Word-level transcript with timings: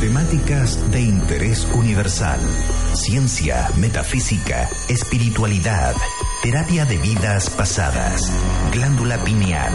Temáticas 0.00 0.90
de 0.90 1.02
interés 1.02 1.66
universal. 1.74 2.40
Ciencia, 2.94 3.68
metafísica, 3.76 4.70
espiritualidad, 4.88 5.94
terapia 6.42 6.86
de 6.86 6.96
vidas 6.96 7.50
pasadas, 7.50 8.32
glándula 8.72 9.22
pineal, 9.24 9.72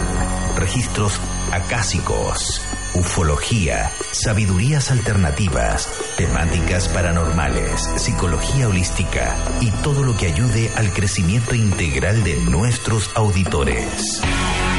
registros 0.56 1.20
acásicos, 1.52 2.60
ufología, 2.94 3.92
sabidurías 4.10 4.90
alternativas, 4.90 5.88
temáticas 6.16 6.88
paranormales, 6.88 7.80
psicología 7.96 8.68
holística 8.68 9.36
y 9.60 9.70
todo 9.82 10.02
lo 10.02 10.16
que 10.16 10.26
ayude 10.26 10.72
al 10.74 10.92
crecimiento 10.92 11.54
integral 11.54 12.24
de 12.24 12.36
nuestros 12.36 13.10
auditores. 13.14 14.20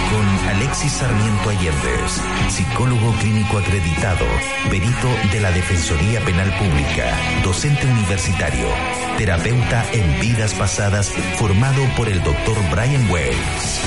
Con 0.09 0.49
Alexis 0.49 0.93
Sarmiento 0.93 1.49
Allendez, 1.49 2.21
psicólogo 2.49 3.11
clínico 3.19 3.57
acreditado, 3.57 4.25
perito 4.69 5.09
de 5.31 5.41
la 5.41 5.51
Defensoría 5.51 6.21
Penal 6.21 6.49
Pública, 6.57 7.17
docente 7.43 7.85
universitario, 7.85 8.67
terapeuta 9.17 9.85
en 9.91 10.19
vidas 10.21 10.53
pasadas, 10.53 11.09
formado 11.37 11.83
por 11.97 12.07
el 12.07 12.23
doctor 12.23 12.57
Brian 12.71 13.09
Weiss. 13.11 13.81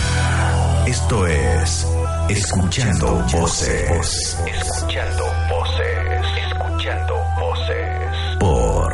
Esto 0.87 1.27
es 1.27 1.87
Escuchando 2.29 3.25
Voces. 3.33 4.39
Escuchando 4.47 5.25
Voces. 5.49 6.27
Escuchando 6.47 7.15
Voces. 7.39 8.37
Por 8.39 8.93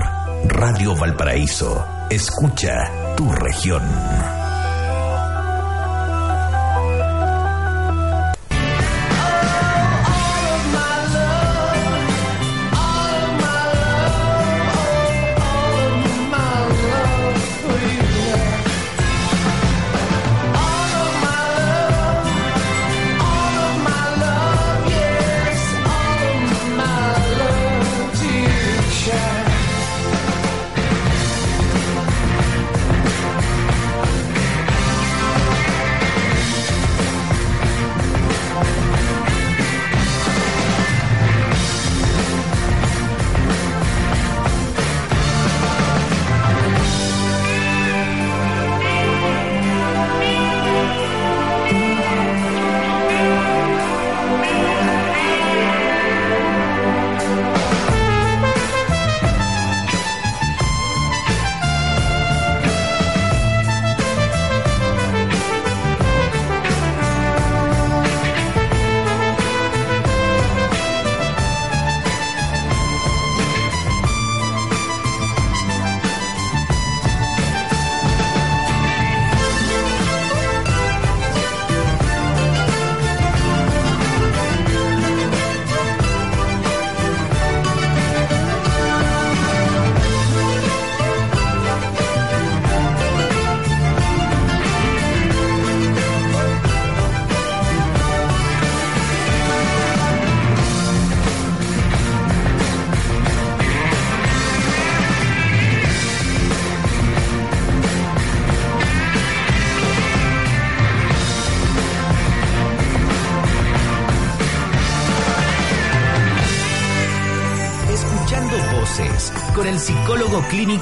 Radio 0.48 0.94
Valparaíso. 0.94 1.86
Escucha 2.10 3.14
tu 3.16 3.30
región. 3.32 4.45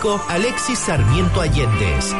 Clínico 0.04 0.20
Alexis 0.28 0.78
Sarmiento 0.78 1.40
Allendez. 1.40 2.12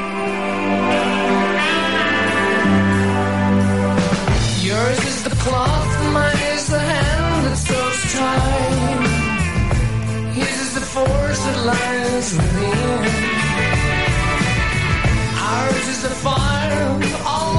Yours 4.63 4.99
is 5.05 5.23
the 5.25 5.31
cloth, 5.31 6.13
mine 6.13 6.37
is 6.55 6.67
the 6.69 6.79
hand 6.79 7.47
that 7.47 7.57
sews 7.57 8.15
time. 8.15 9.05
His 10.33 10.61
is 10.61 10.75
the 10.75 10.81
force 10.81 11.41
that 11.47 11.59
lies 11.67 12.33
within. 12.33 13.05
Ours 15.53 15.89
is 15.89 16.03
the 16.03 16.15
fire, 16.25 17.01
all 17.27 17.54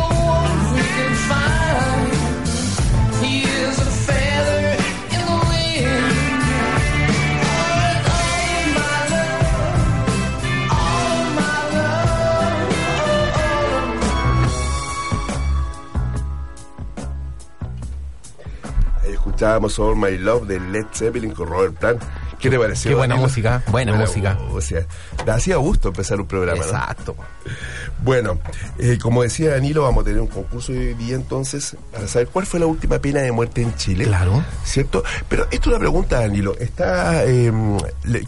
escuchábamos 19.36 19.78
All 19.80 19.98
My 19.98 20.18
Love 20.18 20.48
de 20.48 20.60
Led 20.62 20.86
Zeppelin 20.94 21.32
con 21.32 21.50
Robert 21.50 21.76
Plant. 21.76 22.02
¿Qué 22.40 22.50
te 22.50 22.58
pareció? 22.58 22.92
Qué 22.92 22.96
buena 22.96 23.16
Danilo? 23.16 23.28
música, 23.28 23.64
buena 23.68 23.94
música. 23.94 24.38
música. 24.50 24.86
Te 25.26 25.32
hacía 25.32 25.58
gusto 25.58 25.90
empezar 25.90 26.22
un 26.22 26.28
programa, 26.28 26.60
¿no? 26.60 26.66
Exacto. 26.66 27.16
Bueno, 28.02 28.40
eh, 28.78 28.98
como 29.02 29.24
decía 29.24 29.52
Danilo, 29.52 29.84
vamos 29.84 30.04
a 30.04 30.06
tener 30.06 30.22
un 30.22 30.28
concurso 30.28 30.72
hoy 30.72 30.94
día 30.94 31.16
entonces 31.16 31.76
para 31.92 32.08
saber 32.08 32.30
cuál 32.30 32.46
fue 32.46 32.62
la 32.62 32.66
última 32.66 33.00
pena 33.00 33.22
de 33.22 33.32
muerte 33.34 33.62
en 33.62 33.76
Chile. 33.76 34.06
Claro. 34.06 34.42
¿Cierto? 34.64 35.04
Pero 35.28 35.44
esto 35.52 35.60
es 35.60 35.68
una 35.68 35.80
pregunta, 35.80 36.22
Danilo. 36.22 36.56
Está, 36.58 37.26
eh, 37.26 37.52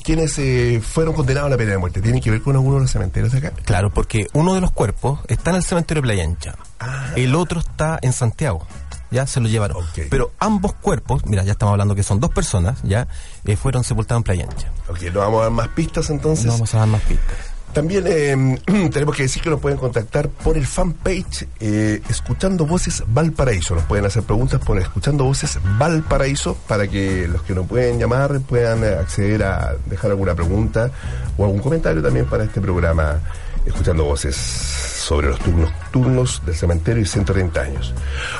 ¿Quiénes 0.04 0.38
eh, 0.40 0.82
fueron 0.86 1.14
condenados 1.14 1.48
a 1.48 1.52
la 1.52 1.58
pena 1.58 1.72
de 1.72 1.78
muerte? 1.78 2.02
¿Tienen 2.02 2.22
que 2.22 2.32
ver 2.32 2.42
con 2.42 2.56
alguno 2.56 2.76
de 2.76 2.82
los 2.82 2.92
cementerios 2.92 3.32
de 3.32 3.38
acá? 3.38 3.54
Claro, 3.64 3.92
porque 3.92 4.28
uno 4.34 4.56
de 4.56 4.60
los 4.60 4.72
cuerpos 4.72 5.22
está 5.30 5.52
en 5.52 5.58
el 5.58 5.64
cementerio 5.64 6.02
de 6.02 6.08
Playa 6.08 6.24
Ancha. 6.26 6.56
Ah. 6.82 7.12
El 7.16 7.34
otro 7.34 7.62
está 7.62 7.98
en 8.02 8.12
Santiago. 8.12 8.68
Ya 9.12 9.26
se 9.28 9.40
lo 9.40 9.48
llevaron. 9.48 9.86
Pero 10.10 10.32
ambos 10.40 10.74
cuerpos, 10.74 11.26
mira, 11.26 11.44
ya 11.44 11.54
estamos 11.54 11.72
hablando 11.72 11.96
que 11.96 12.04
son 12.04 12.20
dos 12.20 12.32
personas, 12.32 12.80
ya, 12.84 13.08
eh, 13.46 13.56
fueron 13.56 13.84
sepultados 13.84 14.20
en 14.20 14.24
Playa 14.24 14.48
Ancha. 14.50 14.72
Ok, 14.90 15.02
nos 15.04 15.16
vamos 15.16 15.40
a 15.40 15.44
dar 15.44 15.52
más 15.52 15.68
pistas 15.70 16.10
entonces. 16.10 16.46
No 16.46 16.54
vamos 16.54 16.74
a 16.74 16.80
dar 16.80 16.88
más 16.88 17.02
pistas. 17.02 17.58
También 17.74 18.06
eh, 18.08 18.60
tenemos 18.92 19.16
que 19.16 19.24
decir 19.24 19.42
que 19.44 19.50
nos 19.50 19.60
pueden 19.60 19.78
contactar 19.78 20.30
por 20.30 20.58
el 20.58 20.66
fanpage 20.66 21.48
eh, 21.60 22.02
Escuchando 22.10 22.66
Voces 22.66 23.04
Valparaíso. 23.06 23.76
Nos 23.76 23.84
pueden 23.84 24.06
hacer 24.06 24.24
preguntas 24.24 24.60
por 24.62 24.80
Escuchando 24.80 25.26
Voces 25.26 25.60
Valparaíso 25.78 26.58
para 26.68 26.88
que 26.88 27.28
los 27.28 27.44
que 27.44 27.54
nos 27.54 27.68
pueden 27.68 28.00
llamar 28.00 28.40
puedan 28.42 28.84
eh, 28.84 28.96
acceder 29.00 29.44
a 29.44 29.76
dejar 29.86 30.12
alguna 30.12 30.34
pregunta 30.34 30.90
o 31.38 31.46
algún 31.46 31.60
comentario 31.60 32.02
también 32.02 32.26
para 32.26 32.46
este 32.46 32.62
programa 32.62 33.20
escuchando 33.68 34.06
voces 34.06 34.36
sobre 34.36 35.28
los 35.28 35.40
turnos 35.40 35.72
nocturnos 35.72 36.46
del 36.46 36.56
cementerio 36.56 37.02
y 37.02 37.06
130 37.06 37.62
años. 37.62 37.94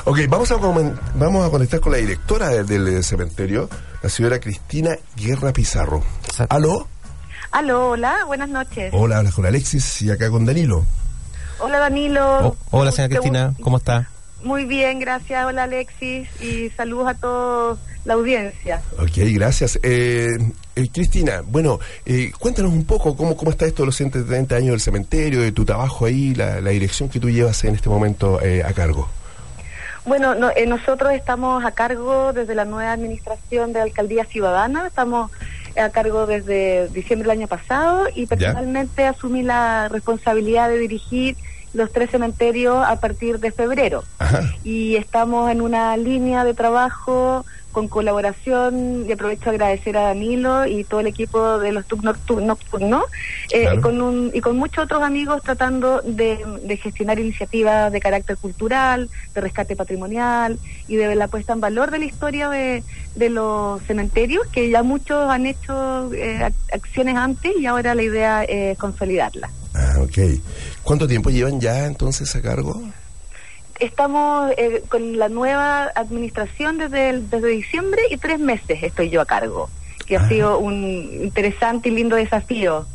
Ok, 0.04 0.20
vamos 0.28 0.50
a, 0.50 0.56
vamos 0.56 1.46
a 1.46 1.50
conectar 1.50 1.80
con 1.80 1.92
la 1.92 1.98
directora 1.98 2.48
del, 2.50 2.66
del 2.66 3.04
cementerio, 3.04 3.68
la 4.02 4.08
señora 4.08 4.38
Cristina 4.38 4.96
Guerra 5.16 5.52
Pizarro. 5.52 6.02
Exacto. 6.26 6.54
¿Aló? 6.54 6.88
Aló, 7.50 7.90
hola, 7.90 8.24
buenas 8.26 8.48
noches. 8.48 8.90
Hola, 8.92 9.18
hablas 9.18 9.34
con 9.34 9.46
Alexis 9.46 10.02
y 10.02 10.10
acá 10.10 10.30
con 10.30 10.44
Danilo. 10.44 10.84
Hola 11.60 11.78
Danilo. 11.78 12.48
Oh, 12.48 12.56
hola, 12.70 12.92
señora 12.92 13.14
Cristina, 13.14 13.54
¿cómo 13.60 13.78
está? 13.78 14.08
Muy 14.42 14.64
bien, 14.64 15.00
gracias. 15.00 15.46
Hola 15.46 15.64
Alexis 15.64 16.28
y 16.40 16.70
saludos 16.70 17.08
a 17.08 17.14
toda 17.14 17.76
la 18.04 18.14
audiencia. 18.14 18.82
Ok, 18.98 19.16
gracias. 19.34 19.78
Eh, 19.82 20.38
eh, 20.82 20.88
Cristina, 20.92 21.42
bueno, 21.46 21.78
eh, 22.06 22.30
cuéntanos 22.38 22.72
un 22.72 22.84
poco 22.84 23.16
cómo, 23.16 23.36
cómo 23.36 23.50
está 23.50 23.66
esto 23.66 23.82
de 23.82 23.86
los 23.86 23.96
130 23.96 24.54
años 24.56 24.70
del 24.70 24.80
cementerio, 24.80 25.40
de 25.42 25.52
tu 25.52 25.64
trabajo 25.64 26.04
ahí, 26.06 26.34
la, 26.34 26.60
la 26.60 26.70
dirección 26.70 27.08
que 27.08 27.20
tú 27.20 27.28
llevas 27.30 27.62
en 27.64 27.74
este 27.74 27.88
momento 27.88 28.40
eh, 28.42 28.62
a 28.64 28.72
cargo. 28.72 29.08
Bueno, 30.06 30.34
no- 30.34 30.50
eh, 30.50 30.66
nosotros 30.66 31.12
estamos 31.12 31.64
a 31.64 31.72
cargo 31.72 32.32
desde 32.32 32.54
la 32.54 32.64
nueva 32.64 32.92
administración 32.92 33.72
de 33.72 33.80
Alcaldía 33.82 34.24
Ciudadana, 34.24 34.86
estamos 34.86 35.30
a 35.76 35.90
cargo 35.90 36.26
desde 36.26 36.88
diciembre 36.88 37.28
del 37.28 37.38
año 37.38 37.46
pasado 37.48 38.06
y 38.14 38.26
personalmente 38.26 39.04
asumí 39.06 39.42
la 39.42 39.88
responsabilidad 39.88 40.68
de 40.68 40.78
dirigir 40.78 41.36
los 41.74 41.92
tres 41.92 42.10
cementerios 42.10 42.78
a 42.84 42.96
partir 42.98 43.38
de 43.38 43.52
febrero. 43.52 44.02
Ajá. 44.18 44.40
y 44.64 44.96
estamos 44.96 45.50
en 45.50 45.60
una 45.60 45.96
línea 45.98 46.42
de 46.44 46.54
trabajo 46.54 47.44
con 47.78 47.86
colaboración 47.86 49.04
y 49.08 49.12
aprovecho 49.12 49.50
a 49.50 49.52
agradecer 49.52 49.96
a 49.96 50.02
Danilo 50.08 50.66
y 50.66 50.82
todo 50.82 50.98
el 50.98 51.06
equipo 51.06 51.60
de 51.60 51.70
los 51.70 51.86
TUC 51.86 52.02
noctu- 52.02 52.42
nocturnos 52.42 53.04
eh, 53.52 53.60
Claro. 53.62 53.80
con 53.82 54.02
un, 54.02 54.32
y 54.34 54.40
con 54.40 54.56
muchos 54.56 54.82
otros 54.86 55.00
amigos 55.04 55.42
tratando 55.44 56.00
de, 56.02 56.44
de 56.64 56.76
gestionar 56.76 57.20
iniciativas 57.20 57.92
de 57.92 58.00
carácter 58.00 58.36
cultural, 58.36 59.08
de 59.32 59.40
rescate 59.40 59.76
patrimonial 59.76 60.58
y 60.88 60.96
de 60.96 61.14
la 61.14 61.28
puesta 61.28 61.52
en 61.52 61.60
valor 61.60 61.92
de 61.92 62.00
la 62.00 62.04
historia 62.06 62.48
de, 62.48 62.82
de 63.14 63.30
los 63.30 63.80
cementerios 63.82 64.44
que 64.48 64.70
ya 64.70 64.82
muchos 64.82 65.30
han 65.30 65.46
hecho 65.46 66.12
eh, 66.14 66.40
ac- 66.40 66.74
acciones 66.74 67.14
antes 67.14 67.52
y 67.60 67.66
ahora 67.66 67.94
la 67.94 68.02
idea 68.02 68.42
es 68.42 68.76
consolidarlas. 68.76 69.52
Ah, 69.74 69.98
ok. 70.00 70.18
¿Cuánto 70.82 71.06
tiempo 71.06 71.30
llevan 71.30 71.60
ya 71.60 71.86
entonces 71.86 72.34
a 72.34 72.42
cargo? 72.42 72.82
Estamos 73.80 74.52
eh, 74.56 74.82
con 74.88 75.18
la 75.18 75.28
nueva 75.28 75.90
administración 75.94 76.78
desde, 76.78 77.10
el- 77.10 77.30
desde 77.30 77.48
diciembre 77.48 78.02
y 78.10 78.16
tres 78.16 78.38
meses 78.40 78.82
estoy 78.82 79.10
yo 79.10 79.20
a 79.20 79.26
cargo, 79.26 79.70
que 80.06 80.16
Ah. 80.16 80.22
ha 80.24 80.28
sido 80.28 80.58
un 80.58 80.74
interesante 81.22 81.88
y 81.88 81.92
lindo 81.92 82.16
desafío 82.16 82.86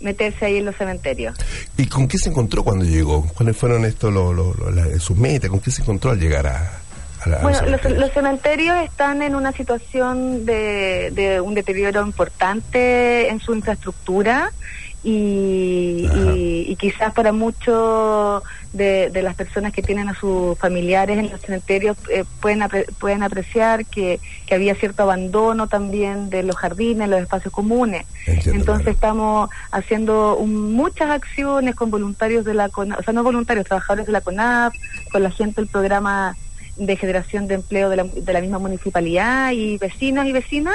meterse 0.00 0.46
ahí 0.46 0.56
en 0.58 0.66
los 0.66 0.76
cementerios. 0.76 1.36
¿Y 1.76 1.86
con 1.86 2.08
qué 2.08 2.18
se 2.18 2.28
encontró 2.30 2.62
cuando 2.62 2.84
llegó? 2.84 3.26
¿Cuáles 3.34 3.56
fueron 3.56 3.84
estos 3.84 4.12
lo- 4.12 4.32
lo- 4.32 4.54
sus 5.00 5.16
metas? 5.16 5.50
¿Con 5.50 5.60
qué 5.60 5.70
se 5.70 5.82
encontró 5.82 6.10
al 6.10 6.18
llegar 6.20 6.46
a, 6.46 6.80
la, 7.26 7.38
Bueno, 7.38 7.58
los 7.62 7.80
cementerios? 7.80 8.00
los 8.00 8.10
cementerios 8.12 8.76
están 8.84 9.22
en 9.22 9.34
una 9.34 9.52
situación 9.52 10.44
de, 10.44 11.10
de 11.14 11.40
un 11.40 11.54
deterioro 11.54 12.02
importante 12.04 13.28
en 13.28 13.40
su 13.40 13.54
infraestructura 13.54 14.52
y, 15.02 16.06
y, 16.14 16.64
y 16.68 16.76
quizás 16.76 17.12
para 17.14 17.32
muchos 17.32 18.42
de, 18.74 19.08
de 19.10 19.22
las 19.22 19.34
personas 19.34 19.72
que 19.72 19.80
tienen 19.82 20.08
a 20.08 20.14
sus 20.14 20.58
familiares 20.58 21.16
en 21.18 21.30
los 21.30 21.40
cementerios 21.40 21.96
eh, 22.10 22.24
pueden, 22.42 22.60
apre- 22.60 22.86
pueden 22.98 23.22
apreciar 23.22 23.86
que, 23.86 24.20
que 24.46 24.54
había 24.54 24.74
cierto 24.74 25.04
abandono 25.04 25.66
también 25.68 26.28
de 26.28 26.42
los 26.42 26.56
jardines, 26.56 27.08
los 27.08 27.20
espacios 27.22 27.54
comunes. 27.54 28.04
Entiendo, 28.26 28.52
Entonces 28.60 28.82
claro. 28.84 28.90
estamos 28.94 29.50
haciendo 29.70 30.36
un- 30.36 30.72
muchas 30.74 31.10
acciones 31.10 31.74
con 31.74 31.90
voluntarios 31.90 32.44
de 32.44 32.54
la 32.54 32.68
CONAP, 32.68 33.00
o 33.00 33.02
sea, 33.02 33.14
no 33.14 33.22
voluntarios, 33.22 33.64
trabajadores 33.64 34.06
de 34.06 34.12
la 34.12 34.20
CONAP, 34.20 34.74
con 35.10 35.22
la 35.22 35.30
gente 35.30 35.60
del 35.60 35.68
programa 35.70 36.36
de 36.76 36.96
generación 36.96 37.46
de 37.46 37.54
empleo 37.54 37.88
de 37.88 37.96
la, 37.96 38.04
de 38.04 38.32
la 38.32 38.40
misma 38.40 38.58
municipalidad 38.58 39.52
y 39.52 39.78
vecinos 39.78 40.26
y 40.26 40.32
vecinas, 40.32 40.74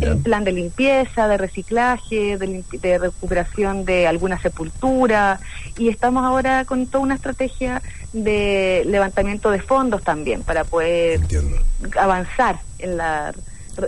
el 0.00 0.18
plan 0.18 0.44
de 0.44 0.52
limpieza, 0.52 1.26
de 1.28 1.38
reciclaje, 1.38 2.36
de, 2.36 2.98
recuperación 2.98 3.84
de 3.84 4.06
alguna 4.06 4.40
sepultura 4.40 5.40
y 5.78 5.88
estamos 5.88 6.24
ahora 6.24 6.64
con 6.64 6.86
toda 6.86 7.04
una 7.04 7.14
estrategia 7.14 7.82
de 8.12 8.82
levantamiento 8.86 9.50
de 9.50 9.60
fondos 9.60 10.02
también 10.02 10.42
para 10.42 10.64
poder 10.64 11.20
Entiendo. 11.20 11.56
avanzar 11.98 12.60
en 12.78 12.96
la, 12.96 13.32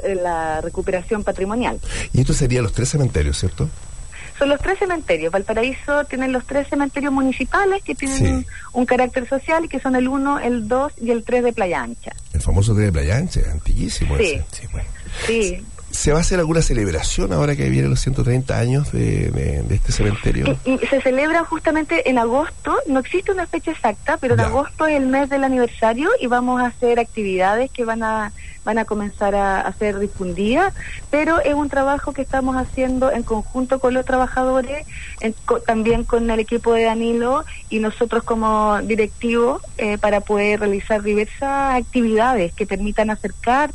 en 0.02 0.22
la 0.22 0.60
recuperación 0.60 1.24
patrimonial. 1.24 1.78
Y 2.12 2.20
esto 2.20 2.32
serían 2.32 2.62
los 2.62 2.72
tres 2.72 2.90
cementerios, 2.90 3.38
¿cierto? 3.38 3.68
Son 4.40 4.48
los 4.48 4.58
tres 4.58 4.78
cementerios. 4.78 5.31
Valparaíso 5.31 6.02
tienen 6.06 6.32
los 6.32 6.46
tres 6.46 6.66
cementerios 6.69 7.12
municipales 7.12 7.82
que 7.84 7.94
tienen 7.94 8.16
Sí. 8.16 8.25
un, 8.25 8.46
un 8.72 8.87
carácter 8.87 9.28
social, 9.28 9.69
que 9.69 9.78
son 9.81 9.94
el 9.96 10.08
1, 10.08 10.38
el 10.40 10.66
2 10.66 10.92
y 11.02 11.10
el 11.10 11.22
3 11.25 11.44
de 11.44 11.52
Playa 11.52 11.82
Ancha. 11.82 12.12
El 12.32 12.40
famoso 12.40 12.72
Tren 12.72 12.87
de 12.87 12.92
Playa 12.92 13.16
Ancha, 13.19 13.40
antiquísimo 13.52 14.16
Sí. 14.16 14.25
ese. 14.25 14.44
Sí, 14.50 14.66
bueno. 14.72 14.88
Sí. 15.26 15.62
¿Se 15.90 16.12
va 16.12 16.19
a 16.19 16.20
hacer 16.20 16.38
alguna 16.38 16.62
celebración 16.62 17.32
ahora 17.32 17.56
que 17.56 17.69
vienen 17.69 17.90
los 17.90 18.00
130 18.00 18.58
años 18.58 18.92
de, 18.92 19.31
de- 19.31 19.62
de 19.64 19.75
este 19.75 19.90
cementerio? 19.92 20.56
Y, 20.64 20.72
y 20.75 20.87
se 20.87 21.00
celebra 21.02 21.44
justamente 21.44 22.08
en 22.08 22.16
agosto, 22.19 22.76
no 22.87 23.00
existe 23.00 23.32
una 23.32 23.46
fecha 23.46 23.72
exacta, 23.72 24.16
pero 24.16 24.34
en 24.34 24.40
Ya. 24.40 24.46
agosto 24.46 24.87
es 24.87 24.96
el 24.96 25.06
mes 25.06 25.28
del 25.28 25.42
aniversario 25.44 26.08
y 26.20 26.26
vamos 26.28 26.60
a 26.62 26.66
hacer 26.69 27.00
actividades 27.00 27.70
que 27.72 27.84
van 27.84 28.02
a 28.02 28.32
van 28.62 28.76
a 28.78 28.84
comenzar 28.84 29.34
a, 29.34 29.62
a 29.62 29.72
ser 29.78 29.98
difundidas, 29.98 30.75
pero 31.08 31.40
es 31.40 31.54
un 31.54 31.70
trabajo 31.70 32.12
que 32.12 32.20
estamos 32.22 32.56
haciendo 32.56 33.10
en 33.10 33.22
conjunto 33.22 33.81
con 33.81 33.94
los 33.94 34.04
trabajadores, 34.04 34.86
en 35.20 35.34
co- 35.46 35.60
también 35.60 36.04
con 36.04 36.31
el 36.31 36.40
equipo 36.40 36.75
de 36.75 36.84
Danilo 36.84 37.46
y 37.70 37.78
nosotros 37.78 38.22
como 38.22 38.78
directivos 38.82 39.62
eh, 39.78 39.96
para 39.96 40.20
poder 40.20 40.60
realizar 40.60 41.02
diversas 41.02 41.75
actividades 41.81 42.52
que 42.52 42.66
permitan 42.66 43.08
acercar 43.08 43.72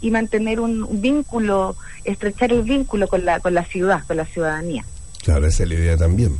y 0.00 0.10
mantener 0.10 0.60
un, 0.60 0.86
vínculo, 1.00 1.76
estrechar 2.04 2.52
el 2.52 2.62
vínculo 2.62 3.08
con 3.08 3.24
la 3.24 3.40
con 3.40 3.54
la 3.54 3.64
ciudad, 3.64 4.02
con 4.06 4.16
la 4.16 4.24
ciudadanía. 4.26 4.84
Claro, 5.24 5.46
esa 5.46 5.62
es 5.64 5.68
la 5.68 5.74
idea 5.74 5.96
también. 5.96 6.36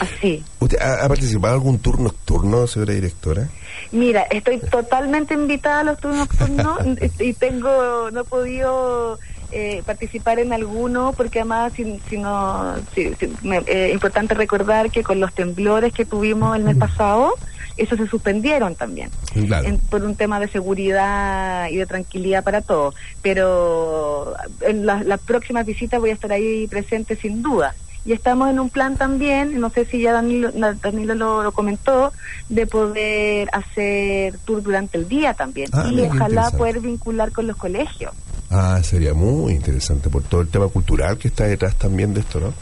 Así. 0.00 0.42
¿Usted 0.60 0.78
ha, 0.80 1.04
ha 1.04 1.08
participado 1.08 1.54
en 1.54 1.60
algún 1.60 1.78
tour 1.78 2.00
nocturno, 2.00 2.66
señora 2.66 2.94
directora? 2.94 3.48
Mira, 3.92 4.22
estoy 4.22 4.58
totalmente 4.58 5.34
invitada 5.34 5.80
a 5.80 5.84
los 5.84 5.98
turnos 5.98 6.28
nocturnos 6.30 6.78
y 7.20 7.32
tengo, 7.34 8.10
no 8.10 8.20
he 8.22 8.24
podido 8.24 9.18
eh, 9.52 9.82
participar 9.84 10.38
en 10.38 10.52
alguno 10.52 11.12
porque 11.16 11.40
además, 11.40 11.74
si, 11.76 12.00
si 12.08 12.16
no, 12.18 12.74
si- 12.94 13.14
si- 13.14 13.30
me- 13.42 13.62
eh, 13.66 13.90
importante 13.92 14.34
recordar 14.34 14.90
que 14.90 15.02
con 15.04 15.20
los 15.20 15.32
temblores 15.34 15.92
que 15.92 16.04
tuvimos 16.06 16.56
el 16.56 16.64
mes 16.64 16.76
pasado, 16.76 17.34
esos 17.76 17.98
se 17.98 18.06
suspendieron 18.06 18.74
también 18.74 19.10
Claro. 19.46 19.66
en- 19.68 19.78
por 19.78 20.02
un 20.04 20.14
tema 20.16 20.38
de 20.40 20.48
seguridad 20.48 21.68
y 21.70 21.76
de 21.76 21.86
tranquilidad 21.86 22.44
para 22.44 22.60
todos. 22.62 22.94
Pero 23.22 24.34
en 24.60 24.86
las 24.86 25.04
las 25.04 25.20
próximas 25.20 25.66
visitas 25.66 26.00
voy 26.00 26.10
a 26.10 26.14
estar 26.14 26.32
ahí 26.32 26.66
presente 26.68 27.16
sin 27.16 27.42
duda. 27.42 27.74
Y 28.06 28.12
estamos 28.12 28.50
en 28.50 28.60
un 28.60 28.68
plan 28.68 28.96
también, 28.98 29.58
no 29.58 29.70
sé 29.70 29.86
si 29.86 30.02
ya 30.02 30.12
Danilo, 30.12 30.50
Danilo 30.52 31.14
lo, 31.14 31.42
lo 31.42 31.52
comentó, 31.52 32.12
de 32.50 32.66
poder 32.66 33.48
hacer 33.52 34.36
tour 34.44 34.62
durante 34.62 34.98
el 34.98 35.08
día 35.08 35.32
también. 35.32 35.70
Ah, 35.72 35.88
y 35.90 36.00
ojalá 36.02 36.50
poder 36.50 36.80
vincular 36.80 37.32
con 37.32 37.46
los 37.46 37.56
colegios. 37.56 38.12
Ah, 38.50 38.78
sería 38.82 39.14
muy 39.14 39.54
interesante 39.54 40.10
por 40.10 40.22
todo 40.22 40.42
el 40.42 40.48
tema 40.48 40.68
cultural 40.68 41.16
que 41.16 41.28
está 41.28 41.44
detrás 41.44 41.76
también 41.76 42.12
de 42.12 42.20
esto, 42.20 42.40
¿no? 42.40 42.52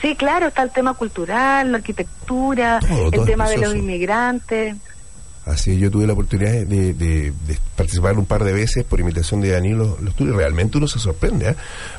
Sí, 0.00 0.16
claro, 0.16 0.48
está 0.48 0.62
el 0.62 0.70
tema 0.70 0.94
cultural, 0.94 1.72
la 1.72 1.78
arquitectura, 1.78 2.80
Todo, 2.80 3.04
el 3.06 3.10
todo 3.12 3.24
tema 3.24 3.48
de 3.48 3.58
los 3.58 3.74
inmigrantes. 3.74 4.76
Así 5.46 5.78
yo 5.78 5.90
tuve 5.90 6.06
la 6.06 6.12
oportunidad 6.12 6.52
de, 6.52 6.92
de- 6.94 7.32
de 7.32 7.58
participar 7.74 8.16
un 8.18 8.26
par 8.26 8.44
de 8.44 8.52
veces 8.52 8.84
por 8.84 9.00
invitación 9.00 9.40
de 9.40 9.50
Danilo 9.50 9.96
los 10.02 10.14
tours 10.14 10.32
y 10.32 10.36
realmente 10.36 10.76
uno 10.78 10.86
se 10.86 10.98
sorprende, 10.98 11.48
¿eh? 11.50 11.56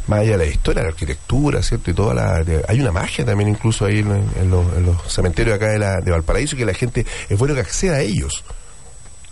más 0.07 0.19
allá 0.19 0.33
de 0.33 0.37
la 0.37 0.45
historia, 0.45 0.83
la 0.83 0.89
arquitectura, 0.89 1.61
¿cierto? 1.63 1.89
Y 1.91 1.93
toda 1.93 2.13
la... 2.13 2.43
de- 2.43 2.63
hay 2.67 2.79
una 2.79 2.91
magia 2.91 3.25
también 3.25 3.49
incluso 3.49 3.85
ahí 3.85 3.99
en, 3.99 4.11
en 4.39 4.49
los, 4.51 4.65
en 4.77 4.85
los 4.85 5.01
cementerios 5.11 5.55
acá 5.55 5.67
de, 5.69 5.79
la, 5.79 6.01
de 6.01 6.11
Valparaíso 6.11 6.55
que 6.55 6.65
la 6.65 6.73
gente 6.75 7.05
es 7.29 7.37
bueno 7.37 7.53
que 7.55 7.61
acceda 7.61 7.95
a 7.95 8.01
ellos. 8.01 8.43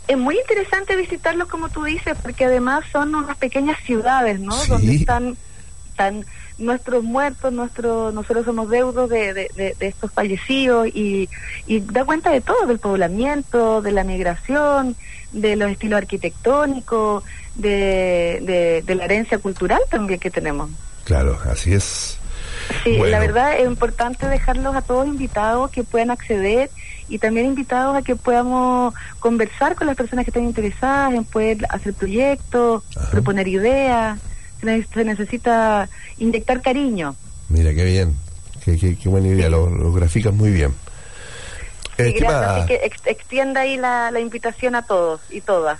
Es 0.07 0.17
muy 0.17 0.37
interesante 0.39 0.95
visitarlos, 0.95 1.47
como 1.47 1.69
tú 1.69 1.83
dices, 1.83 2.17
porque 2.21 2.45
además 2.45 2.83
son 2.91 3.13
unas 3.13 3.37
pequeñas 3.37 3.77
ciudades, 3.85 4.39
¿no? 4.39 4.53
Sí. 4.53 4.69
Donde 4.71 4.95
están, 4.95 5.37
están 5.99 6.25
nuestros 6.57 7.03
muertos, 7.03 7.51
nuestros, 7.51 8.13
nosotros 8.13 8.45
somos 8.45 8.69
deudos 8.69 9.09
de, 9.09 9.33
de, 9.33 9.51
de- 9.55 9.75
de 9.77 9.87
estos 9.87 10.11
fallecidos 10.13 10.87
y, 10.87 11.29
y 11.67 11.81
da 11.81 12.05
cuenta 12.05 12.29
de 12.31 12.39
todo, 12.41 12.65
del 12.67 12.79
poblamiento, 12.79 13.81
de 13.81 13.91
la 13.91 14.05
migración, 14.05 14.95
de 15.33 15.57
los 15.57 15.69
estilos 15.71 15.97
arquitectónicos, 15.97 17.23
de, 17.55 18.39
de, 18.43 18.81
de 18.85 18.95
la 18.95 19.05
herencia 19.05 19.39
cultural 19.39 19.81
también 19.91 20.19
que 20.21 20.31
tenemos. 20.31 20.69
Claro, 21.03 21.37
así 21.51 21.73
es. 21.73 22.17
Sí, 22.83 22.95
Bueno. 22.97 23.11
la 23.11 23.19
verdad 23.19 23.57
es 23.59 23.65
importante 23.65 24.27
dejarlos 24.27 24.75
a 24.75 24.81
todos 24.81 25.05
invitados 25.07 25.69
que 25.71 25.83
puedan 25.83 26.11
acceder 26.11 26.69
y 27.09 27.17
también 27.17 27.47
invitados 27.47 27.97
a 27.97 28.03
que 28.03 28.15
podamos 28.15 28.93
conversar 29.19 29.75
con 29.75 29.87
las 29.87 29.95
personas 29.97 30.23
que 30.23 30.29
estén 30.29 30.45
interesadas 30.45 31.13
en 31.13 31.25
poder 31.25 31.57
hacer 31.69 31.93
proyectos, 31.93 32.83
Ajá. 32.95 33.09
proponer 33.11 33.47
ideas. 33.49 34.19
Se, 34.59 34.65
ne- 34.65 34.85
se 34.93 35.03
necesita 35.03 35.87
inyectar 36.17 36.61
cariño. 36.61 37.15
Mira, 37.49 37.73
qué 37.73 37.83
bien. 37.85 38.15
Qué, 38.63 38.77
qué- 38.77 38.95
qué 38.97 39.09
buena 39.09 39.27
idea, 39.29 39.49
lo, 39.49 39.69
lo 39.69 39.91
graficas 39.93 40.33
muy 40.33 40.51
bien. 40.51 40.73
Sí, 41.97 42.03
Eh, 42.03 42.15
gracias. 42.19 42.43
Así 42.51 42.67
que 42.67 42.75
ex- 42.83 43.05
extienda 43.07 43.61
ahí 43.61 43.77
la, 43.77 44.11
la 44.11 44.19
invitación 44.19 44.75
a 44.75 44.83
todos 44.83 45.21
y 45.29 45.41
todas. 45.41 45.79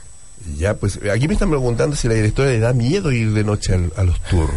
Ya, 0.57 0.73
pues 0.75 0.99
aquí 1.13 1.27
me 1.27 1.33
están 1.33 1.49
preguntando 1.49 1.95
si 1.95 2.07
la 2.07 2.13
directora 2.13 2.49
le 2.49 2.59
da 2.59 2.73
miedo 2.73 3.11
ir 3.11 3.31
de 3.33 3.43
noche 3.43 3.73
al- 3.73 3.91
a 3.97 4.03
los 4.03 4.19
tours. 4.21 4.53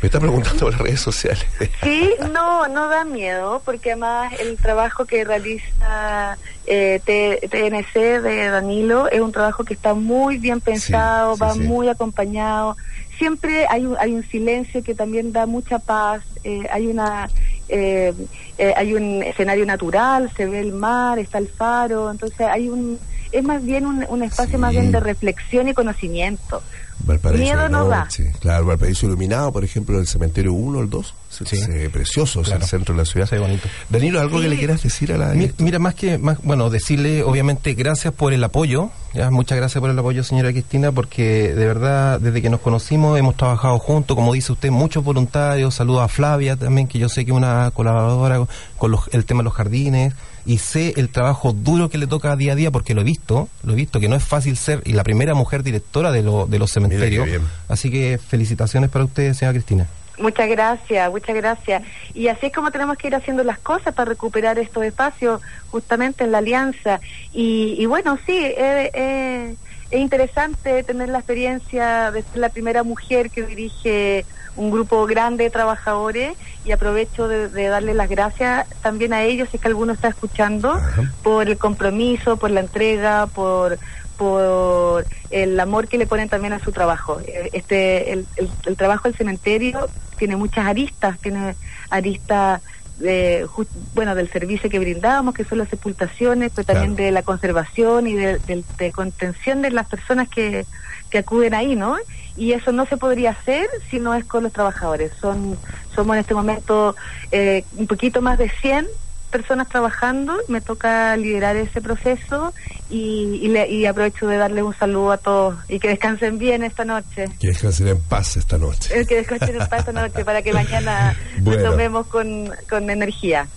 Me 0.00 0.06
están 0.06 0.20
preguntando 0.22 0.64
por 0.64 0.72
las 0.72 0.80
redes 0.80 1.00
sociales. 1.00 1.44
Sí, 1.84 2.10
no, 2.32 2.66
no 2.66 2.88
da 2.88 3.04
miedo, 3.04 3.62
porque 3.64 3.92
además 3.92 4.32
el 4.40 4.56
trabajo 4.56 5.04
que 5.04 5.24
realiza 5.24 6.36
eh, 6.66 7.00
TNC 7.04 8.20
de 8.20 8.48
Danilo 8.48 9.08
es 9.08 9.20
un 9.20 9.30
trabajo 9.30 9.62
que 9.62 9.74
está 9.74 9.94
muy 9.94 10.38
bien 10.38 10.60
pensado, 10.60 11.34
sí, 11.36 11.40
va 11.40 11.52
sí. 11.54 11.60
muy 11.60 11.88
acompañado. 11.88 12.76
Siempre 13.18 13.66
hay 13.68 13.86
un, 13.86 13.96
hay 13.98 14.12
un 14.12 14.24
silencio 14.28 14.82
que 14.82 14.94
también 14.94 15.32
da 15.32 15.46
mucha 15.46 15.78
paz, 15.78 16.22
eh, 16.44 16.66
hay 16.72 16.86
una 16.86 17.28
eh, 17.68 18.12
eh, 18.58 18.74
hay 18.76 18.94
un 18.94 19.22
escenario 19.22 19.64
natural, 19.64 20.30
se 20.36 20.46
ve 20.46 20.60
el 20.60 20.72
mar, 20.72 21.18
está 21.18 21.38
el 21.38 21.48
faro, 21.48 22.10
entonces 22.10 22.40
hay 22.40 22.68
un 22.68 22.98
es 23.30 23.42
más 23.42 23.64
bien 23.64 23.86
un, 23.86 24.04
un 24.08 24.22
espacio 24.22 24.52
Sí. 24.52 24.58
más 24.58 24.72
bien 24.72 24.92
de 24.92 25.00
reflexión 25.00 25.68
y 25.68 25.74
conocimiento. 25.74 26.62
Valparaíso 27.04 27.42
Miedo 27.42 27.68
no 27.68 27.88
da. 27.88 28.08
Claro, 28.40 28.66
Valparaíso 28.66 29.06
iluminado, 29.06 29.52
por 29.52 29.64
ejemplo, 29.64 29.98
el 29.98 30.06
cementerio 30.06 30.52
1 30.52 30.78
o 30.78 30.82
el 30.82 30.90
2. 30.90 31.14
Se- 31.32 31.46
Sí. 31.46 31.56
se- 31.56 31.88
precioso, 31.88 32.42
es 32.42 32.48
el 32.48 32.52
Claro. 32.54 32.66
centro 32.66 32.94
de 32.94 32.98
la 33.00 33.04
ciudad. 33.06 33.26
Sí, 33.28 33.36
bonito. 33.36 33.66
Danilo, 33.88 34.20
¿algo 34.20 34.40
que 34.40 34.48
le 34.48 34.56
quieras 34.58 34.82
decir 34.82 35.12
a 35.12 35.16
la 35.16 35.28
Mi-? 35.28 35.50
Mira, 35.58 35.78
más 35.78 35.94
que, 35.94 36.18
más, 36.18 36.36
bueno, 36.42 36.68
decirle 36.68 37.22
obviamente 37.22 37.72
gracias 37.72 38.12
por 38.12 38.34
el 38.34 38.44
apoyo, 38.44 38.90
ya, 39.14 39.30
muchas 39.30 39.56
gracias 39.56 39.80
por 39.80 39.88
el 39.88 39.98
apoyo, 39.98 40.22
señora 40.24 40.50
Cristina, 40.52 40.92
porque 40.92 41.54
de 41.54 41.66
verdad, 41.66 42.20
desde 42.20 42.42
que 42.42 42.50
nos 42.50 42.60
conocimos, 42.60 43.18
hemos 43.18 43.36
trabajado 43.36 43.78
juntos, 43.78 44.14
como 44.14 44.34
dice 44.34 44.52
usted, 44.52 44.70
muchos 44.70 45.02
voluntarios, 45.04 45.74
saludos 45.74 46.02
a 46.02 46.08
Flavia 46.08 46.56
también, 46.56 46.86
que 46.86 46.98
yo 46.98 47.08
sé 47.08 47.24
que 47.24 47.30
es 47.30 47.36
una 47.36 47.70
colaboradora 47.72 48.46
con, 48.76 48.90
los- 48.90 49.08
el 49.12 49.24
tema 49.24 49.38
de 49.40 49.44
los 49.44 49.54
jardines, 49.54 50.12
y 50.44 50.58
sé 50.58 50.92
el 50.96 51.08
trabajo 51.08 51.52
duro 51.52 51.88
que 51.88 51.96
le 51.98 52.06
toca 52.08 52.34
día 52.36 52.52
a 52.52 52.56
día, 52.56 52.70
porque 52.70 52.94
lo 52.94 53.00
he 53.00 53.04
visto, 53.04 53.48
lo 53.62 53.72
he 53.72 53.76
visto, 53.76 54.00
que 54.00 54.08
no 54.08 54.16
es 54.16 54.24
fácil 54.24 54.56
ser, 54.56 54.82
y 54.84 54.92
la 54.92 55.04
primera 55.04 55.34
mujer 55.34 55.62
directora 55.62 56.10
de, 56.12 56.22
lo- 56.22 56.46
de 56.46 56.58
los 56.58 56.70
cementerios, 56.72 57.26
así 57.68 57.90
que 57.90 58.18
felicitaciones 58.18 58.90
para 58.90 59.04
usted, 59.06 59.32
señora 59.34 59.54
Cristina. 59.54 59.86
Muchas 60.22 60.48
gracias, 60.48 61.10
muchas 61.10 61.36
gracias. 61.36 61.82
Y 62.14 62.28
así 62.28 62.46
es 62.46 62.52
como 62.52 62.70
tenemos 62.70 62.96
que 62.96 63.08
ir 63.08 63.14
haciendo 63.14 63.44
las 63.44 63.58
cosas 63.58 63.92
para 63.94 64.08
recuperar 64.08 64.58
estos 64.58 64.84
espacios 64.84 65.40
justamente 65.70 66.24
en 66.24 66.32
la 66.32 66.38
alianza. 66.38 67.00
Y, 67.32 67.74
y 67.78 67.86
bueno, 67.86 68.18
sí, 68.24 68.38
eh, 68.38 68.90
eh, 68.94 69.56
es 69.90 70.00
interesante 70.00 70.82
tener 70.84 71.08
la 71.10 71.18
experiencia 71.18 72.10
de 72.10 72.22
ser 72.22 72.38
la 72.38 72.48
primera 72.48 72.82
mujer 72.82 73.30
que 73.30 73.42
dirige 73.42 74.24
un 74.54 74.70
grupo 74.70 75.06
grande 75.06 75.44
de 75.44 75.50
trabajadores 75.50 76.36
y 76.64 76.72
aprovecho 76.72 77.26
de, 77.26 77.48
de 77.48 77.68
darle 77.68 77.94
las 77.94 78.08
gracias 78.08 78.66
también 78.82 79.12
a 79.12 79.22
ellos, 79.22 79.48
si 79.50 79.56
es 79.56 79.62
que 79.62 79.68
alguno 79.68 79.92
está 79.92 80.08
escuchando, 80.08 80.72
Ajá. 80.72 81.02
por 81.22 81.48
el 81.48 81.58
compromiso, 81.58 82.36
por 82.36 82.50
la 82.50 82.60
entrega, 82.60 83.26
por 83.26 83.78
por 84.22 85.06
el 85.30 85.58
amor 85.60 85.88
que 85.88 85.98
le 85.98 86.06
ponen 86.06 86.28
también 86.28 86.52
a 86.52 86.62
su 86.64 86.72
trabajo. 86.72 87.20
Eh, 87.20 87.50
Este, 87.52 88.12
el, 88.12 88.28
el- 88.36 88.54
el 88.66 88.76
trabajo 88.76 89.08
del 89.08 89.16
cementerio 89.16 89.90
tiene 90.18 90.36
muchas 90.36 90.64
aristas, 90.66 91.18
tiene 91.20 91.56
aristas 91.90 92.62
de, 92.96 93.46
bueno, 93.94 94.14
del 94.14 94.30
servicio 94.30 94.68
que 94.70 94.78
brindamos, 94.78 95.34
que 95.34 95.44
son 95.44 95.58
las 95.58 95.68
sepultaciones, 95.70 96.50
pero 96.54 96.66
también 96.66 96.94
Claro. 96.94 97.04
de 97.06 97.10
la 97.12 97.22
conservación 97.22 98.06
y 98.06 98.14
de, 98.14 98.38
del- 98.46 98.66
de 98.78 98.92
contención 98.92 99.62
de 99.62 99.70
las 99.70 99.86
personas 99.88 100.28
que, 100.28 100.66
que 101.10 101.18
acuden 101.18 101.54
ahí, 101.54 101.74
¿no? 101.74 101.96
Y 102.36 102.52
eso 102.52 102.70
no 102.70 102.84
se 102.86 102.96
podría 102.98 103.30
hacer 103.30 103.66
si 103.90 103.98
no 103.98 104.14
es 104.14 104.24
con 104.26 104.42
los 104.44 104.52
trabajadores. 104.52 105.10
Son 105.20 105.58
Somos 105.96 106.14
en 106.16 106.20
este 106.20 106.34
momento 106.34 106.94
eh, 107.30 107.64
un 107.72 107.86
poquito 107.86 108.20
más 108.22 108.38
de 108.38 108.50
100 108.60 108.86
personas 109.32 109.68
trabajando, 109.68 110.36
me 110.46 110.60
toca 110.60 111.16
liderar 111.16 111.56
ese 111.56 111.80
proceso 111.80 112.54
y, 112.90 113.40
y, 113.42 113.48
le- 113.48 113.68
y 113.68 113.86
aprovecho 113.86 114.28
de 114.28 114.36
darle 114.36 114.62
un 114.62 114.74
saludo 114.76 115.10
a 115.10 115.16
todos 115.18 115.56
y 115.68 115.80
que 115.80 115.88
descansen 115.88 116.38
bien 116.38 116.62
esta 116.62 116.84
noche. 116.84 117.24
Que 117.40 117.48
descansen 117.48 117.88
en 117.88 118.00
paz 118.00 118.36
esta 118.36 118.58
noche. 118.58 118.96
El 118.96 119.06
que 119.08 119.16
descansen 119.16 119.60
en 119.60 119.66
paz 119.66 119.80
esta 119.80 119.92
noche 119.92 120.24
para 120.24 120.42
que 120.42 120.52
mañana 120.52 121.16
Bueno. 121.40 121.62
retomemos 121.62 122.06
con, 122.06 122.52
con 122.70 122.88
energía. 122.90 123.48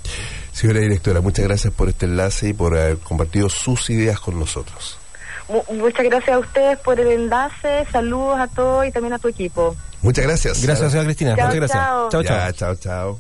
Señora 0.53 0.79
directora, 0.79 1.21
muchas 1.21 1.45
gracias 1.45 1.71
por 1.73 1.89
este 1.89 2.05
enlace 2.07 2.49
y 2.49 2.53
por 2.53 2.75
haber 2.77 2.97
compartido 2.97 3.49
sus 3.49 3.89
ideas 3.91 4.19
con 4.19 4.39
nosotros. 4.39 4.97
Mu- 5.49 5.75
muchas 5.77 6.05
gracias 6.05 6.35
a 6.35 6.39
ustedes 6.39 6.79
por 6.79 6.99
el 6.99 7.07
enlace, 7.11 7.85
saludos 7.91 8.39
a 8.39 8.47
todos 8.47 8.87
y 8.87 8.91
también 8.91 9.13
a 9.13 9.19
tu 9.19 9.27
equipo. 9.27 9.75
Muchas 10.01 10.23
gracias. 10.25 10.63
Gracias, 10.63 10.91
señora 10.91 11.05
Cristina, 11.07 11.35
Chao, 11.35 11.45
muchas 11.47 11.59
gracias. 11.59 11.79
chao. 11.83 12.09
chao. 12.09 12.21
Ya, 12.23 12.53
chao, 12.53 12.75
chao. 12.75 13.19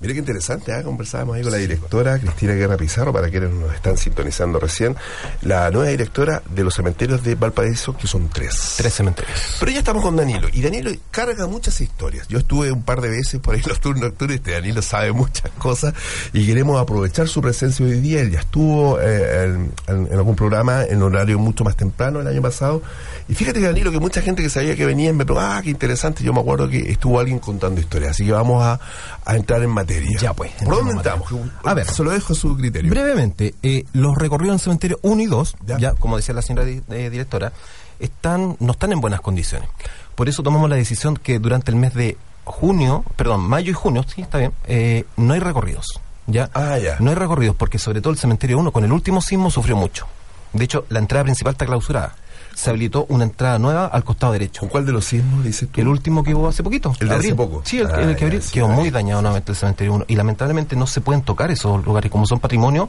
Mire 0.00 0.14
qué 0.14 0.20
interesante, 0.20 0.72
¿ah? 0.72 0.84
conversábamos 0.84 1.34
ahí 1.34 1.42
con 1.42 1.50
la 1.50 1.58
directora 1.58 2.20
Cristina 2.20 2.52
Guerra 2.52 2.76
Pizarro, 2.76 3.12
para 3.12 3.30
quienes 3.30 3.50
nos 3.50 3.74
están 3.74 3.96
sintonizando 3.96 4.60
recién, 4.60 4.94
la 5.42 5.72
nueva 5.72 5.90
directora 5.90 6.40
de 6.48 6.62
los 6.62 6.74
cementerios 6.74 7.24
de 7.24 7.34
Valparaíso, 7.34 7.96
que 7.96 8.06
son 8.06 8.28
tres. 8.28 8.74
Tres 8.76 8.94
cementerios. 8.94 9.56
Pero 9.58 9.72
ya 9.72 9.80
estamos 9.80 10.04
con 10.04 10.14
Danilo, 10.14 10.46
y 10.52 10.62
Danilo 10.62 10.92
carga 11.10 11.48
muchas 11.48 11.80
historias. 11.80 12.28
Yo 12.28 12.38
estuve 12.38 12.70
un 12.70 12.84
par 12.84 13.00
de 13.00 13.08
veces 13.08 13.40
por 13.40 13.54
ahí 13.54 13.60
en 13.60 13.68
los 13.70 13.80
turnos 13.80 14.04
nocturnos, 14.04 14.36
este 14.36 14.52
Danilo 14.52 14.82
sabe 14.82 15.10
muchas 15.10 15.50
cosas, 15.58 15.94
y 16.32 16.46
queremos 16.46 16.80
aprovechar 16.80 17.26
su 17.26 17.42
presencia 17.42 17.84
hoy 17.84 18.00
día. 18.00 18.20
Él 18.20 18.30
ya 18.30 18.38
estuvo 18.38 19.00
eh, 19.00 19.58
en 19.88 20.12
algún 20.12 20.36
programa 20.36 20.84
en 20.84 21.02
horario 21.02 21.40
mucho 21.40 21.64
más 21.64 21.74
temprano 21.74 22.20
el 22.20 22.28
año 22.28 22.40
pasado, 22.40 22.82
y 23.28 23.34
fíjate 23.34 23.58
que 23.58 23.66
Danilo, 23.66 23.90
que 23.90 23.98
mucha 23.98 24.22
gente 24.22 24.44
que 24.44 24.48
sabía 24.48 24.76
que 24.76 24.86
venía 24.86 25.12
me 25.12 25.24
preguntaba, 25.24 25.58
ah, 25.58 25.62
qué 25.62 25.70
interesante, 25.70 26.22
yo 26.22 26.32
me 26.32 26.40
acuerdo 26.40 26.68
que 26.68 26.88
estuvo 26.88 27.18
alguien 27.18 27.40
contando 27.40 27.80
historias, 27.80 28.12
así 28.12 28.24
que 28.24 28.30
vamos 28.30 28.62
a, 28.62 28.78
a 29.28 29.36
entrar 29.36 29.62
en 29.62 29.70
materia. 29.70 30.18
Ya, 30.18 30.32
pues, 30.32 30.50
¿Por 30.64 30.74
dónde 30.76 30.92
entramos? 30.92 31.28
A 31.64 31.74
ver. 31.74 31.86
Se 31.86 32.02
lo 32.02 32.10
dejo 32.10 32.32
a 32.32 32.36
su 32.36 32.56
criterio. 32.56 32.90
Brevemente, 32.90 33.54
eh, 33.62 33.84
los 33.92 34.16
recorridos 34.16 34.54
en 34.54 34.58
cementerio 34.58 34.98
1 35.02 35.22
y 35.22 35.26
2, 35.26 35.56
Ya. 35.66 35.78
ya. 35.78 35.92
como 35.94 36.16
decía 36.16 36.34
la 36.34 36.42
señora 36.42 36.64
di- 36.66 36.82
eh, 36.90 37.10
directora, 37.10 37.52
están 38.00 38.56
no 38.60 38.72
están 38.72 38.92
en 38.92 39.00
buenas 39.00 39.20
condiciones. 39.20 39.68
Por 40.14 40.28
eso 40.28 40.42
tomamos 40.42 40.70
la 40.70 40.76
decisión 40.76 41.16
que 41.16 41.38
durante 41.38 41.70
el 41.70 41.76
mes 41.76 41.94
de 41.94 42.16
junio, 42.44 43.04
perdón, 43.16 43.42
mayo 43.42 43.70
y 43.70 43.74
junio, 43.74 44.04
sí, 44.12 44.22
está 44.22 44.38
bien, 44.38 44.52
eh, 44.66 45.04
no 45.16 45.34
hay 45.34 45.40
recorridos. 45.40 46.00
¿ya? 46.26 46.50
Ah, 46.54 46.78
ya. 46.78 46.96
No 47.00 47.10
hay 47.10 47.16
recorridos 47.16 47.54
porque 47.56 47.78
sobre 47.78 48.00
todo 48.00 48.12
el 48.12 48.18
cementerio 48.18 48.58
1 48.58 48.70
con 48.72 48.84
el 48.84 48.92
último 48.92 49.20
sismo 49.20 49.50
sufrió 49.50 49.76
mucho. 49.76 50.06
De 50.52 50.64
hecho, 50.64 50.84
la 50.88 50.98
entrada 50.98 51.24
principal 51.24 51.52
está 51.52 51.66
clausurada. 51.66 52.14
Se 52.58 52.70
habilitó 52.70 53.06
una 53.08 53.22
entrada 53.22 53.56
nueva 53.60 53.86
al 53.86 54.02
costado 54.02 54.32
derecho. 54.32 54.62
¿Con 54.62 54.68
cuál 54.70 54.84
de 54.84 54.90
los 54.90 55.04
sismos 55.04 55.44
dices 55.44 55.68
tú? 55.70 55.80
El 55.80 55.86
último 55.86 56.24
que 56.24 56.34
hubo 56.34 56.48
hace 56.48 56.64
poquito. 56.64 56.92
El 56.98 57.08
de 57.08 57.14
hace 57.14 57.28
abril. 57.30 57.36
poco. 57.36 57.62
Sí, 57.64 57.78
el, 57.78 57.86
Ah, 57.86 58.00
el 58.00 58.16
que 58.16 58.24
abril 58.24 58.42
sí, 58.42 58.50
quedó 58.52 58.66
muy 58.66 58.90
dañado 58.90 59.22
nuevamente 59.22 59.52
el 59.52 59.56
cementerio 59.56 59.92
1. 59.94 60.06
Y 60.08 60.16
lamentablemente 60.16 60.74
no 60.74 60.88
se 60.88 61.00
pueden 61.00 61.22
tocar 61.22 61.52
esos 61.52 61.84
lugares 61.84 62.10
como 62.10 62.26
son 62.26 62.40
patrimonio. 62.40 62.88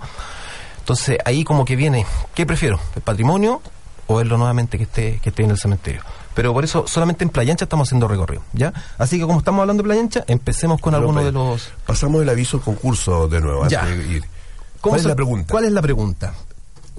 Entonces 0.79 1.19
ahí 1.23 1.43
como 1.43 1.65
que 1.65 1.75
viene, 1.75 2.07
¿qué 2.33 2.47
prefiero? 2.47 2.79
¿El 2.95 3.03
patrimonio 3.03 3.61
o 4.07 4.15
verlo 4.15 4.39
nuevamente 4.39 4.77
que 4.79 4.85
esté, 4.85 5.19
que 5.21 5.29
esté 5.29 5.43
en 5.43 5.51
el 5.51 5.57
cementerio? 5.59 6.01
Pero 6.33 6.51
por 6.51 6.63
eso 6.63 6.87
solamente 6.87 7.23
en 7.23 7.29
Playa 7.29 7.51
Ancha 7.51 7.65
estamos 7.65 7.87
haciendo 7.87 8.07
recorrido, 8.07 8.41
¿ya? 8.53 8.73
Así 8.97 9.19
que 9.19 9.25
como 9.27 9.37
estamos 9.37 9.61
hablando 9.61 9.83
de 9.83 9.87
Playa 9.87 10.01
Ancha, 10.01 10.23
empecemos 10.27 10.81
con 10.81 10.95
algunos 10.95 11.23
de 11.23 11.31
pues, 11.31 11.43
los... 11.45 11.69
Pasamos 11.85 12.23
el 12.23 12.29
aviso 12.29 12.57
al 12.57 12.63
concurso 12.63 13.27
de 13.27 13.39
nuevo, 13.39 13.67
Ya. 13.67 13.85
de 13.85 13.95
ir. 14.07 14.23
¿Cómo 14.81 14.93
¿Cuál 14.93 14.99
es 15.01 15.05
la 15.05 15.15
pregunta? 15.15 15.51
¿Cuál 15.51 15.65
es 15.65 15.71
la 15.73 15.81
pregunta? 15.81 16.33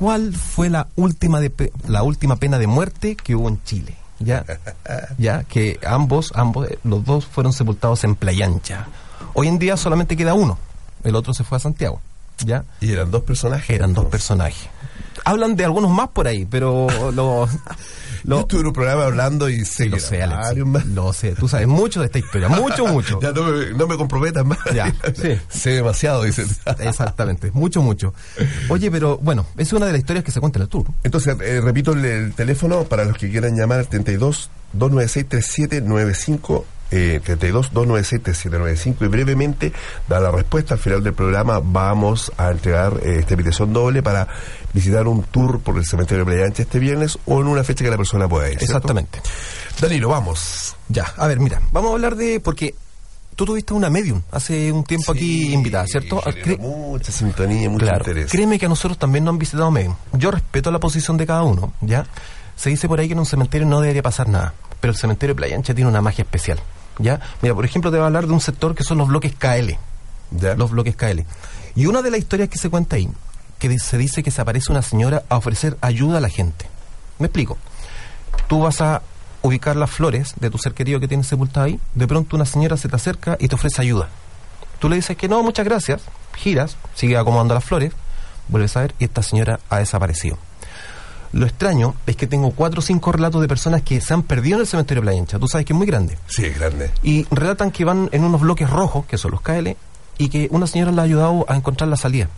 ¿Cuál 0.01 0.33
fue 0.35 0.71
la 0.71 0.89
última 0.97 1.41
de 1.41 1.51
pe- 1.51 1.73
la 1.87 2.03
última 2.03 2.37
pena 2.37 2.59
de 2.59 2.67
muerte 2.67 3.17
que 3.17 3.37
hubo 3.37 3.49
en 3.51 3.63
Chile? 3.65 3.95
Ya, 4.19 4.45
ya 5.19 5.45
que 5.45 5.79
ambos, 5.87 6.33
ambos, 6.35 6.69
eh, 6.71 6.79
los 6.85 7.05
dos 7.05 7.27
fueron 7.27 7.53
sepultados 7.53 8.03
en 8.05 8.15
Playa 8.17 8.47
Ancha. 8.47 8.87
Hoy 9.35 9.47
en 9.49 9.59
día 9.59 9.77
solamente 9.77 10.17
queda 10.17 10.33
uno, 10.33 10.59
el 11.05 11.15
otro 11.17 11.35
se 11.35 11.45
fue 11.45 11.57
a 11.57 11.61
Santiago. 11.61 12.01
Ya, 12.43 12.65
Y 12.81 12.91
eran 12.93 13.11
dos 13.11 13.23
personajes. 13.25 13.69
eran 13.77 13.93
dos 13.93 14.07
personajes. 14.07 14.69
Hablan 15.27 15.55
de 15.55 15.67
algunos 15.67 15.91
más 15.91 16.09
por 16.09 16.27
ahí, 16.27 16.47
pero 16.47 16.87
lo, 18.25 18.37
Yo 18.37 18.41
estuve 18.43 18.61
en 18.61 18.67
un 18.69 18.73
programa 18.73 19.05
hablando 19.05 19.49
y 19.49 19.65
sé 19.65 19.87
lo 19.87 19.97
que 19.97 20.01
sé, 20.01 20.23
Alex, 20.23 20.65
más. 20.67 20.87
lo 20.87 21.13
sé. 21.13 21.33
Tú 21.33 21.49
sabes 21.49 21.67
mucho 21.67 22.01
de 22.01 22.07
esta 22.07 22.19
historia, 22.19 22.49
mucho, 22.49 22.87
mucho. 22.93 23.21
Ya 23.21 23.33
no 23.33 23.45
me, 23.45 23.71
no 23.71 23.87
me 23.87 23.97
comprometas 23.97 24.45
más. 24.45 24.59
Ya, 24.75 24.95
sí. 25.15 25.39
sé 25.49 25.71
demasiado, 25.71 26.23
dicen. 26.23 26.47
Exactamente, 26.79 27.51
mucho, 27.53 27.83
mucho. 27.83 28.15
Oye, 28.69 28.91
pero 28.91 29.19
bueno, 29.19 29.47
es 29.57 29.73
una 29.73 29.87
de 29.87 29.93
las 29.93 30.01
historias 30.01 30.25
que 30.25 30.31
se 30.31 30.41
cuenta 30.41 30.59
en 30.59 30.63
el 30.65 30.69
tour. 30.69 30.87
Entonces, 31.03 31.37
eh, 31.41 31.61
repito 31.61 31.93
el, 31.93 32.05
el 32.05 32.35
teléfono 32.35 32.85
para 32.85 33.05
los 33.05 33.17
que 33.17 33.31
quieran 33.31 33.57
llamar 33.57 33.81
al 33.81 33.89
32 33.89 34.51
296 34.73 35.29
3795 35.29 36.67
eh, 36.91 37.21
32 37.25 37.73
296 37.73 38.23
3795 38.23 39.05
y 39.05 39.09
brevemente 39.09 39.73
da 40.09 40.21
la 40.21 40.31
respuesta 40.31 40.75
al 40.75 40.81
final 40.81 41.03
del 41.03 41.15
programa 41.15 41.61
vamos 41.63 42.33
a 42.37 42.51
entregar 42.51 42.95
eh, 43.05 43.19
esta 43.21 43.35
invitación 43.35 43.73
doble 43.73 44.03
para 44.03 44.27
visitar 44.73 45.07
un 45.09 45.23
tour 45.25 45.61
por 45.61 45.77
el 45.77 45.85
cementerio 45.87 46.25
de 46.25 46.31
Playa 46.33 46.47
Ancha 46.47 46.63
este 46.63 46.79
viernes 46.79 47.19
o 47.27 47.41
en 47.41 47.47
una 47.47 47.65
fecha 47.65 47.85
que 47.85 47.91
la 47.91 47.97
persona 47.97 48.29
pueda 48.29 48.47
ir 48.49 48.59
¿cierto? 48.59 48.65
Exactamente. 48.77 49.21
Danilo 49.81 50.09
vamos 50.09 50.77
Ya, 50.89 51.05
a 51.17 51.27
ver, 51.27 51.41
mira, 51.41 51.61
vamos 51.73 51.91
a 51.91 51.95
hablar 51.95 52.17
de. 52.17 52.41
Porque 52.41 52.75
tú 53.37 53.47
tuviste 53.47 53.73
una 53.73 53.89
medium 53.89 54.21
hace 54.33 54.71
un 54.73 54.85
tiempo 54.85 55.13
aquí 55.13 55.53
invitada, 55.55 55.87
¿cierto? 55.87 56.21
Cre- 56.23 56.59
mucha 56.59 57.11
sintonía 57.13 57.71
mucho 57.71 57.87
claro, 57.87 57.99
interés 58.01 58.31
créeme 58.31 58.59
que 58.59 58.67
a 58.67 58.69
nosotros 58.69 58.99
también 58.99 59.25
nos 59.25 59.33
han 59.33 59.39
visitado 59.39 59.71
medium. 59.71 59.95
Yo 60.13 60.31
respeto 60.31 60.71
la 60.71 60.79
posición 60.81 61.17
de 61.17 61.27
cada 61.27 61.45
uno, 61.45 61.73
¿ya? 61.81 62.05
Se 62.57 62.69
dice 62.69 62.89
por 62.89 63.01
ahí 63.01 63.07
que 63.07 63.15
en 63.15 63.21
un 63.21 63.27
cementerio 63.27 63.67
no 63.67 63.81
debería 63.81 64.03
pasar 64.03 64.29
nada, 64.29 64.53
pero 64.81 64.93
el 64.93 64.99
cementerio 64.99 65.35
de 65.35 65.39
Playa 65.39 65.57
Ancha 65.57 65.73
tiene 65.75 65.89
una 65.89 66.03
magia 66.03 66.23
especial, 66.25 66.61
¿ya? 66.99 67.21
Mira, 67.43 67.55
por 67.55 67.65
ejemplo, 67.65 67.91
te 67.91 67.97
voy 67.97 68.05
a 68.05 68.07
hablar 68.07 68.27
de 68.27 68.33
un 68.33 68.41
sector 68.41 68.75
que 68.75 68.85
son 68.85 68.99
los 68.99 69.09
bloques 69.09 69.35
KL, 69.35 69.79
Ya. 70.33 70.55
los 70.55 70.71
bloques 70.71 70.97
KL. 70.97 71.25
Y 71.75 71.87
una 71.87 72.03
de 72.03 72.11
las 72.11 72.21
historias 72.21 72.49
que 72.49 72.59
se 72.59 72.69
cuenta 72.71 72.97
ahí, 72.97 73.09
que 73.59 73.79
se 73.79 73.99
dice 73.99 74.23
que 74.23 74.31
se 74.31 74.41
aparece 74.41 74.73
una 74.73 74.83
señora 74.83 75.23
a 75.29 75.37
ofrecer 75.37 75.77
ayuda 75.81 76.19
a 76.19 76.21
la 76.21 76.29
gente. 76.29 76.67
Me 77.19 77.27
explico. 77.27 77.59
Tú 78.49 78.61
vas 78.61 78.81
a 78.81 79.03
ubicar 79.43 79.77
las 79.77 79.91
flores 79.91 80.35
de 80.39 80.51
tu 80.51 80.59
ser 80.59 80.75
querido 80.75 81.01
que 81.01 81.09
tienes 81.09 81.27
sepultado 81.27 81.67
ahí, 81.67 81.81
de 81.95 82.07
pronto 82.07 82.37
una 82.37 82.45
señora 82.45 82.77
se 82.77 82.89
te 82.89 82.97
acerca 82.97 83.37
y 83.41 83.49
te 83.49 83.55
ofrece 83.55 83.81
ayuda. 83.83 84.09
Tú 84.79 84.89
le 84.89 84.97
dices 84.97 85.17
que 85.17 85.29
no, 85.29 85.43
muchas 85.43 85.65
gracias, 85.65 86.03
giras, 86.37 86.77
sigue 86.95 87.17
acomodando 87.17 87.55
las 87.55 87.65
flores, 87.65 87.93
vuelves 88.49 88.77
a 88.77 88.81
ver 88.81 88.95
y 88.99 89.05
esta 89.05 89.23
señora 89.23 89.61
ha 89.71 89.79
desaparecido. 89.79 90.37
Lo 91.33 91.47
extraño 91.47 91.95
es 92.07 92.17
que 92.17 92.27
tengo 92.27 92.51
cuatro 92.51 92.81
o 92.81 92.83
cinco 92.83 93.13
relatos 93.13 93.41
de 93.41 93.47
personas 93.49 93.83
que 93.83 94.01
se 94.01 94.13
han 94.15 94.23
perdido 94.25 94.57
en 94.57 94.63
el 94.63 94.67
cementerio 94.67 95.03
Playa 95.03 95.21
Ancha. 95.21 95.39
Tú 95.39 95.47
sabes 95.47 95.65
que 95.65 95.73
es 95.73 95.77
muy 95.77 95.87
grande. 95.87 96.19
Sí, 96.27 96.45
es 96.47 96.59
grande. 96.59 96.91
Y 97.03 97.25
relatan 97.31 97.71
que 97.71 97.85
van 97.85 98.09
en 98.13 98.25
unos 98.25 98.41
bloques 98.41 98.69
rojos, 98.69 99.07
que 99.07 99.17
son 99.17 99.31
los 99.31 99.41
KL, 99.41 99.69
y 100.19 100.29
que 100.29 100.49
una 100.51 100.67
señora 100.67 100.91
le 100.93 101.01
ha 101.01 101.05
ayudado 101.05 101.47
a 101.49 101.55
encontrar 101.55 101.89
la 101.89 101.97
salida. 101.97 102.29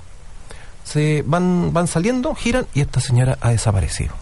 Se 0.84 1.22
van, 1.26 1.72
van 1.72 1.86
saliendo, 1.86 2.34
giran 2.34 2.66
y 2.74 2.80
esta 2.80 3.00
señora 3.00 3.38
ha 3.40 3.50
desaparecido. 3.50 4.12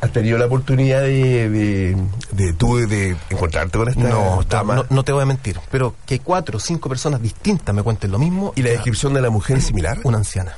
¿Has 0.00 0.12
tenido 0.12 0.36
la 0.38 0.46
oportunidad 0.46 1.02
de, 1.02 1.48
de, 1.48 1.96
de 2.32 2.52
tú 2.54 2.76
de 2.78 3.16
encontrarte 3.28 3.78
con 3.78 3.88
esta 3.88 4.00
No, 4.00 4.42
dama? 4.48 4.74
no, 4.74 4.86
no 4.88 5.04
te 5.04 5.12
voy 5.12 5.22
a 5.22 5.26
mentir, 5.26 5.60
pero 5.70 5.94
que 6.06 6.18
cuatro 6.20 6.56
o 6.56 6.60
cinco 6.60 6.88
personas 6.88 7.22
distintas 7.22 7.74
me 7.74 7.82
cuenten 7.82 8.10
lo 8.10 8.18
mismo. 8.18 8.52
¿Y 8.56 8.62
la 8.62 8.70
descripción 8.70 9.14
de 9.14 9.20
la 9.20 9.30
mujer 9.30 9.58
es 9.58 9.64
similar? 9.66 9.98
Una 10.04 10.18
anciana. 10.18 10.54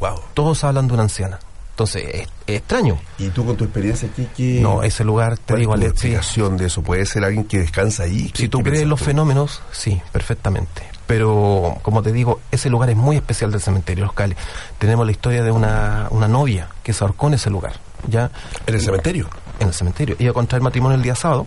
Wow. 0.00 0.20
Todos 0.34 0.62
hablan 0.64 0.88
de 0.88 0.94
una 0.94 1.04
anciana. 1.04 1.38
Entonces, 1.74 2.04
es, 2.06 2.28
es 2.46 2.56
extraño. 2.58 2.98
¿Y 3.18 3.30
tú 3.30 3.44
con 3.44 3.56
tu 3.56 3.64
experiencia 3.64 4.08
aquí 4.08 4.28
qué? 4.36 4.60
No, 4.60 4.84
ese 4.84 5.02
lugar, 5.02 5.36
te 5.38 5.42
¿cuál 5.54 5.58
digo, 5.60 5.72
Alexi, 5.74 5.88
explicación 5.90 6.56
de 6.56 6.66
eso? 6.66 6.82
¿Puede 6.82 7.04
ser 7.04 7.24
alguien 7.24 7.44
que 7.44 7.58
descansa 7.58 8.04
ahí? 8.04 8.26
Si 8.26 8.44
¿Qué- 8.44 8.48
tú 8.48 8.60
crees 8.62 8.82
en 8.82 8.88
los 8.88 9.00
tú? 9.00 9.06
fenómenos, 9.06 9.60
sí, 9.72 10.00
perfectamente. 10.12 10.82
Pero, 11.08 11.76
como 11.82 12.00
te 12.02 12.12
digo, 12.12 12.40
ese 12.52 12.70
lugar 12.70 12.90
es 12.90 12.96
muy 12.96 13.16
especial 13.16 13.50
del 13.50 13.60
cementerio, 13.60 14.04
Los 14.04 14.14
Cales. 14.14 14.38
Tenemos 14.78 15.04
la 15.04 15.10
historia 15.12 15.42
de 15.42 15.50
una, 15.50 16.06
una 16.10 16.28
novia 16.28 16.68
que 16.84 16.92
se 16.92 17.02
ahorcó 17.02 17.26
en 17.26 17.34
ese 17.34 17.50
lugar, 17.50 17.72
¿ya? 18.08 18.30
¿En 18.66 18.74
el 18.74 18.80
cementerio? 18.80 19.28
En 19.58 19.66
el 19.68 19.74
cementerio. 19.74 20.14
Iba 20.20 20.30
a 20.30 20.34
contraer 20.34 20.62
matrimonio 20.62 20.96
el 20.96 21.02
día 21.02 21.16
sábado 21.16 21.46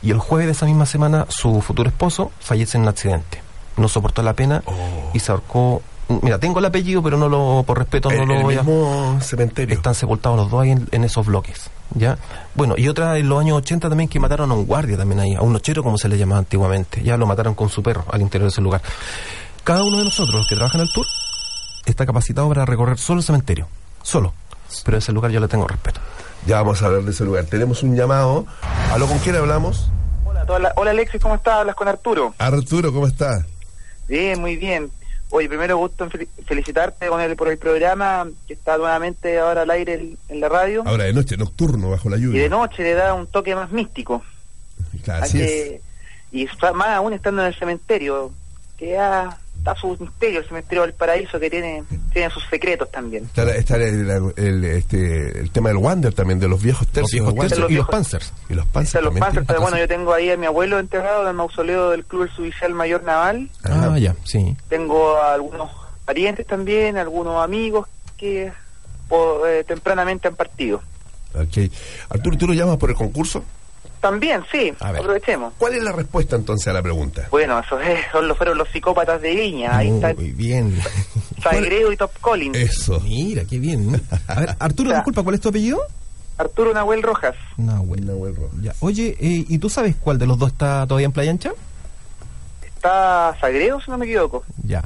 y 0.00 0.12
el 0.12 0.18
jueves 0.18 0.46
de 0.46 0.52
esa 0.52 0.64
misma 0.66 0.86
semana 0.86 1.26
su 1.28 1.60
futuro 1.60 1.88
esposo 1.90 2.30
fallece 2.40 2.78
en 2.78 2.84
un 2.84 2.88
accidente. 2.88 3.42
No 3.76 3.88
soportó 3.88 4.22
la 4.22 4.32
pena 4.34 4.62
Oh. 4.66 5.10
y 5.12 5.18
se 5.18 5.32
ahorcó. 5.32 5.82
Mira, 6.22 6.38
tengo 6.38 6.58
el 6.58 6.64
apellido, 6.64 7.02
pero 7.02 7.16
no 7.16 7.28
lo, 7.28 7.62
por 7.66 7.78
respeto, 7.78 8.10
no 8.10 8.22
¿En 8.22 8.28
lo 8.28 8.34
el 8.34 8.42
voy 8.42 8.54
a... 8.56 8.62
mismo 8.62 9.18
cementerio? 9.20 9.74
Están 9.76 9.94
sepultados 9.94 10.36
los 10.38 10.50
dos 10.50 10.62
ahí 10.62 10.70
en, 10.72 10.88
en 10.90 11.04
esos 11.04 11.24
bloques, 11.26 11.70
¿ya? 11.94 12.18
Bueno, 12.54 12.74
y 12.76 12.88
otra 12.88 13.16
en 13.18 13.28
los 13.28 13.40
años 13.40 13.58
80 13.58 13.88
también 13.88 14.08
que 14.08 14.18
mataron 14.18 14.50
a 14.50 14.54
un 14.54 14.66
guardia 14.66 14.96
también 14.96 15.20
ahí, 15.20 15.34
a 15.34 15.42
un 15.42 15.52
nochero 15.52 15.82
como 15.82 15.98
se 15.98 16.08
le 16.08 16.18
llamaba 16.18 16.40
antiguamente. 16.40 17.02
Ya 17.02 17.16
lo 17.16 17.26
mataron 17.26 17.54
con 17.54 17.68
su 17.68 17.82
perro 17.82 18.04
al 18.10 18.20
interior 18.20 18.48
de 18.48 18.52
ese 18.52 18.60
lugar. 18.60 18.82
Cada 19.62 19.84
uno 19.84 19.98
de 19.98 20.04
nosotros, 20.04 20.34
los 20.34 20.48
que 20.48 20.56
trabajan 20.56 20.80
en 20.80 20.86
el 20.88 20.92
tour, 20.92 21.06
está 21.86 22.04
capacitado 22.06 22.48
para 22.48 22.64
recorrer 22.64 22.98
solo 22.98 23.20
el 23.20 23.24
cementerio. 23.24 23.68
Solo. 24.02 24.32
Pero 24.84 24.98
ese 24.98 25.12
lugar 25.12 25.30
yo 25.30 25.40
le 25.40 25.48
tengo 25.48 25.66
respeto. 25.68 26.00
Ya 26.46 26.56
vamos 26.56 26.82
a 26.82 26.86
hablar 26.86 27.02
de 27.02 27.10
ese 27.10 27.24
lugar. 27.24 27.44
Tenemos 27.44 27.82
un 27.82 27.94
llamado. 27.96 28.46
¿Aló 28.92 29.06
con 29.06 29.18
quién 29.18 29.36
hablamos? 29.36 29.90
Hola, 30.24 30.44
hola, 30.48 30.72
hola, 30.76 30.90
Alexis, 30.92 31.20
¿cómo 31.20 31.34
estás? 31.34 31.54
Hablas 31.60 31.74
con 31.76 31.86
Arturo. 31.88 32.34
Arturo, 32.38 32.92
¿cómo 32.92 33.06
estás? 33.06 33.44
Bien, 34.08 34.40
muy 34.40 34.56
bien. 34.56 34.90
Oye, 35.30 35.48
primero 35.48 35.76
gusto 35.78 36.04
en 36.04 36.10
fel- 36.10 36.28
felicitarte 36.46 37.06
con 37.06 37.20
el, 37.20 37.36
por 37.36 37.48
el 37.48 37.56
programa 37.58 38.28
que 38.48 38.54
está 38.54 38.76
nuevamente 38.76 39.38
ahora 39.38 39.62
al 39.62 39.70
aire 39.70 39.94
en, 39.94 40.18
en 40.28 40.40
la 40.40 40.48
radio. 40.48 40.82
Ahora 40.86 41.04
de 41.04 41.12
noche, 41.12 41.36
nocturno, 41.36 41.90
bajo 41.90 42.08
la 42.10 42.16
Y 42.16 42.22
lluvia. 42.22 42.42
de 42.42 42.48
noche 42.48 42.82
le 42.82 42.94
da 42.94 43.14
un 43.14 43.26
toque 43.28 43.54
más 43.54 43.70
místico. 43.70 44.24
Claro, 45.04 45.22
así 45.24 45.40
es. 45.40 45.80
Y 46.32 46.46
más 46.74 46.88
aún 46.88 47.12
estando 47.12 47.42
en 47.42 47.48
el 47.48 47.54
cementerio, 47.54 48.32
que 48.76 48.90
ya 48.90 49.38
está 49.60 49.74
su 49.76 49.96
misterio, 50.00 50.40
el 50.40 50.48
cementerio 50.48 50.82
del 50.82 50.94
paraíso 50.94 51.38
que 51.38 51.50
tiene, 51.50 51.84
tiene 52.12 52.30
sus 52.30 52.42
secretos 52.48 52.90
también. 52.90 53.24
Está, 53.24 53.54
está 53.54 53.76
el, 53.76 54.32
el- 54.36 54.64
este, 54.64 55.38
el 55.38 55.50
tema 55.50 55.68
del 55.68 55.76
Wander 55.78 56.12
también, 56.14 56.40
de 56.40 56.48
los 56.48 56.62
viejos 56.62 56.86
tercios. 56.88 57.26
Los 57.26 57.34
viejos 57.34 57.52
y 57.56 57.60
los 57.60 57.68
viejos- 57.68 57.90
Panzers. 57.90 58.32
Y 58.48 58.54
los 58.54 58.66
Panzers 58.66 59.04
los 59.04 59.14
pero 59.46 59.60
bueno, 59.60 59.76
yo 59.78 59.86
tengo 59.86 60.12
ahí 60.14 60.30
a 60.30 60.36
mi 60.36 60.46
abuelo 60.46 60.78
enterrado 60.78 61.22
en 61.22 61.28
el 61.28 61.34
mausoleo 61.34 61.90
del 61.90 62.04
Club 62.04 62.28
Subicial 62.34 62.72
Mayor 62.74 63.02
Naval. 63.04 63.50
Ah, 63.64 63.96
ya, 63.98 64.16
sí. 64.24 64.56
Tengo 64.68 65.16
a 65.16 65.34
algunos 65.34 65.70
parientes 66.06 66.46
también, 66.46 66.96
algunos 66.96 67.44
amigos 67.44 67.86
que 68.16 68.50
eh, 69.46 69.64
tempranamente 69.66 70.28
han 70.28 70.36
partido. 70.36 70.80
Ok. 71.34 71.70
Arturo, 72.08 72.36
¿tú 72.38 72.46
lo 72.48 72.54
llamas 72.54 72.76
por 72.78 72.90
el 72.90 72.96
concurso? 72.96 73.44
También, 74.00 74.42
sí, 74.50 74.72
aprovechemos. 74.80 75.52
¿Cuál 75.58 75.74
es 75.74 75.82
la 75.82 75.92
respuesta 75.92 76.34
entonces 76.34 76.66
a 76.68 76.72
la 76.72 76.80
pregunta? 76.82 77.28
Bueno, 77.30 77.58
esos 77.60 77.82
es- 77.82 78.00
son 78.10 78.26
los, 78.28 78.36
fueron 78.36 78.56
los 78.56 78.68
psicópatas 78.70 79.20
de 79.20 79.34
Viña. 79.34 79.76
Ahí 79.76 79.88
está 79.90 80.14
Muy 80.14 80.32
bien. 80.32 80.80
Sagredo 81.42 81.92
y 81.92 81.96
Top 81.98 82.10
Collins. 82.20 82.56
Eso. 82.56 82.98
Mira, 83.00 83.42
qué 83.44 83.58
bien. 83.58 84.00
A 84.26 84.40
ver, 84.40 84.56
Arturo, 84.58 84.90
disculpa, 84.94 85.22
¿cuál 85.22 85.34
es 85.34 85.40
tu 85.42 85.50
apellido? 85.50 85.80
Arturo 86.38 86.72
Nahuel 86.72 87.02
Rojas. 87.02 87.34
Nahuel. 87.58 88.06
Nahuel 88.06 88.34
Rojas. 88.36 88.62
Ya. 88.62 88.72
Oye, 88.80 89.16
eh, 89.20 89.44
¿y 89.46 89.58
tú 89.58 89.68
sabes 89.68 89.94
cuál 90.00 90.18
de 90.18 90.26
los 90.26 90.38
dos 90.38 90.50
está 90.52 90.86
todavía 90.86 91.04
en 91.04 91.12
Playa 91.12 91.30
Ancha? 91.32 91.52
Está 92.64 93.36
Sagredo, 93.40 93.80
si 93.82 93.90
no 93.90 93.98
me 93.98 94.06
equivoco. 94.06 94.44
Ya. 94.64 94.82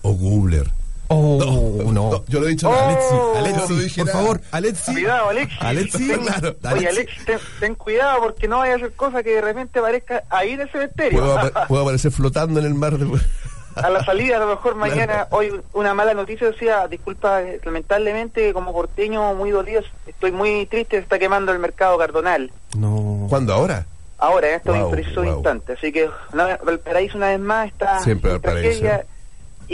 O 0.00 0.12
Gubler. 0.12 0.70
Oh, 1.08 1.82
no. 1.92 2.24
yo 2.28 2.40
lo 2.40 2.46
he 2.46 2.50
dicho. 2.50 2.68
Oh. 2.70 2.72
Alexi, 2.74 3.14
Alexi, 3.38 3.72
no 3.74 3.80
dije 3.80 4.00
por 4.00 4.06
nada. 4.06 4.18
favor, 4.20 4.40
Alexi. 4.50 4.92
Cuidado. 4.92 5.28
Alexi, 5.60 6.08
Ten- 6.08 6.20
claro, 6.24 6.56
Oye, 6.76 6.88
Alexi. 6.88 7.24
Ten, 7.24 7.38
ten 7.60 7.74
cuidado 7.74 8.20
porque 8.22 8.48
no 8.48 8.58
vaya 8.58 8.72
a 8.74 8.76
hacer 8.76 8.92
cosas 8.94 9.22
que 9.22 9.30
de 9.34 9.40
repente 9.40 9.78
aparezca 9.78 10.24
ahí 10.30 10.52
en 10.52 10.62
el 10.62 10.70
cementerio. 10.70 11.20
Puedo, 11.20 11.38
apa- 11.38 11.66
puedo 11.68 11.82
aparecer 11.82 12.10
flotando 12.10 12.58
en 12.60 12.66
el 12.66 12.74
mar. 12.74 12.96
de- 12.98 13.20
a 13.76 13.90
la 13.90 14.04
salida, 14.04 14.36
a 14.36 14.40
lo 14.40 14.46
mejor 14.46 14.74
mañana, 14.76 15.26
hoy 15.30 15.52
una 15.72 15.94
mala 15.94 16.14
noticia 16.14 16.48
decía, 16.50 16.86
disculpa, 16.88 17.42
eh, 17.42 17.60
lamentablemente 17.64 18.52
como 18.52 18.72
porteño 18.72 19.34
muy 19.34 19.50
dolido, 19.50 19.82
estoy 20.06 20.30
muy 20.32 20.64
triste, 20.66 20.96
se 20.98 21.02
está 21.02 21.18
quemando 21.18 21.50
el 21.52 21.58
mercado 21.58 21.98
cardonal. 21.98 22.52
No. 22.78 23.26
¿Cuándo 23.28 23.52
ahora? 23.52 23.84
Ahora, 24.16 24.48
en 24.48 24.54
estos 24.54 24.78
Wow, 24.78 24.90
precisos 24.92 25.24
wow. 25.24 25.34
instantes. 25.34 25.76
Así 25.76 25.92
que 25.92 26.08
una- 26.32 26.56
Valparaíso 26.64 27.16
una 27.18 27.28
vez 27.30 27.40
más 27.40 27.66
está 27.66 27.98
Siempre 27.98 28.30
Valparaíso. 28.30 28.80
tragedia 28.80 29.04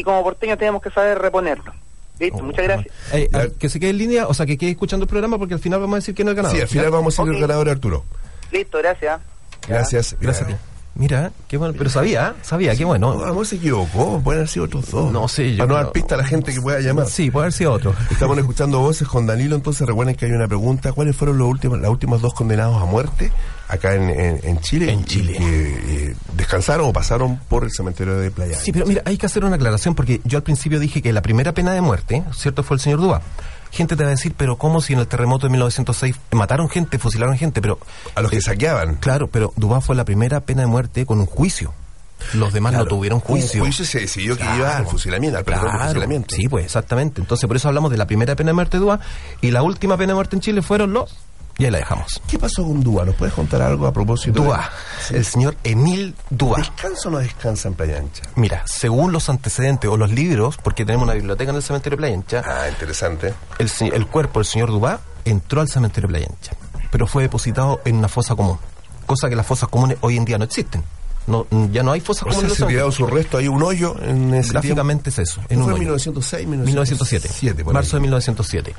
y 0.00 0.04
como 0.04 0.22
porteño 0.22 0.56
tenemos 0.56 0.82
que 0.82 0.90
saber 0.90 1.18
reponerlo. 1.18 1.72
Listo, 2.18 2.38
Oh, 2.38 2.42
muchas 2.42 2.64
gracias. 2.64 2.94
Eh, 3.12 3.28
Ya. 3.32 3.38
a- 3.38 3.48
que 3.48 3.68
se 3.68 3.80
quede 3.80 3.90
en 3.90 3.98
línea, 3.98 4.26
o 4.26 4.34
sea, 4.34 4.44
que 4.46 4.58
quede 4.58 4.70
escuchando 4.72 5.04
el 5.04 5.08
programa 5.08 5.38
porque 5.38 5.54
al 5.54 5.60
final 5.60 5.80
vamos 5.80 5.94
a 5.94 5.98
decir 5.98 6.14
que 6.14 6.22
no 6.24 6.30
es 6.30 6.36
ganador. 6.36 6.56
Sí, 6.56 6.62
al 6.62 6.68
final 6.68 6.90
vamos 6.90 7.18
a 7.18 7.22
ir 7.22 7.28
Ok. 7.30 7.34
el 7.36 7.40
ganador 7.40 7.68
Arturo. 7.70 8.04
Listo, 8.52 8.78
gracias. 8.78 9.20
Gracias. 9.66 10.16
Gracias 10.20 10.44
a 10.48 10.50
ti. 10.50 10.54
Mira, 11.00 11.32
qué 11.48 11.56
bueno, 11.56 11.72
pero 11.78 11.88
sabía, 11.88 12.34
sabía, 12.42 12.76
qué 12.76 12.84
bueno. 12.84 13.14
No, 13.14 13.24
amor 13.24 13.46
se 13.46 13.56
equivocó, 13.56 14.20
pueden 14.22 14.40
haber 14.40 14.48
sido 14.48 14.66
otros 14.66 14.90
dos. 14.90 15.10
No 15.10 15.26
sé, 15.28 15.52
yo 15.56 15.66
Para 15.66 15.68
no 15.78 15.84
dar 15.84 15.92
pista 15.92 16.14
a 16.14 16.18
la 16.18 16.24
gente 16.24 16.52
que 16.52 16.60
pueda 16.60 16.78
llamar. 16.80 17.06
Sí, 17.08 17.30
puede 17.30 17.44
haber 17.44 17.52
sido 17.54 17.72
otro. 17.72 17.94
Estamos 18.10 18.36
escuchando 18.36 18.80
voces 18.80 19.08
con 19.08 19.26
Danilo, 19.26 19.56
entonces 19.56 19.86
recuerden 19.88 20.14
que 20.14 20.26
hay 20.26 20.32
una 20.32 20.46
pregunta. 20.46 20.92
¿Cuáles 20.92 21.16
fueron 21.16 21.38
los 21.38 21.48
últimos, 21.48 21.80
las 21.80 21.90
últimas 21.90 22.20
dos 22.20 22.34
condenados 22.34 22.80
a 22.82 22.84
muerte 22.84 23.32
acá 23.68 23.94
en, 23.94 24.10
en- 24.10 24.40
en 24.42 24.60
Chile? 24.60 24.92
En 24.92 25.04
Chile. 25.06 25.36
que 25.38 26.06
eh, 26.10 26.16
descansaron 26.36 26.90
o 26.90 26.92
pasaron 26.92 27.38
por 27.48 27.64
el 27.64 27.70
cementerio 27.72 28.18
de 28.18 28.30
Playa. 28.30 28.58
Sí, 28.58 28.70
pero 28.70 28.84
mira, 28.84 29.00
hay 29.06 29.16
que 29.16 29.24
hacer 29.24 29.42
una 29.42 29.56
aclaración 29.56 29.94
porque 29.94 30.20
yo 30.24 30.36
al 30.36 30.42
principio 30.44 30.78
dije 30.78 31.00
que 31.00 31.14
la 31.14 31.22
primera 31.22 31.54
pena 31.54 31.72
de 31.72 31.80
muerte, 31.80 32.22
¿cierto? 32.36 32.62
Fue 32.62 32.74
el 32.76 32.80
señor 32.82 33.00
Dúa. 33.00 33.22
Gente 33.70 33.96
te 33.96 34.02
va 34.02 34.08
a 34.08 34.10
decir, 34.10 34.34
pero 34.36 34.56
¿cómo 34.56 34.80
si 34.80 34.92
en 34.94 34.98
el 34.98 35.06
terremoto 35.06 35.46
de 35.46 35.50
1906 35.52 36.16
mataron 36.32 36.68
gente, 36.68 36.98
fusilaron 36.98 37.36
gente? 37.38 37.60
Pero 37.62 37.78
A 38.14 38.20
los 38.20 38.30
que 38.30 38.40
saqueaban. 38.40 38.96
Claro, 38.96 39.28
pero 39.28 39.52
Dubá 39.56 39.80
fue 39.80 39.94
la 39.96 40.04
primera 40.04 40.40
pena 40.40 40.62
de 40.62 40.66
muerte 40.66 41.06
con 41.06 41.20
un 41.20 41.26
juicio. 41.26 41.72
Los 42.34 42.52
demás 42.52 42.72
Claro, 42.72 42.84
no 42.84 42.88
tuvieron 42.90 43.20
juicio. 43.20 43.62
Un 43.62 43.68
juicio 43.68 43.84
se 43.86 44.00
decidió 44.00 44.36
que 44.36 44.42
Claro. 44.42 44.58
iba 44.58 44.76
al 44.76 44.86
fusilamiento, 44.86 45.38
al 45.38 45.44
Claro, 45.44 45.70
fusilamiento. 45.86 46.34
Sí, 46.34 46.48
pues 46.48 46.64
exactamente. 46.66 47.20
Entonces 47.20 47.46
por 47.46 47.56
eso 47.56 47.68
hablamos 47.68 47.90
de 47.90 47.96
la 47.96 48.06
primera 48.06 48.36
pena 48.36 48.48
de 48.50 48.54
muerte 48.54 48.76
de 48.76 48.82
Dubá 48.82 49.00
y 49.40 49.50
la 49.52 49.62
última 49.62 49.96
pena 49.96 50.08
de 50.08 50.14
muerte 50.16 50.36
en 50.36 50.42
Chile 50.42 50.60
fueron 50.62 50.92
los... 50.92 51.16
Y 51.60 51.64
ahí 51.66 51.70
la 51.70 51.78
dejamos. 51.78 52.22
¿Qué 52.26 52.38
pasó 52.38 52.64
con 52.64 52.82
Dúa? 52.82 53.04
¿Nos 53.04 53.14
puedes 53.16 53.34
contar 53.34 53.60
algo 53.60 53.86
a 53.86 53.92
propósito? 53.92 54.40
de- 54.40 54.46
Dubá, 54.46 54.70
el 55.10 55.24
señor 55.26 55.56
Emil 55.62 56.14
Dubá. 56.30 56.56
¿Descansa 56.58 57.08
o 57.08 57.12
no 57.12 57.18
descansa 57.18 57.68
en 57.68 57.74
Playa 57.74 57.98
Ancha? 57.98 58.22
Mira, 58.36 58.62
según 58.66 59.12
los 59.12 59.28
antecedentes 59.28 59.90
o 59.90 59.96
los 59.98 60.10
libros, 60.10 60.56
porque 60.62 60.84
tenemos 60.86 61.04
una 61.04 61.14
biblioteca 61.14 61.50
en 61.50 61.56
el 61.56 61.62
cementerio 61.62 61.96
de 61.96 62.00
Playa 62.00 62.14
Ancha, 62.16 62.42
Ah, 62.46 62.68
interesante. 62.68 63.34
el, 63.58 63.70
el 63.92 64.06
cuerpo 64.06 64.38
del 64.40 64.46
señor 64.46 64.70
Dubá 64.70 65.00
entró 65.26 65.60
al 65.60 65.68
cementerio 65.68 66.08
de 66.08 66.12
Playa 66.14 66.28
Ancha, 66.30 66.52
pero 66.90 67.06
fue 67.06 67.22
depositado 67.24 67.82
en 67.84 67.96
una 67.96 68.08
fosa 68.08 68.34
común, 68.34 68.58
cosa 69.04 69.28
que 69.28 69.36
las 69.36 69.44
fosas 69.46 69.68
comunes 69.68 69.98
hoy 70.00 70.16
en 70.16 70.24
día 70.24 70.38
no 70.38 70.44
existen. 70.44 70.82
No, 71.26 71.46
ya 71.70 71.82
no 71.82 71.92
hay 71.92 72.00
fosas 72.00 72.22
O 72.22 72.26
comunes. 72.30 72.54
sea, 72.54 72.66
se 72.66 72.70
tiraron 72.72 72.90
su 72.90 73.06
resto, 73.06 73.36
hay 73.36 73.46
un 73.46 73.62
hoyo 73.62 73.94
en 74.02 74.32
ese 74.34 74.52
Gráficamente 74.52 75.10
es 75.10 75.18
eso. 75.18 75.40
En 75.50 75.58
un 75.58 75.64
fue 75.64 75.72
en 75.74 75.80
hoyo. 75.80 75.80
1906, 75.90 76.46
1907. 76.48 77.28
1907, 77.28 77.64
por 77.64 77.74
marzo 77.74 77.90
de 77.90 77.96
ahí. 77.98 78.02
1907. 78.02 78.74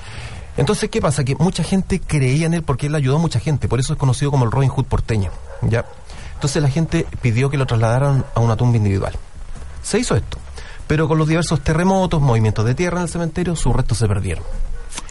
Entonces, 0.57 0.89
¿qué 0.89 1.01
pasa? 1.01 1.23
Que 1.23 1.35
mucha 1.35 1.63
gente 1.63 1.99
creía 1.99 2.45
en 2.45 2.53
él 2.53 2.63
porque 2.63 2.87
él 2.87 2.95
ayudó 2.95 3.15
a 3.17 3.19
mucha 3.19 3.39
gente. 3.39 3.67
Por 3.67 3.79
eso 3.79 3.93
es 3.93 3.99
conocido 3.99 4.31
como 4.31 4.45
el 4.45 4.51
Robin 4.51 4.69
Hood 4.69 4.85
porteño. 4.85 5.31
¿ya? 5.61 5.85
Entonces 6.33 6.61
la 6.61 6.69
gente 6.69 7.05
pidió 7.21 7.49
que 7.49 7.57
lo 7.57 7.65
trasladaran 7.65 8.25
a 8.35 8.39
una 8.39 8.55
tumba 8.55 8.77
individual. 8.77 9.13
Se 9.83 9.99
hizo 9.99 10.15
esto. 10.15 10.37
Pero 10.87 11.07
con 11.07 11.17
los 11.17 11.27
diversos 11.27 11.61
terremotos, 11.61 12.21
movimientos 12.21 12.65
de 12.65 12.75
tierra 12.75 12.97
en 12.97 13.03
el 13.03 13.09
cementerio, 13.09 13.55
sus 13.55 13.73
restos 13.73 13.97
se 13.97 14.07
perdieron. 14.07 14.43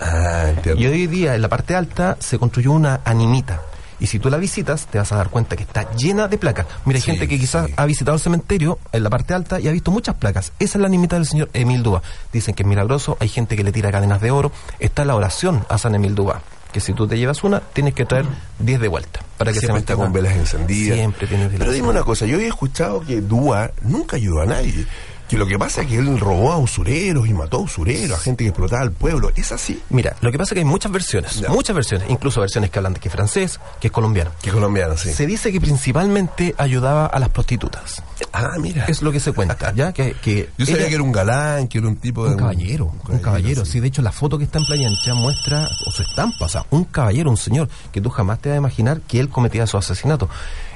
Ah. 0.01 0.53
Y 0.77 0.87
hoy 0.87 1.07
día, 1.07 1.35
en 1.35 1.43
la 1.43 1.49
parte 1.49 1.75
alta, 1.75 2.17
se 2.21 2.39
construyó 2.39 2.73
una 2.73 3.01
animita. 3.05 3.63
Y 4.01 4.07
si 4.07 4.19
tú 4.19 4.31
la 4.31 4.39
visitas, 4.39 4.87
te 4.87 4.99
vas 4.99 5.13
a 5.13 5.17
dar 5.17 5.29
cuenta 5.31 5.57
que 5.57 5.63
está 5.63 5.95
llena 5.95 6.27
de 6.27 6.39
placas. 6.39 6.67
Mira, 6.87 6.97
hay 6.97 7.03
Sí, 7.03 7.11
gente 7.13 7.29
que 7.29 7.39
quizás 7.39 7.67
sí. 7.67 7.75
ha 7.77 7.85
visitado 7.87 8.15
el 8.17 8.21
cementerio 8.23 8.79
en 8.93 9.03
la 9.03 9.11
parte 9.11 9.35
alta 9.35 9.61
y 9.61 9.69
ha 9.69 9.73
visto 9.73 9.91
muchas 9.91 10.15
placas. 10.17 10.53
Esa 10.59 10.79
es 10.79 10.83
la 10.83 10.89
nimita 10.89 11.17
del 11.17 11.27
señor 11.27 11.51
Emil 11.53 11.83
Dúa. 11.83 12.03
Dicen 12.33 12.55
que 12.55 12.63
es 12.63 12.69
milagroso, 12.69 13.17
hay 13.21 13.29
gente 13.29 13.57
que 13.57 13.63
le 13.65 13.73
tira 13.73 13.93
cadenas 13.93 14.21
de 14.21 14.31
oro. 14.31 14.53
Está 14.79 15.05
la 15.05 15.15
oración 15.15 15.65
a 15.69 15.79
San 15.79 15.95
Emil 15.95 16.15
Dúa. 16.15 16.41
Que 16.73 16.79
si 16.81 16.93
tú 16.93 17.09
te 17.09 17.19
llevas 17.19 17.43
una, 17.43 17.59
tienes 17.61 17.95
que 17.95 18.05
traer 18.07 18.27
10 18.61 18.81
de 18.81 18.87
vuelta. 18.89 19.21
Para 19.37 19.53
que 19.53 19.59
Siempre 19.59 19.79
se 19.79 19.81
está 19.81 19.97
con 19.97 20.13
velas 20.13 20.37
encendidas. 20.37 20.97
Siempre 20.97 21.27
tiene 21.27 21.45
velas 21.49 21.59
Pero 21.59 21.73
dime 21.73 21.89
una 21.89 22.05
cosa, 22.05 22.27
yo 22.27 22.37
había 22.37 22.47
escuchado 22.49 23.01
que 23.01 23.21
Dúa 23.21 23.73
nunca 23.83 24.17
ayudó 24.17 24.41
a 24.43 24.47
nadie. 24.47 24.87
Que 25.31 25.39
lo 25.39 25.47
que 25.47 25.59
pasa 25.59 25.83
es 25.83 25.87
que 25.87 25.97
él 25.97 26.19
robó 26.19 26.51
a 26.53 26.59
usureros 26.59 27.29
y 27.29 27.33
mató 27.33 27.59
a 27.59 27.61
usureros, 27.61 28.19
a 28.19 28.21
gente 28.21 28.43
que 28.45 28.49
explotaba 28.51 28.83
el 28.83 28.91
pueblo. 28.91 29.31
¿Es 29.37 29.53
así? 29.53 29.81
Mira, 29.89 30.17
lo 30.21 30.33
que 30.33 30.39
pasa 30.39 30.51
es 30.51 30.55
que 30.55 30.59
hay 30.61 30.65
muchas 30.65 30.91
versiones, 30.91 31.41
muchas 31.49 31.75
versiones, 31.77 32.11
incluso 32.11 32.41
versiones 32.41 32.71
que 32.71 32.79
hablan 32.81 32.95
de 32.95 33.01
que 33.01 33.09
es 33.09 33.15
francés, 33.15 33.61
que 33.81 33.87
es 33.89 33.93
colombiano. 33.93 34.33
Que 34.43 34.51
colombiano, 34.51 34.97
sí. 34.97 35.13
Se 35.13 35.27
dice 35.27 35.53
que 35.53 35.61
principalmente 35.61 36.55
ayudaba 36.59 37.07
a 37.07 37.19
las 37.21 37.29
prostitutas. 37.29 38.03
Ah, 38.33 38.57
mira. 38.61 38.87
Es 38.87 39.03
lo 39.03 39.13
que 39.13 39.21
se 39.21 39.33
cuenta, 39.33 39.73
¿ya? 39.73 39.93
Que, 39.93 40.15
que 40.15 40.51
Yo 40.59 40.67
sabía 40.67 40.81
ella- 40.83 40.89
que 40.89 40.95
era 40.97 41.05
un 41.05 41.13
galán, 41.13 41.69
que 41.69 41.79
era 41.79 41.87
un 41.87 41.97
tipo 41.97 42.25
de... 42.25 42.33
un 42.33 42.37
caballero, 42.37 42.93
un 43.09 43.19
caballero. 43.21 43.65
sí. 43.65 43.71
Sí, 43.73 43.81
de 43.81 43.87
hecho, 43.89 44.03
la 44.03 44.11
foto 44.13 44.37
que 44.37 44.45
está 44.45 44.59
en 44.59 44.65
Playa 44.67 44.89
Ancha 44.89 45.15
muestra, 45.15 45.69
o 45.87 45.91
su 45.93 46.03
estampa, 46.03 46.47
o 46.47 46.49
sea, 46.49 46.67
un 46.71 46.85
caballero, 46.85 47.31
un 47.31 47.37
señor, 47.37 47.69
que 47.93 48.01
tú 48.01 48.11
jamás 48.11 48.41
te 48.41 48.49
vas 48.49 48.57
a 48.57 48.59
imaginar 48.59 49.01
que 49.03 49.21
él 49.21 49.29
cometía 49.29 49.67
su 49.69 49.77
asesinato. 49.77 50.29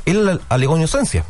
Él 0.07 0.41
alegó 0.49 0.77
inocencia, 0.77 1.25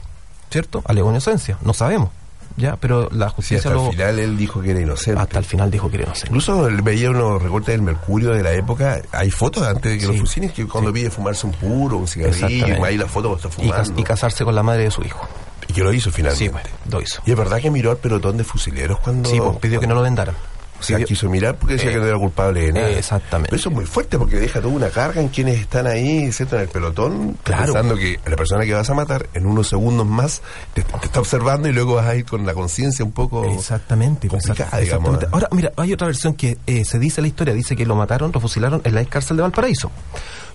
¿cierto? 0.51 0.83
Alegó 0.87 1.11
inocencia, 1.11 1.57
no 1.63 1.73
sabemos, 1.73 2.11
¿ya? 2.57 2.77
Pero 2.77 3.09
la 3.13 3.29
Sí, 3.29 3.35
justicia 3.37 3.59
hasta 3.59 3.71
lo- 3.71 3.87
el 3.87 3.93
final 3.93 4.19
él 4.19 4.37
dijo 4.37 4.61
que 4.63 4.71
era 4.71 4.81
inocente. 4.81 5.21
hasta 5.21 5.39
el 5.39 5.45
final 5.45 5.71
dijo 5.71 5.89
que 5.91 5.97
era 5.97 6.05
inocente. 6.07 6.29
Incluso 6.29 6.69
veía 6.83 7.11
unos 7.11 7.43
recortes 7.43 7.69
del 7.75 7.83
Mercurio 7.83 8.31
de 8.31 8.43
la 8.43 8.53
época. 8.53 9.01
Hay 9.13 9.31
fotos 9.31 9.63
antes 9.65 9.93
de 9.93 9.99
que 9.99 10.07
Sí. 10.07 10.13
lo 10.13 10.19
fusinen 10.19 10.51
que 10.51 10.67
cuando 10.67 10.93
pide 10.93 11.11
fumarse 11.11 11.47
un 11.47 11.53
puro, 11.53 11.97
un 11.99 12.09
cigarrillo, 12.09 12.85
ahí 12.85 12.97
la 12.97 13.07
foto 13.07 13.37
está 13.37 13.49
Y, 13.49 13.69
cas- 13.71 13.87
fumando. 13.87 14.01
y 14.01 14.05
casarse 14.05 14.45
con 14.45 14.55
la 14.55 14.63
madre 14.63 14.85
de 14.85 14.91
su 14.91 15.03
hijo. 15.03 15.27
Y 15.67 15.73
que 15.73 15.83
lo 15.83 15.93
hizo 15.93 16.11
finalmente. 16.13 16.45
Sí, 16.45 16.51
pues, 16.51 16.65
lo 16.93 17.01
hizo. 17.01 17.23
Y 17.25 17.31
es 17.31 17.37
verdad 17.39 17.59
que 17.59 17.71
miró 17.71 17.91
al 17.91 17.97
pelotón 17.97 18.37
de 18.37 18.45
fusileros 18.45 18.99
cuando. 19.01 19.31
Sí, 19.31 19.39
pues, 19.41 19.57
pidió 19.59 19.81
que 19.81 19.87
no 19.87 19.95
lo 19.95 20.03
vendaran. 20.03 20.35
O 20.85 20.87
sea, 20.87 20.99
Pidió- 20.99 21.07
quiso 21.07 21.29
mirar 21.31 21.57
porque 21.57 21.75
decía 21.75 21.91
Eh, 21.91 21.95
que 21.95 21.99
no 22.01 22.07
era 22.07 22.19
culpable 22.19 22.61
de 22.61 22.73
nada. 22.73 22.91
eh, 22.91 22.99
exactamente. 22.99 23.49
Pero 23.51 23.59
eso 23.61 23.69
es 23.71 23.75
muy 23.75 23.87
fuerte 23.87 24.19
porque 24.19 24.37
deja 24.37 24.61
toda 24.61 24.75
una 24.75 24.91
carga 24.91 25.21
en 25.21 25.29
quienes 25.29 25.59
están 25.59 25.87
ahí, 25.87 26.31
¿cierto? 26.33 26.57
En 26.57 26.63
el 26.63 26.69
pelotón, 26.69 27.39
Claro. 27.43 27.65
pensando 27.73 27.97
que 27.97 28.21
la 28.27 28.37
persona 28.37 28.65
que 28.65 28.75
vas 28.75 28.89
a 28.91 28.95
matar 28.95 29.27
en 29.35 29.47
unos 29.47 29.69
segundos 29.69 30.07
más 30.07 30.43
te, 30.75 30.83
te 30.83 31.07
está 31.07 31.21
observando 31.21 31.69
y 31.69 31.73
luego 31.73 31.95
vas 31.95 32.07
a 32.07 32.15
ir 32.17 32.25
con 32.27 32.45
la 32.45 32.53
conciencia 32.55 33.05
un 33.05 33.13
poco. 33.13 33.45
Exactamente, 33.47 34.29
pues, 34.29 34.47
complicada, 34.47 34.81
digamos, 34.81 35.15
exactamente. 35.15 35.35
Ahora, 35.35 35.49
mira, 35.53 35.73
hay 35.77 35.93
otra 35.93 36.07
versión 36.07 36.35
que 36.35 36.59
eh, 36.67 36.85
se 36.85 36.99
dice 36.99 37.21
en 37.21 37.25
la 37.25 37.29
historia, 37.29 37.55
dice 37.55 37.75
que 37.77 37.87
lo 37.87 37.97
mataron, 37.97 38.31
lo 38.33 38.41
fusilaron 38.41 38.83
en 38.85 38.95
la 38.95 39.01
ex 39.01 39.11
cárcel 39.11 39.37
de 39.39 39.43
Valparaíso. 39.43 39.91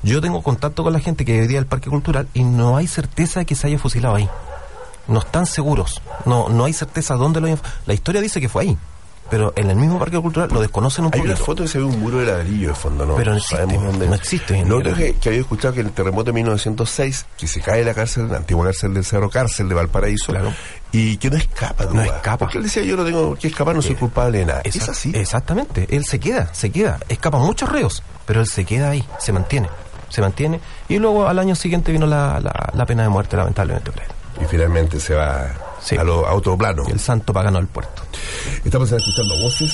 Yo 0.04 0.22
tengo 0.22 0.42
contacto 0.42 0.84
con 0.84 0.94
la 0.94 1.00
gente 1.00 1.26
que 1.26 1.42
vivía 1.42 1.58
del 1.58 1.66
Parque 1.66 1.90
Cultural 1.90 2.28
y 2.34 2.44
no 2.44 2.78
hay 2.78 2.88
certeza 2.88 3.40
de 3.42 3.46
que 3.46 3.56
se 3.56 3.68
haya 3.68 3.80
fusilado 3.80 4.16
ahí. 4.16 4.30
No 5.08 5.20
están 5.22 5.46
seguros, 5.48 6.02
no 6.26 6.50
no 6.50 6.66
hay 6.66 6.74
certeza 6.74 7.16
dónde 7.16 7.42
lo 7.42 7.48
hayan... 7.48 7.60
La 7.88 7.96
historia 7.96 8.22
dice 8.22 8.40
que 8.40 8.48
fue 8.48 8.62
ahí, 8.64 8.78
pero 9.30 9.54
en 9.56 9.70
el 9.70 9.76
mismo 9.76 10.00
Parque 10.00 10.20
Cultural 10.20 10.50
lo 10.52 10.62
desconocen 10.62 11.06
un 11.06 11.12
Hay 11.14 11.20
poquito. 11.22 11.36
una 11.36 11.46
foto 11.46 11.64
que 11.64 11.70
se 11.70 11.78
ve 11.78 11.84
un 11.84 12.00
muro 12.00 12.18
de 12.20 12.26
ladrillo 12.26 12.70
de 12.70 12.76
fondo, 12.76 13.06
¿no? 13.06 13.16
Pero 13.16 13.32
no 13.32 13.38
existe, 13.38 13.56
Sabemos 13.58 13.84
dónde. 13.84 14.08
no 14.08 14.16
existe 14.16 14.66
Lo 14.66 14.78
otro 14.78 14.92
es 14.92 14.98
que, 14.98 15.14
que 15.16 15.30
había 15.30 15.42
escuchado 15.42 15.74
que 15.74 15.82
en 15.82 15.88
el 15.88 15.92
terremoto 15.94 16.26
de 16.26 16.34
1906, 16.34 17.26
que 17.38 17.48
se 17.48 17.62
cae 17.62 17.84
la 17.84 17.94
cárcel, 17.94 18.30
la 18.30 18.38
antigua 18.38 18.66
cárcel 18.66 18.94
del 18.94 19.06
Cerro 19.06 19.30
Cárcel 19.30 19.70
de 19.70 19.76
Valparaíso, 19.76 20.32
Claro. 20.34 20.54
y 20.92 21.18
que 21.18 21.30
no 21.30 21.38
escapa, 21.38 21.86
No 21.86 22.02
escapa. 22.02 22.38
Porque 22.40 22.58
él 22.58 22.64
decía, 22.64 22.84
yo 22.84 22.96
no 22.98 23.06
tengo 23.06 23.36
que 23.36 23.48
escapar, 23.48 23.76
no 23.76 23.82
soy 23.82 23.96
culpable 23.96 24.40
de 24.40 24.46
nada. 24.46 24.62
¿Es 24.64 24.88
así? 24.90 25.12
Exactamente, 25.16 25.88
él 25.90 26.06
se 26.06 26.20
queda, 26.20 26.54
se 26.54 26.70
queda. 26.72 27.00
Escapan 27.10 27.42
muchos 27.42 27.70
reos, 27.70 28.04
pero 28.26 28.42
él 28.42 28.48
se 28.48 28.66
queda 28.66 28.90
ahí, 28.90 29.04
se 29.20 29.32
mantiene, 29.32 29.70
se 30.10 30.22
mantiene. 30.22 30.60
Y 30.88 30.98
luego 30.98 31.28
al 31.28 31.38
año 31.40 31.56
siguiente 31.56 31.92
vino 31.92 32.06
la, 32.08 32.40
la, 32.40 32.72
la 32.74 32.86
pena 32.86 33.04
de 33.04 33.10
muerte, 33.10 33.38
lamentablemente. 33.38 33.92
para 33.92 34.06
él. 34.06 34.12
Y 34.42 34.46
finalmente 34.46 35.00
se 35.00 35.14
va 35.16 35.48
Sí. 35.82 35.98
a, 35.98 36.04
lo, 36.04 36.26
a 36.28 36.34
otro 36.34 36.58
plano. 36.58 36.84
El 36.88 37.00
santo 37.00 37.34
pagano 37.34 37.58
del 37.58 37.68
puerto. 37.68 38.02
Estamos 38.64 38.92
escuchando 38.92 39.38
voces, 39.42 39.74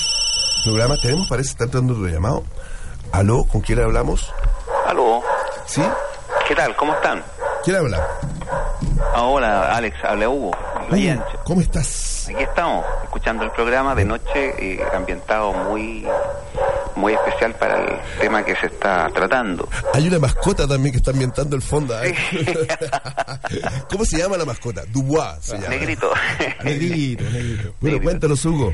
programa. 0.64 0.96
Tenemos, 1.02 1.28
parece, 1.28 1.50
está 1.52 1.64
entrando 1.66 1.94
otro 1.94 2.08
llamado. 2.08 2.44
Aló, 3.12 3.44
¿con 3.46 3.62
quién 3.62 3.80
hablamos? 3.82 4.32
Aló, 4.88 5.22
¿Sí? 5.66 5.82
¿qué 6.48 6.56
tal? 6.56 6.76
¿Cómo 6.76 6.94
están? 6.94 7.24
¿Quién 7.64 7.78
habla? 7.78 8.06
Ah, 9.14 9.24
Hola, 9.24 9.76
Alex, 9.76 9.98
habla 10.04 10.30
Hugo. 10.30 10.52
¿Cómo 11.44 11.62
estás? 11.62 12.28
Aquí 12.30 12.44
estamos, 12.44 12.86
escuchando 13.04 13.44
el 13.44 13.52
programa 13.52 13.96
de 13.96 14.06
noche, 14.06 14.54
eh, 14.60 14.80
ambientado 14.94 15.52
muy, 15.54 16.06
muy 16.96 17.14
especial 17.14 17.56
para 17.56 17.82
el 17.82 18.00
tema 18.20 18.44
que 18.44 18.56
se 18.56 18.68
está 18.68 19.10
tratando. 19.14 19.68
Hay 19.94 20.08
una 20.08 20.20
mascota 20.20 20.68
también 20.68 20.92
que 20.92 20.98
está 20.98 21.12
ambientando 21.12 21.56
el 21.56 21.62
fondo. 21.62 21.96
¿eh? 22.04 22.16
¿Cómo 23.90 24.06
se 24.06 24.18
llama 24.18 24.38
la 24.38 24.46
mascota? 24.46 24.84
Dubois 24.88 25.38
se 25.42 25.56
llama. 25.56 25.68
Negrito. 25.70 26.12
Negrito, 26.64 27.24
negrito. 27.24 27.64
Bueno, 27.64 27.76
Negrito. 27.82 28.04
cuéntanos, 28.04 28.46
Hugo. 28.46 28.74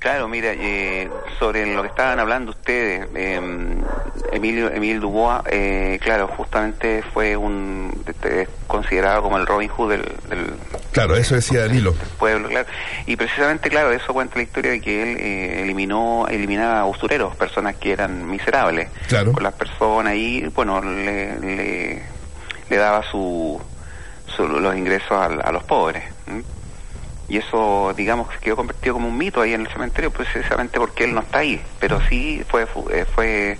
Claro, 0.00 0.28
mira, 0.28 0.48
eh, 0.54 1.10
sobre 1.38 1.72
lo 1.74 1.82
que 1.82 1.88
estaban 1.88 2.18
hablando 2.18 2.52
ustedes, 2.52 3.06
eh, 3.14 3.38
Emilio 4.32 4.70
Emil 4.72 4.98
Dubois, 4.98 5.42
eh, 5.50 5.98
claro, 6.02 6.26
justamente 6.26 7.02
fue 7.12 7.36
un 7.36 8.02
es 8.24 8.48
considerado 8.66 9.22
como 9.22 9.36
el 9.36 9.46
Robin 9.46 9.68
Hood 9.68 9.90
del, 9.90 10.02
del 10.30 10.54
Claro, 10.92 11.16
eso 11.16 11.34
decía 11.34 11.60
Danilo. 11.66 11.94
pueblo, 12.18 12.48
claro. 12.48 12.66
Y 13.04 13.14
precisamente, 13.16 13.68
claro, 13.68 13.92
eso 13.92 14.14
cuenta 14.14 14.36
la 14.36 14.42
historia 14.42 14.70
de 14.70 14.80
que 14.80 15.02
él 15.02 15.18
eh, 15.20 15.62
eliminó, 15.64 16.26
eliminaba 16.28 16.86
usureros, 16.86 17.36
personas 17.36 17.76
que 17.76 17.92
eran 17.92 18.26
miserables. 18.26 18.88
Claro. 19.06 19.32
Con 19.32 19.42
las 19.42 19.52
personas 19.52 20.14
y, 20.14 20.42
bueno, 20.54 20.80
le, 20.82 21.38
le, 21.40 22.02
le 22.70 22.76
daba 22.76 23.02
su, 23.10 23.60
su- 24.34 24.48
los 24.48 24.74
ingresos 24.74 25.12
a, 25.12 25.26
a 25.26 25.52
los 25.52 25.62
pobres. 25.64 26.04
¿m? 26.26 26.42
Y 27.30 27.36
eso, 27.38 27.94
digamos, 27.96 28.28
que 28.28 28.38
quedó 28.40 28.56
convertido 28.56 28.94
como 28.94 29.06
un 29.08 29.16
mito 29.16 29.40
ahí 29.40 29.54
en 29.54 29.60
el 29.62 29.68
cementerio, 29.68 30.10
precisamente 30.10 30.78
porque 30.78 31.04
él 31.04 31.14
no 31.14 31.20
está 31.20 31.38
ahí. 31.38 31.60
Pero 31.78 32.00
sí 32.08 32.42
fue, 32.48 32.66
fu- 32.66 32.90
eh, 32.90 33.06
fue, 33.14 33.56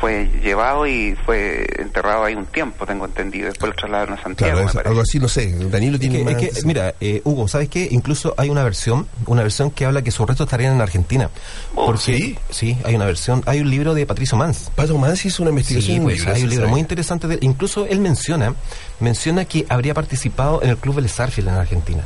fue 0.00 0.26
llevado 0.42 0.86
y 0.86 1.14
fue 1.26 1.66
enterrado 1.78 2.24
ahí 2.24 2.34
un 2.34 2.46
tiempo, 2.46 2.86
tengo 2.86 3.04
entendido. 3.04 3.48
Después 3.48 3.72
lo 3.72 3.76
trasladaron 3.76 4.14
a 4.18 4.22
Santiago, 4.22 4.52
Claro, 4.52 4.60
me 4.60 4.66
es 4.70 4.72
parece. 4.72 4.88
algo 4.88 5.00
así, 5.02 5.18
no 5.18 5.28
sé. 5.28 5.52
Danilo 5.68 5.96
Es 5.96 6.00
tiene 6.00 6.18
que, 6.18 6.24
más. 6.24 6.42
es 6.42 6.60
que, 6.60 6.66
mira, 6.66 6.94
eh, 6.98 7.20
Hugo, 7.24 7.46
¿sabes 7.46 7.68
qué? 7.68 7.86
Incluso 7.90 8.32
hay 8.38 8.48
una 8.48 8.64
versión, 8.64 9.06
una 9.26 9.42
versión 9.42 9.70
que 9.70 9.84
habla 9.84 10.00
que 10.00 10.10
sus 10.12 10.26
restos 10.26 10.46
estarían 10.46 10.72
en 10.76 10.80
Argentina. 10.80 11.28
Oh, 11.74 11.84
Porque, 11.84 12.00
¿sí? 12.00 12.38
sí, 12.48 12.78
hay 12.84 12.94
una 12.94 13.04
versión, 13.04 13.42
hay 13.44 13.60
un 13.60 13.68
libro 13.68 13.92
de 13.92 14.06
Patricio 14.06 14.38
Mans. 14.38 14.70
Pato 14.74 14.96
Mansi 14.96 15.28
hizo 15.28 15.42
una 15.42 15.50
investigación. 15.50 15.96
Sí, 15.98 16.00
pues, 16.02 16.26
hay 16.26 16.42
un 16.42 16.48
libro 16.48 16.68
muy 16.68 16.80
interesante. 16.80 17.26
De, 17.28 17.36
incluso 17.42 17.84
él 17.84 18.00
menciona, 18.00 18.54
menciona 18.98 19.44
que 19.44 19.66
habría 19.68 19.92
participado 19.92 20.62
en 20.62 20.70
el 20.70 20.78
club 20.78 20.94
del 20.94 21.10
Sarfield 21.10 21.48
en 21.50 21.54
Argentina. 21.56 22.02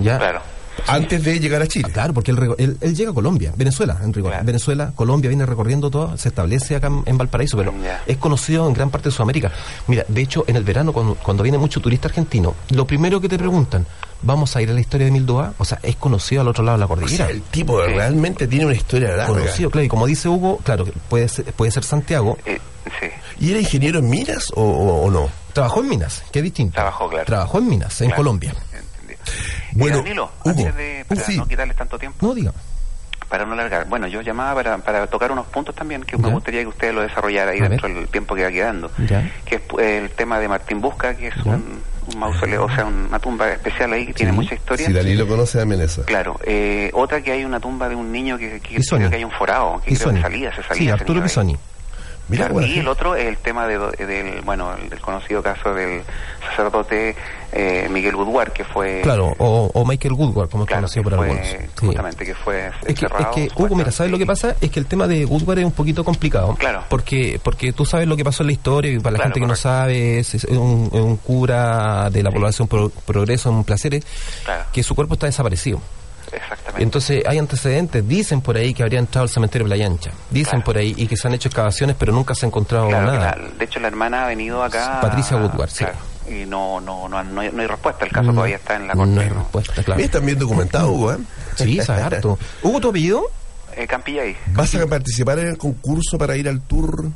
¿Ya? 0.00 0.18
Claro. 0.18 0.40
Antes 0.86 1.22
de 1.24 1.38
llegar 1.38 1.60
a 1.60 1.66
Chile. 1.66 1.88
Ah, 1.90 1.92
Claro, 1.92 2.14
porque 2.14 2.30
él, 2.30 2.38
él, 2.56 2.78
él 2.80 2.94
llega 2.96 3.10
a 3.10 3.14
Colombia, 3.14 3.52
Venezuela, 3.54 3.98
en 4.02 4.14
rigor. 4.14 4.30
Claro. 4.30 4.46
Venezuela, 4.46 4.92
Colombia, 4.94 5.28
viene 5.28 5.44
recorriendo 5.44 5.90
todo, 5.90 6.16
se 6.16 6.28
establece 6.28 6.74
acá 6.76 6.86
en, 6.86 7.02
en 7.04 7.18
Valparaíso, 7.18 7.56
pero 7.58 7.74
es 8.06 8.16
conocido 8.16 8.66
en 8.66 8.72
gran 8.72 8.88
parte 8.88 9.10
de 9.10 9.14
Sudamérica. 9.14 9.52
Mira, 9.88 10.04
de 10.08 10.22
hecho, 10.22 10.44
en 10.46 10.56
el 10.56 10.64
verano, 10.64 10.92
cuando, 10.94 11.16
cuando 11.16 11.42
viene 11.42 11.58
mucho 11.58 11.80
turista 11.80 12.08
argentino, 12.08 12.54
lo 12.70 12.86
primero 12.86 13.20
que 13.20 13.28
te 13.28 13.36
preguntan, 13.36 13.86
¿vamos 14.22 14.56
a 14.56 14.62
ir 14.62 14.70
a 14.70 14.72
la 14.72 14.80
historia 14.80 15.04
de 15.04 15.10
Mildúa? 15.12 15.52
O 15.58 15.64
sea, 15.66 15.78
es 15.82 15.96
conocido 15.96 16.40
al 16.40 16.48
otro 16.48 16.64
lado 16.64 16.78
de 16.78 16.80
la 16.80 16.86
O 16.86 16.88
cordillera. 16.88 17.26
sea, 17.26 17.34
el 17.34 17.42
tipo 17.42 17.84
Sí. 17.84 17.92
realmente 17.92 18.46
tiene 18.46 18.64
una 18.64 18.74
historia 18.74 19.08
larga. 19.08 19.26
conocido, 19.26 19.70
claro, 19.70 19.84
y 19.84 19.88
como 19.88 20.06
dice 20.06 20.28
Hugo, 20.30 20.60
claro, 20.64 20.86
que 20.86 20.92
puede 21.10 21.28
ser, 21.28 21.44
puede 21.52 21.72
ser 21.72 21.84
Santiago, 21.84 22.38
Eh, 22.46 22.58
sí. 23.00 23.06
¿Y 23.46 23.50
era 23.50 23.60
ingeniero 23.60 23.98
en 23.98 24.08
minas 24.08 24.50
o, 24.54 24.62
o- 24.62 25.02
o 25.06 25.10
no? 25.10 25.28
trabajó 25.52 25.80
en 25.80 25.88
Minas, 25.90 26.22
que 26.32 26.38
es 26.38 26.42
distinto. 26.44 26.74
Trabajó, 26.74 27.08
claro. 27.08 27.24
Trabajó 27.26 27.58
en 27.58 27.68
Minas, 27.68 28.00
en 28.00 28.06
Claro. 28.06 28.16
Colombia. 28.22 28.54
Entendí. 28.72 29.14
Bueno, 29.72 29.96
Eh, 29.96 29.98
Danilo, 30.02 30.30
Hugo, 30.44 30.50
antes 30.50 30.74
de 30.76 31.04
para 31.08 31.20
sí. 31.22 31.36
no 31.36 31.46
quitarles 31.46 31.76
tanto 31.76 31.98
tiempo, 31.98 32.26
No, 32.26 32.34
diga. 32.34 32.52
para 33.28 33.44
no 33.44 33.52
alargar. 33.52 33.86
Bueno, 33.88 34.06
yo 34.08 34.20
llamaba 34.22 34.54
para, 34.54 34.78
para 34.78 35.06
tocar 35.06 35.30
unos 35.30 35.46
puntos 35.46 35.74
también 35.74 36.02
que 36.02 36.16
Ya. 36.16 36.22
me 36.22 36.30
gustaría 36.32 36.60
que 36.62 36.66
ustedes 36.68 36.94
lo 36.94 37.02
desarrollaran 37.02 37.54
ahí 37.54 37.60
A 37.60 37.68
dentro 37.68 37.88
ver. 37.88 37.96
del 37.98 38.08
tiempo 38.08 38.34
que 38.34 38.42
va 38.44 38.50
quedando. 38.50 38.90
Ya. 39.08 39.30
Que 39.44 39.56
es 39.56 39.62
eh, 39.78 39.98
el 40.04 40.10
tema 40.10 40.38
de 40.40 40.48
Martín 40.48 40.80
Busca, 40.80 41.14
que 41.14 41.28
es 41.28 41.34
Ya. 41.36 41.52
un, 41.52 41.80
un 42.12 42.18
mausoleo, 42.18 42.64
o 42.64 42.70
sea, 42.74 42.84
una 42.86 43.18
tumba 43.20 43.48
especial 43.52 43.92
ahí 43.92 44.06
que 44.06 44.14
tiene 44.14 44.32
mucha 44.32 44.54
historia. 44.54 44.86
Si 44.86 44.92
Danilo 44.92 45.28
conoce 45.28 45.58
también 45.58 45.80
esa. 45.82 46.02
Claro, 46.04 46.40
eh, 46.44 46.90
otra 46.92 47.22
que 47.22 47.30
hay 47.30 47.44
una 47.44 47.60
tumba 47.60 47.88
de 47.88 47.94
un 47.94 48.10
niño 48.10 48.36
que, 48.36 48.60
creo 48.60 49.08
que 49.10 49.16
hay 49.16 49.24
un 49.24 49.30
forado, 49.30 49.80
que 49.84 49.94
creo 49.94 50.12
que 50.14 50.20
salía, 50.20 50.50
se 50.56 50.62
salía. 50.64 50.74
Sí, 50.74 50.90
Arturo. 50.90 51.22
Pisoni. 51.22 51.56
Y 52.66 52.78
el 52.78 52.88
otro 52.88 53.14
es 53.16 53.26
el 53.26 53.36
tema 53.38 53.66
de, 53.66 53.78
del, 54.06 54.40
bueno, 54.42 54.74
el, 54.74 55.00
conocido 55.00 55.42
caso 55.42 55.74
del 55.74 56.02
sacerdote 56.48 57.14
eh, 57.52 57.88
Miguel 57.90 58.14
Woodward, 58.14 58.52
que 58.52 58.64
fue... 58.64 59.00
Claro, 59.02 59.34
o, 59.38 59.70
o 59.74 59.84
Michael 59.84 60.14
Woodward, 60.14 60.48
como 60.48 60.64
es 60.64 60.68
claro, 60.68 60.82
conocido 60.82 61.02
que 61.04 61.10
por 61.10 61.18
algunos. 61.20 61.46
Sí. 61.46 61.56
Justamente, 61.86 62.24
que 62.24 62.34
fue 62.34 62.70
Es 62.86 62.94
que, 62.94 63.06
es 63.06 63.26
que 63.34 63.48
Hugo, 63.56 63.74
mira, 63.74 63.90
¿sabes 63.90 64.12
lo 64.12 64.18
que 64.18 64.26
pasa? 64.26 64.54
Es 64.60 64.70
que 64.70 64.78
el 64.80 64.86
tema 64.86 65.06
de 65.06 65.24
Woodward 65.24 65.58
es 65.58 65.64
un 65.64 65.72
poquito 65.72 66.04
complicado. 66.04 66.54
Claro. 66.54 66.84
Porque, 66.88 67.40
porque 67.42 67.72
tú 67.72 67.84
sabes 67.84 68.06
lo 68.06 68.16
que 68.16 68.24
pasó 68.24 68.42
en 68.42 68.48
la 68.48 68.52
historia 68.52 68.92
y 68.92 68.98
para 68.98 69.12
la 69.12 69.16
Claro, 69.18 69.28
gente 69.30 69.40
que 69.40 69.46
no 69.46 69.56
sabe, 69.56 70.18
es, 70.20 70.34
es 70.34 70.44
un, 70.44 70.90
es 70.92 71.00
un 71.00 71.16
cura 71.16 72.08
de 72.10 72.22
la 72.22 72.30
población 72.30 72.68
pro- 72.68 72.90
Progreso 72.90 73.50
en 73.50 73.64
Placeres, 73.64 74.04
que 74.72 74.82
su 74.82 74.94
cuerpo 74.94 75.14
está 75.14 75.26
desaparecido. 75.26 75.80
Exactamente. 76.32 76.82
Entonces 76.82 77.24
hay 77.26 77.38
antecedentes, 77.38 78.06
dicen 78.06 78.40
por 78.40 78.56
ahí 78.56 78.72
que 78.74 78.82
habría 78.82 78.98
entrado 78.98 79.24
al 79.24 79.28
cementerio 79.28 79.66
Playa 79.66 79.86
Ancha, 79.86 80.10
dicen 80.30 80.50
Claro. 80.50 80.64
por 80.64 80.76
ahí 80.78 80.94
y 80.96 81.06
que 81.06 81.16
se 81.16 81.28
han 81.28 81.34
hecho 81.34 81.48
excavaciones 81.48 81.96
pero 81.98 82.12
nunca 82.12 82.34
se 82.34 82.46
ha 82.46 82.48
encontrado 82.48 82.88
Claro 82.88 83.06
nada. 83.06 83.36
la- 83.36 83.48
de 83.58 83.64
hecho, 83.64 83.80
la 83.80 83.88
hermana 83.88 84.24
ha 84.24 84.28
venido 84.28 84.62
acá. 84.62 84.98
Patricia 85.00 85.36
Woodward, 85.36 85.70
sí. 85.70 85.84
claro, 85.84 85.98
y 86.28 86.46
no, 86.46 86.80
no, 86.80 87.08
no, 87.08 87.22
no, 87.24 87.40
hay, 87.40 87.50
no 87.52 87.60
hay 87.62 87.66
respuesta. 87.66 88.04
El 88.04 88.12
caso 88.12 88.26
No, 88.28 88.34
todavía 88.34 88.56
está 88.56 88.76
en 88.76 88.86
la 88.88 88.94
corte. 88.94 89.10
No 89.12 89.20
hay 89.20 89.28
respuesta, 89.28 89.82
claro. 89.82 90.00
Están 90.00 90.26
bien 90.26 90.38
documentados, 90.38 90.90
Hugo, 90.90 91.12
¿eh? 91.12 91.18
Sí, 91.56 91.80
sabe 91.80 92.02
harto. 92.02 92.38
¿Hugo 92.62 92.80
tu 92.80 92.88
apellido? 92.90 93.24
Eh, 93.76 93.86
Campillay. 93.86 94.36
¿Vas 94.52 94.74
a 94.74 94.86
participar 94.86 95.38
en 95.38 95.46
el 95.48 95.58
concurso 95.58 96.18
para 96.18 96.36
ir 96.36 96.48
al 96.48 96.60
tour 96.60 97.06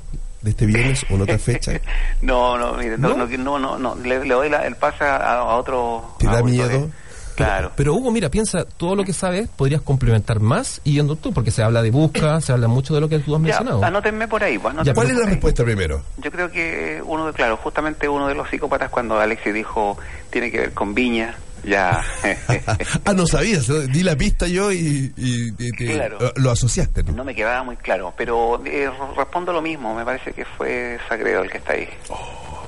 de 0.42 0.50
este 0.50 0.66
viernes 0.66 1.04
o 1.10 1.14
en 1.14 1.22
otra 1.22 1.38
fecha? 1.38 1.72
No, 2.22 2.56
no, 2.56 2.74
mire, 2.74 2.96
no, 2.96 3.08
¿No? 3.10 3.26
no, 3.26 3.36
no, 3.38 3.58
no, 3.58 3.78
no, 3.78 3.94
le, 3.96 4.24
le 4.24 4.34
doy 4.34 4.48
la- 4.48 4.66
el 4.66 4.76
pase 4.76 5.04
a, 5.04 5.16
a 5.16 5.44
otro. 5.56 6.14
¿Te 6.18 6.26
a 6.28 6.32
da 6.32 6.42
miedo? 6.42 6.68
de- 6.68 6.88
Claro. 7.34 7.72
Pero 7.76 7.94
Hugo, 7.94 8.10
mira, 8.10 8.28
piensa, 8.30 8.64
todo 8.64 8.94
lo 8.94 9.04
que 9.04 9.12
sabes 9.12 9.48
podrías 9.48 9.80
complementar 9.82 10.40
más 10.40 10.80
yendo 10.84 11.16
tú, 11.16 11.32
porque 11.32 11.50
se 11.50 11.62
habla 11.62 11.82
de 11.82 11.90
busca, 11.90 12.40
se 12.40 12.52
habla 12.52 12.68
mucho 12.68 12.94
de 12.94 13.00
lo 13.00 13.08
que 13.08 13.18
tú 13.18 13.34
has 13.34 13.40
Ya, 13.42 13.46
mencionado. 13.46 13.84
anótenme 13.84 14.28
por 14.28 14.42
ahí. 14.44 14.58
Pues, 14.58 14.74
Ya, 14.74 14.80
anótenme 14.80 14.94
¿Cuál 14.94 15.10
es 15.10 15.16
la 15.16 15.24
ahí. 15.24 15.30
respuesta 15.30 15.64
primero? 15.64 16.02
Yo 16.18 16.30
creo 16.30 16.50
que 16.50 17.02
uno 17.04 17.26
de, 17.26 17.32
claro, 17.32 17.56
justamente 17.56 18.08
uno 18.08 18.28
de 18.28 18.34
los 18.34 18.48
psicópatas 18.48 18.90
cuando 18.90 19.18
Alexis 19.18 19.52
dijo 19.54 19.98
tiene 20.30 20.50
que 20.50 20.58
ver 20.58 20.72
con 20.72 20.94
Viña, 20.94 21.34
ya. 21.64 22.02
ah, 23.04 23.12
no 23.14 23.26
sabías, 23.26 23.66
di 23.92 24.02
la 24.02 24.16
pista 24.16 24.46
yo 24.46 24.70
y, 24.72 25.12
y- 25.16 25.48
y 25.58 25.70
te- 25.72 25.86
Claro. 25.94 26.18
eh, 26.20 26.32
lo 26.36 26.50
asociaste. 26.50 27.02
¿no? 27.04 27.12
no 27.12 27.24
me 27.24 27.34
quedaba 27.34 27.62
muy 27.62 27.76
claro, 27.76 28.12
pero 28.16 28.62
eh, 28.66 28.90
respondo 29.16 29.52
lo 29.52 29.62
mismo, 29.62 29.94
me 29.94 30.04
parece 30.04 30.32
que 30.32 30.44
fue 30.44 30.98
Sagredo 31.08 31.42
el 31.42 31.50
que 31.50 31.58
está 31.58 31.72
ahí. 31.72 31.88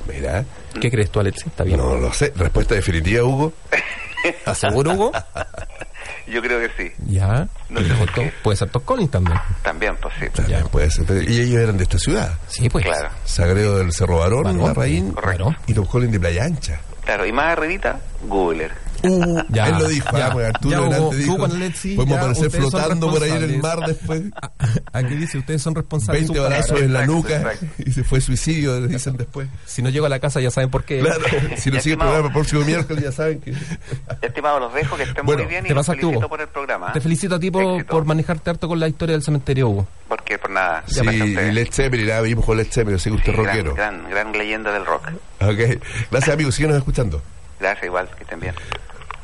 Mira, 0.09 0.45
¿Qué 0.81 0.91
crees 0.91 1.11
tú, 1.11 1.21
Alexis? 1.21 1.47
¿Está 1.47 1.65
bien? 1.65 1.79
no 1.79 1.97
lo 1.97 2.13
sé. 2.13 2.33
Respuesta 2.37 2.75
definitiva, 2.75 3.25
Hugo. 3.25 3.53
¿Estás 4.25 4.59
seguro, 4.59 4.93
Hugo? 4.93 5.13
Yo 6.27 6.43
creo 6.43 6.59
que 6.61 6.71
sí, 6.77 6.93
Ya. 7.07 7.47
No 7.69 7.81
sé 7.81 7.95
por 7.95 8.13
qué. 8.13 8.33
Puede 8.43 8.57
ser 8.57 8.69
Top 8.71 8.85
Collins 8.85 9.11
también. 9.13 9.39
también, 9.63 9.97
pues 10.01 10.15
sí. 10.19 10.27
También 10.31 10.67
puede 10.69 10.91
ser. 10.91 11.05
Y 11.29 11.41
ellos 11.41 11.61
eran 11.63 11.77
de 11.77 11.85
esta 11.85 11.99
ciudad. 11.99 12.33
Sí, 12.49 12.69
pues. 12.69 12.85
Claro, 12.85 13.11
Sagredo 13.25 13.79
del 13.79 13.93
Cerro 13.93 14.19
Barón, 14.19 14.43
Barón, 14.45 14.59
Larraín 14.65 15.13
correcto. 15.13 15.55
y 15.67 15.75
Tom 15.75 15.87
Collins 15.87 16.13
de 16.13 16.21
Playa 16.21 16.45
Ancha. 16.45 16.81
claro, 17.05 17.27
y 17.27 17.33
más 17.33 17.57
arribita, 17.57 18.01
Googler. 18.25 18.73
Uh, 19.03 19.43
Ya, 19.51 19.69
él 19.69 19.79
lo 19.79 19.89
dijo, 19.89 20.17
ya, 20.17 20.27
ah, 20.27 20.33
pues 20.33 20.47
Arturo 20.47 20.71
ya, 20.71 20.81
Hugo, 20.81 20.89
delante 20.89 21.11
tú 21.11 21.17
dijo, 21.17 21.97
podemos 21.97 22.19
aparecer 22.19 22.51
flotando 22.51 23.11
por 23.11 23.23
ahí 23.23 23.31
en 23.31 23.43
el 23.43 23.59
mar 23.59 23.81
después, 23.87 24.23
Aquí 24.93 25.15
dice, 25.15 25.39
ustedes 25.39 25.63
son 25.63 25.75
responsables. 25.75 26.29
de 26.29 26.35
20 26.35 26.39
sus 26.41 26.51
balazos 26.51 26.81
en 26.81 26.93
la 26.93 27.07
nuca 27.07 27.37
exacto. 27.37 27.67
y 27.85 27.91
se 27.93 28.05
fue 28.05 28.21
suicidio, 28.21 28.87
dicen 28.87 29.17
después. 29.17 29.49
Si 29.67 29.83
no 29.83 29.91
llego 29.91 30.07
a 30.07 30.09
la 30.09 30.19
casa 30.19 30.41
ya 30.41 30.51
saben 30.51 30.71
por 30.71 30.85
qué. 30.85 31.01
Claro, 31.01 31.21
si 31.31 31.37
no 31.37 31.57
sigue 31.57 31.71
el 31.71 31.77
estimado. 31.77 31.99
programa 32.11 32.27
el 32.29 32.33
próximo 32.33 32.65
miércoles 32.65 33.05
ya 33.05 33.13
saben 33.13 33.41
que... 33.41 33.51
Estimados, 34.23 34.61
los 34.61 34.75
dejo, 34.75 34.97
que 34.97 35.03
estén 35.05 35.27
Bueno, 35.27 35.43
muy 35.43 35.51
bien 35.51 35.65
y 35.65 35.69
Te 35.69 35.75
los 35.75 35.87
pasaste, 35.87 36.01
felicito 36.01 36.19
Hugo. 36.21 36.29
por 36.29 36.41
el 36.41 36.49
programa. 36.49 36.89
¿eh? 36.89 36.91
Te 36.95 37.01
felicito 37.01 37.35
a 37.35 37.39
ti 37.41 37.51
por, 37.51 37.85
por 37.87 38.05
manejarte 38.05 38.51
harto 38.51 38.69
con 38.69 38.81
la 38.81 38.89
historia 38.89 39.13
del 39.15 39.23
cementerio, 39.23 39.69
Hugo. 39.69 39.87
Porque 40.09 40.39
por 40.39 40.51
nada. 40.51 40.83
Sí, 40.87 41.01
y 41.07 41.35
Led 41.53 41.69
Zeppelin, 41.71 42.11
ah, 42.13 42.21
vimos 42.21 42.45
con 42.45 42.57
Led 42.57 42.69
Zeppelin, 42.71 42.99
sé 42.99 43.11
que 43.11 43.17
usted 43.17 43.33
es 43.33 43.37
gran, 43.39 43.47
rockero. 43.47 43.75
gran, 43.75 44.09
gran 44.11 44.33
leyenda 44.33 44.73
del 44.73 44.87
rock. 44.87 45.09
Ok, 45.41 45.81
gracias 46.11 46.35
amigos, 46.35 46.55
síguenos 46.55 46.77
escuchando. 46.79 47.21
Gracias, 47.61 47.85
igual, 47.87 48.09
que 48.17 48.25
estén 48.25 48.41
bien. 48.41 48.55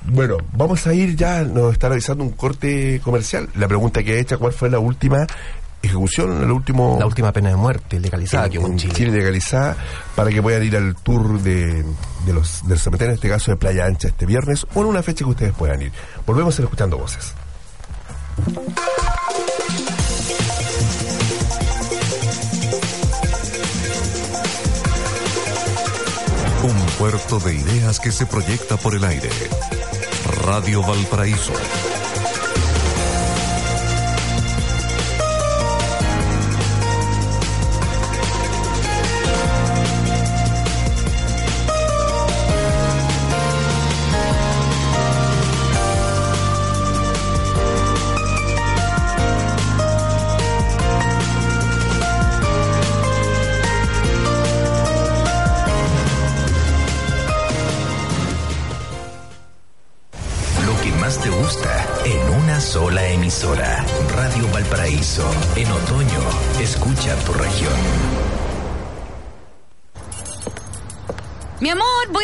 Bueno, 0.05 0.39
vamos 0.53 0.87
a 0.87 0.95
ir 0.95 1.15
ya, 1.17 1.43
nos 1.43 1.73
está 1.73 1.89
realizando 1.89 2.25
un 2.25 2.33
corte 2.33 3.01
comercial. 3.05 3.49
La 3.55 3.69
pregunta 3.69 4.03
que 4.03 4.15
he 4.15 4.21
hecha, 4.21 4.37
¿cuál 4.37 4.53
fue 4.53 4.69
la 4.69 4.79
última 4.79 5.27
ejecución, 5.81 6.43
el 6.43 6.51
último... 6.51 6.97
La 6.99 7.07
última 7.07 7.33
pena 7.33 7.51
de 7.51 7.57
muerte 7.57 7.99
legalizada 8.01 8.49
que 8.49 8.59
hubo 8.59 8.67
en 8.67 8.73
en 8.73 8.79
Chile. 8.79 8.95
Chile 8.95 9.13
legalizada 9.13 9.77
para 10.15 10.31
que 10.31 10.41
puedan 10.41 10.63
ir 10.63 10.77
al 10.77 10.95
tour 10.97 11.41
de, 11.41 11.85
de 12.25 12.33
los 12.33 12.67
del 12.67 12.79
cementerio, 12.79 13.13
en 13.13 13.15
este 13.17 13.29
caso 13.29 13.51
de 13.51 13.57
Playa 13.57 13.85
Ancha 13.85 14.09
este 14.09 14.27
viernes 14.27 14.67
o 14.75 14.81
en 14.81 14.87
una 14.87 15.03
fecha 15.03 15.25
que 15.25 15.31
ustedes 15.31 15.53
puedan 15.53 15.83
ir. 15.83 15.93
Volvemos 16.27 16.57
a 16.57 16.63
ir 16.63 16.65
escuchando 16.67 16.99
voces. 16.99 17.35
Puerto 27.03 27.41
de 27.41 27.53
ideas 27.53 27.99
que 27.99 28.13
se 28.13 28.27
proyecta 28.27 28.77
por 28.77 28.95
el 28.95 29.03
aire. 29.03 29.29
Radio 30.45 30.83
Valparaíso. 30.83 31.53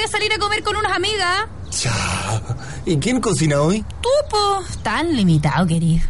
A 0.08 0.10
salir 0.10 0.32
a 0.32 0.38
comer 0.38 0.62
con 0.62 0.76
unas 0.76 0.92
amigas. 0.92 1.46
Ya. 1.82 2.42
¿Y 2.86 2.96
quién 2.96 3.20
cocina 3.20 3.60
hoy? 3.60 3.84
Tú, 4.00 4.08
po, 4.30 4.62
tan 4.82 5.14
limitado, 5.14 5.66
querido. 5.66 6.06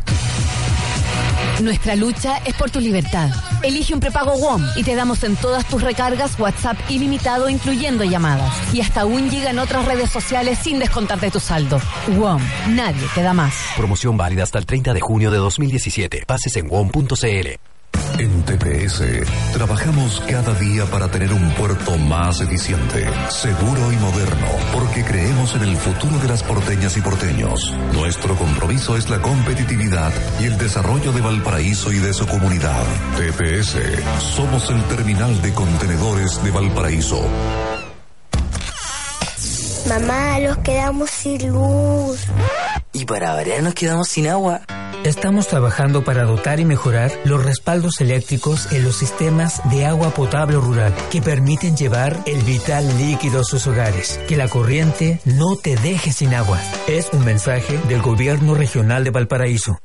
Nuestra 1.61 1.97
lucha 1.97 2.37
es 2.45 2.55
por 2.55 2.71
tu 2.71 2.79
libertad. 2.79 3.31
Elige 3.63 3.93
un 3.93 3.99
prepago 3.99 4.37
WOM 4.37 4.65
y 4.77 4.85
te 4.85 4.95
damos 4.95 5.25
en 5.25 5.35
todas 5.35 5.67
tus 5.67 5.83
recargas 5.83 6.39
WhatsApp 6.39 6.79
ilimitado 6.89 7.49
incluyendo 7.49 8.05
llamadas. 8.05 8.55
Y 8.73 8.81
hasta 8.81 9.05
un 9.05 9.29
giga 9.29 9.51
en 9.51 9.59
otras 9.59 9.85
redes 9.85 10.11
sociales 10.11 10.59
sin 10.63 10.79
descontar 10.79 11.19
de 11.19 11.33
tu 11.33 11.41
saldo. 11.41 11.81
WOM, 12.17 12.41
nadie 12.69 13.05
te 13.15 13.23
da 13.23 13.33
más. 13.33 13.55
Promoción 13.77 14.17
válida 14.17 14.45
hasta 14.45 14.59
el 14.59 14.67
30 14.67 14.95
de 14.95 15.01
junio 15.01 15.33
de 15.33 15.39
2017. 15.39 16.25
Pases 16.27 16.57
en 16.57 16.69
WOM.cl. 16.69 17.78
En 18.19 18.43
TPS 18.43 19.03
trabajamos 19.53 20.21
cada 20.29 20.53
día 20.55 20.85
para 20.87 21.09
tener 21.09 21.33
un 21.33 21.51
puerto 21.53 21.97
más 21.99 22.41
eficiente, 22.41 23.09
seguro 23.31 23.93
y 23.93 23.97
moderno, 23.97 24.47
porque 24.73 25.05
creemos 25.05 25.55
en 25.55 25.63
el 25.63 25.77
futuro 25.77 26.19
de 26.19 26.27
las 26.27 26.43
porteñas 26.43 26.97
y 26.97 27.01
porteños. 27.01 27.73
Nuestro 27.93 28.35
compromiso 28.35 28.97
es 28.97 29.09
la 29.09 29.23
competitividad 29.23 30.13
y 30.41 30.47
el 30.47 30.59
desarrollo 30.59 31.13
de 31.13 31.21
Valparaíso 31.21 31.93
y 31.93 31.99
de 31.99 32.13
su 32.13 32.27
comunidad. 32.27 32.83
TPS, 33.17 33.77
somos 34.35 34.69
el 34.71 34.83
terminal 34.85 35.41
de 35.41 35.55
contenedores 35.55 36.43
de 36.43 36.51
Valparaíso. 36.51 37.25
Mamá, 39.89 40.41
los 40.41 40.59
quedamos 40.59 41.09
sin 41.09 41.53
luz. 41.53 42.27
Y 42.93 43.05
para 43.05 43.35
variar 43.35 43.63
nos 43.63 43.75
quedamos 43.75 44.09
sin 44.09 44.27
agua. 44.27 44.63
Estamos 45.05 45.47
trabajando 45.47 46.03
para 46.03 46.25
dotar 46.25 46.61
y 46.61 46.65
mejorar 46.65 47.13
los 47.25 47.45
respaldos 47.45 48.01
eléctricos 48.01 48.73
en 48.73 48.85
los 48.85 48.97
sistemas 48.97 49.63
de 49.71 49.87
agua 49.87 50.11
potable 50.11 50.57
rural 50.57 50.95
que 51.11 51.23
permiten 51.23 51.77
llevar 51.77 52.17
el 52.27 52.43
vital 52.43 52.87
líquido 52.99 53.41
a 53.41 53.45
sus 53.45 53.67
hogares. 53.67 54.21
Que 54.29 54.37
la 54.37 54.49
corriente 54.49 55.21
no 55.25 55.57
te 55.57 55.77
deje 55.77 56.13
sin 56.13 56.35
agua. 56.35 56.61
Es 56.89 57.09
un 57.13 57.25
mensaje 57.25 57.79
del 57.89 58.03
Gobierno 58.03 58.55
Regional 58.55 59.05
de 59.05 59.11
Valparaíso. 59.11 59.79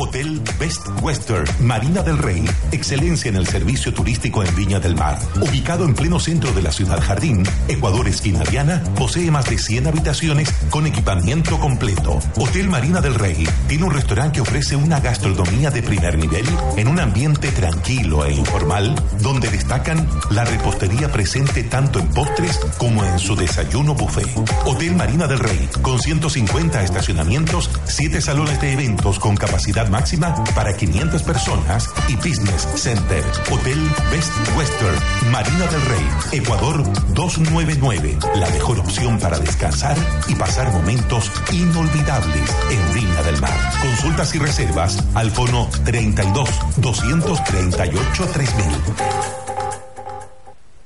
Hotel 0.00 0.40
Best 0.60 0.86
Western, 1.02 1.44
Marina 1.58 2.02
del 2.02 2.18
Rey. 2.18 2.44
Excelencia 2.70 3.28
en 3.28 3.36
el 3.36 3.48
servicio 3.48 3.92
turístico 3.92 4.44
en 4.44 4.54
Viña 4.54 4.78
del 4.78 4.94
Mar. 4.94 5.18
Ubicado 5.40 5.84
en 5.84 5.94
pleno 5.94 6.20
centro 6.20 6.52
de 6.52 6.62
la 6.62 6.70
ciudad 6.70 7.00
Jardín, 7.00 7.42
Ecuador 7.66 8.06
Esquina 8.06 8.44
Diana, 8.44 8.80
posee 8.96 9.30
más 9.32 9.50
de 9.50 9.58
100 9.58 9.88
habitaciones 9.88 10.54
con 10.70 10.86
equipamiento 10.86 11.58
completo. 11.58 12.20
Hotel 12.36 12.68
Marina 12.68 13.00
del 13.00 13.16
Rey 13.16 13.46
tiene 13.66 13.84
un 13.84 13.92
restaurante 13.92 14.36
que 14.36 14.40
ofrece 14.42 14.76
una 14.76 15.00
gastronomía 15.00 15.70
de 15.72 15.82
primer 15.82 16.16
nivel 16.16 16.46
en 16.76 16.86
un 16.86 17.00
ambiente 17.00 17.50
tranquilo 17.50 18.24
e 18.24 18.32
informal, 18.34 18.94
donde 19.20 19.50
destacan 19.50 20.08
la 20.30 20.44
repostería 20.44 21.10
presente 21.10 21.64
tanto 21.64 21.98
en 21.98 22.08
postres 22.10 22.60
como 22.78 23.04
en 23.04 23.18
su 23.18 23.34
desayuno 23.34 23.94
buffet. 23.94 24.28
Hotel 24.64 24.94
Marina 24.94 25.26
del 25.26 25.40
Rey, 25.40 25.68
con 25.82 25.98
150 25.98 26.84
estacionamientos, 26.84 27.68
7 27.86 28.20
salones 28.20 28.60
de 28.60 28.74
eventos 28.74 29.18
con 29.18 29.36
capacidad 29.36 29.57
máxima 29.90 30.34
para 30.54 30.72
500 30.76 31.22
personas 31.22 31.90
y 32.08 32.16
Business 32.16 32.66
Center. 32.76 33.24
Hotel 33.50 33.78
Best 34.10 34.32
Western, 34.56 34.96
Marina 35.30 35.66
del 35.66 35.82
Rey, 35.82 36.40
Ecuador 36.40 36.82
299. 37.14 38.18
La 38.36 38.48
mejor 38.50 38.78
opción 38.78 39.18
para 39.18 39.38
descansar 39.38 39.96
y 40.28 40.34
pasar 40.34 40.72
momentos 40.72 41.30
inolvidables 41.52 42.50
en 42.70 42.94
Viña 42.94 43.22
del 43.22 43.40
Mar. 43.40 43.58
Consultas 43.80 44.34
y 44.34 44.38
reservas 44.38 44.98
al 45.14 45.30
fono 45.30 45.68
32 45.84 46.48
238 46.76 48.26
3000. 48.32 48.64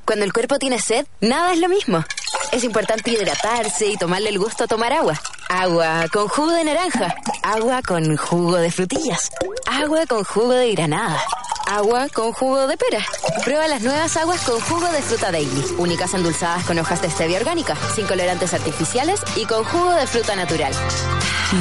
Cuando 0.04 0.24
el 0.24 0.32
cuerpo 0.32 0.58
tiene 0.58 0.78
sed, 0.78 1.06
nada 1.20 1.52
es 1.52 1.58
lo 1.58 1.68
mismo. 1.68 2.04
Es 2.52 2.64
importante 2.64 3.10
hidratarse 3.10 3.86
y 3.86 3.96
tomarle 3.96 4.30
el 4.30 4.38
gusto 4.38 4.64
a 4.64 4.66
tomar 4.66 4.92
agua. 4.92 5.18
Agua 5.48 6.06
con 6.12 6.28
jugo 6.28 6.50
de 6.52 6.64
naranja. 6.64 7.14
Agua 7.42 7.82
con 7.82 8.16
jugo 8.16 8.56
de 8.56 8.70
frutillas. 8.70 9.30
Agua 9.66 10.06
con 10.06 10.24
jugo 10.24 10.52
de 10.52 10.72
granada. 10.72 11.20
Agua 11.66 12.08
con 12.08 12.32
jugo 12.32 12.66
de 12.66 12.76
pera. 12.76 13.04
Prueba 13.44 13.68
las 13.68 13.82
nuevas 13.82 14.16
aguas 14.16 14.40
con 14.42 14.60
jugo 14.60 14.86
de 14.90 15.02
fruta 15.02 15.30
daily. 15.30 15.64
Únicas 15.78 16.12
endulzadas 16.14 16.64
con 16.64 16.78
hojas 16.78 17.02
de 17.02 17.10
stevia 17.10 17.38
orgánica, 17.38 17.76
sin 17.94 18.06
colorantes 18.06 18.54
artificiales 18.54 19.20
y 19.36 19.44
con 19.44 19.64
jugo 19.64 19.92
de 19.92 20.06
fruta 20.06 20.34
natural. 20.36 20.72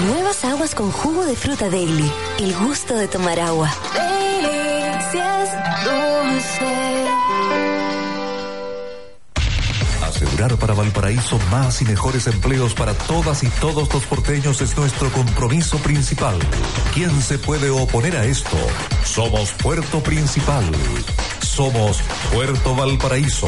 Nuevas 0.07 0.43
aguas 0.45 0.73
con 0.75 0.91
jugo 0.91 1.25
de 1.25 1.35
fruta 1.35 1.69
daily. 1.69 2.11
El 2.39 2.55
gusto 2.55 2.95
de 2.95 3.07
tomar 3.07 3.39
agua. 3.39 3.69
Daily, 3.93 4.99
si 5.11 5.17
Para 10.41 10.73
Valparaíso 10.73 11.37
más 11.51 11.83
y 11.83 11.85
mejores 11.85 12.25
empleos 12.25 12.73
para 12.73 12.95
todas 12.95 13.43
y 13.43 13.47
todos 13.61 13.93
los 13.93 14.03
porteños 14.05 14.59
es 14.61 14.75
nuestro 14.75 15.11
compromiso 15.11 15.77
principal. 15.77 16.35
¿Quién 16.95 17.11
se 17.21 17.37
puede 17.37 17.69
oponer 17.69 18.17
a 18.17 18.25
esto? 18.25 18.57
Somos 19.05 19.51
Puerto 19.53 20.01
Principal. 20.01 20.65
Somos 21.41 22.01
Puerto 22.33 22.75
Valparaíso. 22.75 23.47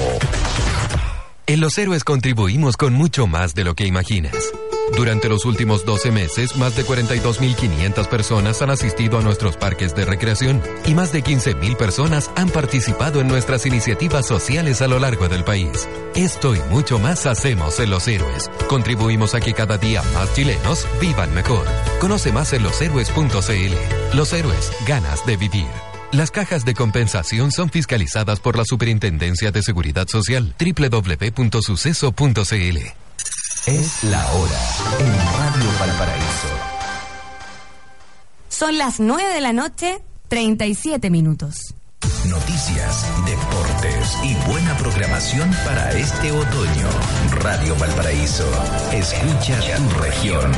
En 1.47 1.61
Los 1.61 1.79
Héroes 1.79 2.03
contribuimos 2.03 2.77
con 2.77 2.93
mucho 2.93 3.25
más 3.25 3.55
de 3.55 3.63
lo 3.63 3.73
que 3.73 3.87
imaginas. 3.87 4.53
Durante 4.95 5.29
los 5.29 5.45
últimos 5.45 5.85
12 5.85 6.11
meses, 6.11 6.55
más 6.57 6.75
de 6.75 6.85
42.500 6.85 8.07
personas 8.07 8.61
han 8.61 8.69
asistido 8.69 9.17
a 9.17 9.21
nuestros 9.21 9.57
parques 9.57 9.95
de 9.95 10.05
recreación 10.05 10.61
y 10.85 10.93
más 10.93 11.11
de 11.11 11.23
15.000 11.23 11.75
personas 11.75 12.29
han 12.35 12.49
participado 12.49 13.19
en 13.21 13.27
nuestras 13.27 13.65
iniciativas 13.65 14.27
sociales 14.27 14.81
a 14.81 14.87
lo 14.87 14.99
largo 14.99 15.27
del 15.29 15.43
país. 15.43 15.89
Esto 16.15 16.55
y 16.55 16.59
mucho 16.69 16.99
más 16.99 17.25
hacemos 17.25 17.79
en 17.79 17.89
Los 17.89 18.07
Héroes. 18.07 18.51
Contribuimos 18.67 19.33
a 19.33 19.41
que 19.41 19.53
cada 19.53 19.77
día 19.77 20.03
más 20.13 20.33
chilenos 20.35 20.87
vivan 21.01 21.33
mejor. 21.33 21.65
Conoce 21.99 22.31
más 22.31 22.53
en 22.53 22.63
loshéroes.cl. 22.63 24.15
Los 24.15 24.33
Héroes, 24.33 24.71
ganas 24.87 25.25
de 25.25 25.37
vivir. 25.37 25.71
Las 26.11 26.29
cajas 26.29 26.63
de 26.65 26.75
compensación 26.75 27.51
son 27.51 27.71
fiscalizadas 27.71 28.39
por 28.39 28.55
la 28.55 28.65
Superintendencia 28.65 29.51
de 29.51 29.63
Seguridad 29.63 30.07
Social 30.07 30.53
www.suceso.cl. 30.59 31.63
Es 33.65 34.03
la 34.03 34.19
hora 34.33 34.59
en 34.99 35.07
Radio 35.07 35.79
Valparaíso. 35.79 36.47
Son 38.49 38.77
las 38.77 38.99
9 38.99 39.33
de 39.33 39.39
la 39.39 39.53
noche, 39.53 40.03
37 40.27 41.09
minutos. 41.09 41.73
Noticias, 42.27 43.05
deportes 43.25 44.17
y 44.23 44.51
buena 44.51 44.75
programación 44.75 45.49
para 45.65 45.93
este 45.93 46.33
otoño. 46.33 46.89
Radio 47.41 47.73
Valparaíso. 47.77 48.45
Escucha 48.91 49.77
tu 49.77 49.89
región. 50.01 50.51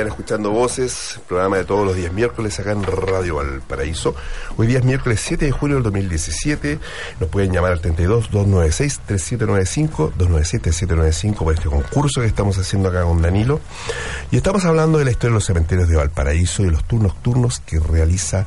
En 0.00 0.08
Escuchando 0.08 0.50
Voces, 0.50 1.20
programa 1.28 1.56
de 1.56 1.64
todos 1.64 1.86
los 1.86 1.94
días 1.94 2.12
miércoles 2.12 2.58
acá 2.58 2.72
en 2.72 2.82
Radio 2.82 3.36
Valparaíso. 3.36 4.16
Hoy 4.56 4.66
día 4.66 4.78
es 4.78 4.84
miércoles 4.84 5.20
7 5.22 5.44
de 5.44 5.52
julio 5.52 5.76
del 5.76 5.84
2017. 5.84 6.80
Nos 7.20 7.28
pueden 7.28 7.52
llamar 7.52 7.72
al 7.72 7.80
32 7.80 8.30
296 8.30 9.00
3795 9.06 10.12
297 10.18 10.72
795 10.72 11.44
por 11.44 11.54
este 11.54 11.68
concurso 11.68 12.20
que 12.22 12.26
estamos 12.26 12.58
haciendo 12.58 12.88
acá 12.88 13.04
con 13.04 13.22
Danilo. 13.22 13.60
Y 14.32 14.36
estamos 14.36 14.64
hablando 14.64 14.98
de 14.98 15.04
la 15.04 15.12
historia 15.12 15.30
de 15.30 15.34
los 15.34 15.44
cementerios 15.44 15.88
de 15.88 15.96
Valparaíso 15.96 16.62
y 16.64 16.70
los 16.70 16.82
turnos 16.84 17.14
nocturnos 17.14 17.60
que 17.60 17.78
realiza 17.78 18.46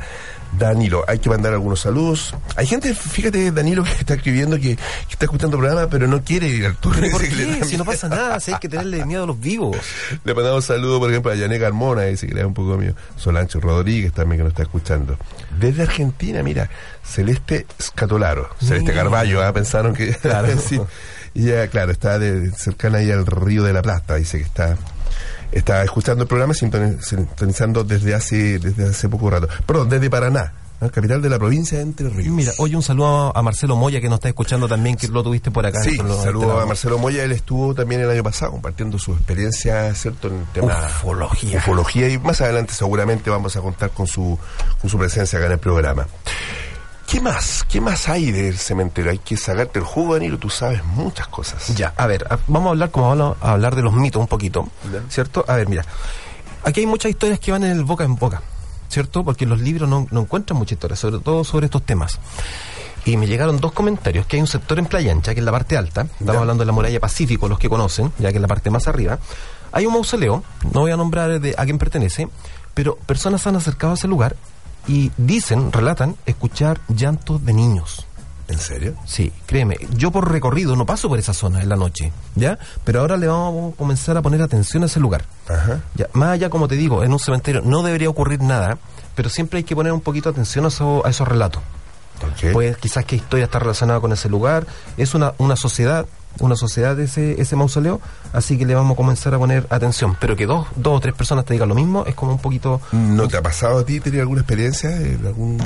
Danilo, 0.57 1.03
hay 1.07 1.19
que 1.19 1.29
mandar 1.29 1.53
algunos 1.53 1.81
saludos. 1.81 2.33
Hay 2.55 2.65
gente, 2.65 2.93
fíjate, 2.93 3.51
Danilo, 3.51 3.83
que 3.83 3.91
está 3.91 4.15
escribiendo 4.15 4.57
que, 4.57 4.75
que 4.75 5.11
está 5.11 5.25
escuchando 5.25 5.57
el 5.57 5.61
programa, 5.63 5.89
pero 5.89 6.07
no 6.07 6.23
quiere 6.23 6.47
ir 6.47 6.65
al 6.65 6.75
turno. 6.77 7.07
¿Por 7.11 7.21
qué? 7.27 7.63
Si 7.65 7.77
no 7.77 7.85
pasa 7.85 8.09
nada, 8.09 8.39
si 8.39 8.51
hay 8.51 8.59
que 8.59 8.69
tenerle 8.69 9.05
miedo 9.05 9.23
a 9.23 9.27
los 9.27 9.39
vivos. 9.39 9.77
Le 10.23 10.33
mandamos 10.33 10.65
saludos, 10.65 10.99
por 10.99 11.09
ejemplo, 11.09 11.31
a 11.31 11.35
Yané 11.35 11.59
Carmona, 11.59 12.03
dice 12.03 12.27
que 12.27 12.33
le 12.33 12.41
da 12.41 12.47
un 12.47 12.53
poco 12.53 12.77
mío. 12.77 12.93
Solancho 13.17 13.59
Rodríguez 13.59 14.13
también 14.13 14.39
que 14.39 14.43
nos 14.43 14.51
está 14.51 14.63
escuchando. 14.63 15.17
Desde 15.59 15.83
Argentina, 15.83 16.43
mira, 16.43 16.69
Celeste 17.03 17.65
Scatolaro, 17.81 18.49
Celeste. 18.59 18.93
Carballo, 18.93 19.43
¿ah? 19.43 19.53
pensaron 19.53 19.93
que. 19.93 20.13
Claro. 20.15 20.47
sí. 20.65 20.79
Y 21.33 21.49
ella, 21.49 21.67
claro, 21.67 21.91
está 21.91 22.17
de, 22.17 22.51
cercana 22.51 22.97
ahí 22.97 23.11
al 23.11 23.25
Río 23.25 23.63
de 23.63 23.73
la 23.73 23.81
Plata, 23.81 24.15
dice 24.15 24.39
que 24.39 24.45
está. 24.45 24.77
Está 25.51 25.83
escuchando 25.83 26.23
el 26.23 26.27
programa, 26.27 26.53
sintoni- 26.53 26.99
sintonizando 27.01 27.83
desde 27.83 28.13
hace, 28.13 28.59
desde 28.59 28.89
hace 28.89 29.07
poco 29.09 29.29
rato. 29.29 29.47
Perdón, 29.65 29.89
desde 29.89 30.09
Paraná, 30.09 30.53
capital 30.93 31.21
de 31.21 31.29
la 31.29 31.39
provincia 31.39 31.77
de 31.77 31.83
Entre 31.85 32.09
Ríos. 32.09 32.27
Mira, 32.35 32.51
oye, 32.59 32.75
un 32.75 32.83
saludo 32.83 33.35
a 33.35 33.41
Marcelo 33.41 33.75
Moya 33.75 33.99
que 34.01 34.09
nos 34.09 34.17
está 34.17 34.27
escuchando 34.27 34.67
también, 34.67 34.95
que 34.97 35.07
lo 35.07 35.23
tuviste 35.23 35.49
por 35.49 35.65
acá. 35.65 35.81
Sí, 35.81 35.95
Por 35.97 36.05
lo- 36.05 36.21
saludo 36.21 36.59
a 36.59 36.65
Marcelo 36.65 36.99
Moya, 36.99 37.23
él 37.23 37.31
estuvo 37.31 37.73
también 37.73 38.01
el 38.01 38.09
año 38.11 38.23
pasado 38.23 38.51
compartiendo 38.51 38.99
su 38.99 39.13
experiencia, 39.13 39.93
¿cierto?, 39.95 40.27
en 40.27 40.35
el 40.35 40.45
tema 40.53 40.77
Ufología. 40.85 41.57
ufología 41.59 42.09
y 42.09 42.19
más 42.19 42.41
adelante 42.41 42.73
seguramente 42.73 43.29
vamos 43.29 43.55
a 43.55 43.61
contar 43.61 43.89
con 43.91 44.05
su, 44.05 44.37
con 44.81 44.89
su 44.89 44.97
presencia 44.99 45.39
acá 45.39 45.45
en 45.47 45.53
el 45.53 45.59
programa. 45.59 46.05
¿Qué 47.07 47.21
más? 47.21 47.63
¿Qué 47.69 47.79
más 47.79 48.09
hay 48.09 48.31
del 48.31 48.57
cementerio? 48.57 49.11
Hay 49.11 49.19
que 49.19 49.37
sacarte 49.37 49.79
el 49.79 49.85
jugo, 49.85 50.15
Danilo, 50.15 50.37
tú 50.37 50.49
sabes 50.49 50.83
muchas 50.83 51.27
cosas. 51.29 51.67
Ya, 51.75 51.93
a 51.95 52.05
ver, 52.05 52.25
a- 52.29 52.37
vamos 52.47 52.67
a 52.67 52.71
hablar 52.71 52.91
como 52.91 53.07
vamos 53.15 53.37
a 53.41 53.51
hablar 53.53 53.75
de 53.75 53.81
los 53.81 53.93
mitos 53.93 54.19
un 54.19 54.27
poquito, 54.27 54.67
Ya. 54.91 55.01
¿cierto? 55.09 55.45
A 55.47 55.55
ver, 55.55 55.69
mira, 55.69 55.85
aquí 56.65 56.81
hay 56.81 56.85
muchas 56.85 57.09
historias 57.11 57.39
que 57.39 57.51
van 57.51 57.63
en 57.63 57.71
el 57.71 57.85
boca 57.85 58.03
en 58.03 58.15
boca, 58.17 58.41
¿cierto? 58.89 59.23
Porque 59.23 59.45
los 59.45 59.61
libros 59.61 59.87
no, 59.87 60.05
no 60.11 60.21
encuentran 60.21 60.57
muchas 60.59 60.73
historias, 60.73 60.99
sobre 60.99 61.19
todo 61.19 61.45
sobre 61.45 61.67
estos 61.67 61.83
temas. 61.83 62.19
Y 63.05 63.15
me 63.15 63.25
llegaron 63.25 63.57
dos 63.61 63.71
comentarios, 63.71 64.25
que 64.25 64.35
hay 64.35 64.41
un 64.41 64.47
sector 64.47 64.77
en 64.77 64.85
Playa 64.85 65.13
Ancha, 65.13 65.33
que 65.33 65.39
es 65.39 65.45
la 65.45 65.51
parte 65.53 65.77
alta, 65.77 66.01
estamos 66.01 66.33
Ya. 66.33 66.39
hablando 66.41 66.61
de 66.63 66.65
la 66.65 66.73
muralla 66.73 66.99
Pacífico, 66.99 67.47
los 67.47 67.57
que 67.57 67.69
conocen, 67.69 68.11
ya 68.19 68.31
que 68.31 68.35
es 68.37 68.41
la 68.41 68.49
parte 68.49 68.69
más 68.69 68.85
arriba. 68.89 69.17
Hay 69.71 69.85
un 69.85 69.93
mausoleo, 69.93 70.43
no 70.73 70.81
voy 70.81 70.91
a 70.91 70.97
nombrar 70.97 71.39
de 71.39 71.55
a 71.57 71.63
quién 71.63 71.77
pertenece, 71.77 72.27
pero 72.73 72.95
personas 72.97 73.41
se 73.41 73.47
han 73.47 73.55
acercado 73.55 73.93
a 73.93 73.95
ese 73.95 74.09
lugar 74.09 74.35
y 74.87 75.11
dicen, 75.17 75.71
relatan, 75.71 76.15
escuchar 76.25 76.79
llantos 76.87 77.45
de 77.45 77.53
niños. 77.53 78.05
¿En 78.47 78.59
serio? 78.59 78.95
Sí, 79.05 79.33
créeme, 79.45 79.75
yo 79.97 80.09
por 80.11 80.31
recorrido 80.31 80.77
no 80.77 80.85
paso 80.85 81.09
por 81.09 81.19
esa 81.19 81.33
zona 81.33 81.61
en 81.61 81.67
la 81.67 81.75
noche, 81.75 82.13
¿ya? 82.35 82.57
Pero 82.85 83.01
ahora 83.01 83.17
le 83.17 83.27
vamos 83.27 83.73
a 83.73 83.77
comenzar 83.77 84.15
a 84.15 84.21
poner 84.21 84.41
atención 84.41 84.83
a 84.83 84.85
ese 84.85 85.01
lugar. 85.01 85.25
Ajá. 85.49 85.81
Ya, 85.95 86.07
más 86.13 86.29
allá, 86.29 86.49
como 86.49 86.69
te 86.69 86.75
digo, 86.75 87.03
en 87.03 87.11
un 87.11 87.19
cementerio 87.19 87.61
no 87.61 87.83
debería 87.83 88.09
ocurrir 88.09 88.41
nada, 88.41 88.77
pero 89.15 89.29
siempre 89.29 89.57
hay 89.57 89.63
que 89.65 89.75
poner 89.75 89.91
un 89.91 89.99
poquito 89.99 90.29
de 90.29 90.35
atención 90.35 90.63
a, 90.63 90.69
eso- 90.69 91.05
a 91.05 91.09
esos 91.09 91.27
relatos. 91.27 91.61
Ok. 92.23 92.53
Pues 92.53 92.77
quizás 92.77 93.03
qué 93.03 93.17
historia 93.17 93.45
está 93.45 93.59
relacionada 93.59 93.99
con 93.99 94.13
ese 94.13 94.29
lugar, 94.29 94.65
es 94.95 95.13
una, 95.13 95.33
una 95.39 95.57
sociedad, 95.57 96.05
una 96.39 96.55
sociedad 96.55 96.95
de 96.95 97.05
ese, 97.05 97.41
ese 97.41 97.55
mausoleo, 97.55 98.01
así 98.33 98.57
que 98.57 98.65
le 98.65 98.75
vamos 98.75 98.93
a 98.93 98.95
comenzar 98.95 99.33
a 99.33 99.37
poner 99.37 99.67
atención. 99.69 100.17
Pero 100.19 100.35
que 100.35 100.45
dos, 100.45 100.67
dos 100.75 100.97
o 100.97 100.99
tres 100.99 101.13
personas 101.13 101.45
te 101.45 101.53
digan 101.53 101.69
lo 101.69 101.75
mismo 101.75 102.05
es 102.05 102.15
como 102.15 102.33
un 102.33 102.39
poquito... 102.39 102.81
¿No 102.91 103.27
te 103.27 103.37
ha 103.37 103.41
pasado 103.41 103.79
a 103.79 103.85
ti 103.85 103.99
tener 103.99 104.21
alguna 104.21 104.41
experiencia? 104.41 104.89
de 104.89 105.27
algún... 105.27 105.61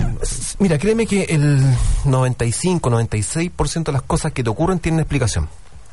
Mira, 0.60 0.78
créeme 0.78 1.06
que 1.06 1.24
el 1.24 1.62
95, 2.06 2.90
96% 2.90 3.84
de 3.84 3.92
las 3.92 4.02
cosas 4.02 4.32
que 4.32 4.44
te 4.44 4.50
ocurren 4.50 4.80
tienen 4.80 5.00
explicación. 5.00 5.50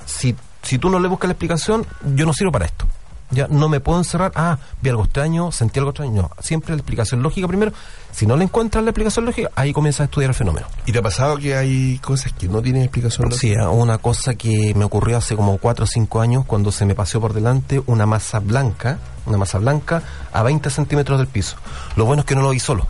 Si, 0.06 0.34
si 0.62 0.78
tú 0.78 0.90
no 0.90 0.98
le 1.00 1.08
buscas 1.08 1.28
la 1.28 1.32
explicación, 1.32 1.86
yo 2.14 2.26
no 2.26 2.32
sirvo 2.32 2.52
para 2.52 2.66
esto. 2.66 2.86
Ya 3.30 3.46
no 3.48 3.68
me 3.68 3.80
puedo 3.80 3.98
encerrar, 3.98 4.32
ah, 4.36 4.58
vi 4.80 4.88
algo 4.88 5.04
extraño, 5.04 5.52
sentí 5.52 5.78
algo 5.78 5.90
extraño. 5.90 6.22
No, 6.22 6.30
siempre 6.40 6.70
la 6.70 6.78
explicación 6.78 7.22
lógica 7.22 7.46
primero. 7.46 7.72
Si 8.10 8.26
no 8.26 8.36
le 8.36 8.44
encuentras 8.44 8.82
la 8.82 8.90
explicación 8.90 9.26
lógica, 9.26 9.50
ahí 9.54 9.72
comienzas 9.72 10.00
a 10.00 10.04
estudiar 10.04 10.30
el 10.30 10.34
fenómeno. 10.34 10.66
¿Y 10.86 10.92
te 10.92 10.98
ha 10.98 11.02
pasado 11.02 11.36
que 11.36 11.54
hay 11.54 11.98
cosas 11.98 12.32
que 12.32 12.48
no 12.48 12.62
tienen 12.62 12.82
explicación? 12.82 13.30
Sí, 13.32 13.54
ah, 13.54 13.68
una 13.68 13.98
cosa 13.98 14.34
que 14.34 14.72
me 14.74 14.84
ocurrió 14.84 15.18
hace 15.18 15.36
como 15.36 15.58
4 15.58 15.84
o 15.84 15.86
5 15.86 16.20
años 16.20 16.44
cuando 16.46 16.72
se 16.72 16.86
me 16.86 16.94
paseó 16.94 17.20
por 17.20 17.34
delante 17.34 17.82
una 17.86 18.06
masa 18.06 18.40
blanca, 18.40 18.98
una 19.26 19.36
masa 19.36 19.58
blanca 19.58 20.02
a 20.32 20.42
20 20.42 20.70
centímetros 20.70 21.18
del 21.18 21.28
piso. 21.28 21.56
Lo 21.96 22.06
bueno 22.06 22.20
es 22.20 22.26
que 22.26 22.34
no 22.34 22.40
lo 22.40 22.50
vi 22.50 22.60
solo, 22.60 22.86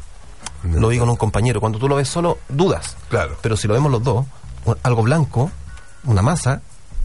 lo 0.63 0.89
vi 0.89 0.99
con 0.99 1.09
un 1.09 1.17
compañero. 1.17 1.61
Cuando 1.61 1.79
tú 1.79 1.89
lo 1.89 1.97
ves 1.97 2.09
solo, 2.09 2.39
dudas. 2.49 2.97
Claro. 3.09 3.37
Pero 3.43 3.57
si 3.57 3.67
lo 3.67 3.75
vemos 3.75 3.91
los 3.91 4.03
dos, 4.03 4.25
algo 4.83 5.03
blanco, 5.03 5.51
una 6.05 6.23
masa, 6.23 6.63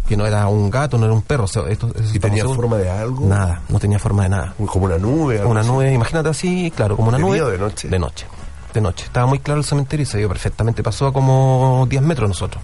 que 0.08 0.18
no 0.18 0.26
era 0.26 0.48
un 0.48 0.70
gato, 0.70 0.98
no 0.98 1.06
era 1.06 1.14
un 1.14 1.22
perro. 1.22 1.46
o 1.46 1.48
sea, 1.48 1.64
esto- 1.70 1.92
¿Y 2.14 2.20
tenía 2.20 2.40
seguros. 2.44 2.56
forma 2.58 2.78
de 2.78 2.90
algo? 2.90 3.26
Nada, 3.26 3.62
no 3.70 3.80
tenía 3.80 4.00
forma 4.00 4.24
de 4.24 4.30
nada. 4.30 4.54
Como 4.66 4.86
una 4.86 4.98
nube. 4.98 5.40
algo 5.40 5.52
Una 5.52 5.62
así. 5.62 5.70
nube, 5.70 5.92
imagínate 5.94 6.30
así, 6.30 6.72
claro, 6.76 6.96
como 6.96 7.10
una 7.10 7.18
¿De 7.18 7.24
nube. 7.24 7.36
día 7.36 7.46
o 7.46 7.50
de 7.50 7.58
noche? 7.58 7.88
De 7.88 8.00
noche. 8.00 8.26
de 8.74 8.82
noche. 8.82 9.06
Estaba 9.06 9.28
muy 9.28 9.38
claro 9.40 9.60
el 9.60 9.66
cementerio 9.66 10.02
y 10.04 10.08
se 10.08 10.18
vio 10.18 10.28
perfectamente. 10.28 10.82
Pasó 10.82 11.06
a 11.06 11.14
como 11.14 11.86
10 11.88 12.02
metros 12.02 12.28
nosotros. 12.28 12.62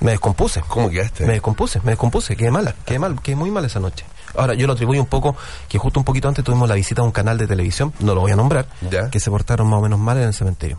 Me 0.00 0.12
descompuse. 0.12 0.62
¿Cómo 0.66 0.88
quedaste? 0.90 1.26
Me 1.26 1.34
descompuse, 1.34 1.80
me 1.84 1.90
descompuse. 1.92 2.34
Quedé 2.36 2.50
mala, 2.50 2.74
quedé 2.84 2.98
mal, 2.98 3.20
quedé 3.20 3.36
muy 3.36 3.50
mal 3.50 3.64
esa 3.64 3.78
noche. 3.80 4.04
Ahora, 4.36 4.54
yo 4.54 4.66
lo 4.66 4.72
atribuyo 4.74 5.00
un 5.00 5.06
poco 5.06 5.36
que 5.68 5.78
justo 5.78 6.00
un 6.00 6.04
poquito 6.04 6.28
antes 6.28 6.44
tuvimos 6.44 6.68
la 6.68 6.74
visita 6.74 7.02
a 7.02 7.04
un 7.04 7.10
canal 7.12 7.38
de 7.38 7.46
televisión, 7.46 7.92
no 8.00 8.14
lo 8.14 8.20
voy 8.22 8.32
a 8.32 8.36
nombrar, 8.36 8.66
que 9.10 9.20
se 9.20 9.30
portaron 9.30 9.68
más 9.68 9.78
o 9.78 9.82
menos 9.82 9.98
mal 9.98 10.16
en 10.18 10.24
el 10.24 10.34
cementerio. 10.34 10.78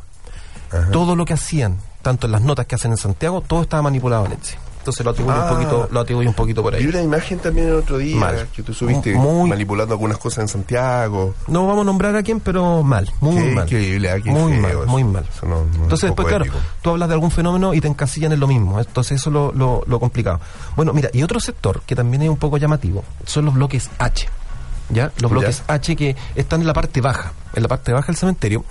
Todo 0.91 1.16
lo 1.16 1.24
que 1.26 1.34
hacían, 1.34 1.78
tanto 2.02 2.26
en 2.28 2.32
las 2.34 2.41
notas 2.41 2.66
que 2.66 2.76
hacen 2.76 2.91
en 2.91 2.98
Santiago, 2.98 3.41
todo 3.41 3.62
estaba 3.64 3.82
manipulado, 3.84 4.26
Alexi. 4.26 4.56
Entonces 4.88 5.04
lo 5.06 5.12
atribuyo, 5.12 5.36
Ah. 5.38 5.50
un 5.52 5.58
poquito, 5.58 5.90
lo 5.92 6.00
atribuyo 6.00 6.30
un 6.30 6.36
poquito 6.36 6.64
por 6.64 6.74
ahí. 6.74 6.82
Vi 6.84 6.88
una 6.90 7.02
imagen 7.02 7.40
también 7.40 7.68
el 7.68 7.74
otro 7.74 7.98
día 7.98 8.16
Mal. 8.16 8.48
que 8.56 8.64
tú 8.64 8.74
subiste 8.74 9.14
Muy- 9.16 9.50
manipulando 9.50 9.94
algunas 9.94 10.18
cosas 10.18 10.44
en 10.44 10.48
Santiago. 10.48 11.36
No 11.48 11.68
vamos 11.68 11.82
a 11.82 11.86
nombrar 11.86 12.16
a 12.16 12.24
quién, 12.24 12.40
pero 12.40 12.84
mal, 12.84 13.12
muy 13.20 13.36
Qué 13.36 13.52
mal. 13.52 13.64
increíble, 13.66 14.10
ah, 14.12 14.20
qué 14.24 14.32
muy 14.32 14.54
feo 14.54 14.62
mal, 14.62 14.72
eso. 14.72 14.86
muy 14.88 15.04
mal. 15.04 15.26
Eso 15.30 15.46
no- 15.46 15.56
no 15.66 15.72
es 15.72 15.78
Entonces 15.82 16.10
después, 16.10 16.28
claro, 16.30 16.46
tú 16.82 16.90
hablas 16.92 17.10
de 17.10 17.14
algún 17.16 17.32
fenómeno 17.32 17.74
y 17.74 17.82
te 17.82 17.90
encasillan 17.90 18.32
en 18.32 18.40
lo 18.40 18.48
mismo. 18.48 18.80
Entonces 18.80 19.20
eso 19.20 19.30
es 19.30 19.34
lo, 19.34 19.52
lo, 19.52 19.84
lo 19.88 20.00
complicado. 20.00 20.40
Bueno, 20.78 20.94
mira, 20.94 21.10
y 21.12 21.22
otro 21.22 21.42
sector 21.42 21.82
que 21.86 21.94
también 21.98 22.22
es 22.24 22.30
un 22.30 22.38
poco 22.38 22.58
llamativo 22.58 23.04
son 23.26 23.44
los 23.44 23.54
bloques 23.56 23.90
H. 24.00 24.30
¿Ya? 24.90 25.12
Los 25.20 25.24
Ya. 25.24 25.28
bloques 25.28 25.64
H 25.68 25.96
que 25.96 26.16
están 26.36 26.62
en 26.62 26.68
la 26.68 26.74
parte 26.74 27.02
baja, 27.02 27.34
en 27.54 27.62
la 27.62 27.68
parte 27.68 27.92
baja 27.92 28.08
del 28.08 28.16
cementerio. 28.16 28.64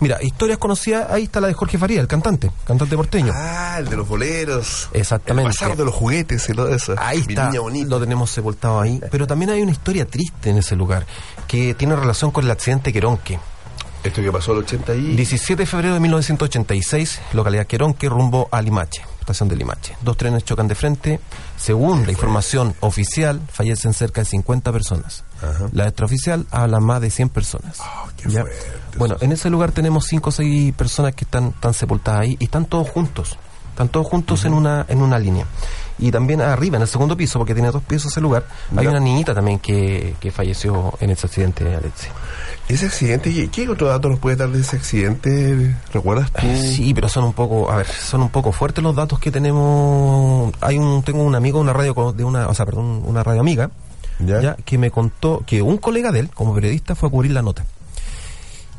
Mira, 0.00 0.22
historias 0.22 0.58
conocidas, 0.58 1.10
ahí 1.10 1.24
está 1.24 1.40
la 1.40 1.48
de 1.48 1.54
Jorge 1.54 1.78
Faría, 1.78 2.00
el 2.00 2.06
cantante, 2.06 2.50
cantante 2.66 2.96
porteño. 2.96 3.32
Ah, 3.34 3.76
el 3.78 3.88
de 3.88 3.96
los 3.96 4.06
boleros. 4.06 4.88
Exactamente. 4.92 5.48
El 5.50 5.56
pasar 5.56 5.76
de 5.76 5.84
los 5.84 5.94
juguetes 5.94 6.48
y 6.48 6.52
todo 6.52 6.68
eso. 6.74 6.94
Ahí 6.98 7.22
Mi 7.26 7.34
está, 7.34 7.50
lo 7.52 8.00
tenemos 8.00 8.30
sepultado 8.30 8.80
ahí. 8.80 9.00
Pero 9.10 9.26
también 9.26 9.50
hay 9.50 9.62
una 9.62 9.72
historia 9.72 10.04
triste 10.04 10.50
en 10.50 10.58
ese 10.58 10.76
lugar 10.76 11.06
que 11.48 11.74
tiene 11.74 11.96
relación 11.96 12.30
con 12.30 12.44
el 12.44 12.50
accidente 12.50 12.92
Queronque. 12.92 13.38
Esto 14.02 14.20
que 14.20 14.30
pasó 14.30 14.52
el 14.52 14.58
80 14.58 14.94
y... 14.96 15.16
17 15.16 15.62
de 15.62 15.66
febrero 15.66 15.94
de 15.94 16.00
1986, 16.00 17.20
localidad 17.32 17.66
Queronque, 17.66 18.06
rumbo 18.10 18.48
a 18.52 18.60
Limache, 18.60 19.02
estación 19.24 19.48
de 19.48 19.56
Limache. 19.56 19.96
Dos 20.02 20.16
trenes 20.16 20.44
chocan 20.44 20.68
de 20.68 20.74
frente. 20.74 21.20
Según 21.56 22.04
la 22.04 22.12
información 22.12 22.74
oficial, 22.80 23.40
fallecen 23.50 23.94
cerca 23.94 24.20
de 24.20 24.26
50 24.26 24.72
personas. 24.72 25.24
La 25.72 25.84
extraoficial 25.84 26.46
habla 26.50 26.80
más 26.80 27.00
de 27.00 27.10
100 27.10 27.28
personas. 27.30 27.78
¿Ya? 28.26 28.44
Bueno, 28.96 29.16
en 29.20 29.32
ese 29.32 29.50
lugar 29.50 29.72
tenemos 29.72 30.06
5 30.06 30.28
o 30.28 30.32
6 30.32 30.74
personas 30.74 31.14
que 31.14 31.24
están, 31.24 31.48
están 31.48 31.74
sepultadas 31.74 32.20
ahí 32.22 32.36
y 32.38 32.44
están 32.44 32.66
todos 32.66 32.88
juntos. 32.88 33.36
Están 33.70 33.88
todos 33.88 34.06
juntos 34.06 34.44
en, 34.44 34.54
una, 34.54 34.86
en 34.88 35.02
una 35.02 35.18
línea. 35.18 35.46
Y 35.98 36.10
también 36.10 36.40
arriba, 36.40 36.76
en 36.76 36.82
el 36.82 36.88
segundo 36.88 37.16
piso, 37.16 37.38
porque 37.38 37.54
tiene 37.54 37.70
dos 37.70 37.82
pisos 37.82 38.10
ese 38.10 38.20
lugar, 38.20 38.46
hay 38.76 38.86
una 38.86 38.98
niñita 38.98 39.32
también 39.32 39.60
que, 39.60 40.16
que 40.18 40.32
falleció 40.32 40.92
en 41.00 41.10
ese 41.10 41.26
accidente, 41.26 41.74
Alexi. 41.74 42.08
Ese 42.68 42.86
accidente, 42.86 43.30
¿y 43.30 43.48
¿qué 43.48 43.68
otro 43.68 43.88
dato 43.88 44.08
nos 44.08 44.18
puede 44.18 44.36
dar 44.36 44.48
de 44.48 44.60
ese 44.60 44.76
accidente? 44.76 45.76
¿Recuerdas 45.92 46.32
tú? 46.32 46.46
Sí, 46.56 46.92
pero 46.94 47.08
son 47.08 47.24
un 47.24 47.32
poco, 47.32 47.70
a 47.70 47.76
ver, 47.76 47.86
son 47.86 48.22
un 48.22 48.30
poco 48.30 48.52
fuertes 48.52 48.82
los 48.82 48.96
datos 48.96 49.18
que 49.20 49.30
tenemos. 49.30 50.52
Hay 50.60 50.78
un, 50.78 51.02
tengo 51.02 51.22
un 51.22 51.34
amigo, 51.34 51.60
una 51.60 51.72
radio 51.72 52.12
de 52.12 52.24
una, 52.24 52.48
o 52.48 52.54
sea, 52.54 52.66
perdón, 52.66 53.02
una 53.04 53.22
radio 53.22 53.40
amiga, 53.40 53.70
¿Ya? 54.18 54.56
que 54.64 54.78
me 54.78 54.90
contó 54.90 55.42
que 55.46 55.62
un 55.62 55.76
colega 55.76 56.10
de 56.10 56.20
él, 56.20 56.30
como 56.30 56.54
periodista, 56.54 56.94
fue 56.94 57.08
a 57.08 57.12
cubrir 57.12 57.32
la 57.32 57.42
nota. 57.42 57.64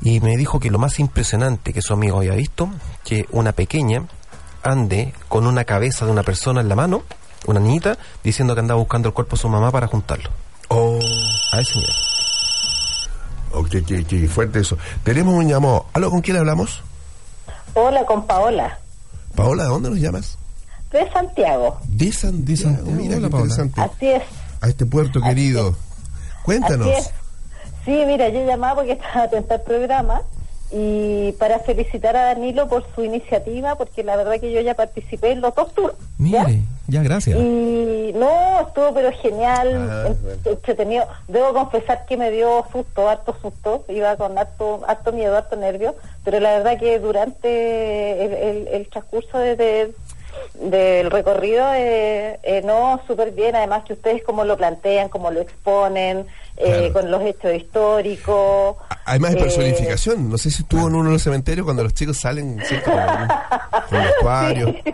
Y 0.01 0.20
me 0.20 0.36
dijo 0.36 0.59
que 0.59 0.70
lo 0.70 0.80
más 0.80 0.99
impresionante 0.99 1.72
que 1.72 1.82
su 1.82 1.93
amigo 1.93 2.18
había 2.18 2.34
visto, 2.34 2.70
que 3.03 3.26
una 3.32 3.53
pequeña 3.53 4.03
ande 4.66 5.13
con 5.30 5.45
una 5.47 5.63
cabeza 5.63 6.05
de 6.05 6.11
una 6.11 6.24
persona 6.24 6.61
en 6.61 6.70
la 6.70 6.76
mano, 6.76 7.03
una 7.47 7.59
niñita, 7.59 7.97
diciendo 8.24 8.53
que 8.55 8.61
andaba 8.61 8.80
buscando 8.80 9.07
el 9.09 9.13
cuerpo 9.13 9.36
de 9.36 9.41
su 9.41 9.49
mamá 9.49 9.72
para 9.72 9.88
juntarlo. 9.88 10.30
Oh, 10.70 10.99
A 11.53 11.61
ese 11.61 11.76
nivel. 11.80 11.95
oh, 13.53 13.63
qué, 13.63 13.84
qué- 13.84 14.03
qué 14.03 14.28
fuerte 14.28 14.59
eso. 14.59 14.78
Tenemos 15.03 15.34
un 15.36 15.47
llamado. 15.47 15.86
¿Aló, 15.93 16.09
con 16.09 16.22
quién 16.22 16.38
hablamos? 16.38 16.82
Hola, 17.76 18.05
con 18.05 18.26
Paola, 18.26 18.80
Paola, 19.36 19.63
¿de 19.63 19.70
dónde 19.70 19.89
nos 19.89 19.99
llamas? 19.99 20.38
de 20.91 21.11
Santiago. 21.11 21.78
De 21.89 22.09
Santiago. 22.11 22.78
Mira, 22.86 23.18
qué 23.18 23.26
interesante. 23.26 23.82
Así 23.82 24.07
es. 24.07 24.24
A 24.61 24.70
este 24.70 24.86
puerto 24.86 25.20
querido. 25.22 25.76
Cuéntanos. 26.43 26.88
Así 26.88 26.97
es. 26.97 27.11
Sí, 27.84 28.03
mira, 28.07 28.30
yo 28.30 28.45
llamaba 28.47 28.76
porque 28.76 28.91
estaba 28.93 29.24
atenta 29.26 29.55
al 29.55 29.61
programa 29.63 30.22
y 30.72 31.32
para 31.34 31.59
felicitar 31.59 32.16
a 32.18 32.24
Danilo 32.26 32.68
por 32.68 32.86
su 32.95 33.03
iniciativa, 33.03 33.76
porque 33.76 34.03
la 34.03 34.16
verdad 34.16 34.39
que 34.39 34.51
yo 34.51 34.61
ya 34.61 34.74
participé 34.74 35.32
en 35.32 35.41
los 35.41 35.53
dos 35.55 35.74
tours. 35.74 35.93
Mire, 36.18 36.61
ya, 36.88 37.01
gracias. 37.03 37.38
Y 37.39 38.11
no, 38.16 38.61
estuvo 38.68 38.93
pero 38.93 39.11
genial, 39.13 39.88
Ah, 39.89 40.09
bueno. 40.22 40.38
entretenido. 40.45 41.05
Debo 41.28 41.53
confesar 41.53 42.05
que 42.05 42.18
me 42.18 42.32
dio 42.32 42.66
susto, 42.72 43.07
harto 43.09 43.36
susto, 43.41 43.86
iba 43.89 44.16
con 44.18 44.38
harto, 44.38 44.82
harto 44.88 45.11
miedo, 45.13 45.38
harto 45.38 45.55
nervio, 45.55 45.95
pero 46.24 46.39
la 46.39 46.53
verdad 46.57 46.80
que 46.80 46.99
durante 46.99 48.26
el, 48.26 48.34
el- 48.34 48.68
el 48.70 48.89
transcurso 48.89 49.38
de- 49.38 49.55
de- 49.55 49.93
del 50.55 51.09
recorrido, 51.11 51.66
eh, 51.74 52.39
eh, 52.43 52.61
no, 52.66 52.99
súper 53.07 53.32
bien, 53.32 53.55
además 53.55 53.84
que 53.86 53.93
ustedes 53.93 54.24
como 54.24 54.43
lo 54.43 54.57
plantean, 54.57 55.09
como 55.09 55.32
lo 55.32 55.41
exponen, 55.41 56.26
eh, 56.58 56.64
Claro. 56.89 56.93
con 56.93 57.12
los 57.12 57.22
hechos 57.24 57.53
históricos. 57.53 58.76
Además 59.06 59.32
de 59.34 59.38
eh, 59.39 59.41
personificación. 59.43 60.30
No 60.30 60.38
sé 60.38 60.49
si 60.51 60.62
estuvo 60.64 60.88
en 60.88 60.95
uno 60.95 61.06
de 61.10 61.14
los 61.14 61.22
cementerios 61.24 61.66
cuando 61.66 61.84
los 61.84 61.93
chicos 61.93 62.18
salen 62.18 62.60
¿cierto? 62.66 62.91
con, 62.91 63.01
con 63.89 63.99
el 63.99 64.08
vestuario. 64.08 64.76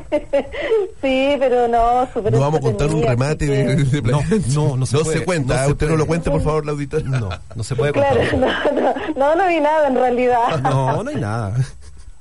Sí, 1.02 1.36
pero 1.40 1.68
no, 1.68 2.08
súper 2.14 2.32
No 2.32 2.40
vamos 2.40 2.60
a 2.60 2.62
contar 2.64 2.88
un 2.94 3.02
remate 3.02 3.46
de, 3.48 3.76
de- 3.76 4.02
No, 4.04 4.22
no, 4.54 4.78
no 4.78 4.86
se 4.86 5.00
puede, 5.00 5.26
cuenta. 5.26 5.56
no 5.56 5.60
ah, 5.60 5.66
se 5.66 5.72
Usted 5.72 5.86
no 5.88 5.90
puede. 5.94 5.98
lo 6.00 6.06
cuente, 6.08 6.30
por 6.32 6.42
favor, 6.44 6.66
la 6.66 6.72
auditora. 6.74 7.04
No, 7.04 7.30
no 7.56 7.64
se 7.64 7.76
puede 7.76 7.92
Claro, 7.92 8.20
contar. 8.30 8.40
no, 8.74 8.82
no, 8.82 8.94
no, 9.16 9.36
no 9.36 9.48
vi 9.48 9.60
nada 9.60 9.88
en 9.88 9.96
realidad. 9.96 10.60
No, 10.62 11.04
no 11.04 11.10
hay 11.10 11.16
nada. 11.16 11.56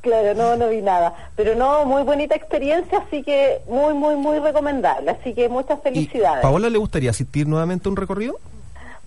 Claro, 0.00 0.34
no, 0.34 0.56
no 0.56 0.68
vi 0.70 0.80
nada. 0.80 1.12
Pero 1.36 1.54
no, 1.54 1.84
muy 1.84 2.02
bonita 2.04 2.34
experiencia, 2.34 3.02
así 3.06 3.22
que 3.22 3.60
muy, 3.68 3.92
muy, 3.92 4.16
muy 4.16 4.38
recomendable. 4.38 5.10
Así 5.10 5.34
que 5.34 5.48
muchas 5.50 5.78
felicidades. 5.82 6.40
¿Paola 6.40 6.70
le 6.70 6.78
gustaría 6.78 7.10
asistir 7.10 7.46
nuevamente 7.46 7.86
a 7.88 7.90
un 7.90 7.96
recorrido? 7.96 8.36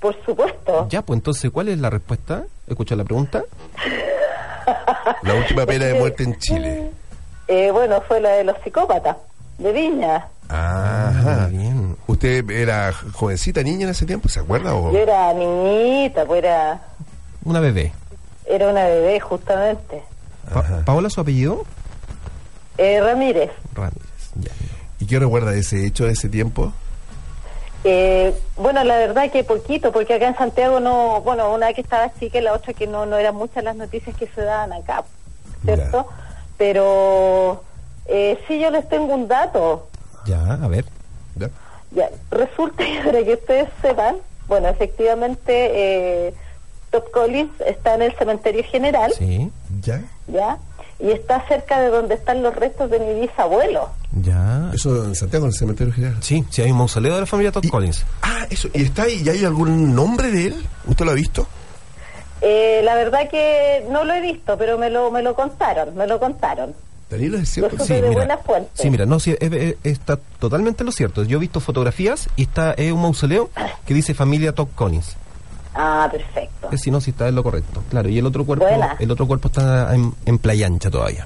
Por 0.03 0.15
supuesto. 0.25 0.85
Ya, 0.89 1.01
pues 1.01 1.17
entonces, 1.17 1.49
¿cuál 1.49 1.69
es 1.69 1.79
la 1.79 1.89
respuesta? 1.89 2.43
¿Escucha 2.67 2.93
la 2.95 3.05
pregunta? 3.05 3.43
La 5.23 5.33
última 5.35 5.65
pena 5.65 5.85
de 5.85 5.93
muerte 5.95 6.23
en 6.23 6.37
Chile. 6.39 6.91
Eh, 7.47 7.71
bueno, 7.71 8.01
fue 8.07 8.19
la 8.21 8.31
de 8.31 8.43
los 8.43 8.55
psicópatas, 8.63 9.15
de 9.57 9.71
Viña. 9.73 10.27
Ajá. 10.49 11.49
¿Usted 12.07 12.49
era 12.49 12.91
jovencita, 13.13 13.63
niña 13.63 13.83
en 13.85 13.89
ese 13.91 14.05
tiempo? 14.05 14.27
¿Se 14.29 14.39
acuerda? 14.41 14.73
O... 14.75 14.91
Yo 14.91 14.99
era 14.99 15.33
niñita, 15.33 16.25
pues 16.25 16.43
era, 16.43 16.81
Una 17.45 17.59
bebé. 17.61 17.91
era 18.45 18.69
una 18.69 18.85
bebé 18.85 19.19
justamente. 19.21 20.03
Pa- 20.53 20.83
¿Paola 20.85 21.09
su 21.09 21.19
apellido? 21.21 21.63
Eh, 22.77 22.99
Ramírez. 23.01 23.51
Ramírez. 23.73 24.01
¿Y 24.99 25.05
qué 25.05 25.19
recuerda 25.19 25.51
de 25.51 25.59
ese 25.59 25.85
hecho, 25.85 26.05
de 26.05 26.11
ese 26.13 26.29
tiempo? 26.29 26.71
Eh, 27.84 28.34
bueno, 28.55 28.84
la 28.84 28.97
verdad 28.97 29.29
que 29.31 29.43
poquito, 29.43 29.91
porque 29.91 30.13
acá 30.13 30.27
en 30.27 30.38
Santiago 30.38 30.79
no, 30.79 31.21
bueno, 31.21 31.53
una 31.53 31.73
que 31.73 31.81
estaba 31.81 32.13
chica 32.17 32.39
y 32.39 32.41
la 32.41 32.53
otra 32.53 32.73
que 32.73 32.88
no, 32.88 33.05
no 33.05 33.17
eran 33.17 33.36
muchas 33.36 33.63
las 33.63 33.75
noticias 33.75 34.15
que 34.15 34.27
se 34.27 34.41
daban 34.41 34.71
acá, 34.71 35.03
¿cierto? 35.65 36.07
Pero 36.57 37.63
eh, 38.05 38.39
sí 38.47 38.59
yo 38.59 38.69
les 38.71 38.88
tengo 38.88 39.13
un 39.13 39.27
dato. 39.27 39.88
Ya, 40.25 40.53
a 40.53 40.67
ver. 40.67 40.86
Ya, 41.91 42.09
resulta 42.31 42.84
que 42.84 43.01
para 43.05 43.23
que 43.23 43.34
ustedes 43.34 43.69
sepan, 43.81 44.17
bueno, 44.47 44.67
efectivamente 44.69 46.27
eh, 46.27 46.34
Top 46.89 47.11
Collins 47.11 47.51
está 47.65 47.95
en 47.95 48.03
el 48.03 48.15
cementerio 48.15 48.63
general, 48.63 49.13
Sí, 49.17 49.51
¿Ya? 49.81 50.01
¿ya? 50.27 50.57
Y 51.03 51.11
está 51.11 51.45
cerca 51.49 51.81
de 51.81 51.89
donde 51.89 52.15
están 52.15 52.41
los 52.41 52.55
restos 52.55 52.89
de 52.89 52.97
mi 52.99 53.19
bisabuelo. 53.19 53.89
ya. 54.21 54.71
¿Eso 54.73 55.03
en 55.03 55.13
Santiago, 55.15 55.45
en 55.45 55.51
el 55.51 55.57
cementerio 55.57 55.93
general? 55.93 56.15
Sí, 56.21 56.45
sí, 56.49 56.61
hay 56.61 56.71
un 56.71 56.77
mausoleo 56.77 57.13
de 57.15 57.19
la 57.19 57.25
familia 57.25 57.51
Todd 57.51 57.67
Collins. 57.69 58.05
Ah, 58.21 58.47
eso. 58.49 58.69
¿Y 58.73 58.83
está 58.83 59.03
ahí? 59.03 59.21
¿Y 59.25 59.29
hay 59.29 59.43
algún 59.43 59.93
nombre 59.93 60.31
de 60.31 60.47
él? 60.47 60.55
¿Usted 60.87 61.03
lo 61.03 61.11
ha 61.11 61.15
visto? 61.15 61.45
Eh, 62.41 62.81
la 62.83 62.95
verdad 62.95 63.29
que 63.29 63.85
no 63.89 64.03
lo 64.03 64.13
he 64.13 64.21
visto, 64.21 64.57
pero 64.57 64.77
me 64.77 64.89
lo, 64.89 65.11
me 65.11 65.21
lo 65.21 65.35
contaron, 65.35 65.95
me 65.95 66.07
lo 66.07 66.19
contaron. 66.19 66.73
Danilo 67.09 67.37
es 67.37 67.57
Lo 67.57 67.67
cierto. 67.69 67.83
supe 67.83 68.01
de 68.01 68.09
buena 68.09 68.37
fuente. 68.37 68.69
Sí, 68.73 68.89
mira, 68.89 69.05
no, 69.05 69.19
sí, 69.19 69.35
es- 69.39 69.51
es- 69.53 69.75
está 69.83 70.17
totalmente 70.39 70.83
lo 70.83 70.91
cierto. 70.91 71.23
Yo 71.23 71.37
he 71.37 71.39
visto 71.41 71.59
fotografías 71.59 72.27
y 72.35 72.43
está 72.43 72.73
es 72.73 72.91
un 72.91 73.01
mausoleo 73.01 73.49
que 73.85 73.93
dice 73.93 74.13
familia 74.13 74.53
Todd 74.53 74.69
Collins. 74.73 75.15
Ah, 75.76 76.07
perfecto. 76.11 76.69
Es 76.71 76.82
si 76.82 76.91
no, 76.91 77.01
si 77.01 77.11
está 77.11 77.28
en 77.28 77.36
lo 77.36 77.43
correcto. 77.43 77.84
Claro, 77.89 78.09
y 78.09 78.17
el 78.19 78.26
otro 78.26 78.45
cuerpo, 78.45 78.65
Buena. 78.65 78.95
el 78.99 79.09
otro 79.11 79.26
cuerpo 79.28 79.47
está 79.47 79.93
en, 79.95 80.13
en 80.26 80.38
Playa 80.38 80.67
Ancha 80.67 80.89
todavía. 80.91 81.26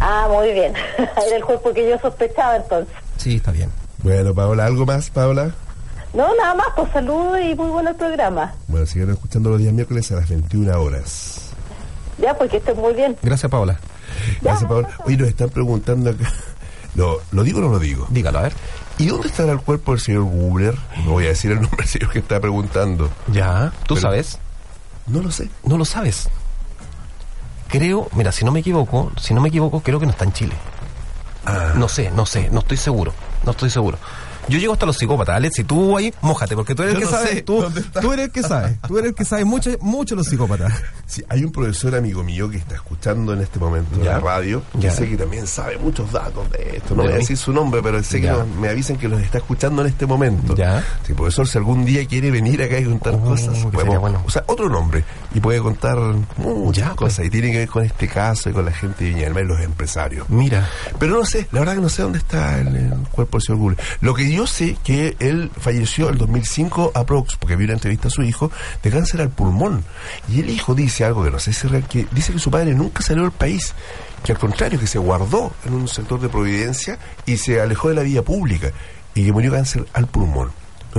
Ah, 0.00 0.28
muy 0.30 0.52
bien. 0.52 0.72
Era 0.98 1.36
el 1.36 1.44
cuerpo 1.44 1.72
que 1.72 1.88
yo 1.88 1.98
sospechaba 1.98 2.56
entonces. 2.56 2.94
Sí, 3.16 3.36
está 3.36 3.50
bien. 3.52 3.70
Bueno, 4.02 4.34
Paola, 4.34 4.66
¿algo 4.66 4.86
más, 4.86 5.10
Paola? 5.10 5.52
No, 6.14 6.34
nada 6.36 6.54
más, 6.54 6.66
pues 6.76 6.90
saludos 6.92 7.38
y 7.42 7.54
muy 7.54 7.68
bueno 7.68 7.90
el 7.90 7.96
programa. 7.96 8.54
Bueno, 8.68 8.86
sigan 8.86 9.10
escuchando 9.10 9.50
los 9.50 9.58
días 9.58 9.72
miércoles 9.72 10.10
a 10.12 10.16
las 10.16 10.28
21 10.28 10.80
horas. 10.80 11.50
Ya, 12.18 12.34
porque 12.34 12.58
estén 12.58 12.76
muy 12.78 12.94
bien. 12.94 13.16
Gracias, 13.22 13.50
Paola. 13.50 13.78
Gracias, 14.40 14.68
Paola. 14.68 14.88
Oye, 15.04 15.16
nos 15.16 15.28
están 15.28 15.50
preguntando 15.50 16.10
acá. 16.10 16.32
¿Lo, 16.94 17.20
¿Lo 17.32 17.42
digo 17.42 17.58
o 17.58 17.62
no 17.62 17.68
lo 17.68 17.78
digo? 17.78 18.06
Dígalo, 18.10 18.38
a 18.38 18.42
ver. 18.42 18.52
¿Y 18.98 19.06
dónde 19.06 19.28
estará 19.28 19.52
el 19.52 19.60
cuerpo 19.60 19.92
del 19.92 20.00
señor 20.00 20.22
Gubler? 20.24 20.74
No 21.04 21.12
voy 21.12 21.26
a 21.26 21.28
decir 21.28 21.50
el 21.50 21.60
nombre 21.60 21.78
del 21.82 21.88
señor 21.88 22.10
que 22.10 22.18
está 22.20 22.40
preguntando. 22.40 23.10
Ya, 23.28 23.72
¿tú 23.86 23.94
Pero- 23.94 24.00
sabes? 24.00 24.38
No 25.06 25.20
lo 25.20 25.30
sé. 25.30 25.50
No 25.64 25.76
lo 25.78 25.84
sabes. 25.84 26.28
creo, 27.68 28.08
mira, 28.14 28.32
si 28.32 28.44
no 28.44 28.52
me 28.52 28.60
equivoco, 28.60 29.12
si 29.20 29.34
no 29.34 29.40
me 29.40 29.48
equivoco, 29.48 29.80
creo 29.80 29.98
que 30.00 30.06
no 30.06 30.12
está 30.12 30.24
en 30.24 30.32
Chile. 30.32 30.54
Ah. 31.44 31.72
No 31.76 31.88
sé, 31.88 32.10
no 32.10 32.26
sé, 32.26 32.48
no 32.50 32.60
estoy 32.60 32.76
seguro, 32.76 33.12
no 33.44 33.50
estoy 33.52 33.70
seguro. 33.70 33.98
Yo 34.48 34.58
llego 34.58 34.72
hasta 34.74 34.86
los 34.86 34.96
psicópatas, 34.96 35.36
Alex, 35.36 35.56
si 35.56 35.64
tú 35.64 35.96
ahí, 35.96 36.12
mójate, 36.22 36.54
porque 36.54 36.74
tú 36.74 36.82
eres 36.82 36.94
el 36.94 37.00
que 37.00 37.04
no 37.06 37.10
sabe, 37.10 37.42
tú, 37.42 37.62
eres 38.12 38.26
el 38.26 38.30
que 38.30 38.42
sabe, 38.42 38.78
tú 38.86 38.98
eres 38.98 39.08
el 39.10 39.14
que 39.14 39.24
sabe 39.24 39.44
mucho, 39.44 39.70
mucho 39.80 40.14
los 40.14 40.26
psicópatas. 40.28 40.72
Sí, 41.06 41.22
hay 41.28 41.44
un 41.44 41.52
profesor 41.52 41.94
amigo 41.94 42.22
mío 42.24 42.48
que 42.50 42.56
está 42.58 42.74
escuchando 42.76 43.32
en 43.32 43.40
este 43.40 43.58
momento 43.58 43.96
Ya. 44.02 44.12
la 44.12 44.20
radio, 44.20 44.62
que 44.72 44.80
Ya. 44.82 44.90
sé 44.92 45.08
que 45.08 45.16
también 45.16 45.46
sabe 45.46 45.78
muchos 45.78 46.10
datos 46.12 46.50
de 46.52 46.76
esto. 46.76 46.94
No 46.94 47.02
¿De 47.02 47.08
voy 47.08 47.16
a 47.16 47.18
decir 47.20 47.36
su 47.36 47.52
nombre, 47.52 47.80
pero 47.82 48.02
sé 48.02 48.20
que 48.20 48.26
Ya. 48.26 48.32
nos- 48.34 48.48
me 48.48 48.68
avisan 48.68 48.96
que 48.96 49.08
los 49.08 49.20
está 49.20 49.38
escuchando 49.38 49.82
en 49.82 49.88
este 49.88 50.06
momento. 50.06 50.54
Ya. 50.56 50.84
Sí, 51.06 51.12
profesor, 51.14 51.46
si 51.46 51.58
algún 51.58 51.84
día 51.84 52.04
quiere 52.06 52.30
venir 52.30 52.62
acá 52.62 52.78
y 52.78 52.84
contar 52.84 53.18
cosas, 53.20 53.56
que 53.64 53.68
podemos 53.70 54.00
bueno. 54.00 54.22
usar 54.26 54.44
otro 54.46 54.68
nombre 54.68 55.04
y 55.36 55.40
puede 55.40 55.60
contar 55.60 55.98
muchas 56.38 56.94
cosas. 56.94 57.26
Y 57.26 57.30
tiene 57.30 57.52
que 57.52 57.58
ver 57.58 57.68
con 57.68 57.84
este 57.84 58.08
caso 58.08 58.48
y 58.48 58.54
con 58.54 58.64
la 58.64 58.72
gente 58.72 59.04
de 59.04 59.10
Viña 59.10 59.24
del 59.24 59.34
Mar 59.34 59.44
y 59.44 59.46
los 59.46 59.60
empresarios. 59.60 60.30
Mira. 60.30 60.66
Pero 60.98 61.18
no 61.18 61.26
sé, 61.26 61.46
la 61.52 61.58
verdad 61.58 61.74
que 61.74 61.82
no 61.82 61.90
sé 61.90 62.00
dónde 62.00 62.18
está 62.18 62.58
el, 62.58 62.74
el 62.74 62.94
cuerpo 63.10 63.36
del 63.36 63.42
señor 63.42 63.60
Gulle. 63.60 63.76
Lo 64.00 64.14
que 64.14 64.32
yo 64.32 64.46
sé 64.46 64.78
que 64.82 65.14
él 65.18 65.50
falleció 65.60 66.08
en 66.08 66.16
2005 66.16 66.92
aprox, 66.94 67.36
porque 67.36 67.54
vi 67.54 67.64
una 67.64 67.74
entrevista 67.74 68.08
a 68.08 68.10
su 68.10 68.22
hijo, 68.22 68.50
de 68.82 68.90
cáncer 68.90 69.20
al 69.20 69.28
pulmón. 69.28 69.84
Y 70.26 70.40
el 70.40 70.48
hijo 70.48 70.74
dice 70.74 71.04
algo 71.04 71.22
que 71.22 71.30
no 71.30 71.38
sé 71.38 71.52
si 71.52 71.66
es 71.66 71.70
real, 71.70 71.86
que 71.86 72.06
dice 72.12 72.32
que 72.32 72.38
su 72.38 72.50
padre 72.50 72.74
nunca 72.74 73.02
salió 73.02 73.24
del 73.24 73.32
país, 73.32 73.74
que 74.24 74.32
al 74.32 74.38
contrario, 74.38 74.80
que 74.80 74.86
se 74.86 74.98
guardó 74.98 75.52
en 75.66 75.74
un 75.74 75.86
sector 75.86 76.18
de 76.18 76.30
Providencia 76.30 76.98
y 77.26 77.36
se 77.36 77.60
alejó 77.60 77.90
de 77.90 77.94
la 77.96 78.02
vida 78.02 78.22
pública 78.22 78.70
y 79.14 79.26
que 79.26 79.32
murió 79.32 79.52
cáncer 79.52 79.84
al 79.92 80.06
pulmón. 80.06 80.50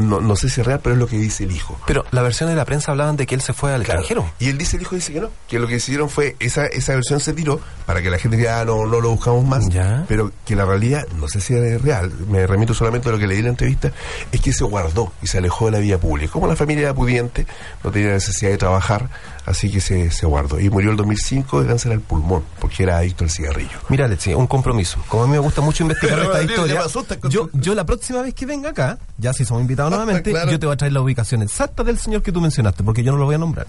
No, 0.01 0.19
no 0.19 0.35
sé 0.35 0.49
si 0.49 0.61
es 0.61 0.67
real, 0.67 0.79
pero 0.81 0.93
es 0.93 0.99
lo 0.99 1.07
que 1.07 1.17
dice 1.17 1.43
el 1.43 1.51
hijo. 1.51 1.79
Pero 1.87 2.05
la 2.11 2.21
versión 2.21 2.49
de 2.49 2.55
la 2.55 2.65
prensa 2.65 2.91
hablaban 2.91 3.15
de 3.17 3.25
que 3.25 3.35
él 3.35 3.41
se 3.41 3.53
fue 3.53 3.73
al 3.73 3.81
extranjero. 3.81 4.29
Y 4.39 4.49
él 4.49 4.57
dice, 4.57 4.77
el 4.77 4.83
hijo 4.83 4.95
dice 4.95 5.13
que 5.13 5.21
no, 5.21 5.29
que 5.47 5.59
lo 5.59 5.67
que 5.67 5.75
hicieron 5.75 6.09
fue, 6.09 6.35
esa, 6.39 6.65
esa 6.67 6.93
versión 6.93 7.19
se 7.19 7.33
tiró 7.33 7.59
para 7.85 8.01
que 8.01 8.09
la 8.09 8.17
gente 8.17 8.37
diga, 8.37 8.61
ah, 8.61 8.65
no, 8.65 8.85
no 8.85 8.99
lo 8.99 9.09
buscamos 9.09 9.45
más. 9.45 9.65
Pero 10.07 10.31
que 10.45 10.55
la 10.55 10.65
realidad, 10.65 11.07
no 11.17 11.27
sé 11.27 11.41
si 11.41 11.53
es 11.53 11.81
real, 11.81 12.11
me 12.29 12.45
remito 12.45 12.73
solamente 12.73 13.09
a 13.09 13.11
lo 13.11 13.19
que 13.19 13.27
leí 13.27 13.39
en 13.39 13.45
la 13.45 13.49
entrevista, 13.51 13.91
es 14.31 14.41
que 14.41 14.53
se 14.53 14.63
guardó 14.63 15.13
y 15.21 15.27
se 15.27 15.37
alejó 15.37 15.65
de 15.65 15.71
la 15.71 15.79
vida 15.79 15.97
pública. 15.97 16.31
Como 16.31 16.47
la 16.47 16.55
familia 16.55 16.83
era 16.83 16.93
pudiente, 16.93 17.45
no 17.83 17.91
tenía 17.91 18.11
necesidad 18.11 18.51
de 18.51 18.57
trabajar, 18.57 19.09
así 19.47 19.71
que 19.71 19.81
se, 19.81 20.11
se 20.11 20.25
guardó. 20.27 20.59
Y 20.59 20.69
murió 20.69 20.91
el 20.91 20.97
2005 20.97 21.61
de 21.61 21.67
cáncer 21.67 21.91
al 21.93 22.01
pulmón, 22.01 22.43
porque 22.59 22.83
era 22.83 22.97
adicto 22.97 23.23
al 23.23 23.31
cigarrillo. 23.31 23.79
Mira, 23.89 24.05
Alexi, 24.05 24.33
un 24.35 24.45
compromiso. 24.45 24.99
Como 25.07 25.23
a 25.23 25.25
mí 25.25 25.31
me 25.33 25.39
gusta 25.39 25.61
mucho 25.61 25.83
investigar 25.83 26.19
esta 26.19 26.43
historia, 26.43 26.83
yo, 27.29 27.49
yo 27.53 27.73
la 27.73 27.85
próxima 27.85 28.21
vez 28.21 28.33
que 28.35 28.45
venga 28.45 28.69
acá, 28.69 28.99
ya 29.17 29.33
si 29.33 29.43
somos 29.45 29.61
invitados 29.61 29.89
nuevamente, 29.91 30.29
Claro. 30.29 30.51
yo 30.51 30.59
te 30.59 30.65
voy 30.67 30.73
a 30.73 30.77
traer 30.77 30.93
la 30.93 31.01
ubicación 31.01 31.41
exacta 31.41 31.83
del 31.83 31.97
señor 31.97 32.21
que 32.21 32.31
tú 32.31 32.39
mencionaste, 32.41 32.83
porque 32.83 33.01
yo 33.03 33.11
no 33.11 33.17
lo 33.17 33.25
voy 33.25 33.35
a 33.35 33.39
nombrar. 33.39 33.65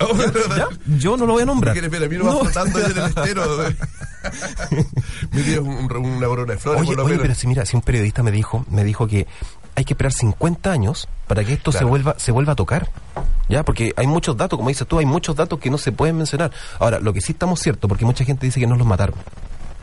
¿Ya? 0.56 0.66
Yo 0.98 1.16
no 1.18 1.26
lo 1.26 1.34
voy 1.34 1.42
a 1.42 1.46
nombrar. 1.46 1.74
¿Qué 1.74 1.80
quieres 1.80 2.00
ver? 2.00 2.08
A 2.08 2.10
mí 2.10 2.16
no, 2.16 2.24
va 2.38 2.40
flotando 2.50 2.78
en 2.78 2.86
el 2.90 2.98
estero. 3.04 3.58
me 5.32 5.42
tienes 5.42 5.58
un- 5.60 5.92
una 5.92 6.26
corona 6.26 6.52
de 6.54 6.58
flores, 6.58 6.80
Oye, 6.82 6.88
por 6.88 6.96
lo 6.96 7.04
oye, 7.04 7.12
menos. 7.14 7.22
pero 7.22 7.34
si 7.34 7.46
mira, 7.46 7.66
si 7.66 7.76
un 7.76 7.82
periodista 7.82 8.22
me 8.22 8.30
dijo, 8.30 8.64
me 8.70 8.82
dijo 8.84 9.06
que 9.06 9.26
hay 9.74 9.84
que 9.84 9.94
esperar 9.94 10.12
50 10.12 10.70
años 10.70 11.08
para 11.26 11.44
que 11.44 11.52
esto 11.52 11.72
se 11.72 11.84
vuelva 11.84 12.14
se 12.18 12.32
vuelva 12.32 12.52
a 12.52 12.56
tocar. 12.56 12.90
¿Ya? 13.48 13.64
Porque 13.64 13.92
hay 13.96 14.06
muchos 14.06 14.36
datos, 14.36 14.56
como 14.56 14.68
dices 14.68 14.86
tú, 14.86 14.98
hay 14.98 15.06
muchos 15.06 15.34
datos 15.34 15.58
que 15.58 15.70
no 15.70 15.78
se 15.78 15.90
pueden 15.90 16.16
mencionar. 16.16 16.52
Ahora, 16.78 17.00
lo 17.00 17.12
que 17.12 17.20
sí 17.20 17.32
estamos 17.32 17.58
cierto, 17.60 17.88
porque 17.88 18.04
mucha 18.04 18.24
gente 18.24 18.46
dice 18.46 18.60
que 18.60 18.66
no 18.66 18.76
los 18.76 18.86
mataron. 18.86 19.16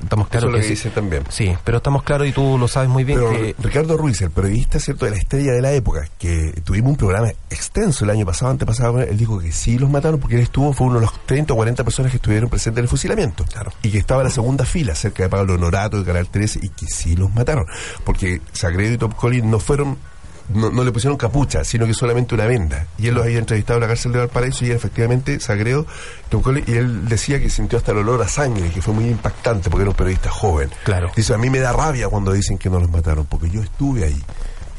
Estamos 0.04 0.28
claros 0.28 0.50
Eso 0.50 0.50
es 0.50 0.54
lo 0.54 0.58
que 0.58 0.64
sí. 0.64 0.70
dice 0.70 0.90
también. 0.90 1.24
Sí, 1.30 1.56
pero 1.64 1.78
estamos 1.78 2.04
claros 2.04 2.28
y 2.28 2.32
tú 2.32 2.58
lo 2.58 2.68
sabes 2.68 2.90
muy 2.90 3.04
bien 3.04 3.20
Pero 3.20 3.32
que 3.32 3.56
Ricardo 3.60 3.98
Ruiz, 3.98 4.22
el 4.22 4.32
periodista 4.32 4.80
cierto 4.80 5.06
de 5.06 5.12
la 5.12 5.18
estrella 5.18 5.54
de 5.54 5.62
la 5.62 5.72
época, 5.74 6.08
que 6.18 6.62
tuvimos 6.64 6.92
un 6.92 6.98
programa 6.98 7.30
extenso 7.50 8.06
el 8.06 8.12
año 8.12 8.26
pasado, 8.26 8.52
antepasado, 8.52 9.02
él, 9.02 9.18
dijo 9.18 9.40
que 9.40 9.52
sí 9.52 9.78
los 9.78 9.90
mataron 9.90 10.20
porque 10.20 10.36
él 10.36 10.44
estuvo, 10.44 10.74
fue 10.74 10.88
uno 10.88 10.96
de 10.96 11.02
los 11.02 11.26
30 11.26 11.54
o 11.54 11.56
40 11.56 11.84
personas 11.84 12.12
que 12.12 12.18
estuvieron 12.18 12.50
presentes 12.50 12.80
en 12.80 12.86
el 12.86 12.90
fusilamiento. 12.90 13.46
Y 13.82 13.90
que 13.90 13.98
estaba 13.98 14.22
en 14.22 14.28
la 14.28 14.34
segunda 14.34 14.66
fila, 14.66 14.96
cerca 14.96 15.24
de 15.24 15.30
Pablo 15.30 15.56
Honorato, 15.56 15.98
de 16.00 16.06
Canal 16.06 16.28
13, 16.30 16.60
y 16.62 16.70
que 16.70 16.86
sí 16.88 17.16
los 17.16 17.34
mataron. 17.34 17.66
Porque 18.04 18.42
Sagredo 18.54 18.94
y 18.94 18.98
Top 18.98 19.16
Collins 19.16 19.46
no 19.46 19.60
fueron 19.60 19.98
no, 20.54 20.70
no 20.70 20.84
le 20.84 20.92
pusieron 20.92 21.18
capucha, 21.18 21.64
sino 21.64 21.86
que 21.86 21.94
solamente 21.94 22.36
una 22.36 22.46
venda. 22.46 22.88
Y 22.98 23.08
él 23.08 23.16
los 23.16 23.26
había 23.26 23.40
entrevistado 23.40 23.78
en 23.78 23.82
la 23.82 23.88
cárcel 23.88 24.12
de 24.14 24.20
Valparaíso 24.20 24.64
y 24.66 24.68
era 24.70 24.78
efectivamente 24.78 25.38
Collins, 26.44 26.68
y 26.68 26.74
él 26.74 27.08
decía 27.08 27.40
que 27.40 27.50
sintió 27.50 27.78
hasta 27.78 27.92
el 27.92 28.00
olor 28.00 28.22
a 28.22 28.28
sangre, 28.28 28.70
que 28.70 28.82
fue 28.82 28.94
muy 28.94 29.06
impactante 29.06 29.70
porque 29.70 29.84
era 29.84 29.92
un 29.92 29.96
periodista 29.96 30.30
joven. 30.30 30.70
Claro. 30.84 31.12
Dice, 31.16 31.34
a 31.34 31.38
mí 31.38 31.50
me 31.50 31.60
da 31.60 31.74
rabia 31.74 32.10
cuando 32.10 32.32
dicen 32.32 32.58
que 32.58 32.70
no 32.70 32.80
los 32.80 32.90
mataron, 32.90 33.26
porque 33.26 33.50
yo 33.50 33.62
estuve 33.62 34.04
ahí. 34.06 34.22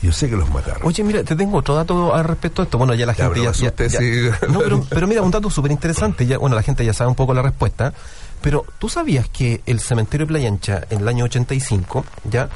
Y 0.00 0.06
yo 0.06 0.12
sé 0.12 0.30
que 0.30 0.36
los 0.36 0.48
mataron. 0.50 0.82
Oye, 0.84 1.02
mira, 1.02 1.24
te 1.24 1.34
tengo 1.34 1.58
otro 1.58 1.74
dato 1.74 2.14
al 2.14 2.24
respecto 2.24 2.62
de 2.62 2.66
esto. 2.66 2.78
Bueno, 2.78 2.94
ya 2.94 3.04
la 3.04 3.14
Ya, 3.14 3.24
gente 3.52 3.88
ya, 3.88 4.00
ya-. 4.00 4.46
No, 4.48 4.60
pero, 4.60 4.84
pero 4.88 5.06
mira, 5.08 5.22
un 5.22 5.30
dato 5.30 5.50
súper 5.50 5.72
interesante. 5.72 6.24
Ya, 6.24 6.38
bueno, 6.38 6.54
la 6.54 6.62
gente 6.62 6.84
ya 6.84 6.92
sabe 6.92 7.10
un 7.10 7.16
poco 7.16 7.34
la 7.34 7.42
respuesta. 7.42 7.92
Pero 8.40 8.64
tú 8.78 8.88
sabías 8.88 9.28
que 9.28 9.62
el 9.66 9.80
cementerio 9.80 10.24
de 10.26 10.28
Playa 10.28 10.48
Ancha 10.48 10.82
en 10.90 11.00
el 11.00 11.08
año 11.08 11.24
85, 11.24 12.04
ya, 12.30 12.48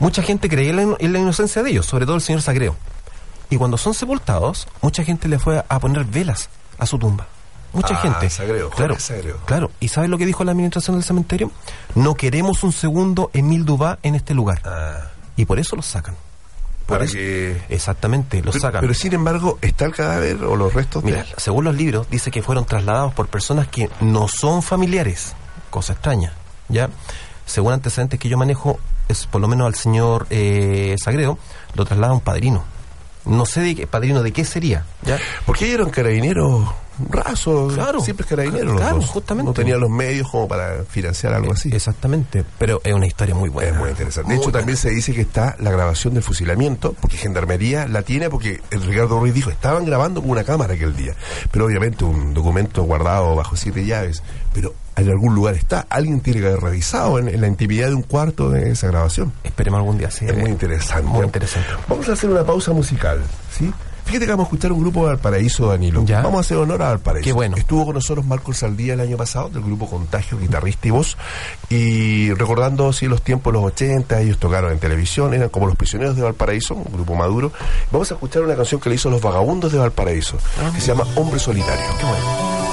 mucha 0.00 0.22
gente 0.22 0.48
creía 0.48 0.70
en 0.70 0.76
la, 0.90 0.96
en 0.98 1.12
la 1.12 1.18
inocencia 1.20 1.62
de 1.62 1.70
ellos, 1.70 1.86
sobre 1.86 2.04
todo 2.06 2.16
el 2.16 2.22
señor 2.22 2.42
Sagreo. 2.42 2.74
Y 3.48 3.56
cuando 3.56 3.76
son 3.78 3.94
sepultados, 3.94 4.66
mucha 4.82 5.04
gente 5.04 5.28
le 5.28 5.38
fue 5.38 5.64
a 5.68 5.78
poner 5.78 6.04
velas 6.04 6.48
a 6.78 6.86
su 6.86 6.98
tumba. 6.98 7.26
Mucha 7.72 7.94
Ah, 7.94 7.98
gente. 8.02 8.28
Sagreo, 8.30 8.68
claro, 8.70 8.98
Sagreo. 8.98 9.36
claro. 9.44 9.70
¿Y 9.78 9.88
sabes 9.88 10.10
lo 10.10 10.18
que 10.18 10.26
dijo 10.26 10.42
la 10.42 10.50
administración 10.52 10.96
del 10.96 11.04
cementerio? 11.04 11.52
No 11.94 12.14
queremos 12.16 12.64
un 12.64 12.72
segundo 12.72 13.30
Emil 13.32 13.64
Dubá 13.64 13.98
en 14.02 14.16
este 14.16 14.34
lugar. 14.34 14.60
Y 15.36 15.44
por 15.44 15.60
eso 15.60 15.76
los 15.76 15.86
sacan. 15.86 16.14
Por 16.86 16.96
Ah. 16.96 16.98
Para 16.98 17.04
eso- 17.04 17.14
que... 17.14 17.62
Exactamente, 17.68 18.42
los 18.42 18.54
Pero, 18.54 18.62
sacan. 18.62 18.80
pero 18.80 18.94
sin 18.94 19.12
embargo, 19.12 19.58
¿está 19.62 19.84
el 19.84 19.94
cadáver 19.94 20.42
o 20.42 20.56
los 20.56 20.74
restos 20.74 21.04
Mira, 21.04 21.24
según 21.36 21.64
los 21.64 21.76
libros, 21.76 22.08
dice 22.10 22.32
que 22.32 22.42
fueron 22.42 22.64
trasladados 22.64 23.14
por 23.14 23.28
personas 23.28 23.68
que 23.68 23.88
no 24.00 24.26
son 24.26 24.62
familiares. 24.64 25.34
Cosa 25.70 25.92
extraña, 25.92 26.32
¿ya? 26.68 26.88
Según 27.46 27.72
antecedentes 27.72 28.18
que 28.18 28.28
yo 28.28 28.36
manejo, 28.36 28.80
es 29.08 29.26
por 29.26 29.40
lo 29.40 29.48
menos 29.48 29.66
al 29.66 29.74
señor 29.74 30.26
eh, 30.30 30.96
Sagredo, 31.02 31.38
lo 31.74 31.84
traslada 31.84 32.12
un 32.12 32.20
padrino. 32.20 32.64
No 33.24 33.44
sé 33.44 33.60
de 33.60 33.74
qué, 33.74 33.86
padrino 33.86 34.22
de 34.22 34.32
qué 34.32 34.44
sería, 34.44 34.86
¿ya? 35.02 35.18
Porque 35.44 35.66
ellos 35.66 35.80
eran 35.80 35.90
carabineros 35.90 36.68
Claro. 37.08 38.00
siempre 38.00 38.26
carabineros 38.26 38.68
los 38.72 38.76
Claro, 38.80 38.96
dos. 38.96 39.06
justamente. 39.06 39.48
No 39.48 39.54
tenían 39.54 39.80
los 39.80 39.90
medios 39.90 40.28
como 40.30 40.48
para 40.48 40.84
financiar 40.88 41.32
algo 41.34 41.52
así. 41.52 41.70
Exactamente, 41.72 42.44
pero 42.58 42.80
es 42.84 42.92
una 42.92 43.06
historia 43.06 43.34
muy 43.34 43.48
buena. 43.48 43.70
Es 43.70 43.76
muy 43.76 43.90
interesante. 43.90 44.30
De 44.30 44.36
hecho, 44.36 44.44
buena. 44.44 44.58
también 44.58 44.76
se 44.76 44.90
dice 44.90 45.12
que 45.14 45.22
está 45.22 45.56
la 45.60 45.70
grabación 45.70 46.14
del 46.14 46.22
fusilamiento, 46.22 46.94
porque 47.00 47.16
Gendarmería 47.16 47.86
la 47.88 48.02
tiene, 48.02 48.30
porque 48.30 48.60
el 48.70 48.82
Ricardo 48.82 49.18
Ruiz 49.20 49.34
dijo, 49.34 49.50
estaban 49.50 49.84
grabando 49.84 50.20
con 50.20 50.30
una 50.30 50.44
cámara 50.44 50.74
aquel 50.74 50.96
día. 50.96 51.14
Pero 51.50 51.66
obviamente 51.66 52.04
un 52.04 52.34
documento 52.34 52.82
guardado 52.84 53.34
bajo 53.36 53.56
siete 53.56 53.84
llaves. 53.86 54.22
Pero 54.52 54.74
en 54.96 55.08
algún 55.08 55.34
lugar 55.34 55.54
está. 55.54 55.86
Alguien 55.88 56.20
tiene 56.20 56.40
que 56.40 56.46
haber 56.48 56.60
revisado 56.60 57.18
en, 57.18 57.28
en 57.28 57.40
la 57.40 57.46
intimidad 57.46 57.88
de 57.88 57.94
un 57.94 58.02
cuarto 58.02 58.50
de 58.50 58.70
esa 58.72 58.88
grabación. 58.88 59.32
Esperemos 59.44 59.78
algún 59.78 59.96
día, 59.98 60.10
sí. 60.10 60.26
Es 60.26 60.36
muy 60.36 60.50
interesante. 60.50 61.04
Muy 61.08 61.24
interesante. 61.24 61.68
Vamos 61.88 62.08
a 62.08 62.12
hacer 62.12 62.28
una 62.30 62.44
pausa 62.44 62.72
musical, 62.72 63.22
¿sí? 63.56 63.72
Fíjate 64.10 64.26
que 64.26 64.32
vamos 64.32 64.46
a 64.46 64.48
escuchar 64.48 64.72
un 64.72 64.80
grupo 64.80 65.02
de 65.02 65.10
Valparaíso, 65.10 65.68
Danilo. 65.68 66.04
Ya. 66.04 66.20
Vamos 66.20 66.38
a 66.38 66.40
hacer 66.40 66.56
honor 66.56 66.82
a 66.82 66.88
Valparaíso. 66.88 67.24
Qué 67.24 67.32
bueno. 67.32 67.56
Estuvo 67.56 67.84
con 67.84 67.94
nosotros 67.94 68.26
Marco 68.26 68.52
Saldía 68.52 68.94
el 68.94 69.00
año 69.00 69.16
pasado, 69.16 69.50
del 69.50 69.62
grupo 69.62 69.88
Contagio, 69.88 70.36
guitarrista 70.36 70.88
y 70.88 70.90
voz. 70.90 71.16
Y 71.68 72.32
recordando 72.34 72.92
sí, 72.92 73.06
los 73.06 73.22
tiempos 73.22 73.52
de 73.52 73.60
los 73.60 73.68
80, 73.68 74.20
ellos 74.20 74.38
tocaron 74.38 74.72
en 74.72 74.80
televisión, 74.80 75.32
eran 75.32 75.48
como 75.48 75.68
los 75.68 75.76
prisioneros 75.76 76.16
de 76.16 76.22
Valparaíso, 76.22 76.74
un 76.74 76.92
grupo 76.92 77.14
maduro. 77.14 77.52
Vamos 77.92 78.10
a 78.10 78.14
escuchar 78.14 78.42
una 78.42 78.56
canción 78.56 78.80
que 78.80 78.88
le 78.88 78.96
hizo 78.96 79.10
Los 79.10 79.22
Vagabundos 79.22 79.70
de 79.70 79.78
Valparaíso, 79.78 80.38
que 80.74 80.80
se 80.80 80.88
llama 80.88 81.06
Hombre 81.14 81.38
Solitario. 81.38 81.86
Qué 82.00 82.04
bueno. 82.04 82.69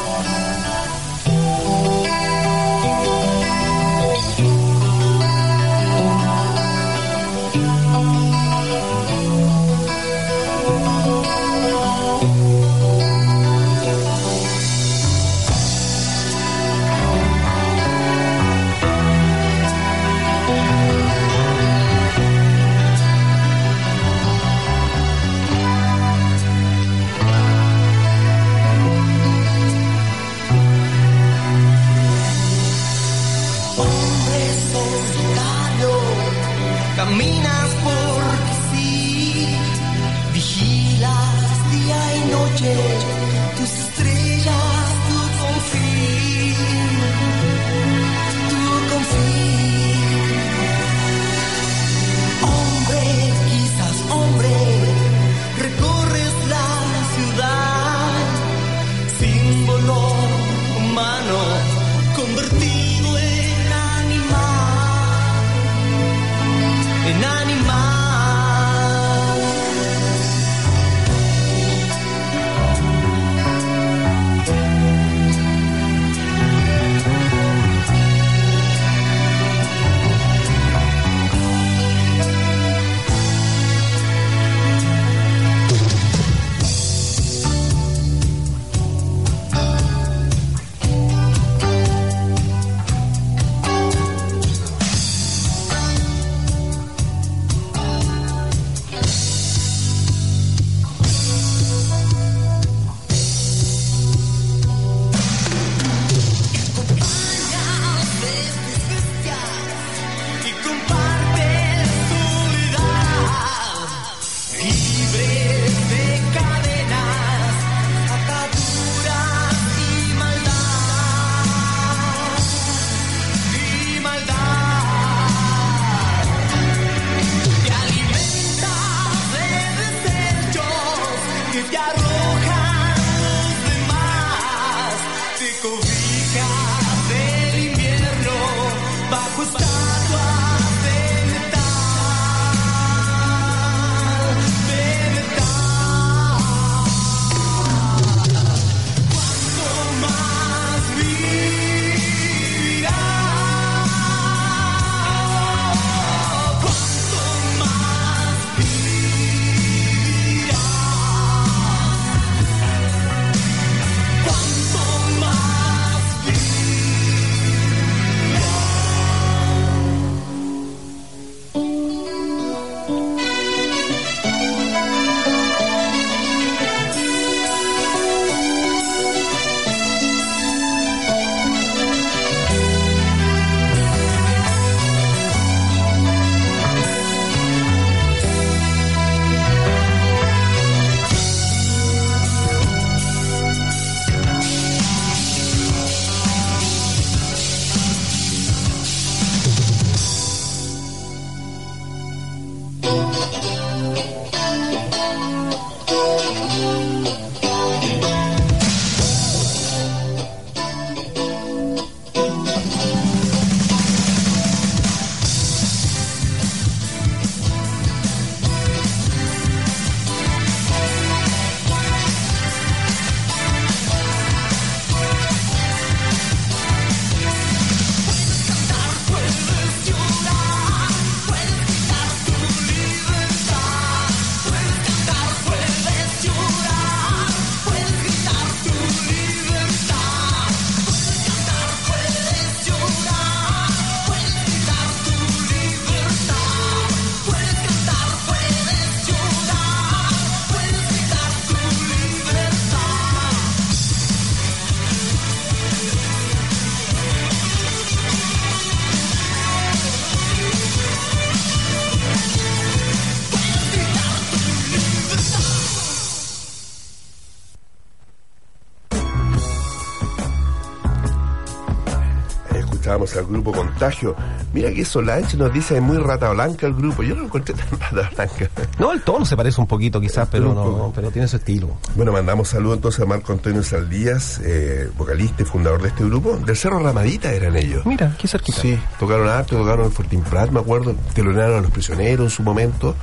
Escuchábamos 272.88 273.16
al 273.18 273.26
grupo 273.26 273.52
Contagio. 273.52 274.16
Mira 274.54 274.72
que 274.72 274.86
Solange 274.86 275.36
nos 275.36 275.52
dice 275.54 275.76
es 275.76 275.82
muy 275.82 275.98
rata 275.98 276.30
blanca 276.30 276.68
el 276.68 276.74
grupo. 276.74 277.04
Yo 277.04 277.16
no 277.16 277.22
lo 277.22 277.28
encontré 277.28 277.54
tan 277.54 277.80
rata 277.80 278.10
blanca. 278.16 278.50
No, 278.80 278.94
el 278.94 279.02
tono 279.02 279.26
se 279.26 279.36
parece 279.36 279.60
un 279.60 279.68
poquito 279.68 280.00
quizás, 280.00 280.28
pero 280.32 280.54
no, 280.54 280.92
pero 280.96 281.12
tiene 281.12 281.28
su 281.28 281.38
estilo. 281.38 281.70
Bueno, 281.96 282.12
mandamos 282.12 282.50
saludos 282.50 282.78
entonces 282.78 283.02
a 283.02 283.06
Marco 283.06 283.34
Antonio 283.34 283.62
Saldías, 283.64 284.40
eh, 284.44 284.90
vocalista 284.98 285.44
y 285.44 285.46
fundador 285.46 285.82
de 285.82 285.90
este 285.90 286.04
grupo. 286.06 286.38
Del 286.38 286.56
Cerro 286.56 286.80
Ramadita 286.80 287.32
eran 287.32 287.56
ellos. 287.56 287.86
Mira, 287.86 288.16
qué 288.18 288.28
cerquita. 288.28 288.62
Sí, 288.62 288.80
tocaron 289.00 289.28
harto, 289.28 289.58
tocaron 289.58 289.86
en 289.86 289.92
Fortín 289.92 290.22
Prat, 290.22 290.52
me 290.52 290.60
acuerdo. 290.60 290.96
Telonearon 291.14 291.60
a 291.60 291.62
los 291.62 291.72
prisioneros 291.72 292.26
en 292.26 292.30
su 292.30 292.44
momento. 292.44 292.96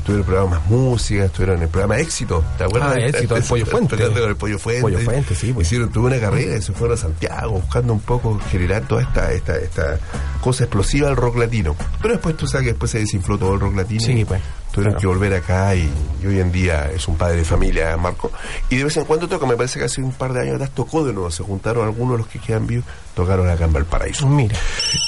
Estuvieron 0.00 0.14
en 0.14 0.18
el 0.20 0.24
programa 0.24 0.58
Más 0.58 0.70
Música, 0.70 1.24
estuvieron 1.26 1.56
en 1.58 1.62
el 1.64 1.68
programa 1.68 1.98
Éxito. 1.98 2.42
¿Te 2.56 2.64
acuerdas? 2.64 2.96
Ah, 2.96 3.00
Éxito, 3.00 3.36
el 3.36 3.42
Pollo 3.42 3.66
Fuente. 3.66 3.96
Tocando 3.96 4.20
con 4.20 4.30
el 4.30 4.36
Pollo 4.36 4.58
Fuente. 4.58 4.82
Pollo 4.82 4.98
Fuente, 5.00 5.34
sí, 5.34 5.52
pues. 5.52 5.66
Hicieron 5.66 5.92
toda 5.92 6.06
una 6.06 6.18
carrera 6.18 6.56
y 6.56 6.62
se 6.62 6.72
fueron 6.72 6.96
a 6.96 7.00
Santiago 7.00 7.50
buscando 7.52 7.92
un 7.92 8.00
poco 8.00 8.40
generar 8.50 8.88
toda 8.88 9.02
esta, 9.02 9.30
esta, 9.32 9.56
esta 9.56 9.98
cosa 10.40 10.64
explosiva 10.64 11.08
del 11.08 11.16
rock 11.16 11.36
latino. 11.36 11.76
Pero 12.00 12.14
después 12.14 12.34
tú 12.34 12.46
sabes 12.46 12.64
que 12.64 12.72
después 12.72 12.90
se 12.90 13.00
desinfló 13.00 13.36
todo 13.36 13.54
el 13.54 13.60
rock 13.60 13.76
latino. 13.76 14.00
Sí, 14.00 14.24
pues, 14.24 14.40
Tuvieron 14.72 14.94
claro. 14.94 15.00
que 15.00 15.06
volver 15.06 15.34
acá 15.34 15.74
y, 15.74 15.90
y 16.22 16.26
hoy 16.26 16.40
en 16.40 16.50
día 16.50 16.90
es 16.94 17.06
un 17.06 17.16
padre 17.16 17.36
de 17.38 17.44
familia, 17.44 17.94
Marco. 17.98 18.30
Y 18.70 18.76
de 18.76 18.84
vez 18.84 18.96
en 18.96 19.04
cuando 19.04 19.28
toca, 19.28 19.44
me 19.44 19.56
parece 19.56 19.80
que 19.80 19.84
hace 19.84 20.00
un 20.00 20.12
par 20.12 20.32
de 20.32 20.40
años 20.40 20.54
atrás 20.54 20.70
tocó 20.70 21.04
de 21.04 21.12
nuevo. 21.12 21.30
Se 21.30 21.42
juntaron 21.42 21.84
algunos 21.84 22.14
de 22.14 22.18
los 22.18 22.26
que 22.28 22.38
quedan 22.38 22.66
vivos, 22.66 22.86
tocaron 23.14 23.50
acá 23.50 23.64
en 23.64 23.72
Valparaíso. 23.74 24.26
Mira. 24.26 24.56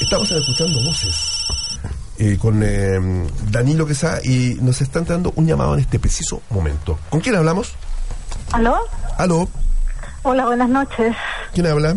Estamos 0.03 0.31
escuchando 0.31 0.83
voces 0.85 1.47
eh, 2.25 2.39
con 2.39 2.63
eh, 2.63 3.01
Danilo 3.51 3.85
Quesada 3.85 4.21
y 4.23 4.57
nos 4.61 4.81
están 4.81 5.05
dando 5.05 5.33
un 5.35 5.45
llamado 5.45 5.75
en 5.75 5.81
este 5.81 5.99
preciso 5.99 6.41
momento. 6.51 6.97
¿Con 7.11 7.19
quién 7.21 7.35
hablamos? 7.35 7.75
¿Aló? 8.53 8.77
Aló, 9.19 9.49
Hola, 10.23 10.47
buenas 10.47 10.69
noches. 10.69 11.17
¿quién 11.53 11.67
habla? 11.67 11.97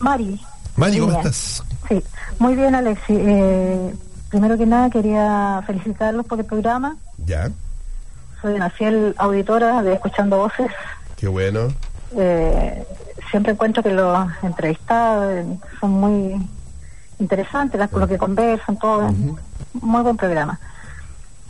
Mari. 0.00 0.38
Mari, 0.76 0.98
¿cómo 0.98 1.12
Bien. 1.12 1.20
estás? 1.20 1.62
Sí, 1.88 2.02
muy 2.38 2.54
bien, 2.56 2.74
Alexi. 2.74 3.14
Eh, 3.16 3.94
primero 4.28 4.58
que 4.58 4.66
nada, 4.66 4.90
quería 4.90 5.62
felicitarlos 5.66 6.26
por 6.26 6.38
el 6.40 6.44
programa. 6.44 6.96
Ya, 7.24 7.50
Soy 8.42 8.52
una 8.56 8.68
fiel 8.68 9.14
auditora 9.16 9.82
de 9.82 9.94
Escuchando 9.94 10.36
Voces. 10.36 10.70
qué 11.16 11.26
bueno. 11.28 11.68
Eh, 12.18 12.84
siempre 13.30 13.52
encuentro 13.52 13.82
que 13.82 13.90
los 13.90 14.28
entrevistados 14.42 15.46
son 15.80 15.90
muy 15.92 16.46
interesantes, 17.18 17.78
las, 17.80 17.90
lo 17.92 18.06
que 18.06 18.18
conversan, 18.18 18.78
todo. 18.78 19.10
Muy 19.74 20.02
buen 20.02 20.16
programa. 20.16 20.58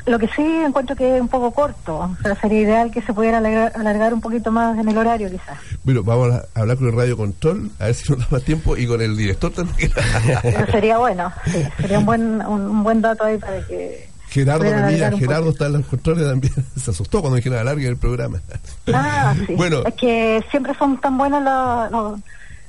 Lo 0.07 0.19
que 0.19 0.29
sí 0.29 0.43
encuentro 0.43 0.95
que 0.95 1.17
es 1.17 1.21
un 1.21 1.29
poco 1.29 1.51
corto. 1.53 1.97
O 1.97 2.17
sea, 2.23 2.35
sería 2.35 2.61
ideal 2.61 2.91
que 2.91 3.01
se 3.01 3.15
pudiera 3.15 3.39
alargar, 3.39 3.73
alargar 3.75 4.13
un 4.13 4.21
poquito 4.21 4.53
más 4.53 4.79
en 4.79 4.89
el 4.89 4.99
horario, 4.99 5.31
quizás. 5.31 5.59
Bueno, 5.83 6.03
vamos 6.03 6.31
a 6.35 6.61
hablar 6.61 6.77
con 6.77 6.89
el 6.89 6.95
radio 6.95 7.17
control, 7.17 7.71
a 7.79 7.87
ver 7.87 7.95
si 7.95 8.13
nos 8.13 8.21
da 8.21 8.27
más 8.31 8.43
tiempo, 8.43 8.77
y 8.77 8.87
con 8.87 9.01
el 9.01 9.17
director 9.17 9.51
también. 9.51 9.91
Pero 10.43 10.67
sería 10.67 10.99
bueno, 10.99 11.33
sí, 11.47 11.65
sería 11.81 11.99
un 11.99 12.07
buen, 12.07 12.23
un, 12.43 12.61
un 12.67 12.85
buen 12.85 13.01
dato 13.01 13.25
ahí 13.25 13.39
para 13.39 13.67
que... 13.67 14.13
Gerardo 14.29 14.65
Gerardo 15.17 15.51
está 15.51 15.67
en 15.67 15.75
los 15.75 15.87
controles 15.87 16.29
también. 16.29 16.53
Se 16.77 16.91
asustó 16.91 17.21
cuando 17.21 17.37
dijeron 17.37 17.59
alargue 17.59 17.87
el 17.87 17.97
programa. 17.97 18.41
Ah, 18.93 19.33
sí. 19.47 19.55
Bueno. 19.55 19.85
Es 19.87 19.95
que 19.95 20.45
siempre 20.51 20.75
son 20.75 21.01
tan 21.01 21.17
buenos 21.17 21.41
los, 21.43 21.91
los, 21.93 22.21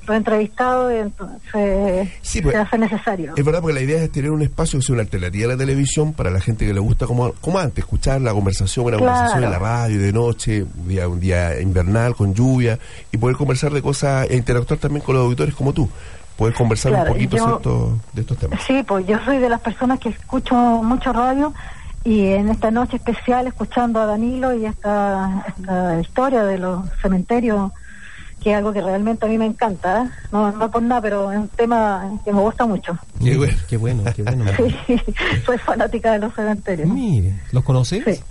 los 0.06 0.16
entrevistados, 0.16 0.92
entonces 0.92 2.08
Sí, 2.22 2.40
pues, 2.42 2.54
se 2.54 2.60
hace 2.60 2.78
necesario. 2.78 3.34
Es 3.36 3.44
verdad, 3.44 3.60
porque 3.60 3.74
la 3.74 3.80
idea 3.82 4.02
es 4.02 4.10
tener 4.12 4.30
un 4.30 4.42
espacio 4.42 4.78
que 4.78 4.84
sea 4.86 4.92
una 4.94 5.02
alternativa 5.02 5.46
a 5.46 5.48
la 5.54 5.58
televisión 5.58 6.12
para 6.12 6.30
la 6.30 6.40
gente 6.40 6.66
que 6.66 6.72
le 6.74 6.80
gusta, 6.80 7.06
como, 7.06 7.32
como 7.40 7.58
antes, 7.58 7.78
escuchar 7.84 8.20
la 8.20 8.32
conversación, 8.32 8.86
una 8.86 8.96
Claro. 8.96 9.12
conversación 9.12 9.44
en 9.44 9.50
la 9.50 9.58
radio 9.58 10.00
de 10.00 10.12
noche, 10.12 10.62
un 10.62 10.88
día, 10.88 11.08
un 11.08 11.20
día 11.20 11.60
invernal 11.60 12.14
con 12.14 12.34
lluvia, 12.34 12.78
y 13.12 13.16
poder 13.18 13.36
conversar 13.36 13.72
de 13.72 13.82
cosas 13.82 14.28
e 14.30 14.36
interactuar 14.36 14.78
también 14.78 15.02
con 15.04 15.14
los 15.14 15.24
auditores 15.24 15.54
como 15.54 15.72
tú. 15.72 15.88
Poder 16.36 16.52
conversar 16.54 16.92
Claro, 16.92 17.06
un 17.10 17.12
poquito 17.14 17.36
yo- 17.38 17.46
¿cierto? 17.46 17.98
de 18.12 18.20
estos 18.20 18.36
temas. 18.38 18.60
Sí, 18.66 18.82
pues 18.86 19.06
yo 19.06 19.18
soy 19.24 19.38
de 19.38 19.48
las 19.48 19.60
personas 19.60 19.98
que 19.98 20.10
escucho 20.10 20.54
mucho 20.54 21.12
radio 21.12 21.54
y 22.04 22.26
en 22.26 22.50
esta 22.50 22.70
noche 22.70 22.96
especial 22.96 23.46
escuchando 23.46 24.00
a 24.00 24.06
Danilo 24.06 24.54
y 24.54 24.66
esta, 24.66 25.44
esta 25.58 25.98
historia 26.00 26.44
de 26.44 26.58
los 26.58 26.84
cementerios, 27.02 27.72
que 28.46 28.52
es 28.52 28.58
algo 28.58 28.72
que 28.72 28.80
realmente 28.80 29.26
a 29.26 29.28
mí 29.28 29.38
me 29.38 29.46
encanta, 29.46 30.04
¿eh? 30.04 30.10
no, 30.30 30.52
no 30.52 30.70
por 30.70 30.80
nada, 30.80 31.00
pero 31.00 31.32
es 31.32 31.38
un 31.38 31.48
tema 31.48 32.12
que 32.24 32.32
me 32.32 32.38
gusta 32.38 32.64
mucho. 32.64 32.96
Qué 33.20 33.36
bueno. 33.36 33.58
Qué 33.68 33.76
bueno, 33.76 34.04
qué 34.14 34.22
bueno. 34.22 34.44
Sí, 34.86 35.02
soy 35.44 35.58
fanática 35.58 36.12
de 36.12 36.20
los 36.20 36.32
cementerios. 36.32 36.88
Mire, 36.88 37.34
¿los 37.50 37.64
conoces? 37.64 38.04
Sí. 38.04 38.22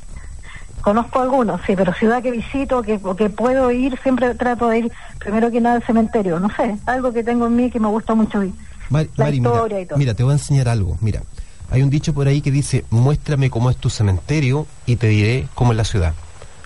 Conozco 0.80 1.20
algunos, 1.20 1.59
sí, 1.68 1.74
pero 1.76 1.93
ciudad 1.93 2.24
que 2.24 2.32
visito, 2.32 2.82
que, 2.82 2.97
que 3.18 3.30
puedo 3.30 3.70
ir, 3.72 3.99
siempre 4.03 4.34
trato 4.36 4.70
de 4.70 4.80
ir 4.80 4.91
primero 5.20 5.51
que 5.51 5.59
nada 5.59 5.76
al 5.76 5.84
cementerio. 5.84 6.39
No 6.39 6.47
sé, 6.55 6.78
algo 6.86 7.11
que 7.11 7.22
tengo 7.22 7.47
en 7.47 7.57
mí 7.57 7.70
que 7.70 7.82
me 7.82 7.89
gusta 7.89 8.16
mucho 8.16 8.41
ir. 8.41 8.53
La 8.91 9.03
Mari, 9.18 9.36
historia 9.36 9.63
mira, 9.66 9.82
y 9.82 9.86
todo. 9.86 9.97
mira, 9.97 10.13
te 10.13 10.24
voy 10.24 10.32
a 10.32 10.36
enseñar 10.36 10.70
algo. 10.70 10.97
Mira, 11.01 11.24
hay 11.70 11.82
un 11.84 11.89
dicho 11.89 12.13
por 12.13 12.30
ahí 12.30 12.39
que 12.39 12.51
dice, 12.51 12.86
muéstrame 12.89 13.49
cómo 13.49 13.70
es 13.70 13.76
tu 13.76 13.89
cementerio 13.89 14.66
y 14.86 14.95
te 14.95 15.07
diré 15.07 15.49
cómo 15.55 15.74
es 15.74 15.78
la 15.78 15.84
ciudad. 15.84 16.13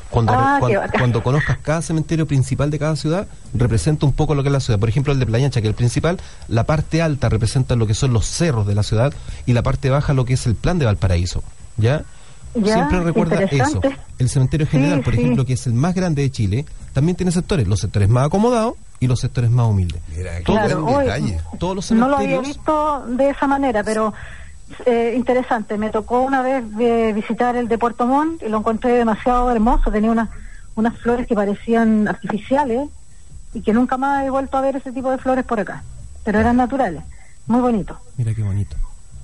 Cuando, 0.10 0.34
Ah, 0.34 0.60
cuando, 0.97 1.22
conozcas 1.22 1.57
cada 1.60 1.82
cementerio 1.84 2.26
principal 2.26 2.72
de 2.72 2.80
cada 2.80 2.95
ciudad, 2.95 3.28
representa 3.53 4.05
un 4.07 4.14
poco 4.14 4.34
lo 4.34 4.41
que 4.41 4.49
es 4.49 4.53
la 4.53 4.60
ciudad. 4.60 4.80
Por 4.80 4.89
ejemplo, 4.89 5.14
el 5.14 5.20
de 5.20 5.26
Playa 5.28 5.45
Ancha, 5.45 5.62
que 5.62 5.68
es 5.68 5.72
el 5.72 5.76
principal, 5.76 6.20
la 6.47 6.64
parte 6.64 7.01
alta 7.03 7.30
representa 7.30 7.76
lo 7.76 7.86
que 7.86 7.93
son 7.93 8.12
los 8.14 8.26
cerros 8.26 8.66
de 8.66 8.74
la 8.76 8.82
ciudad 8.84 9.14
y 9.45 9.53
la 9.53 9.62
parte 9.62 9.89
baja 9.91 10.14
lo 10.14 10.26
que 10.26 10.34
es 10.34 10.47
el 10.47 10.55
plan 10.55 10.80
de 10.80 10.86
Valparaíso. 10.86 11.43
¿Ya? 11.78 12.03
Ya, 12.55 12.74
Siempre 12.74 13.01
recuerda 13.01 13.43
eso. 13.43 13.80
El 14.18 14.28
cementerio 14.30 14.66
Sí, 14.66 14.72
general, 14.72 15.01
por 15.03 15.14
sí. 15.14 15.20
ejemplo, 15.22 15.45
que 15.45 15.53
es 15.53 15.68
el 15.68 15.74
más 15.74 15.93
grande 15.93 16.24
de 16.24 16.32
Chile, 16.32 16.66
también 16.93 17.16
tiene 17.16 17.32
sectores, 17.32 17.68
los 17.68 17.80
sectores 17.80 18.10
más 18.10 18.26
acomodados 18.26 18.74
y 18.99 19.05
los 19.05 19.20
sectores 19.20 19.51
más 19.51 19.68
humildes. 19.68 20.01
Mira, 20.18 20.32
Todos- 20.43 20.60
Claro, 20.60 20.86
hoy- 20.88 21.38
todos 21.60 21.76
los 21.76 21.91
No 21.91 22.07
lo 22.10 22.16
había 22.18 22.30
cementerios 22.30 22.57
visto 22.57 23.05
de 23.07 23.30
esa 23.30 23.45
manera, 23.45 23.84
pero 23.84 24.14
eh, 24.86 25.13
interesante. 25.15 25.78
Me 25.78 25.89
tocó 25.89 26.22
una 26.22 26.41
vez 26.41 26.63
eh, 26.80 27.11
visitar 27.13 27.55
el 27.55 27.67
de 27.67 27.78
Puerto 27.78 28.05
Montt 28.05 28.41
y 28.43 28.49
lo 28.49 28.57
encontré 28.59 28.91
demasiado 28.93 29.49
hermoso. 29.51 29.91
Tenía 29.91 30.11
unas 30.11 30.30
unas 30.76 30.97
flores 30.99 31.28
que 31.28 31.36
parecían 31.36 32.07
artificiales 32.07 32.88
y 33.53 33.61
que 33.61 33.74
nunca 33.74 33.97
más 33.97 34.26
he 34.26 34.30
vuelto 34.30 34.57
a 34.57 34.61
ver 34.61 34.78
ese 34.78 34.91
tipo 34.93 35.11
de 35.11 35.17
flores 35.17 35.43
por 35.43 35.59
acá. 35.59 35.84
Pero 36.24 36.39
eran 36.39 36.55
naturales, 36.55 37.03
muy 37.47 37.59
bonitos. 37.59 37.97
Mira 38.17 38.34
qué 38.34 38.43
bonito. 38.43 38.76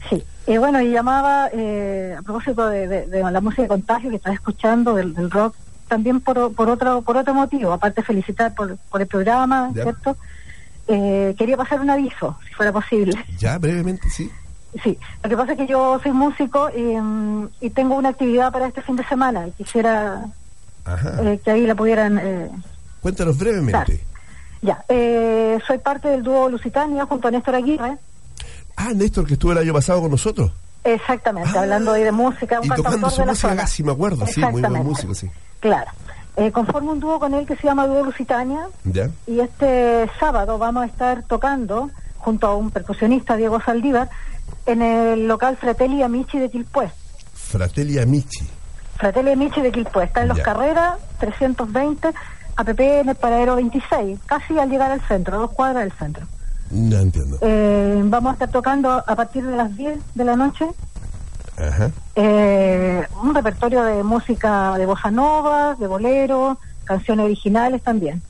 Sí, 0.10 0.24
y 0.48 0.58
bueno, 0.58 0.82
y 0.82 0.92
llamaba 0.92 1.50
eh, 1.54 2.16
a 2.18 2.22
propósito 2.24 2.68
de, 2.68 2.88
de- 2.88 3.08
de 3.08 3.24
la 3.32 3.40
música 3.42 3.62
de 3.64 3.68
contagio 3.70 4.10
que 4.10 4.18
estás 4.18 4.34
escuchando, 4.34 4.96
del, 4.96 5.14
del 5.14 5.32
rock, 5.32 5.56
también 5.88 6.20
por, 6.20 6.54
por 6.54 6.70
otro 6.70 7.02
por 7.04 7.16
otro 7.18 7.34
motivo, 7.34 7.72
aparte 7.72 8.04
felicitar 8.04 8.54
por, 8.54 8.76
por 8.90 9.02
el 9.02 9.08
programa, 9.08 9.72
Ya. 9.74 9.84
¿cierto? 9.84 10.18
Eh, 10.88 11.34
quería 11.38 11.58
pasar 11.58 11.80
un 11.80 11.90
aviso, 11.90 12.38
si 12.48 12.54
fuera 12.54 12.72
posible. 12.72 13.14
Ya, 13.40 13.58
brevemente, 13.58 14.10
sí. 14.10 14.30
Sí, 14.84 14.98
lo 15.24 15.30
que 15.30 15.38
pasa 15.38 15.52
es 15.54 15.58
que 15.58 15.68
yo 15.68 16.00
soy 16.04 16.12
músico 16.12 16.70
y, 16.70 17.66
y 17.66 17.70
tengo 17.70 17.96
una 17.96 18.10
actividad 18.10 18.52
para 18.52 18.68
este 18.68 18.82
fin 18.82 18.96
de 18.98 19.06
semana 19.06 19.48
y 19.48 19.52
quisiera 19.52 20.26
eh, 21.22 21.40
que 21.44 21.52
ahí 21.52 21.66
la 21.66 21.76
pudieran... 21.76 22.20
Eh, 22.22 22.50
Cuéntanos 23.02 23.38
brevemente. 23.38 24.04
ya, 24.62 24.84
eh, 24.90 25.60
soy 25.66 25.78
parte 25.78 26.10
del 26.10 26.24
dúo 26.24 26.50
Lusitania 26.50 27.06
junto 27.06 27.28
a 27.28 27.32
Néstor 27.32 27.56
Aguirre. 27.56 27.98
Ah, 28.76 28.92
Néstor, 28.94 29.26
que 29.26 29.34
estuvo 29.34 29.54
el 29.54 29.60
año 29.60 29.74
pasado 29.74 30.02
con 30.02 30.12
nosotros. 30.12 30.52
Exactamente, 30.84 31.58
hablando 31.58 31.94
ahí 31.94 32.04
de 32.04 32.12
música, 32.12 32.60
un 32.60 32.72
Ah, 32.72 32.76
Y 32.76 32.78
tocando 32.84 33.10
su 33.10 33.22
de 33.22 33.26
la 33.28 33.32
música 33.32 33.48
zona. 33.50 33.54
acá, 33.62 33.68
sí 33.68 33.84
me 33.84 33.92
acuerdo, 33.94 34.28
sí, 34.28 34.42
muy 34.42 34.62
buen 34.62 34.84
músico, 34.84 35.14
sí. 35.16 35.30
Claro. 35.62 35.90
Eh, 36.38 36.52
conformo 36.52 36.92
un 36.92 37.00
dúo 37.00 37.18
con 37.20 37.34
él 37.34 37.46
que 37.46 37.56
se 37.56 37.64
llama 37.64 37.88
Dúo 37.88 38.04
Lusitania 38.04 38.68
¿Ya? 38.84 39.10
y 39.26 39.40
este 39.40 40.10
sábado 40.20 40.58
vamos 40.58 40.84
a 40.84 40.86
estar 40.88 41.24
tocando 41.24 41.90
junto 42.26 42.48
a 42.48 42.56
un 42.56 42.72
percusionista, 42.72 43.36
Diego 43.36 43.62
Saldívar, 43.62 44.10
en 44.66 44.82
el 44.82 45.28
local 45.28 45.58
Fratelli 45.58 46.02
Amici 46.02 46.40
de 46.40 46.50
Quilpué. 46.50 46.90
Fratelli 47.34 48.00
Amici. 48.00 48.50
Fratelli 48.98 49.32
Amici 49.32 49.62
de 49.62 49.72
Quilpué. 49.72 50.06
Está 50.06 50.24
en 50.24 50.30
Los. 50.30 50.40
Carreras, 50.40 50.98
320, 51.20 52.10
APP 52.56 52.80
en 52.80 53.10
el 53.10 53.16
paradero 53.16 53.56
26, 53.58 54.20
casi 54.26 54.58
al 54.58 54.72
llegar 54.72 54.92
al 54.92 55.02
centro, 55.02 55.36
a 55.36 55.40
dos 55.42 55.52
cuadras 55.52 55.84
del 55.84 55.94
centro. 55.94 56.26
No 56.72 56.98
entiendo. 56.98 57.38
Eh, 57.42 58.02
vamos 58.06 58.32
a 58.32 58.34
estar 58.34 58.50
tocando 58.50 59.04
a 59.06 59.16
partir 59.16 59.46
de 59.46 59.56
las 59.56 59.78
10 59.78 60.00
de 60.16 60.26
la 60.26 60.36
noche 60.36 60.66
Ajá. 61.58 61.92
eh, 62.16 63.06
un 63.22 63.36
repertorio 63.36 63.84
de 63.84 64.02
música 64.04 64.76
de 64.80 64.88
bossa 64.88 65.12
nova, 65.12 65.76
de 65.76 65.86
bolero, 65.86 66.58
canciones 66.86 67.26
originales 67.26 67.84
también. 67.84 68.24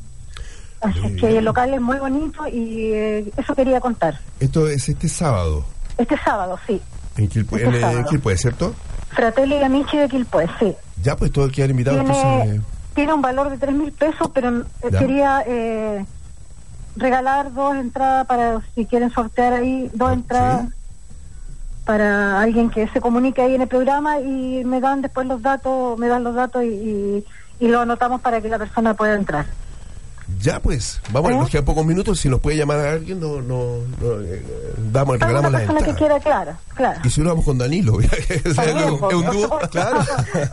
Así 0.86 1.16
que 1.16 1.38
el 1.38 1.46
local 1.46 1.74
es 1.74 1.82
muy 1.82 1.98
bonito 1.98 2.48
y 2.48 2.92
eh, 2.94 3.32
eso 3.38 3.56
quería 3.56 3.80
contar. 3.80 4.20
Esto 4.40 4.68
es 4.68 4.88
este 4.90 5.08
sábado. 5.10 5.66
Este 5.98 6.18
sábado, 6.18 6.60
sí. 6.68 6.82
En 7.18 7.28
Quilpue, 7.28 7.64
Este 7.64 7.80
en, 7.80 8.06
eh, 8.06 8.38
¿cierto? 8.38 8.74
Fratelli 9.12 9.64
Amici 9.64 9.98
de 9.98 10.10
Quilpué, 10.10 10.48
sí. 10.60 10.76
Ya, 11.02 11.16
pues 11.16 11.32
todos 11.32 11.52
quedan 11.52 11.72
invitados. 11.72 12.04
Tiene, 12.04 12.20
Entonces, 12.20 12.62
tiene 12.94 13.14
un 13.14 13.22
valor 13.22 13.50
de 13.50 13.58
tres 13.58 13.74
mil 13.76 13.92
pesos, 13.92 14.30
pero 14.34 14.60
eh, 14.60 14.64
Ya. 14.92 15.00
quería 15.00 15.44
eh, 15.48 16.06
regalar 16.98 17.54
dos 17.54 17.76
entradas 17.76 18.26
para, 18.28 18.62
si 18.76 18.86
quieren 18.86 19.12
sortear 19.12 19.54
ahí, 19.54 19.90
dos 19.94 20.12
entradas 20.14 20.68
para 21.86 22.42
alguien 22.42 22.70
que 22.70 22.88
se 22.88 23.00
comunique 23.00 23.42
ahí 23.42 23.56
en 23.56 23.62
el 23.62 23.68
programa 23.68 24.20
y 24.20 24.64
me 24.66 24.82
dan 24.82 25.02
después 25.02 25.28
los 25.28 25.42
datos, 25.42 25.98
me 26.00 26.08
dan 26.08 26.24
los 26.24 26.34
datos 26.34 26.64
y, 26.64 26.68
y, 26.68 27.26
y 27.60 27.68
lo 27.68 27.82
anotamos 27.82 28.22
para 28.22 28.42
que 28.42 28.50
la 28.50 28.58
persona 28.58 28.94
pueda 28.96 29.14
entrar. 29.14 29.46
Ya 30.42 30.60
pues, 30.60 31.00
vamos, 31.12 31.32
¿Eh? 31.32 31.36
nos 31.36 31.50
quedan 31.50 31.66
pocos 31.66 31.86
minutos. 31.86 32.20
Si 32.20 32.30
nos 32.30 32.40
puede 32.42 32.58
llamar 32.58 32.80
a 32.80 32.92
alguien, 32.94 33.20
no, 33.20 33.42
no, 33.42 33.78
no, 34.02 34.22
eh, 34.22 34.44
damos, 34.92 35.20
regalamos 35.20 35.52
la 35.52 35.60
que 35.60 35.66
entrada. 35.66 35.96
quiera, 35.96 36.20
claro, 36.20 36.58
claro. 36.74 37.00
Y 37.04 37.10
si 37.10 37.22
no 37.22 37.30
vamos 37.30 37.46
con 37.46 37.58
Danilo, 37.58 37.94
o 37.98 38.02
sea, 38.02 38.10
También, 38.56 38.78
es 38.78 38.92
un- 38.92 39.26
dúo, 39.26 39.60
claro. 39.72 40.00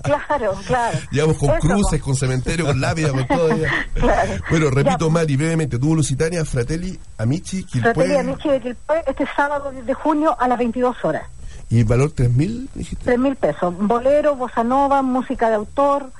claro, 0.02 0.52
claro. 0.66 0.98
Llevamos 1.10 1.38
con 1.38 1.50
Eso, 1.50 1.58
cruces, 1.60 2.02
con 2.02 2.16
cementerio, 2.16 2.66
con 2.66 2.80
lápida, 2.80 3.10
con 3.10 3.26
todo. 3.26 3.48
Claro. 3.94 4.32
Bueno, 4.50 4.70
repito, 4.70 5.06
Ya. 5.06 5.12
Mari, 5.12 5.36
brevemente, 5.36 5.78
dúo 5.78 5.94
Lusitania, 5.94 6.44
Fratelli, 6.44 6.98
Amici, 7.18 7.62
Fratelli 7.62 7.92
Quilpué, 7.94 8.18
Amici 8.18 8.48
de 8.48 8.60
Quilpué, 8.60 9.02
este 9.06 9.24
sábado 9.36 9.70
de 9.72 9.94
junio 9.94 10.36
a 10.38 10.48
las 10.48 10.58
22 10.58 10.96
horas. 11.04 11.22
y 11.70 11.82
valor 11.84 12.10
3.000, 12.12 12.68
dijiste. 12.74 13.04
Tres 13.04 13.18
mil 13.18 13.36
pesos. 13.36 13.74
Bolero, 13.78 14.36
bossa 14.36 14.62
nova, 14.64 15.00
música 15.02 15.48
de 15.48 15.54
autor, 15.54 16.10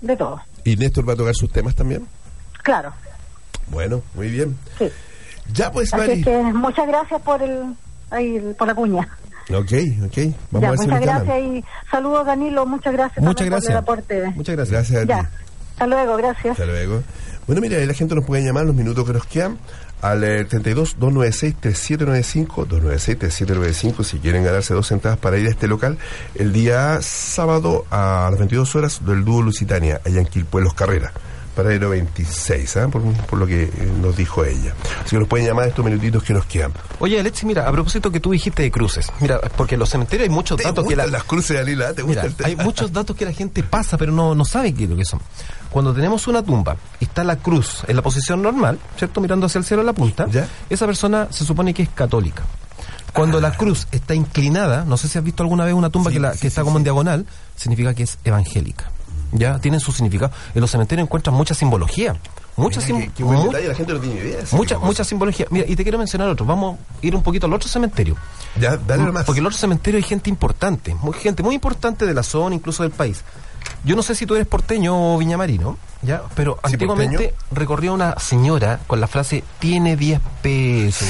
de 0.00 0.16
todo. 0.16 0.40
Y 0.64 0.76
Néstor 0.76 1.08
va 1.08 1.14
a 1.14 1.16
tocar 1.16 1.34
sus 1.34 1.50
temas 1.50 1.74
también. 1.74 2.06
Claro. 2.62 2.92
Bueno, 3.68 4.02
muy 4.14 4.28
bien. 4.28 4.56
Sí. 4.78 4.88
Ya 5.52 5.70
pues, 5.72 5.92
Así 5.92 6.00
Mari. 6.00 6.20
es 6.20 6.24
que 6.24 6.42
muchas 6.52 6.86
gracias 6.86 7.20
por 7.22 7.42
el, 7.42 8.54
por 8.56 8.66
la 8.66 8.74
cuña. 8.74 9.08
Ok, 9.50 9.72
ok. 10.06 10.18
Vamos 10.50 10.62
Ya, 10.62 10.68
a 10.68 10.70
ver 10.70 10.78
si 10.78 10.86
muchas 10.86 11.00
gracias 11.00 11.38
y 11.40 11.64
saludos 11.90 12.26
Danilo, 12.26 12.64
muchas 12.64 12.92
gracias 12.92 13.18
Muchas 13.24 13.36
también 13.36 13.50
gracias. 13.50 13.84
por 13.84 13.98
el 13.98 14.04
aporte. 14.22 14.32
Muchas 14.36 14.56
gracias. 14.56 14.90
Gracias 14.90 15.02
a 15.02 15.06
Ya. 15.06 15.20
ti. 15.28 15.36
Hasta 15.72 15.86
luego, 15.86 16.16
gracias. 16.16 16.52
Hasta 16.52 16.66
luego. 16.66 17.02
Bueno, 17.46 17.60
mira, 17.60 17.78
la 17.78 17.92
gente 17.94 18.14
nos 18.14 18.24
puede 18.24 18.44
llamar 18.44 18.64
los 18.66 18.74
minutos 18.74 19.04
que 19.04 19.12
nos 19.12 19.26
quedan 19.26 19.58
al 20.00 20.22
eh, 20.22 20.44
32 20.44 20.96
296 20.98 21.56
3795 21.60 22.64
296 22.66 23.18
3795 23.18 24.04
si 24.04 24.18
quieren 24.18 24.44
ganarse 24.44 24.74
dos 24.74 24.90
entradas 24.92 25.18
para 25.18 25.38
ir 25.38 25.46
a 25.48 25.50
este 25.50 25.66
local 25.66 25.98
el 26.36 26.52
día 26.52 26.98
sábado 27.02 27.84
a 27.90 28.28
las 28.30 28.38
22 28.38 28.74
horas 28.76 29.04
del 29.04 29.24
dúo 29.24 29.42
Lusitania 29.42 30.00
allá 30.04 30.20
en 30.20 30.26
Quilpué 30.26 30.62
Los 30.62 30.74
Carreras 30.74 31.12
paralelo 31.54 31.90
26 31.90 32.76
¿ah? 32.76 32.88
por, 32.88 33.02
por 33.02 33.38
lo 33.38 33.46
que 33.46 33.64
eh, 33.64 33.92
nos 34.00 34.16
dijo 34.16 34.44
ella 34.44 34.74
así 35.00 35.10
que 35.10 35.18
nos 35.18 35.28
pueden 35.28 35.46
llamar 35.46 35.68
estos 35.68 35.84
minutitos 35.84 36.22
que 36.22 36.32
nos 36.32 36.46
quedan 36.46 36.72
Oye, 36.98 37.18
Alexi, 37.18 37.46
mira, 37.46 37.68
a 37.68 37.72
propósito 37.72 38.10
que 38.10 38.20
tú 38.20 38.30
dijiste 38.30 38.62
de 38.62 38.70
cruces, 38.70 39.10
mira, 39.20 39.40
porque 39.56 39.74
en 39.74 39.80
los 39.80 39.90
cementerios 39.90 40.28
hay 40.28 40.34
muchos 40.34 40.56
¿Te 40.56 40.64
datos 40.64 40.86
que 40.86 40.96
la, 40.96 41.06
las 41.06 41.24
cruces 41.24 41.56
de 41.56 41.62
Alila? 41.62 41.92
¿Te 41.92 42.02
gusta 42.02 42.22
Mira, 42.22 42.28
el 42.28 42.34
tema? 42.34 42.48
hay 42.48 42.56
muchos 42.56 42.92
datos 42.92 43.16
que 43.16 43.24
la 43.24 43.32
gente 43.32 43.62
pasa, 43.62 43.96
pero 43.98 44.12
no, 44.12 44.34
no 44.34 44.44
sabe 44.44 44.72
qué 44.72 44.84
es 44.84 44.90
lo 44.90 44.96
que 44.96 45.04
son. 45.04 45.20
Cuando 45.70 45.92
tenemos 45.94 46.26
una 46.26 46.42
tumba 46.42 46.76
y 47.00 47.04
está 47.04 47.24
la 47.24 47.36
cruz 47.36 47.82
en 47.88 47.96
la 47.96 48.02
posición 48.02 48.42
normal, 48.42 48.78
¿cierto? 48.96 49.20
Mirando 49.20 49.46
hacia 49.46 49.58
el 49.58 49.64
cielo 49.64 49.82
la 49.82 49.92
punta, 49.92 50.26
esa 50.68 50.86
persona 50.86 51.28
se 51.30 51.44
supone 51.44 51.72
que 51.74 51.82
es 51.82 51.88
católica. 51.88 52.42
Cuando 53.12 53.40
la 53.40 53.52
cruz 53.56 53.86
está 53.90 54.14
inclinada, 54.14 54.84
no 54.84 54.96
sé 54.96 55.08
si 55.08 55.18
has 55.18 55.24
visto 55.24 55.42
alguna 55.42 55.64
vez 55.64 55.74
una 55.74 55.90
tumba 55.90 56.10
que, 56.10 56.20
la, 56.20 56.32
que 56.32 56.46
está 56.46 56.62
como 56.62 56.78
en 56.78 56.84
diagonal, 56.84 57.26
significa 57.56 57.94
que 57.94 58.04
es 58.04 58.18
evangélica. 58.24 58.90
Ya 59.32 59.58
tienen 59.58 59.80
su 59.80 59.92
significado. 59.92 60.30
En 60.54 60.60
los 60.60 60.70
cementerios 60.70 61.06
encuentran 61.06 61.34
mucha 61.34 61.54
simbología. 61.54 62.16
Mucha, 62.54 62.80
Mira, 62.80 62.86
sim- 62.86 63.00
qué- 63.00 63.10
qué 63.16 63.24
buen 63.24 63.38
mu- 63.38 63.46
detalle, 63.46 63.68
la 63.68 63.74
gente 63.74 63.94
no 63.94 64.00
tiene 64.00 64.20
idea 64.20 64.36
de 64.36 64.42
ese 64.42 64.54
mucha, 64.56 64.78
mucha 64.78 65.04
simbología. 65.04 65.46
Mira, 65.50 65.64
y 65.66 65.74
te 65.74 65.82
quiero 65.84 65.96
mencionar 65.96 66.28
otro. 66.28 66.44
Vamos 66.44 66.76
a 66.78 67.06
ir 67.06 67.16
un 67.16 67.22
poquito 67.22 67.46
al 67.46 67.52
otro 67.54 67.66
cementerio. 67.68 68.14
Ya, 68.60 68.76
dale 68.76 69.04
nomás. 69.04 69.24
Porque 69.24 69.40
el 69.40 69.46
otro 69.46 69.58
cementerio 69.58 69.96
hay 69.96 70.02
gente 70.04 70.28
importante, 70.28 70.94
muy, 70.96 71.14
gente 71.14 71.42
muy 71.42 71.54
importante 71.54 72.04
de 72.04 72.12
la 72.12 72.22
zona, 72.22 72.54
incluso 72.54 72.82
del 72.82 72.92
país. 72.92 73.22
Yo 73.84 73.96
no 73.96 74.02
sé 74.02 74.14
si 74.14 74.26
tú 74.26 74.34
eres 74.34 74.46
porteño 74.46 75.14
o 75.14 75.18
viñamarino, 75.18 75.76
¿ya? 76.02 76.22
Pero 76.36 76.58
Sí, 76.64 76.72
antiguamente 76.74 77.16
porteño. 77.30 77.36
recorría 77.52 77.92
una 77.92 78.14
señora 78.18 78.78
con 78.86 79.00
la 79.00 79.08
frase, 79.08 79.42
tiene 79.58 79.96
10 79.96 80.20
pesos. 80.40 81.08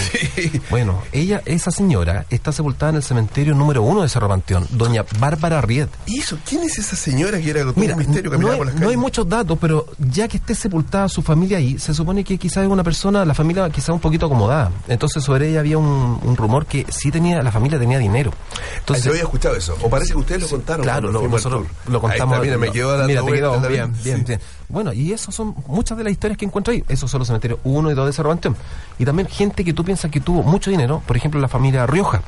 Bueno, 0.71 1.03
ella, 1.13 1.43
esa 1.45 1.71
señora, 1.71 2.25
está 2.31 2.51
sepultada 2.53 2.91
en 2.91 2.97
el 2.97 3.03
cementerio 3.03 3.55
número 3.55 3.83
uno 3.83 4.03
de 4.03 4.09
Cerro 4.09 4.29
Panteón, 4.29 4.67
doña 4.71 5.05
Bárbara 5.19 5.61
Riet. 5.61 5.89
¿Y 6.07 6.21
eso? 6.21 6.39
¿Quién 6.49 6.63
es 6.63 6.79
esa 6.79 6.97
señora 6.97 7.39
que 7.41 7.51
era 7.51 7.65
Mira, 7.77 7.95
un 7.95 7.99
misterio 7.99 8.31
no 8.39 8.51
hay, 8.51 8.57
por 8.59 8.67
las 8.67 8.77
no 8.77 8.89
hay 8.89 8.97
muchos 8.97 9.29
datos, 9.29 9.59
pero 9.61 9.87
ya 9.99 10.27
que 10.29 10.39
esté 10.39 10.55
sepultada 10.55 11.09
su 11.09 11.21
familia 11.23 11.59
ahí, 11.59 11.79
se 11.79 11.93
supone 11.93 12.25
que 12.25 12.39
quizás 12.39 12.65
es 12.65 12.71
una 12.71 12.83
persona, 12.85 13.25
la 13.25 13.35
familia 13.35 13.69
quizás 13.71 13.91
un 13.91 14.01
poquito 14.01 14.27
acomodada. 14.27 14.71
Entonces 14.89 15.23
sobre 15.23 15.51
ella 15.51 15.61
había 15.61 15.77
un, 15.79 16.19
un 16.23 16.37
rumor 16.37 16.65
que 16.67 16.87
sí 16.91 17.11
tenía, 17.11 17.43
la 17.43 17.53
familia 17.53 17.79
tenía 17.79 17.99
dinero. 17.99 18.33
Entonces, 18.79 19.05
Ah, 19.05 19.07
yo 19.09 19.13
había 19.13 19.23
escuchado 19.25 19.57
eso. 19.57 19.77
O 19.83 19.91
parece 19.91 20.13
que 20.13 20.19
ustedes 20.19 20.43
lo 20.43 20.49
contaron. 20.49 20.83
Claro, 20.83 21.11
lo, 21.13 21.27
nosotros 21.29 21.67
lo 21.89 22.01
contamos. 22.01 22.42
Mira, 22.43 22.59
me 22.59 22.71
quedó 22.71 22.91
dando 22.93 23.07
Mira, 23.09 23.23
te 23.23 23.33
quedó 23.33 23.61
la- 23.61 23.69
bien, 23.69 23.93
bien, 24.03 24.19
sí. 24.19 24.25
bien. 24.25 24.41
Bueno, 24.69 24.93
y 24.93 25.13
eso 25.13 25.31
son 25.33 25.55
muchas 25.67 25.97
de 25.99 26.05
las 26.05 26.13
historias 26.13 26.39
que 26.39 26.45
encuentro 26.45 26.73
ahí. 26.73 26.83
Esos 26.89 27.11
son 27.11 27.19
los 27.21 27.27
cementerios 27.29 27.61
1 27.65 27.91
y 27.91 27.95
2 27.95 28.07
de 28.07 28.13
Cerro 28.13 28.29
Panteón. 28.31 28.57
Y 28.99 29.05
también 29.05 29.29
gente 29.29 29.65
que 29.65 29.73
tú 29.73 29.85
piensas 29.85 30.11
que 30.11 30.21
tuvo 30.21 30.43
mucho 30.43 30.71
dinero, 30.71 31.03
por 31.07 31.17
ejemplo, 31.17 31.41
la 31.41 31.49
familia 31.49 31.87
Rioja. 31.87 32.23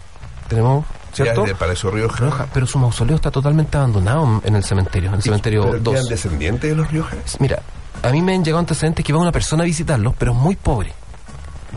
Tenemos, 0.49 0.85
¿cierto? 1.13 1.47
Ya, 1.47 1.53
de 1.55 1.89
Rioja. 1.91 2.47
pero 2.53 2.67
su 2.67 2.79
mausoleo 2.79 3.17
está 3.17 3.31
totalmente 3.31 3.77
abandonado 3.79 4.43
en 4.45 4.55
el 4.57 4.63
cementerio, 4.65 5.09
en 5.09 5.15
el 5.17 5.23
cementerio 5.23 5.65
¿Pero 5.65 5.79
2. 5.81 5.95
quedan 5.95 6.07
descendientes 6.09 6.71
de 6.71 6.77
los 6.77 6.91
Rioja? 6.91 7.17
Mira, 7.39 7.63
a 8.03 8.11
mí 8.11 8.21
me 8.21 8.35
han 8.35 8.45
llegado 8.45 8.59
antecedentes 8.61 9.05
que 9.05 9.13
va 9.13 9.21
una 9.21 9.33
persona 9.33 9.63
a 9.63 9.67
visitarlo, 9.67 10.15
pero 10.19 10.35
muy 10.35 10.55
pobre. 10.57 10.93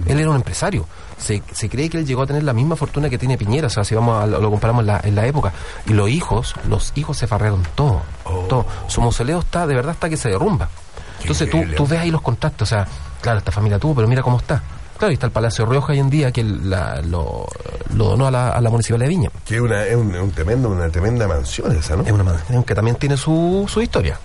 Él 0.06 0.20
era 0.20 0.30
un 0.30 0.36
empresario. 0.36 0.86
Se, 1.18 1.42
se 1.52 1.68
cree 1.70 1.90
que 1.90 1.98
él 1.98 2.06
llegó 2.06 2.22
a 2.22 2.28
tener 2.28 2.44
la 2.44 2.54
misma 2.54 2.76
fortuna 2.76 3.10
que 3.10 3.18
tiene 3.18 3.38
Piñera, 3.38 3.68
o 3.68 3.70
sea, 3.70 3.84
si 3.84 3.96
vamos 3.96 4.22
a, 4.24 4.28
lo 4.28 4.50
comparamos 4.52 4.82
en 4.82 4.88
la, 4.88 5.02
en 5.04 5.16
la 5.16 5.26
época. 5.26 5.52
Y 5.88 5.94
los 5.94 6.10
hijos, 6.10 6.54
los 6.70 6.92
hijos 6.96 7.18
se 7.18 7.26
farrearon 7.28 7.64
todo, 7.76 8.02
todo. 8.48 8.66
Su 8.88 9.02
mausoleo 9.02 9.40
está, 9.40 9.66
de 9.66 9.74
verdad, 9.76 9.94
está 9.94 10.10
que 10.10 10.18
se 10.18 10.30
derrumba. 10.30 10.70
Entonces 11.22 11.50
tú, 11.50 11.64
tú 11.76 11.88
ves 11.88 12.00
ahí 12.00 12.12
los 12.12 12.22
contactos, 12.22 12.68
o 12.68 12.76
sea, 12.76 12.88
claro, 13.22 13.40
esta 13.40 13.52
familia 13.52 13.80
tuvo, 13.80 13.96
pero 13.96 14.08
mira 14.08 14.22
cómo 14.22 14.38
está. 14.38 14.62
Claro, 14.98 15.12
y 15.12 15.16
está 15.16 15.26
el 15.28 15.32
Palacio 15.32 15.66
Rioja 15.66 15.94
hoy 15.94 16.00
en 16.00 16.10
día 16.10 16.32
que 16.32 16.44
la- 16.44 17.02
lo, 17.02 17.46
lo 17.94 18.06
donó 18.10 18.28
a 18.28 18.32
la, 18.32 18.50
a 18.50 18.62
la 18.62 18.70
Municipalidad 18.70 19.06
de 19.10 19.16
Viña. 19.16 19.30
Que 19.46 19.56
es 19.56 19.62
una, 19.62 19.84
es 19.86 19.96
un, 19.96 20.16
un 20.16 20.32
tremendo, 20.32 20.70
una 20.70 20.90
tremenda 20.90 21.28
mansión 21.28 21.76
esa, 21.76 21.96
¿no? 21.96 22.04
Es 22.04 22.12
una 22.12 22.24
mansión 22.24 22.64
que 22.64 22.74
también 22.76 22.96
tiene 22.98 23.16
su, 23.18 23.66
su 23.68 23.82
historia. 23.82 24.20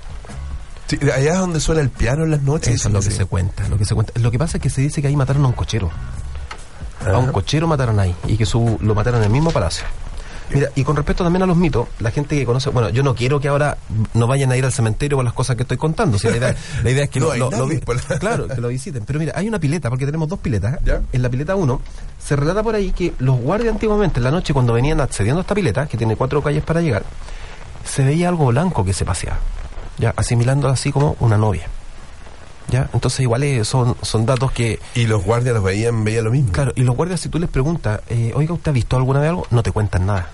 Sí, 0.86 0.99
allá 1.14 1.32
es 1.32 1.38
donde 1.38 1.61
suena 1.61 1.80
el 1.80 1.90
piano 1.90 2.24
en 2.24 2.30
las 2.32 2.43
noches. 2.43 2.74
Eso 2.74 2.88
es 2.88 2.95
lo 2.95 3.01
que 3.01 3.11
se 3.11 3.24
cuenta, 3.26 3.66
lo 3.68 3.76
que 3.78 3.84
se 3.86 3.95
cuenta. 3.95 4.12
Lo 4.20 4.30
que 4.30 4.38
pasa 4.38 4.59
es 4.59 4.62
que 4.62 4.70
se 4.70 4.80
dice 4.82 5.01
que 5.03 5.09
ahí 5.09 5.16
mataron 5.16 5.45
a 5.45 5.49
un 5.49 5.53
cochero. 5.55 5.90
A 7.07 7.18
un 7.18 7.32
cochero 7.32 7.66
mataron 7.66 7.98
ahí 8.00 8.14
y 8.26 8.36
que 8.36 8.46
su, 8.46 8.78
lo 8.80 8.94
mataron 8.94 9.20
en 9.20 9.26
el 9.26 9.30
mismo 9.32 9.50
palacio. 9.50 9.84
Mira, 10.55 10.68
y 10.74 10.84
con 10.84 10.96
respecto 10.96 11.24
también 11.24 11.42
a 11.44 11.46
los 11.46 11.57
mitos, 11.57 11.88
la 12.00 12.11
gente 12.11 12.36
que 12.38 12.44
conoce, 12.44 12.68
bueno, 12.68 12.90
yo 12.90 13.03
no 13.03 13.14
quiero 13.14 13.40
que 13.40 13.48
ahora 13.48 13.78
no 14.12 14.26
vayan 14.26 14.53
a 14.53 14.57
ir 14.57 14.64
al 14.66 14.72
cementerio 14.72 15.16
por 15.16 15.24
las 15.24 15.32
cosas 15.32 15.57
que 15.57 15.62
estoy 15.62 15.78
contando, 15.78 16.18
la, 16.22 16.36
idea, 16.36 16.55
la 16.84 16.90
idea 16.90 17.05
es 17.05 17.11
que 17.11 17.20
No 17.20 17.28
lo, 17.34 17.50
lo- 17.50 17.66
la- 18.11 18.18
claro, 18.20 18.48
que 18.48 18.61
lo 18.61 18.68
visiten. 18.68 19.05
Pero 19.07 19.18
mira, 19.18 19.32
hay 19.34 19.48
una 19.48 19.59
pileta, 19.59 19.88
porque 19.88 20.05
tenemos 20.05 20.28
dos 20.28 20.38
piletas. 20.40 20.78
En 21.11 21.22
la 21.22 21.30
pileta 21.30 21.57
1 21.57 21.80
se 22.22 22.36
relata 22.36 22.62
por 22.62 22.74
ahí 22.74 22.90
que 22.92 23.14
los 23.18 23.38
guardias 23.40 23.72
antiguamente 23.72 24.20
en 24.20 24.24
la 24.24 24.30
noche 24.30 24.53
cuando 24.53 24.74
venían 24.74 25.00
accediendo 25.00 25.38
a 25.40 25.42
esta 25.42 25.55
pileta, 25.55 25.86
que 25.86 25.96
tiene 25.96 26.16
cuatro 26.16 26.42
calles 26.42 26.62
para 26.62 26.82
llegar, 26.82 27.05
se 27.84 28.05
veía 28.05 28.28
algo 28.28 28.46
blanco 28.48 28.84
que 28.84 28.92
se 28.92 29.07
paseaba, 29.07 29.38
ya 29.98 30.12
asimilando 30.16 30.68
así 30.68 30.92
como 30.92 31.16
una 31.20 31.38
novia. 31.38 31.66
¿Ya? 32.68 32.88
Entonces 32.92 33.20
igual 33.20 33.42
eh, 33.42 33.64
son, 33.64 33.96
son 34.02 34.26
datos 34.26 34.52
que... 34.52 34.78
Y 34.94 35.06
los 35.06 35.24
guardias 35.24 35.54
los 35.54 35.64
veían, 35.64 36.04
veían 36.04 36.24
lo 36.24 36.30
mismo. 36.30 36.52
Claro, 36.52 36.72
y 36.74 36.82
los 36.82 36.96
guardias 36.96 37.20
si 37.20 37.28
tú 37.28 37.38
les 37.38 37.50
preguntas, 37.50 38.00
eh, 38.08 38.32
oiga, 38.34 38.54
¿usted 38.54 38.70
ha 38.70 38.74
visto 38.74 38.96
alguna 38.96 39.20
vez 39.20 39.30
algo? 39.30 39.46
No 39.50 39.62
te 39.62 39.72
cuentan 39.72 40.06
nada. 40.06 40.28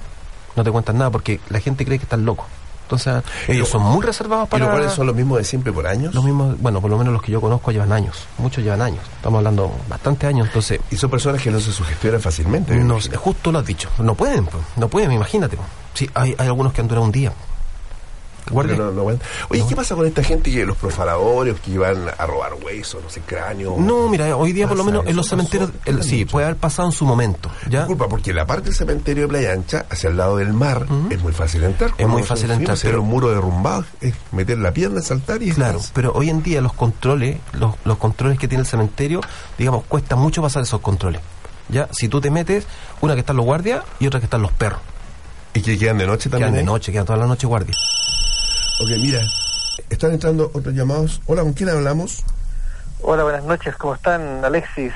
No 0.56 0.64
te 0.64 0.70
cuentan 0.70 0.98
nada 0.98 1.10
porque 1.10 1.40
la 1.48 1.60
gente 1.60 1.84
cree 1.84 1.98
que 1.98 2.04
están 2.04 2.24
locos. 2.24 2.46
Entonces, 2.88 3.22
ellos 3.48 3.68
son 3.68 3.82
muy 3.82 4.02
reservados 4.02 4.48
¿Y 4.48 4.50
para... 4.50 4.64
los 4.64 4.72
guardias 4.72 4.94
son 4.94 5.06
los 5.06 5.14
mismos 5.14 5.36
de 5.36 5.44
siempre 5.44 5.70
por 5.72 5.86
años? 5.86 6.14
Los 6.14 6.24
mismos, 6.24 6.58
bueno, 6.58 6.80
por 6.80 6.90
lo 6.90 6.96
menos 6.96 7.12
los 7.12 7.22
que 7.22 7.30
yo 7.30 7.38
conozco 7.38 7.70
llevan 7.70 7.92
años. 7.92 8.24
Muchos 8.38 8.64
llevan 8.64 8.80
años. 8.80 9.00
Estamos 9.16 9.38
hablando 9.38 9.70
bastantes 9.90 10.26
años, 10.26 10.46
entonces... 10.46 10.80
Y 10.90 10.96
son 10.96 11.10
personas 11.10 11.42
que 11.42 11.50
no 11.50 11.60
se 11.60 11.70
sugestionan 11.70 12.20
fácilmente. 12.22 12.74
me 12.74 12.82
No, 12.82 12.98
justo 13.16 13.52
lo 13.52 13.58
has 13.58 13.66
dicho. 13.66 13.90
No 13.98 14.14
pueden, 14.14 14.48
no 14.76 14.88
pueden, 14.88 15.12
imagínate. 15.12 15.58
Sí, 15.92 16.08
hay, 16.14 16.34
hay 16.38 16.46
algunos 16.46 16.72
que 16.72 16.80
han 16.80 16.88
durado 16.88 17.04
un 17.04 17.12
día. 17.12 17.32
Guardia. 18.50 18.76
No-. 18.76 18.92
Oye, 19.48 19.64
¿qué 19.68 19.76
pasa 19.76 19.94
con 19.94 20.06
esta 20.06 20.22
gente 20.22 20.50
que 20.50 20.64
los 20.66 20.76
profanadores 20.76 21.58
que 21.60 21.78
van 21.78 22.06
a 22.16 22.26
robar 22.26 22.54
huesos, 22.54 23.02
no 23.02 23.10
sé, 23.10 23.20
cráneos? 23.20 23.78
No, 23.78 24.08
mira, 24.08 24.36
hoy 24.36 24.52
día 24.52 24.66
por 24.68 24.76
lo 24.76 24.84
menos 24.84 25.06
en 25.06 25.16
los 25.16 25.28
cementerios, 25.28 25.70
el- 25.84 26.02
sí, 26.02 26.24
puede 26.24 26.46
haber 26.46 26.56
pasado 26.58 26.88
en 26.88 26.92
su 26.92 27.04
momento, 27.04 27.50
¿ya? 27.68 27.80
Disculpa, 27.80 28.08
porque 28.08 28.32
la 28.32 28.46
parte 28.46 28.64
del 28.66 28.74
cementerio 28.74 29.24
de 29.24 29.28
Playa 29.28 29.52
Ancha, 29.52 29.86
hacia 29.90 30.10
el 30.10 30.16
lado 30.16 30.36
del 30.36 30.52
mar, 30.52 30.86
es 31.10 31.20
muy 31.22 31.32
fácil 31.32 31.64
entrar. 31.64 31.92
Es 31.98 32.06
muy 32.08 32.22
fácil 32.22 32.50
entrar, 32.50 32.74
Hacer 32.74 32.90
pero- 32.90 33.02
un 33.02 33.08
muro 33.08 33.28
derrumbado, 33.30 33.84
es 34.00 34.14
meter 34.32 34.58
la 34.58 34.72
pierna, 34.72 35.00
saltar 35.02 35.42
y 35.42 35.50
Claro, 35.52 35.78
estás. 35.78 35.92
pero 35.94 36.12
hoy 36.12 36.30
en 36.30 36.42
día 36.42 36.60
los 36.60 36.72
controles, 36.72 37.38
los, 37.52 37.74
los 37.84 37.98
controles 37.98 38.38
que 38.38 38.48
tiene 38.48 38.62
el 38.62 38.66
cementerio, 38.66 39.20
digamos, 39.56 39.84
cuesta 39.84 40.16
mucho 40.16 40.42
pasar 40.42 40.62
esos 40.62 40.80
controles. 40.80 41.20
Ya, 41.68 41.88
si 41.92 42.08
tú 42.08 42.20
te 42.20 42.30
metes, 42.30 42.66
una 43.02 43.14
que 43.14 43.20
están 43.20 43.36
los 43.36 43.44
guardias 43.44 43.82
y 44.00 44.06
otra 44.06 44.20
que 44.20 44.24
están 44.26 44.40
los 44.42 44.52
perros. 44.52 44.80
¿Y 45.54 45.60
que 45.62 45.76
quedan 45.78 45.98
de 45.98 46.06
noche 46.06 46.30
también? 46.30 46.52
Quedan 46.52 46.64
de 46.64 46.70
noche, 46.70 46.92
quedan 46.92 47.04
toda 47.06 47.18
la 47.18 47.26
noche 47.26 47.46
guardias. 47.46 47.76
Ok, 48.80 48.88
mira, 49.00 49.26
están 49.90 50.12
entrando 50.12 50.50
otros 50.54 50.74
llamados. 50.74 51.20
Hola, 51.26 51.42
¿con 51.42 51.52
quién 51.52 51.68
hablamos? 51.68 52.22
Hola, 53.00 53.24
buenas 53.24 53.44
noches, 53.44 53.74
¿cómo 53.76 53.94
están, 53.94 54.44
Alexis? 54.44 54.92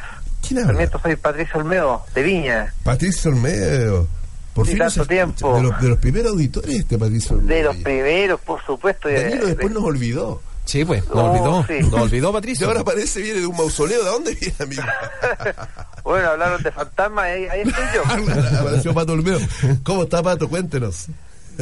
¿Quién 0.47 0.61
habla? 0.61 0.79
Permiso, 0.79 0.99
soy 1.01 1.17
Patricio 1.17 1.59
Olmedo, 1.59 2.05
de 2.15 2.23
Viña. 2.23 2.75
Patricio 2.85 3.31
Olmedo. 3.31 4.07
Por 4.55 4.67
Sí, 4.67 4.73
fin 4.73 4.81
tanto 4.81 5.07
tiempo. 5.07 5.57
De 5.57 5.63
los, 5.63 5.81
de 5.81 5.89
los 5.89 5.99
primeros 5.99 6.33
auditores 6.33 6.71
este 6.75 6.99
Patricio 6.99 7.37
Olmedo. 7.37 7.55
De 7.57 7.63
los 7.63 7.77
primeros, 7.77 8.41
por 8.41 8.63
supuesto. 8.65 9.09
y 9.09 9.15
de- 9.15 9.23
Danilo 9.25 9.47
después 9.47 9.69
de- 9.69 9.75
nos 9.75 9.83
olvidó. 9.85 10.43
Sí, 10.65 10.85
pues, 10.85 11.05
nos 11.09 11.17
Oh, 11.17 11.31
olvidó. 11.33 11.65
sí. 11.67 11.91
Nos 11.91 12.01
olvidó, 12.03 12.31
Y 12.31 12.33
Patricio. 12.35 12.69
ahora 12.69 12.85
parece 12.85 13.21
viene 13.21 13.41
de 13.41 13.47
un 13.47 13.57
mausoleo. 13.57 14.05
¿De 14.05 14.11
dónde 14.11 14.35
viene, 14.35 14.55
amigo? 14.61 14.83
Bueno, 16.05 16.31
hablaron 16.31 16.61
de 16.63 16.73
fantasmas, 16.73 17.25
ahí, 17.27 17.45
ahí 17.47 17.61
estoy 17.63 17.85
yo. 17.95 18.03
Apareció 18.61 18.93
Pato 18.93 19.13
Olmedo. 19.13 19.39
¿Cómo 19.85 20.03
está, 20.03 20.21
Pato? 20.23 20.49
Cuéntenos. 20.49 21.07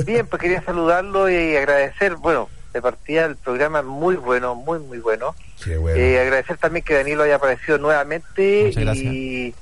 Bien, 0.06 0.26
pues 0.26 0.40
quería 0.40 0.62
saludarlo 0.62 1.28
y 1.28 1.56
agradecer, 1.56 2.16
bueno, 2.16 2.48
de 2.72 2.80
partida 2.82 3.26
el 3.26 3.36
programa 3.36 3.82
muy 3.82 4.16
bueno, 4.16 4.54
muy, 4.54 4.78
muy 4.78 4.98
bueno. 4.98 5.34
Qué 5.64 5.76
bueno. 5.76 5.98
Eh, 5.98 6.20
agradecer 6.20 6.56
también 6.58 6.84
que 6.84 6.94
Danilo 6.94 7.22
haya 7.24 7.36
aparecido 7.36 7.78
nuevamente 7.78 8.64
Muchas 8.68 8.84
gracias. 8.84 9.12
y 9.12 9.54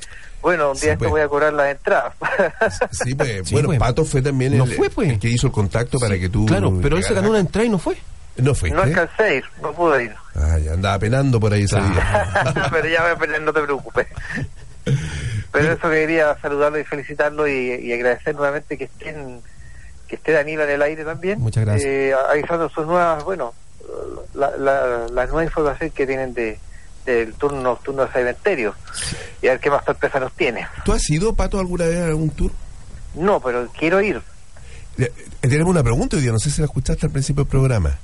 bueno, 0.43 0.69
un 0.71 0.75
día 0.75 0.81
Sí, 0.83 0.89
esto 0.91 0.99
pues. 1.01 1.11
voy 1.11 1.21
a 1.23 1.29
cobrar 1.29 1.53
las 1.53 1.71
entradas. 1.71 2.13
Sí, 2.93 3.15
pues, 3.15 3.49
Sí, 3.49 3.55
bueno, 3.55 3.69
pues. 3.69 3.79
Pato 3.79 4.05
fue 4.05 4.23
también 4.23 4.57
No 4.57 4.65
el, 4.65 4.73
fue, 4.77 4.91
pues. 4.91 5.09
el 5.09 5.19
que 5.19 5.29
hizo 5.29 5.47
el 5.49 5.53
contacto 5.53 5.99
para 5.99 6.19
que 6.19 6.29
tú. 6.29 6.47
Claro, 6.47 6.79
pero 6.83 6.97
él 6.97 7.03
se 7.05 7.15
ganó 7.15 7.31
una 7.31 7.41
entrada 7.41 7.67
y 7.67 7.71
no 7.71 7.79
fue. 7.79 7.97
No 8.37 8.55
fuiste. 8.55 8.77
no 8.77 8.85
alcancé 8.85 9.23
a 9.25 9.35
ir, 9.35 9.45
no 9.61 9.73
pude 9.73 10.05
ir. 10.05 10.15
Ah, 10.37 10.59
ya 10.59 10.75
andaba 10.75 10.97
penando 11.01 11.41
por 11.41 11.53
ahí 11.53 11.65
día. 11.67 12.69
Pero 12.71 12.89
ya 12.89 13.03
voy 13.03 13.11
a 13.11 13.17
pelear, 13.17 13.43
no 13.43 13.53
te 13.53 13.61
preocupes. 13.63 14.07
Pero 15.51 15.73
eso 15.73 15.91
quería 15.91 16.37
saludarlo 16.41 16.79
y 16.79 16.85
felicitarlo 16.85 17.49
y, 17.49 17.75
y 17.83 17.93
agradecer 17.93 18.37
nuevamente 18.37 18.79
que 18.79 18.85
estén 18.85 19.41
que 20.09 20.17
esté 20.17 20.33
Danilo 20.33 20.65
en 20.65 20.71
el 20.71 20.83
aire 20.83 21.05
también. 21.05 21.39
Muchas 21.41 21.65
gracias. 21.65 21.85
Eh, 21.89 22.13
avisando 22.31 22.69
sus 22.71 22.87
nuevas, 22.87 23.23
bueno, 23.25 23.55
la, 24.35 24.51
la, 24.57 25.07
la 25.13 25.27
nueva 25.27 25.45
información 25.45 25.91
que 25.91 26.07
tienen 26.07 26.35
de 26.35 26.59
del 27.07 27.33
turno 27.35 27.63
nocturno 27.63 28.05
de 28.05 28.13
cementerio 28.13 28.75
y 29.41 29.47
a 29.47 29.53
ver 29.53 29.61
qué 29.61 29.71
más 29.71 29.83
sorpresa 29.83 30.21
nos 30.21 30.31
tiene. 30.33 30.67
¿Tú 30.85 30.93
has 30.93 31.09
ido, 31.09 31.33
Pato, 31.35 31.59
alguna 31.59 31.87
vez 31.87 31.97
a 32.01 32.07
algún 32.07 32.29
tour? 32.29 32.51
No, 33.15 33.41
pero 33.41 33.67
quiero 33.79 34.03
ir. 34.03 34.21
Eh, 34.99 35.11
Tenemos 35.41 35.71
una 35.71 35.83
pregunta 35.83 36.17
hoy 36.17 36.23
día, 36.23 36.33
no 36.33 36.39
sé 36.39 36.51
si 36.51 36.61
la 36.61 36.67
escuchaste 36.67 37.07
al 37.07 37.13
principio 37.13 37.45
del 37.45 37.51
programa. 37.51 37.97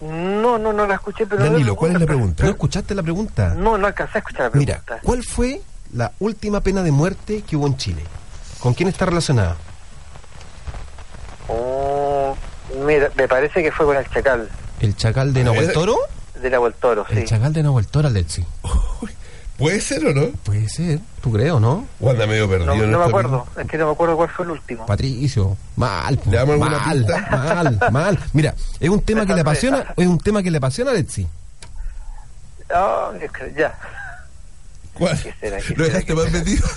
No, 0.00 0.58
no, 0.58 0.72
no 0.72 0.84
la 0.84 0.94
escuché, 0.94 1.26
pero... 1.26 1.44
Danilo, 1.44 1.76
¿cuál 1.76 1.92
es 1.94 2.00
la 2.00 2.06
pregunta? 2.06 2.42
¿No 2.42 2.50
escuchaste 2.50 2.92
la 2.92 3.04
pregunta? 3.04 3.54
No, 3.54 3.78
no 3.78 3.86
alcancé 3.86 4.18
a 4.18 4.20
escuchar 4.20 4.50
la 4.52 4.58
Mira, 4.58 4.80
pregunta. 4.80 5.00
¿cuál 5.06 5.22
fue 5.22 5.60
la 5.92 6.10
última 6.18 6.60
pena 6.60 6.82
de 6.82 6.90
muerte 6.90 7.42
que 7.48 7.56
hubo 7.56 7.68
en 7.68 7.76
Chile? 7.76 8.02
¿Con 8.58 8.74
quién 8.74 8.88
está 8.88 9.06
relacionada? 9.06 9.56
Oh, 12.82 12.86
mira, 12.86 13.10
me 13.16 13.28
parece 13.28 13.62
que 13.62 13.70
fue 13.70 13.86
con 13.86 13.96
el 13.96 14.08
Chacal, 14.10 14.48
¿El 14.80 14.96
chacal 14.96 15.32
de 15.32 15.44
Nahuel 15.44 15.72
Toro? 15.72 15.96
de 16.40 16.50
la 16.50 16.58
Toro, 16.72 17.06
sí. 17.08 17.18
El 17.18 17.24
chacal 17.24 17.52
de 17.52 17.62
Nahuel 17.62 17.86
Toro, 17.86 18.08
Alexi. 18.08 18.44
¿Puede 19.56 19.80
ser 19.80 20.04
o 20.06 20.12
no? 20.12 20.28
Puede 20.42 20.68
ser, 20.68 20.98
tú 21.20 21.30
creo, 21.30 21.60
¿no? 21.60 21.86
O 22.00 22.10
anda 22.10 22.26
medio 22.26 22.48
perdido. 22.48 22.74
No, 22.74 22.82
no 22.82 22.86
me 22.86 22.92
esto, 22.92 23.04
acuerdo, 23.04 23.46
es 23.56 23.66
que 23.68 23.78
no 23.78 23.86
me 23.86 23.92
acuerdo 23.92 24.16
cuál 24.16 24.28
fue 24.28 24.44
el 24.44 24.50
último. 24.52 24.86
Patricio, 24.86 25.56
mal, 25.76 26.18
po, 26.18 26.30
¿Le 26.30 26.36
damos 26.36 26.54
alguna 26.54 26.78
mal, 26.78 27.06
mal, 27.30 27.78
mal. 27.92 28.18
Mira, 28.32 28.54
es 28.80 28.90
un 28.90 29.00
tema 29.02 29.24
que 29.24 29.34
le 29.34 29.42
apasiona, 29.42 29.94
es 29.96 30.06
un 30.06 30.18
tema 30.18 30.42
que 30.42 30.50
le 30.50 30.58
apasiona 30.58 30.90
a. 30.90 30.94
Ah, 32.74 33.12
que 33.20 33.54
ya. 33.56 33.78
¿Cuál? 34.94 35.20
¿Qué 35.22 35.32
será? 35.40 35.58
¿Qué 35.58 35.68
¿Lo 35.74 35.84
será? 35.84 35.86
dejaste 35.86 36.14
más 36.14 36.32
metido? 36.32 36.68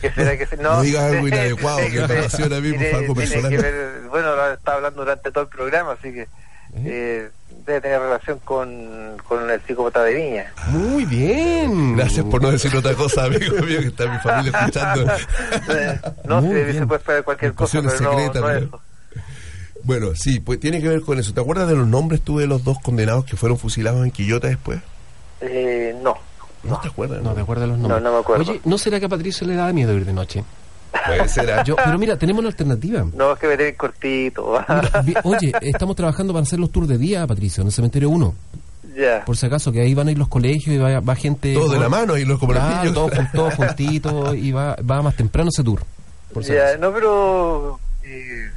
¿Qué 0.00 0.10
será? 0.10 0.36
¿Qué 0.36 0.46
será? 0.46 0.62
No 0.62 0.82
digas 0.82 1.04
algo 1.04 1.28
inadecuado, 1.28 1.78
que 1.78 1.90
me 1.98 2.02
apasiona 2.04 2.56
a 2.56 2.60
mí, 2.60 2.70
por 2.72 2.80
tiene- 2.80 2.96
algo 2.98 3.14
personal. 3.14 3.50
que 3.50 3.58
ver- 3.58 4.00
bueno, 4.10 4.34
lo 4.36 4.52
estaba 4.52 4.76
hablando 4.78 5.00
durante 5.02 5.30
todo 5.30 5.44
el 5.44 5.50
programa, 5.50 5.92
así 5.92 6.12
que 6.12 6.28
eh, 6.74 7.28
debe 7.66 7.80
tener 7.82 8.00
relación 8.00 8.38
con, 8.40 9.16
con 9.28 9.48
el 9.50 9.60
psicópata 9.62 10.02
de 10.04 10.14
Viña. 10.14 10.52
Muy 10.68 11.04
bien. 11.04 11.96
Gracias 11.96 12.24
por 12.26 12.42
no 12.42 12.50
decir 12.50 12.74
otra 12.76 12.94
cosa, 12.94 13.24
amigo 13.24 13.56
mío, 13.64 13.80
que 13.80 13.86
está 13.88 14.06
mi 14.10 14.18
familia 14.18 14.58
escuchando. 14.58 15.12
Eh, 15.68 16.00
no 16.24 16.40
Muy 16.42 16.54
bien. 16.64 16.78
se 16.78 16.86
puede 16.86 16.98
esperar 17.00 17.22
cualquier 17.24 17.52
cosa, 17.54 17.80
pero 17.82 17.92
no, 18.00 18.10
secretas, 18.18 18.42
no 18.42 18.50
eso. 18.50 18.80
Bueno, 19.84 20.14
sí, 20.14 20.38
pues 20.40 20.60
tiene 20.60 20.80
que 20.80 20.88
ver 20.88 21.00
con 21.02 21.18
eso. 21.18 21.34
¿Te 21.34 21.40
acuerdas 21.40 21.68
de 21.68 21.74
los 21.76 21.86
nombres 21.86 22.20
tú 22.22 22.38
de 22.38 22.46
los 22.46 22.62
dos 22.64 22.78
condenados 22.80 23.24
que 23.24 23.36
fueron 23.36 23.58
fusilados 23.58 24.04
en 24.04 24.10
Quillota 24.12 24.46
después? 24.48 24.80
Eh, 25.40 25.94
no, 26.02 26.16
¿No 26.64 26.80
te 26.80 26.88
acuerdas? 26.88 27.22
No 27.22 27.32
te 27.32 27.40
acuerdas 27.40 27.68
los 27.68 27.78
nombres. 27.78 28.02
No, 28.02 28.08
no 28.10 28.16
me 28.16 28.20
acuerdo. 28.22 28.50
Oye, 28.50 28.60
¿no 28.64 28.78
será 28.78 29.00
que 29.00 29.06
a 29.06 29.08
Patricio 29.08 29.46
le 29.46 29.54
da 29.56 29.72
miedo 29.72 29.92
ir 29.94 30.04
de 30.04 30.12
noche? 30.12 30.44
Puede 31.06 31.28
ser. 31.28 31.62
Yo, 31.64 31.74
pero 31.76 31.98
mira, 31.98 32.16
tenemos 32.16 32.40
una 32.40 32.48
alternativa. 32.50 33.04
no 33.14 33.32
es 33.32 33.38
que 33.38 33.46
veré 33.46 33.74
cortito. 33.74 34.54
Mira, 35.04 35.20
oye, 35.24 35.52
estamos 35.62 35.96
trabajando 35.96 36.32
para 36.32 36.42
hacer 36.44 36.58
los 36.60 36.70
tours 36.70 36.88
de 36.88 36.98
día, 36.98 37.26
Patricio, 37.26 37.62
en 37.62 37.68
el 37.68 37.72
cementerio 37.72 38.10
1. 38.10 38.34
ya. 38.96 39.24
Por 39.24 39.36
si 39.36 39.46
acaso, 39.46 39.72
que 39.72 39.80
ahí 39.80 39.94
van 39.94 40.08
a 40.08 40.12
ir 40.12 40.18
los 40.18 40.28
colegios 40.28 40.76
y 40.76 40.78
va, 40.78 41.00
va 41.00 41.14
gente. 41.16 41.54
Todos 41.54 41.72
de 41.72 41.78
la 41.80 41.88
mano 41.88 42.16
y 42.16 42.24
los 42.24 42.40
niños. 42.40 42.92
todos, 42.94 43.10
todos 43.34 43.54
juntitos 43.56 44.34
y 44.36 44.52
va, 44.52 44.76
va 44.88 45.02
más 45.02 45.16
temprano 45.16 45.48
ese 45.52 45.64
tour. 45.64 45.82
Por 46.32 46.44
si 46.44 46.52
Ya, 46.52 46.62
acaso. 46.68 46.78
no, 46.78 46.92
pero 46.92 47.80
eh, 48.04 48.50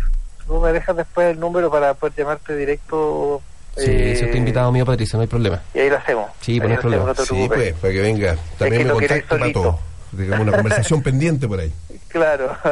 tú 0.45 0.59
me 0.59 0.71
dejas 0.73 0.95
después 0.95 1.27
el 1.33 1.39
número 1.39 1.71
para 1.71 1.93
poder 1.93 2.13
llamarte 2.15 2.55
directo. 2.55 3.41
Sí, 3.77 3.83
eh, 3.87 4.15
si 4.17 4.25
usted 4.25 4.37
invitado 4.37 4.71
mío, 4.71 4.85
Patricio, 4.85 5.17
no 5.17 5.21
hay 5.23 5.27
problema. 5.27 5.61
Y 5.73 5.79
ahí 5.79 5.89
lo 5.89 5.97
hacemos. 5.97 6.29
Sí, 6.41 6.53
Ahí 6.53 6.59
pues 6.59 6.69
no 6.71 6.79
problema. 6.79 7.05
no 7.05 7.25
Sí, 7.25 7.43
pues, 7.47 7.73
para 7.73 7.93
que 7.93 8.01
venga. 8.01 8.35
También 8.57 8.81
que 8.81 8.85
me 8.85 8.93
no 8.93 8.93
contacto 8.99 9.37
para 9.37 9.51
todo. 9.51 9.79
Digamos 10.13 10.47
una 10.47 10.55
conversación 10.57 11.01
pendiente 11.03 11.47
por 11.47 11.59
ahí. 11.59 11.73
Claro. 12.07 12.55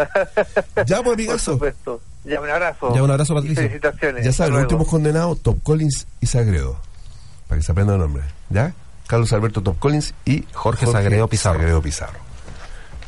Ya, 0.86 0.98
pues, 0.98 1.02
Por 1.04 1.14
amigazo. 1.14 1.54
supuesto. 1.54 2.02
Ya, 2.24 2.40
un 2.40 2.50
abrazo. 2.50 2.96
Ya, 2.96 3.04
un 3.04 3.12
abrazo, 3.12 3.34
Y 3.34 3.36
Patricio. 3.36 3.64
felicitaciones. 3.64 4.26
Ya 4.26 4.32
sabes, 4.32 4.40
Hasta 4.40 4.54
los 4.54 4.62
últimos 4.62 4.88
condenados, 4.88 5.42
Top 5.42 5.62
Collins 5.62 6.08
y 6.22 6.26
Sagredo. 6.28 6.78
Para 7.50 7.60
que 7.60 7.66
se 7.66 7.72
aprendan 7.74 7.98
los 8.00 8.08
nombres. 8.08 8.32
¿Ya? 8.50 8.74
Carlos 9.08 9.34
Alberto 9.34 9.62
Top 9.62 9.78
Collins 9.80 10.14
y 10.24 10.46
Jorge 10.54 10.86
Sagredo 10.86 11.28
Pizarro. 11.28 11.60
Sagredo 11.60 11.82
Pizarro. 11.82 12.20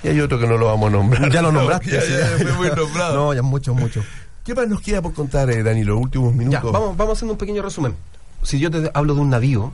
Y 0.03 0.09
hay 0.09 0.19
otro 0.19 0.37
que 0.37 0.45
no 0.45 0.57
lo 0.57 0.65
vamos 0.67 0.89
a 0.89 0.91
nombrar. 0.91 1.31
Ya 1.31 1.41
lo 1.41 1.51
nombraste. 1.53 1.89
ya, 1.91 2.01
sí, 2.01 2.11
ya, 2.11 2.25
fue 2.43 2.51
muy 2.51 2.67
nombrado. 2.75 3.15
No, 3.15 3.33
ya 3.33 3.41
mucho, 3.41 3.73
mucho. 3.73 4.03
¿Qué 4.45 4.53
más 4.53 4.67
nos 4.67 4.79
queda 4.81 5.01
por 5.01 5.13
contar, 5.13 5.49
eh, 5.49 5.63
Dani, 5.63 5.83
los 5.83 5.97
últimos 5.99 6.31
Ya, 6.33 6.37
minutos? 6.37 6.71
vamos, 6.71 6.95
vamos 6.95 7.17
haciendo 7.17 7.33
un 7.33 7.37
pequeño 7.39 7.61
resumen. 7.63 7.95
Si 8.43 8.59
yo 8.59 8.69
te 8.69 8.91
hablo 8.93 9.15
de 9.15 9.21
un 9.21 9.29
navío, 9.31 9.73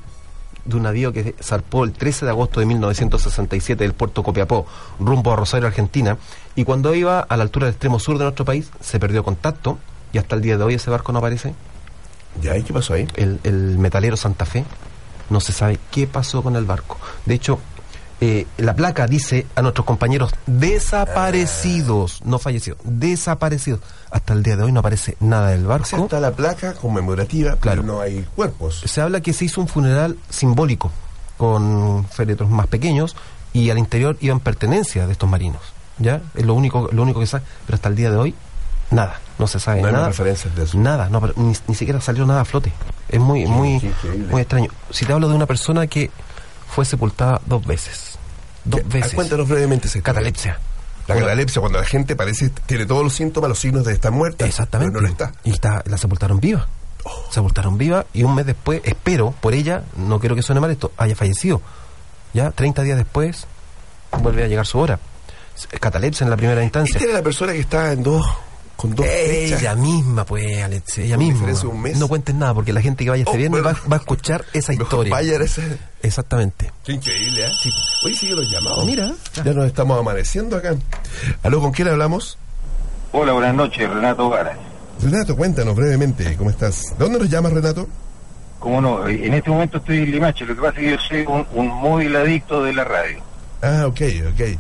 de 0.64 0.76
un 0.78 0.84
navío 0.84 1.12
que 1.12 1.36
zarpó 1.42 1.84
el 1.84 1.92
13 1.92 2.26
de 2.26 2.32
agosto 2.32 2.60
de 2.62 2.66
1967 2.68 3.84
del 3.84 3.94
puerto 3.94 4.24
Copiapó, 4.24 4.66
rumbo 5.00 5.34
a 5.34 5.36
Rosario, 5.36 5.68
Argentina, 5.68 6.18
y 6.56 6.64
cuando 6.64 6.96
iba 6.96 7.20
a 7.20 7.38
la 7.38 7.44
altura 7.44 7.66
del 7.66 7.74
extremo 7.74 8.00
sur 8.00 8.18
de 8.18 8.24
nuestro 8.24 8.46
país, 8.46 8.72
se 8.80 8.98
perdió 9.00 9.24
contacto, 9.26 9.78
y 10.14 10.18
hasta 10.20 10.36
el 10.36 10.42
día 10.42 10.58
de 10.58 10.64
hoy 10.64 10.76
ese 10.76 10.90
barco 10.90 11.12
no 11.12 11.20
aparece. 11.20 11.54
¿Ya? 12.42 12.58
¿Y 12.58 12.64
qué 12.64 12.72
pasó 12.72 12.94
ahí? 12.94 13.08
El, 13.16 13.40
el 13.44 13.78
metalero 13.78 14.16
Santa 14.16 14.46
Fe, 14.46 14.64
no 15.30 15.42
se 15.42 15.52
sabe 15.52 15.80
qué 15.92 16.08
pasó 16.08 16.42
con 16.44 16.56
el 16.56 16.64
barco. 16.64 16.98
De 17.26 17.34
hecho, 17.34 17.60
eh, 18.22 18.46
la 18.58 18.76
placa 18.76 19.08
dice 19.08 19.48
a 19.56 19.62
nuestros 19.62 19.86
compañeros 19.86 20.32
desaparecidos, 20.46 22.22
no 22.24 22.40
fallecidos, 22.40 22.80
desaparecidos. 22.84 23.80
Hasta 24.12 24.34
el 24.34 24.44
día 24.44 24.56
de 24.58 24.64
hoy 24.64 24.72
no 24.72 24.80
aparece 24.82 25.18
nada 25.20 25.50
del 25.50 25.66
O 25.66 25.70
barco. 25.70 25.86
sea, 25.86 26.00
está 26.00 26.20
la 26.20 26.32
placa 26.32 26.74
conmemorativa, 26.74 27.56
Claro. 27.58 27.82
pero 27.82 27.94
no 27.96 28.02
hay 28.02 28.26
cuerpos. 28.36 28.82
Se 28.86 29.02
habla 29.02 29.22
que 29.22 29.34
se 29.34 29.46
hizo 29.46 29.60
un 29.62 29.68
funeral 29.68 30.18
simbólico 30.30 30.92
con 31.38 32.06
féretros 32.10 32.50
más 32.50 32.68
pequeños 32.68 33.16
y 33.54 33.70
al 33.70 33.78
interior 33.80 34.18
iban 34.22 34.40
pertenencias 34.40 35.08
de 35.08 35.14
estos 35.14 35.30
marinos. 35.30 35.62
¿Ya? 35.98 36.22
Es 36.36 36.46
lo 36.46 36.54
único, 36.54 36.90
lo 36.92 37.04
único 37.04 37.20
que 37.20 37.28
sabe. 37.28 37.44
Pero 37.66 37.76
hasta 37.76 37.90
el 37.90 37.96
día 37.96 38.10
de 38.12 38.18
hoy, 38.18 38.36
nada. 38.92 39.20
No 39.40 39.48
se 39.48 39.60
sabe 39.60 39.82
No 39.82 39.88
hay 39.88 39.94
nada. 39.94 40.08
referencias 40.08 40.56
de 40.56 40.64
eso. 40.64 40.78
Nada, 40.78 41.10
no, 41.10 41.22
pero 41.22 41.34
ni, 41.38 41.54
ni 41.68 41.76
siquiera 41.76 42.00
salió 42.02 42.26
nada 42.26 42.42
a 42.42 42.46
flote. 42.46 42.72
Es 43.10 43.20
muy, 43.20 43.46
muy, 43.46 43.82
muy 44.30 44.42
extraño. 44.42 44.70
Si 44.92 45.06
te 45.06 45.14
hablo 45.14 45.28
de 45.30 45.36
una 45.36 45.46
persona 45.48 45.88
que 45.88 46.10
fue 46.72 46.86
sepultada 46.86 47.42
dos 47.46 47.66
veces. 47.66 48.18
Dos 48.64 48.88
veces. 48.88 49.14
Cuéntanos 49.14 49.48
brevemente 49.48 49.88
esa. 49.88 50.02
Catalepsia. 50.02 50.60
La 51.08 51.16
catalepsia, 51.16 51.60
cuando 51.60 51.80
la 51.80 51.86
gente 51.86 52.16
parece, 52.16 52.50
tiene 52.66 52.86
todos 52.86 53.04
los 53.04 53.14
síntomas, 53.14 53.50
los 53.50 53.60
signos 53.60 53.86
de 53.86 53.94
estar 53.94 54.12
muerta. 54.12 54.46
Exactamente. 54.46 54.94
Pero 54.94 55.02
no 55.02 55.08
lo 55.08 55.12
está. 55.12 55.34
Y 55.44 55.52
está, 55.52 55.84
la 55.86 55.98
sepultaron 55.98 56.40
viva. 56.40 56.68
Sepultaron 57.32 57.78
viva 57.78 58.06
y 58.14 58.24
un 58.24 58.36
mes 58.36 58.46
después, 58.46 58.82
espero, 58.86 59.34
por 59.42 59.54
ella, 59.54 59.84
no 59.98 60.20
quiero 60.20 60.36
que 60.36 60.44
suene 60.44 60.62
mal 60.62 60.70
esto, 60.70 60.92
haya 60.98 61.16
fallecido. 61.16 61.62
Ya, 62.34 62.52
30 62.52 62.84
días 62.84 62.98
después, 62.98 63.48
vuelve 64.22 64.44
a 64.44 64.48
llegar 64.48 64.68
su 64.68 64.80
hora. 64.80 65.00
Catalepsia 65.80 66.24
en 66.24 66.30
la 66.30 66.38
primera 66.38 66.64
instancia. 66.64 66.98
Esta 66.98 67.06
era 67.06 67.18
la 67.18 67.24
persona 67.24 67.54
que 67.54 67.60
estaba 67.60 67.92
en 67.92 68.04
dos, 68.04 68.26
con 68.82 68.96
dos 68.96 69.06
Ella 69.06 69.58
fechas. 69.58 69.78
misma, 69.78 70.26
pues, 70.26 70.64
Alex, 70.64 70.98
ella 70.98 71.16
Con 71.16 71.20
misma. 71.20 71.34
diferencia 71.36 71.70
de 71.70 71.76
un 71.76 71.82
mes. 71.82 71.98
No 72.00 72.08
cuentes 72.08 72.34
nada, 72.36 72.54
porque 72.54 72.74
la 72.74 72.82
gente 72.82 73.04
que 73.04 73.10
vaya 73.12 73.22
este 73.24 73.36
Oh, 73.36 73.38
viernes 73.38 73.60
va, 73.60 73.72
bueno. 73.74 73.80
va 73.92 73.96
a 73.98 74.00
escuchar 74.00 74.46
esa 74.54 74.74
historia. 75.04 75.12
vaya 75.12 75.38
a 75.38 75.44
ese- 75.44 75.78
Exactamente. 76.02 76.72
Qué 76.84 76.94
increíble, 76.94 77.46
¿eh? 77.46 77.50
Hoy 78.04 78.16
sigue 78.16 78.34
los 78.36 78.50
llamados. 78.50 78.86
Mira. 78.86 79.12
Ya 79.46 79.54
nos 79.54 79.66
estamos 79.68 80.00
amaneciendo 80.00 80.58
acá. 80.58 80.76
Aló, 81.44 81.62
¿con 81.62 81.72
quién 81.72 81.88
hablamos? 81.90 82.38
Hola, 83.12 83.34
buenas 83.34 83.54
noches, 83.54 83.88
Renato 83.90 84.30
Gara. 84.30 84.58
Renato, 85.02 85.36
cuéntanos 85.36 85.76
brevemente, 85.76 86.36
¿cómo 86.38 86.50
estás? 86.50 86.82
¿De 86.98 87.04
dónde 87.04 87.20
nos 87.20 87.30
llamas, 87.30 87.54
Renato? 87.54 87.88
Como 88.60 88.80
no, 88.82 89.08
en 89.08 89.34
este 89.34 89.50
momento 89.50 89.78
estoy 89.80 89.98
en 90.00 90.12
Limache, 90.12 90.46
lo 90.46 90.56
que 90.56 90.62
pasa 90.62 90.80
es 90.80 90.84
que 90.86 90.92
yo 90.92 90.98
soy 91.00 91.26
un, 91.28 91.46
un 91.56 91.68
móvil 91.68 92.16
adicto 92.16 92.64
de 92.64 92.74
la 92.74 92.84
radio, 92.84 93.20
Ah, 93.64 93.86
ok, 93.88 94.02
ok. 94.32 94.58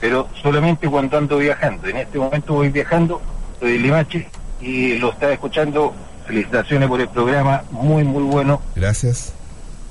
pero 0.00 0.28
solamente 0.40 0.88
cuando 0.88 1.18
ando 1.18 1.38
viajando. 1.38 1.88
En 1.88 1.96
este 1.96 2.18
momento 2.18 2.54
voy 2.54 2.68
viajando, 2.68 3.20
en 3.60 3.82
Limache 3.82 4.28
y 4.60 4.98
lo 4.98 5.10
estaba 5.10 5.32
escuchando. 5.32 5.94
Felicitaciones 6.26 6.88
por 6.88 7.00
el 7.00 7.08
programa, 7.08 7.64
muy, 7.72 8.04
muy 8.04 8.22
bueno. 8.22 8.60
Gracias. 8.76 9.32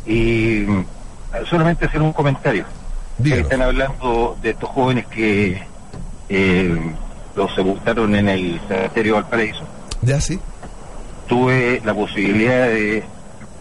Y 0.06 0.64
mm, 0.66 0.86
solamente 1.50 1.86
hacer 1.86 2.02
un 2.02 2.14
comentario. 2.14 2.64
Díganos. 3.18 3.44
Están 3.46 3.62
hablando 3.62 4.38
de 4.42 4.52
estos 4.52 4.70
jóvenes 4.70 5.06
que 5.08 5.62
eh, 6.30 6.94
los 7.36 7.54
sepultaron 7.54 8.16
en 8.16 8.30
el 8.30 8.62
cementerio 8.70 9.16
Valparaíso. 9.16 9.64
¿Ya 10.02 10.22
sí? 10.22 10.40
tuve 11.30 11.82
la 11.86 11.94
posibilidad 11.94 12.68
de 12.68 13.04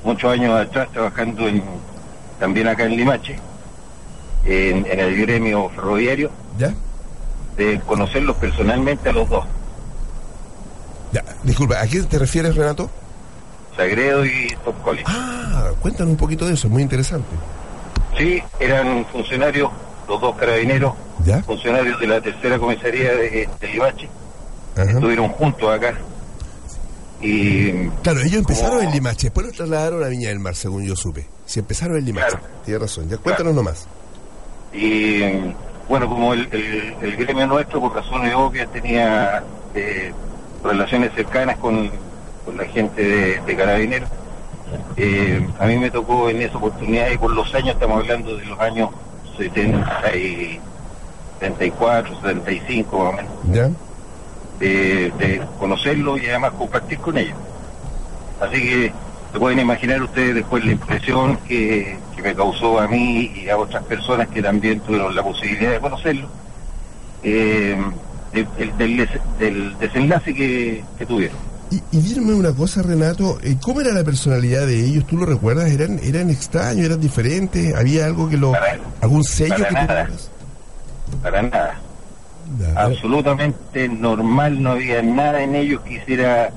muchos 0.02 0.32
años 0.32 0.58
atrás 0.58 0.88
trabajando 0.90 1.46
en, 1.46 1.62
también 2.40 2.66
acá 2.66 2.86
en 2.86 2.96
Limache, 2.96 3.38
en, 4.44 4.86
en 4.86 4.98
el 4.98 5.20
gremio 5.20 5.68
ferroviario, 5.68 6.30
¿Ya? 6.58 6.72
de 7.56 7.78
conocerlos 7.80 8.36
personalmente 8.36 9.10
a 9.10 9.12
los 9.12 9.28
dos. 9.28 9.44
Ya. 11.12 11.24
Disculpa, 11.42 11.80
¿a 11.80 11.86
qué 11.86 12.02
te 12.02 12.18
refieres, 12.18 12.54
Renato? 12.56 12.90
Sagredo 13.76 14.24
y 14.26 14.48
Top 14.64 14.80
Collins. 14.82 15.06
Ah, 15.08 15.70
cuéntanos 15.80 16.10
un 16.12 16.16
poquito 16.16 16.46
de 16.46 16.54
eso, 16.54 16.68
muy 16.68 16.82
interesante. 16.82 17.28
Sí, 18.16 18.42
eran 18.58 19.06
funcionarios, 19.06 19.70
los 20.08 20.20
dos 20.20 20.36
carabineros, 20.36 20.94
¿Ya? 21.24 21.42
funcionarios 21.42 21.98
de 22.00 22.06
la 22.08 22.20
tercera 22.20 22.58
comisaría 22.58 23.12
de, 23.14 23.48
de 23.60 23.68
Limache. 23.68 24.08
Estuvieron 24.76 25.28
juntos 25.30 25.70
acá. 25.74 25.94
Y 27.20 27.88
Claro, 28.02 28.20
ellos 28.20 28.34
empezaron 28.38 28.82
en 28.84 28.92
Limache, 28.92 29.26
después 29.26 29.46
los 29.46 29.56
trasladaron 29.56 30.04
a 30.04 30.08
Viña 30.08 30.28
del 30.28 30.38
Mar, 30.38 30.54
según 30.54 30.84
yo 30.84 30.94
supe. 30.94 31.26
Si 31.46 31.58
empezaron 31.58 31.96
en 31.98 32.04
Limache, 32.04 32.36
tienes 32.64 32.82
razón. 32.82 33.08
Ya 33.08 33.16
cuéntanos 33.16 33.54
nomás. 33.54 33.86
Y 34.72 35.20
bueno, 35.88 36.08
como 36.08 36.32
el, 36.34 36.48
el- 36.52 36.94
el 37.02 37.16
gremio 37.16 37.46
nuestro, 37.46 37.80
por 37.80 37.94
razones 37.94 38.34
obvias, 38.34 38.70
tenía 38.72 39.42
eh, 39.74 40.12
relaciones 40.62 41.12
cercanas 41.14 41.56
con, 41.58 41.90
con 42.44 42.56
la 42.56 42.64
gente 42.64 43.02
de, 43.02 43.40
de 43.40 43.56
Carabineros, 43.56 44.08
eh, 44.96 45.46
a 45.58 45.66
mí 45.66 45.76
me 45.76 45.90
tocó 45.90 46.28
en 46.28 46.42
esa 46.42 46.58
oportunidad, 46.58 47.10
y 47.10 47.18
por 47.18 47.32
los 47.32 47.54
años, 47.54 47.74
estamos 47.74 48.02
hablando 48.02 48.36
de 48.36 48.44
los 48.44 48.58
años 48.60 48.90
70 49.36 50.16
y 50.16 50.60
74, 51.40 52.16
75 52.20 52.98
más 52.98 53.08
o 53.08 53.16
menos, 53.16 53.32
¿Ya? 53.50 53.70
de, 54.58 55.12
de 55.18 55.42
conocerlo 55.58 56.18
y 56.18 56.26
además 56.26 56.52
compartir 56.52 56.98
con 56.98 57.16
ellos. 57.16 57.36
Así 58.40 58.60
que 58.60 58.92
se 59.32 59.38
pueden 59.38 59.60
imaginar 59.60 60.02
ustedes 60.02 60.34
después 60.34 60.64
la 60.64 60.72
impresión 60.72 61.36
que, 61.48 61.96
que 62.16 62.22
me 62.22 62.34
causó 62.34 62.80
a 62.80 62.88
mí 62.88 63.32
y 63.36 63.48
a 63.48 63.56
otras 63.56 63.84
personas 63.84 64.28
que 64.28 64.42
también 64.42 64.80
tuvieron 64.80 65.14
la 65.14 65.22
posibilidad 65.22 65.72
de 65.72 65.80
conocerlo, 65.80 66.28
eh, 67.22 67.76
del, 68.32 68.76
del- 68.78 69.08
del- 69.38 69.78
desenlace 69.78 70.34
que, 70.34 70.84
que 70.98 71.06
tuvieron. 71.06 71.36
Y, 71.70 71.82
y 71.96 72.00
dime 72.00 72.32
una 72.32 72.52
cosa, 72.52 72.82
Renato, 72.82 73.38
eh, 73.42 73.56
¿cómo 73.62 73.80
era 73.82 73.92
la 73.92 74.02
personalidad 74.04 74.66
de 74.66 74.84
ellos? 74.86 75.06
¿Tú 75.06 75.18
lo 75.18 75.26
recuerdas? 75.26 75.70
¿Eran, 75.70 76.00
eran 76.02 76.30
extraños, 76.30 76.86
eran 76.86 77.00
diferentes? 77.00 77.74
¿Había 77.74 78.06
algo 78.06 78.28
que 78.28 78.38
lo... 78.38 78.52
algún 79.02 79.22
sello 79.24 79.56
para 79.56 79.68
que 79.68 79.74
nada. 79.74 80.08
Para 81.22 81.42
nada. 81.42 81.80
Absolutamente 82.76 83.88
normal, 83.88 84.62
no 84.62 84.70
había 84.72 85.02
nada 85.02 85.42
en 85.42 85.54
ellos 85.54 85.82
que 85.82 85.94
hiciera 85.94 86.50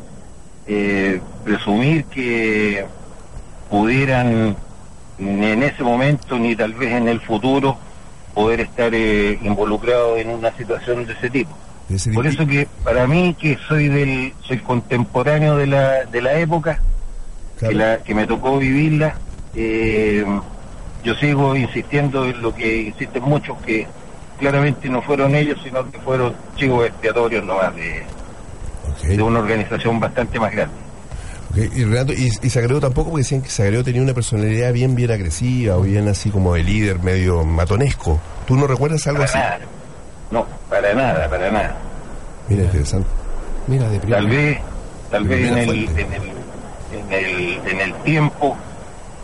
eh, 0.67 1.19
presumir 1.43 2.05
que 2.05 2.85
pudieran 3.69 4.55
ni 5.17 5.45
en 5.45 5.63
ese 5.63 5.83
momento 5.83 6.39
ni 6.39 6.55
tal 6.55 6.73
vez 6.73 6.93
en 6.93 7.07
el 7.09 7.19
futuro 7.19 7.77
poder 8.33 8.61
estar 8.61 8.93
eh, 8.93 9.39
involucrados 9.41 10.19
en 10.19 10.29
una 10.29 10.51
situación 10.55 11.05
de 11.05 11.13
ese 11.13 11.29
tipo. 11.29 11.55
Ese 11.89 12.11
Por 12.11 12.25
eso 12.25 12.45
que 12.47 12.67
para 12.83 13.05
mí 13.07 13.35
que 13.39 13.57
soy 13.67 13.89
del 13.89 14.33
soy 14.47 14.59
contemporáneo 14.59 15.57
de 15.57 15.67
la 15.67 16.05
de 16.05 16.21
la 16.21 16.33
época 16.39 16.79
que, 17.59 17.73
la, 17.73 17.97
que 17.97 18.15
me 18.15 18.25
tocó 18.25 18.57
vivirla, 18.57 19.15
eh, 19.55 20.25
yo 21.03 21.15
sigo 21.15 21.55
insistiendo 21.55 22.25
en 22.25 22.41
lo 22.41 22.55
que 22.55 22.83
insisten 22.83 23.23
muchos 23.23 23.57
que 23.61 23.87
claramente 24.39 24.89
no 24.89 25.01
fueron 25.01 25.35
ellos 25.35 25.59
sino 25.63 25.89
que 25.91 25.99
fueron 25.99 26.33
chicos 26.55 26.87
expiatorios 26.87 27.43
nomás 27.45 27.75
de, 27.75 28.03
de 29.15 29.21
una 29.21 29.39
organización 29.39 29.99
bastante 29.99 30.39
más 30.39 30.51
grande. 30.51 30.90
Ok, 31.51 31.57
Y 31.75 31.83
Renato, 31.83 32.13
y, 32.13 32.31
y 32.41 32.49
Sagredo 32.49 32.79
tampoco, 32.79 33.09
porque 33.09 33.23
decían 33.23 33.41
que 33.41 33.49
Sagredo 33.49 33.83
tenía 33.83 34.01
una 34.01 34.13
personalidad 34.13 34.71
bien, 34.71 34.95
bien 34.95 35.11
agresiva, 35.11 35.75
o 35.75 35.81
bien 35.81 36.07
así 36.07 36.29
como 36.29 36.53
de 36.53 36.63
líder, 36.63 36.99
medio 36.99 37.43
matonesco. 37.43 38.21
¿Tú 38.47 38.55
no 38.55 38.67
recuerdas 38.67 39.05
algo 39.07 39.23
así? 39.23 39.37
Nada. 39.37 39.59
No, 40.31 40.45
para 40.69 40.93
nada, 40.93 41.29
para 41.29 41.51
nada. 41.51 41.75
Mira, 42.47 42.63
interesante. 42.63 43.09
Mira, 43.67 43.89
de 43.89 43.99
Tal 43.99 44.27
vez, 44.27 44.59
tal 45.11 45.23
vez 45.25 45.51
en 45.51 45.57
el, 45.57 45.69
en 45.69 46.13
el, 46.13 46.23
en 46.93 47.11
el, 47.11 47.59
en 47.67 47.81
el 47.81 47.93
tiempo 48.03 48.57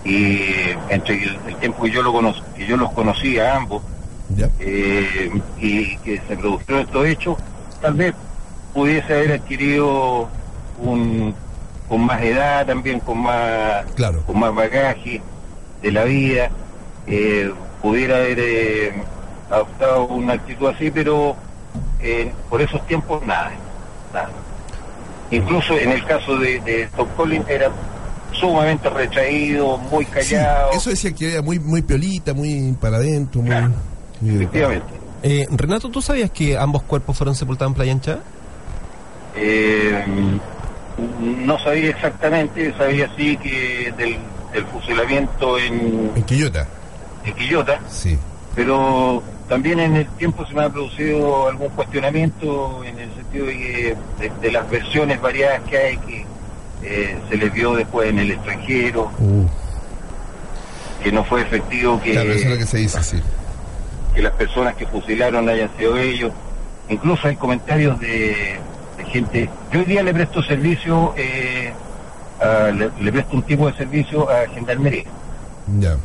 y 0.03 0.41
entre 0.89 1.23
el, 1.23 1.37
el 1.47 1.55
tiempo 1.57 1.83
que 1.83 1.91
yo 1.91 2.01
lo 2.01 2.11
conocí, 2.11 2.41
que 2.57 2.67
yo 2.67 2.75
los 2.75 2.91
conocí 2.91 3.39
a 3.39 3.55
ambos 3.55 3.81
eh, 4.59 5.31
y 5.59 5.97
que 5.97 6.21
se 6.27 6.35
produjeron 6.35 6.81
estos 6.81 7.05
hechos, 7.05 7.37
tal 7.81 7.93
vez 7.93 8.13
pudiese 8.73 9.13
haber 9.13 9.31
adquirido 9.33 10.27
un 10.79 11.33
con 11.87 12.01
más 12.01 12.21
edad 12.21 12.65
también, 12.65 12.99
con 12.99 13.19
más 13.19 13.85
con 14.25 14.39
más 14.39 14.53
bagaje 14.53 15.21
de 15.81 15.91
la 15.91 16.03
vida, 16.03 16.49
eh, 17.07 17.51
pudiera 17.81 18.17
haber 18.17 18.39
eh, 18.39 18.93
adoptado 19.49 20.05
una 20.05 20.33
actitud 20.33 20.67
así, 20.67 20.91
pero 20.91 21.35
eh, 22.01 22.31
por 22.49 22.61
esos 22.61 22.85
tiempos 22.87 23.25
nada, 23.25 23.51
nada. 24.13 24.29
Incluso 25.31 25.77
en 25.77 25.91
el 25.91 26.05
caso 26.05 26.37
de, 26.37 26.59
de 26.61 26.87
Tom 26.95 27.07
Collins 27.15 27.49
era 27.49 27.69
sumamente 28.31 28.89
retraído, 28.89 29.77
muy 29.77 30.05
callado. 30.05 30.71
Eso 30.71 30.89
decía 30.89 31.13
que 31.13 31.33
era 31.33 31.41
muy, 31.41 31.59
muy 31.59 31.81
piolita, 31.81 32.33
muy 32.33 32.75
para 32.79 32.97
adentro, 32.97 33.41
muy... 33.41 33.55
muy 34.21 34.35
Efectivamente. 34.35 34.93
Eh, 35.23 35.47
Renato, 35.49 35.89
¿tú 35.89 36.01
sabías 36.01 36.31
que 36.31 36.57
ambos 36.57 36.83
cuerpos 36.83 37.17
fueron 37.17 37.35
sepultados 37.35 37.71
en 37.71 37.75
Playa 37.75 37.91
Ancha? 37.91 38.19
Eh, 39.35 40.05
no 41.19 41.59
sabía 41.59 41.89
exactamente, 41.91 42.73
sabía 42.77 43.09
sí 43.15 43.37
que 43.37 43.93
del, 43.97 44.17
del 44.53 44.65
fusilamiento 44.65 45.57
en, 45.59 46.11
En 46.15 46.23
Quillota. 46.23 46.67
en 47.25 47.33
Quillota, 47.35 47.79
Sí. 47.89 48.17
pero 48.55 49.21
también 49.47 49.79
en 49.79 49.95
el 49.95 50.07
tiempo 50.17 50.45
se 50.45 50.53
me 50.53 50.63
ha 50.63 50.69
producido 50.69 51.47
algún 51.47 51.69
cuestionamiento 51.69 52.83
en 52.83 52.99
el 52.99 53.13
sentido 53.15 53.45
de, 53.45 53.53
que- 53.57 53.95
de, 54.19 54.31
de 54.41 54.51
las 54.51 54.69
versiones 54.69 55.21
variadas 55.21 55.61
que 55.69 55.77
hay 55.77 55.97
que 55.99 56.25
eh, 56.83 57.17
se 57.29 57.37
les 57.37 57.51
vio 57.53 57.73
después 57.73 58.09
en 58.09 58.19
el 58.19 58.31
extranjero, 58.31 59.09
que 61.03 61.11
no 61.11 61.23
fue 61.23 61.41
efectivo 61.41 61.99
que, 62.01 62.11
Claro, 62.11 62.31
eso 62.31 62.45
es 62.45 62.51
lo 62.51 62.57
que 62.57 62.65
se 62.65 62.77
dice, 62.77 63.03
sí. 63.03 63.21
que 64.13 64.21
las 64.21 64.33
personas 64.33 64.75
que 64.75 64.85
fusilaron 64.87 65.47
hayan 65.49 65.69
sido 65.77 65.97
ellos. 65.97 66.31
Incluso 66.89 67.27
hay 67.27 67.35
comentarios 67.35 67.99
de 67.99 68.57
gente. 69.07 69.49
Yo 69.71 69.79
hoy 69.79 69.85
día 69.85 70.03
le 70.03 70.13
presto 70.13 70.41
servicio, 70.43 71.13
eh, 71.17 71.71
a- 72.41 72.71
le, 72.71 72.89
le 72.99 73.11
presto 73.11 73.35
un 73.35 73.43
tipo 73.43 73.67
de 73.67 73.73
servicio 73.73 74.29
a 74.29 74.47
Gendarmería. 74.53 75.03
Ya. 75.79 75.97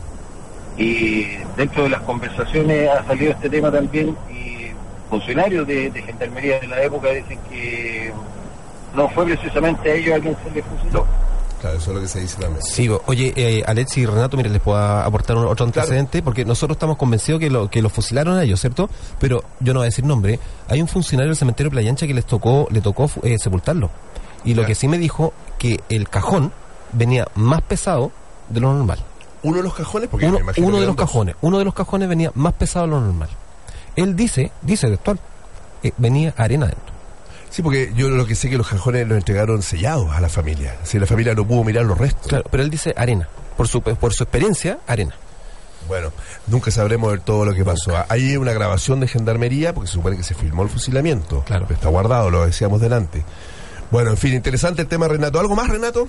Y 0.76 1.26
dentro 1.56 1.84
de 1.84 1.90
las 1.90 2.00
conversaciones 2.02 2.88
ha 2.88 3.04
salido 3.06 3.32
este 3.32 3.50
tema 3.50 3.70
también 3.70 4.16
y 4.30 4.68
funcionarios 5.10 5.66
de, 5.66 5.90
de 5.90 6.02
Gendarmería 6.02 6.60
de 6.60 6.66
la 6.68 6.82
época 6.82 7.08
dicen 7.10 7.38
que 7.50 8.12
no 8.94 9.08
fue 9.10 9.26
precisamente 9.26 9.90
a 9.90 9.94
ellos 9.94 10.16
a 10.16 10.20
quien 10.20 10.36
se 10.42 10.50
les 10.54 10.64
fusiló. 10.64 11.06
Claro, 11.62 11.78
eso 11.78 11.90
es 11.92 11.94
lo 11.94 12.02
que 12.02 12.08
se 12.08 12.20
dice 12.20 12.36
también. 12.40 12.60
Sí, 12.62 12.90
oye, 13.06 13.32
eh, 13.36 13.62
Alex 13.64 13.96
y 13.96 14.04
Renato, 14.04 14.36
mire, 14.36 14.50
les 14.50 14.60
puedo 14.60 14.76
aportar 14.78 15.36
un- 15.36 15.46
otro 15.46 15.64
antecedente, 15.64 16.20
porque 16.20 16.44
nosotros 16.44 16.74
estamos 16.74 16.96
convencidos 16.98 17.38
que 17.40 17.48
lo 17.50 17.70
que 17.70 17.80
los 17.80 17.92
fusilaron 17.92 18.36
a 18.36 18.42
ellos, 18.42 18.60
¿cierto? 18.60 18.90
Pero 19.20 19.44
yo 19.60 19.72
no 19.72 19.78
voy 19.80 19.84
a 19.84 19.90
decir 19.90 20.04
nombre. 20.04 20.38
Hay 20.68 20.82
un 20.82 20.88
funcionario 20.88 21.28
del 21.30 21.36
cementerio 21.36 21.70
de 21.70 21.74
Playa 21.74 21.90
Ancha 21.90 22.06
que 22.06 22.14
les 22.14 22.26
tocó, 22.26 22.66
le 22.70 22.80
tocó 22.80 23.08
eh, 23.22 23.38
sepultarlo. 23.38 23.90
Y 24.44 24.54
lo 24.54 24.66
que 24.66 24.74
sí 24.74 24.88
me 24.88 24.98
dijo 24.98 25.32
que 25.56 25.80
el 25.88 26.08
cajón 26.08 26.52
venía 26.92 27.28
más 27.36 27.62
pesado 27.62 28.10
de 28.48 28.58
lo 28.60 28.72
normal. 28.74 28.98
Uno 29.44 29.58
de 29.58 29.62
los 29.62 29.74
cajones, 29.74 30.08
porque 30.08 30.26
uno, 30.26 30.38
me 30.38 30.42
imagino 30.42 30.66
uno 30.66 30.80
de 30.80 30.86
los 30.86 30.96
dos. 30.96 31.06
cajones, 31.06 31.36
uno 31.42 31.58
de 31.58 31.64
los 31.64 31.74
cajones 31.74 32.08
venía 32.08 32.32
más 32.34 32.52
pesado 32.54 32.86
de 32.86 32.90
lo 32.90 33.00
normal. 33.00 33.28
Él 33.94 34.16
dice, 34.16 34.50
dice 34.62 34.88
textual, 34.88 35.20
que 35.80 35.92
venía 35.96 36.34
arena 36.36 36.66
dentro. 36.66 36.91
Sí, 37.52 37.62
porque 37.62 37.92
yo 37.94 38.08
lo 38.08 38.26
que 38.26 38.34
sé 38.34 38.48
que 38.50 38.56
los 38.56 38.66
cajones 38.66 39.06
los 39.06 39.16
entregaron 39.18 39.62
sellados 39.62 40.10
a 40.10 40.20
la 40.20 40.28
familia. 40.30 40.76
Si 40.84 40.98
la 40.98 41.06
familia 41.06 41.34
no 41.34 41.46
pudo 41.46 41.62
mirar 41.64 41.84
los 41.84 41.98
restos. 41.98 42.26
Claro, 42.26 42.44
pero 42.50 42.62
él 42.62 42.70
dice 42.70 42.94
arena. 42.96 43.28
Por 43.56 43.68
su, 43.68 43.82
por 43.82 44.12
su 44.14 44.24
experiencia, 44.24 44.78
arena. 44.86 45.14
Bueno, 45.86 46.12
nunca 46.46 46.70
sabremos 46.70 47.10
del 47.10 47.20
todo 47.20 47.44
lo 47.44 47.54
que 47.54 47.64
pasó. 47.64 47.92
Hay 48.08 48.36
una 48.38 48.52
grabación 48.52 49.00
de 49.00 49.08
gendarmería, 49.08 49.74
porque 49.74 49.88
se 49.88 49.94
supone 49.94 50.16
que 50.16 50.22
se 50.22 50.34
filmó 50.34 50.62
el 50.62 50.70
fusilamiento. 50.70 51.42
Claro. 51.44 51.66
Está 51.68 51.88
guardado, 51.88 52.30
lo 52.30 52.46
decíamos 52.46 52.80
delante. 52.80 53.22
Bueno, 53.90 54.10
en 54.10 54.16
fin, 54.16 54.32
interesante 54.32 54.80
el 54.82 54.88
tema, 54.88 55.06
Renato. 55.08 55.38
¿Algo 55.38 55.54
más, 55.54 55.68
Renato? 55.68 56.08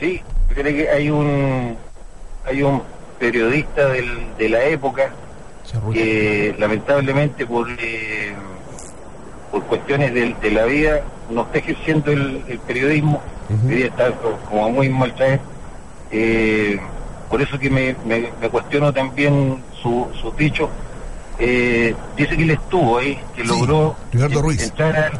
Sí, 0.00 0.22
yo 0.48 0.54
creo 0.54 0.74
que 0.74 0.88
hay 0.88 1.10
un 1.10 1.76
hay 2.46 2.62
un 2.62 2.82
periodista 3.20 3.86
del- 3.88 4.34
de 4.38 4.48
la 4.48 4.64
época 4.64 5.12
que 5.92 6.54
lamentablemente 6.58 7.46
por 7.46 7.68
eh, 7.78 8.32
por 9.52 9.62
cuestiones 9.64 10.12
de, 10.14 10.34
de 10.42 10.50
la 10.50 10.64
vida 10.64 11.02
no 11.30 11.42
está 11.42 11.58
ejerciendo 11.58 12.10
el, 12.10 12.42
el 12.48 12.58
periodismo, 12.60 13.20
hoy 13.68 13.74
día 13.76 13.86
está 13.86 14.10
co- 14.12 14.38
como 14.48 14.70
muy 14.70 14.88
mal 14.88 15.14
traer. 15.14 15.40
Eh, 16.10 16.80
por 17.30 17.40
eso 17.40 17.58
que 17.58 17.70
me, 17.70 17.94
me- 18.04 18.30
me 18.40 18.48
cuestiono 18.48 18.92
también 18.92 19.62
su, 19.82 20.08
su 20.20 20.32
dicho. 20.32 20.68
Eh, 21.38 21.94
dice 22.16 22.36
que 22.36 22.42
él 22.42 22.50
estuvo 22.50 22.98
ahí, 22.98 23.18
que 23.36 23.44
logró 23.44 23.94
Ruiz. 24.42 24.62
entrar 24.62 24.96
a- 24.96 25.10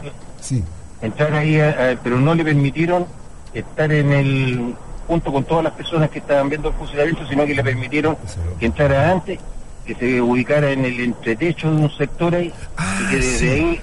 Sí. 0.41 0.65
entrar 1.01 1.33
ahí, 1.35 1.59
a- 1.61 1.71
a- 1.93 1.97
pero 2.03 2.19
no 2.19 2.35
le 2.35 2.45
permitieron 2.45 3.07
estar 3.55 3.93
en 3.93 4.13
el 4.13 4.75
junto 5.07 5.33
con 5.33 5.45
todas 5.45 5.65
las 5.65 5.73
personas 5.75 6.09
que 6.11 6.19
estaban 6.21 6.49
viendo 6.49 6.69
el 6.71 6.75
fusilamiento, 6.75 7.27
sino 7.29 7.45
que 7.45 7.55
le 7.55 7.63
permitieron 7.63 8.17
que 8.59 8.67
entrara 8.67 9.11
antes, 9.11 9.39
que 9.85 9.95
se 9.95 10.21
ubicara 10.23 10.71
en 10.71 10.85
el 10.85 11.01
entretecho 11.01 11.71
de 11.75 11.83
un 11.83 11.91
sector 11.91 12.35
ahí, 12.35 12.53
y 13.03 13.11
que 13.11 13.17
desde 13.17 13.39
sí. 13.39 13.49
ahí... 13.49 13.81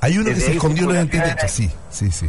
Hay 0.00 0.16
uno 0.18 0.30
que 0.30 0.36
se 0.36 0.52
escondió 0.52 0.84
en 0.84 0.90
fotografiara. 1.08 1.28
entretecho, 1.30 1.48
sí, 1.54 1.70
sí, 1.90 2.10
sí. 2.12 2.26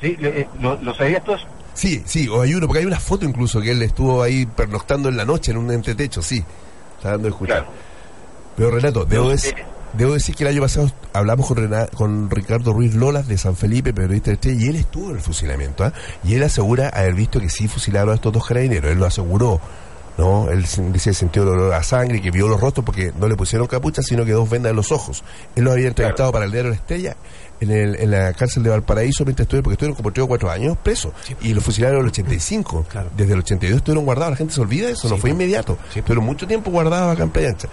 ¿Sí? 0.00 0.16
Le- 0.18 0.40
eh, 0.42 0.48
¿Lo, 0.60 0.80
lo 0.80 0.94
sabías 0.94 1.22
tú? 1.24 1.32
Sí, 1.74 2.02
sí, 2.06 2.28
o 2.28 2.42
hay 2.42 2.54
uno, 2.54 2.66
porque 2.66 2.80
hay 2.80 2.86
una 2.86 3.00
foto 3.00 3.24
incluso 3.24 3.60
que 3.60 3.70
él 3.72 3.82
estuvo 3.82 4.22
ahí 4.22 4.46
pernoctando 4.46 5.08
en 5.08 5.16
la 5.16 5.24
noche 5.24 5.50
en 5.52 5.58
un 5.58 5.70
entretecho, 5.70 6.22
sí. 6.22 6.44
Está 6.96 7.10
dando 7.12 7.28
a 7.28 7.30
escuchar. 7.30 7.66
Pero 8.56 8.70
Renato, 8.70 9.04
debo, 9.04 9.32
dec- 9.32 9.54
debo 9.94 10.14
decir 10.14 10.34
que 10.34 10.44
el 10.44 10.50
año 10.50 10.60
pasado 10.62 10.90
hablamos 11.12 11.46
con, 11.46 11.70
con 11.94 12.30
Ricardo 12.30 12.72
Ruiz 12.72 12.94
Lolas 12.94 13.26
de 13.28 13.38
San 13.38 13.56
Felipe, 13.56 13.92
periodista 13.94 14.30
de 14.30 14.34
Estrella, 14.34 14.64
y 14.64 14.68
él 14.68 14.76
estuvo 14.76 15.10
en 15.10 15.16
el 15.16 15.22
fusilamiento, 15.22 15.84
¿ah? 15.84 15.92
Y 16.24 16.34
él 16.34 16.42
asegura 16.42 16.88
haber 16.90 17.14
visto 17.14 17.40
que 17.40 17.48
sí 17.48 17.68
fusilaron 17.68 18.10
a 18.10 18.14
estos 18.14 18.32
dos 18.32 18.46
carabineros, 18.46 18.90
él 18.90 18.98
lo 18.98 19.06
aseguró. 19.06 19.60
¿No? 20.20 20.48
Él 20.50 20.62
dice 20.92 21.10
que 21.10 21.14
sintió 21.14 21.42
el 21.42 21.48
olor 21.48 21.74
a 21.74 21.82
sangre, 21.82 22.20
que 22.20 22.30
vio 22.30 22.46
los 22.46 22.60
rostros 22.60 22.84
porque 22.84 23.12
no 23.18 23.26
le 23.26 23.36
pusieron 23.36 23.66
capucha, 23.66 24.02
sino 24.02 24.24
que 24.24 24.32
dos 24.32 24.48
vendas 24.48 24.70
en 24.70 24.76
los 24.76 24.92
ojos. 24.92 25.24
Él 25.56 25.64
los 25.64 25.72
había 25.72 25.88
entrevistado 25.88 26.30
para 26.32 26.44
el 26.44 26.52
diario 26.52 26.70
La 26.70 26.76
Estrella 26.76 27.16
en, 27.60 27.70
el- 27.70 27.96
en 27.96 28.10
la 28.10 28.32
cárcel 28.34 28.62
de 28.62 28.70
Valparaíso 28.70 29.24
mientras 29.24 29.44
estuvieron, 29.44 29.64
porque 29.64 29.74
estuvieron 29.74 29.96
como 29.96 30.24
o 30.24 30.28
cuatro 30.28 30.50
años 30.50 30.76
presos. 30.82 31.12
Y 31.40 31.52
lo 31.54 31.60
fusilaron 31.60 31.96
en 31.96 32.02
el 32.04 32.08
85. 32.10 32.86
Desde 33.16 33.32
el 33.32 33.38
82 33.40 33.76
estuvieron 33.78 34.04
guardados. 34.04 34.32
La 34.32 34.36
gente 34.36 34.54
se 34.54 34.60
olvida 34.60 34.86
de 34.86 34.92
eso, 34.92 35.08
no 35.08 35.16
fue 35.16 35.30
inmediato. 35.30 35.76
Pero 36.06 36.20
mucho 36.20 36.46
tiempo 36.46 36.70
guardados 36.70 37.12
acá 37.12 37.22
en 37.22 37.30
Playa 37.30 37.48
Ancha. 37.48 37.68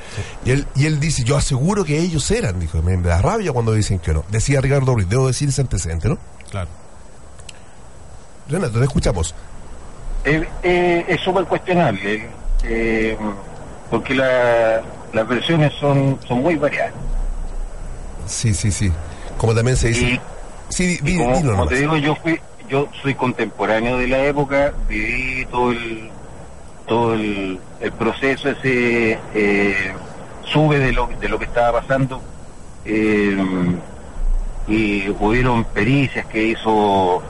Y 0.46 0.52
él, 0.52 0.66
y 0.76 0.86
él 0.86 1.00
dice, 1.00 1.24
yo 1.24 1.38
aseguro 1.38 1.84
que 1.86 2.00
ellos 2.00 2.30
eran. 2.32 2.60
Dijo, 2.60 2.82
me 2.82 2.98
da 2.98 3.22
rabia 3.22 3.52
cuando 3.54 3.74
dicen 3.74 4.00
que 4.00 4.14
no. 4.14 4.24
Decía 4.30 4.62
Ricardo 4.62 4.94
Ruiz, 4.94 5.08
debo 5.10 5.28
decir 5.28 5.50
ese 5.50 5.62
antecedente, 5.62 6.10
¿no? 6.10 6.18
Claro. 6.50 6.70
Renato, 8.50 8.80
te 8.80 8.86
escuchamos. 8.86 9.36
Eh, 10.28 10.48
eh, 10.64 11.06
es 11.08 11.22
súper 11.22 11.46
cuestionable, 11.46 12.28
eh, 12.64 13.18
porque 13.90 14.14
la- 14.14 14.82
las 15.14 15.28
versiones 15.28 15.74
son, 15.80 16.20
son 16.28 16.42
muy 16.42 16.56
variadas. 16.56 16.94
Sí, 18.26 18.54
sí, 18.54 18.72
sí. 18.72 18.92
Como 19.38 19.56
también 19.56 19.78
se 19.78 19.88
dice... 19.90 20.02
Y- 20.02 20.20
sí, 20.70 21.00
Y 21.04 21.18
como, 21.18 21.30
dilo 21.38 21.40
como 21.40 21.52
nomás. 21.52 21.70
te 21.70 21.76
digo, 21.76 21.96
yo 21.98 22.14
fui, 22.16 22.40
yo 22.68 22.90
soy 23.02 23.16
contemporáneo 23.16 23.98
de 23.98 24.08
la 24.08 24.20
época, 24.26 24.74
viví 24.90 25.46
todo 25.50 25.72
el 25.72 26.10
todo 26.88 27.14
el, 27.16 27.60
el 27.82 27.92
proceso 27.92 28.50
ese 28.50 29.20
eh, 29.34 29.76
sube 30.46 30.80
de 30.80 30.94
lo 30.94 31.08
de 31.20 31.28
lo 31.28 31.38
que 31.38 31.44
estaba 31.44 31.82
pasando 31.82 32.22
eh, 32.86 33.38
y 34.70 35.10
hubieron 35.10 35.66
pericias 35.66 36.26
que 36.28 36.44
hizo 36.44 37.22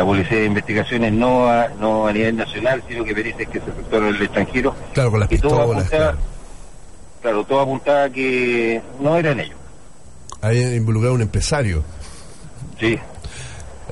la 0.00 0.06
policía 0.06 0.38
de 0.38 0.44
investigaciones 0.46 1.12
no 1.12 1.46
a, 1.48 1.68
no 1.78 2.06
a 2.06 2.12
nivel 2.12 2.34
nacional 2.36 2.82
sino 2.88 3.04
que 3.04 3.14
pericias 3.14 3.48
que 3.50 3.60
se 3.60 3.70
efectuaron 3.70 4.08
en 4.08 4.14
el 4.16 4.22
extranjero 4.22 4.74
Claro, 4.94 5.10
con 5.10 5.20
las 5.20 5.30
y 5.32 5.38
todo 5.38 5.50
pistolas. 5.50 5.76
apuntaba 5.84 6.12
claro. 6.12 6.18
claro 7.20 7.44
todo 7.44 7.60
apuntaba 7.60 8.08
que 8.10 8.80
no 9.00 9.16
eran 9.16 9.40
ellos 9.40 9.56
Habían 10.42 10.74
involucrado 10.74 11.14
un 11.16 11.20
empresario. 11.22 11.84
sí 12.78 12.98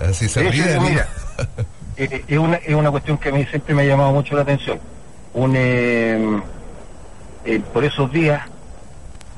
Así 0.01 0.29
se 0.29 0.49
ríe. 0.49 0.77
¿no? 0.77 0.81
mira, 0.83 1.09
eh, 1.99 2.25
es, 2.27 2.39
una, 2.39 2.57
es 2.57 2.75
una 2.75 2.91
cuestión 2.91 3.19
que 3.19 3.29
a 3.29 3.33
mí 3.33 3.45
siempre 3.47 3.75
me 3.75 3.83
ha 3.83 3.85
llamado 3.87 4.13
mucho 4.13 4.35
la 4.35 4.43
atención. 4.43 4.79
Un, 5.35 5.53
eh, 5.57 6.41
eh, 7.45 7.61
por 7.73 7.85
esos 7.85 8.11
días, 8.13 8.43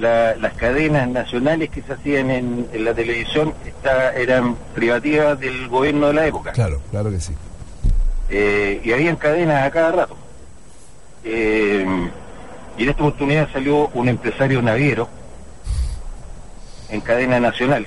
la- 0.00 0.34
las 0.36 0.54
cadenas 0.54 1.08
nacionales 1.08 1.70
que 1.70 1.82
se 1.82 1.92
hacían 1.92 2.30
en, 2.30 2.66
en 2.72 2.84
la 2.84 2.94
televisión 2.94 3.54
está- 3.66 4.12
eran 4.14 4.56
privativas 4.74 5.38
del 5.38 5.68
gobierno 5.68 6.08
de 6.08 6.14
la 6.14 6.26
época. 6.26 6.52
Claro, 6.52 6.80
claro 6.90 7.10
que 7.10 7.20
sí. 7.20 7.32
Eh, 8.28 8.80
y 8.84 8.92
habían 8.92 9.16
cadenas 9.16 9.64
a 9.66 9.70
cada 9.70 9.92
rato. 9.92 10.16
Eh, 11.24 11.84
y 12.78 12.82
en 12.82 12.88
esta 12.88 13.02
oportunidad 13.02 13.48
salió 13.52 13.88
un 13.94 14.08
empresario 14.08 14.62
naviero 14.62 15.08
en 16.88 17.00
cadena 17.00 17.38
nacional, 17.38 17.86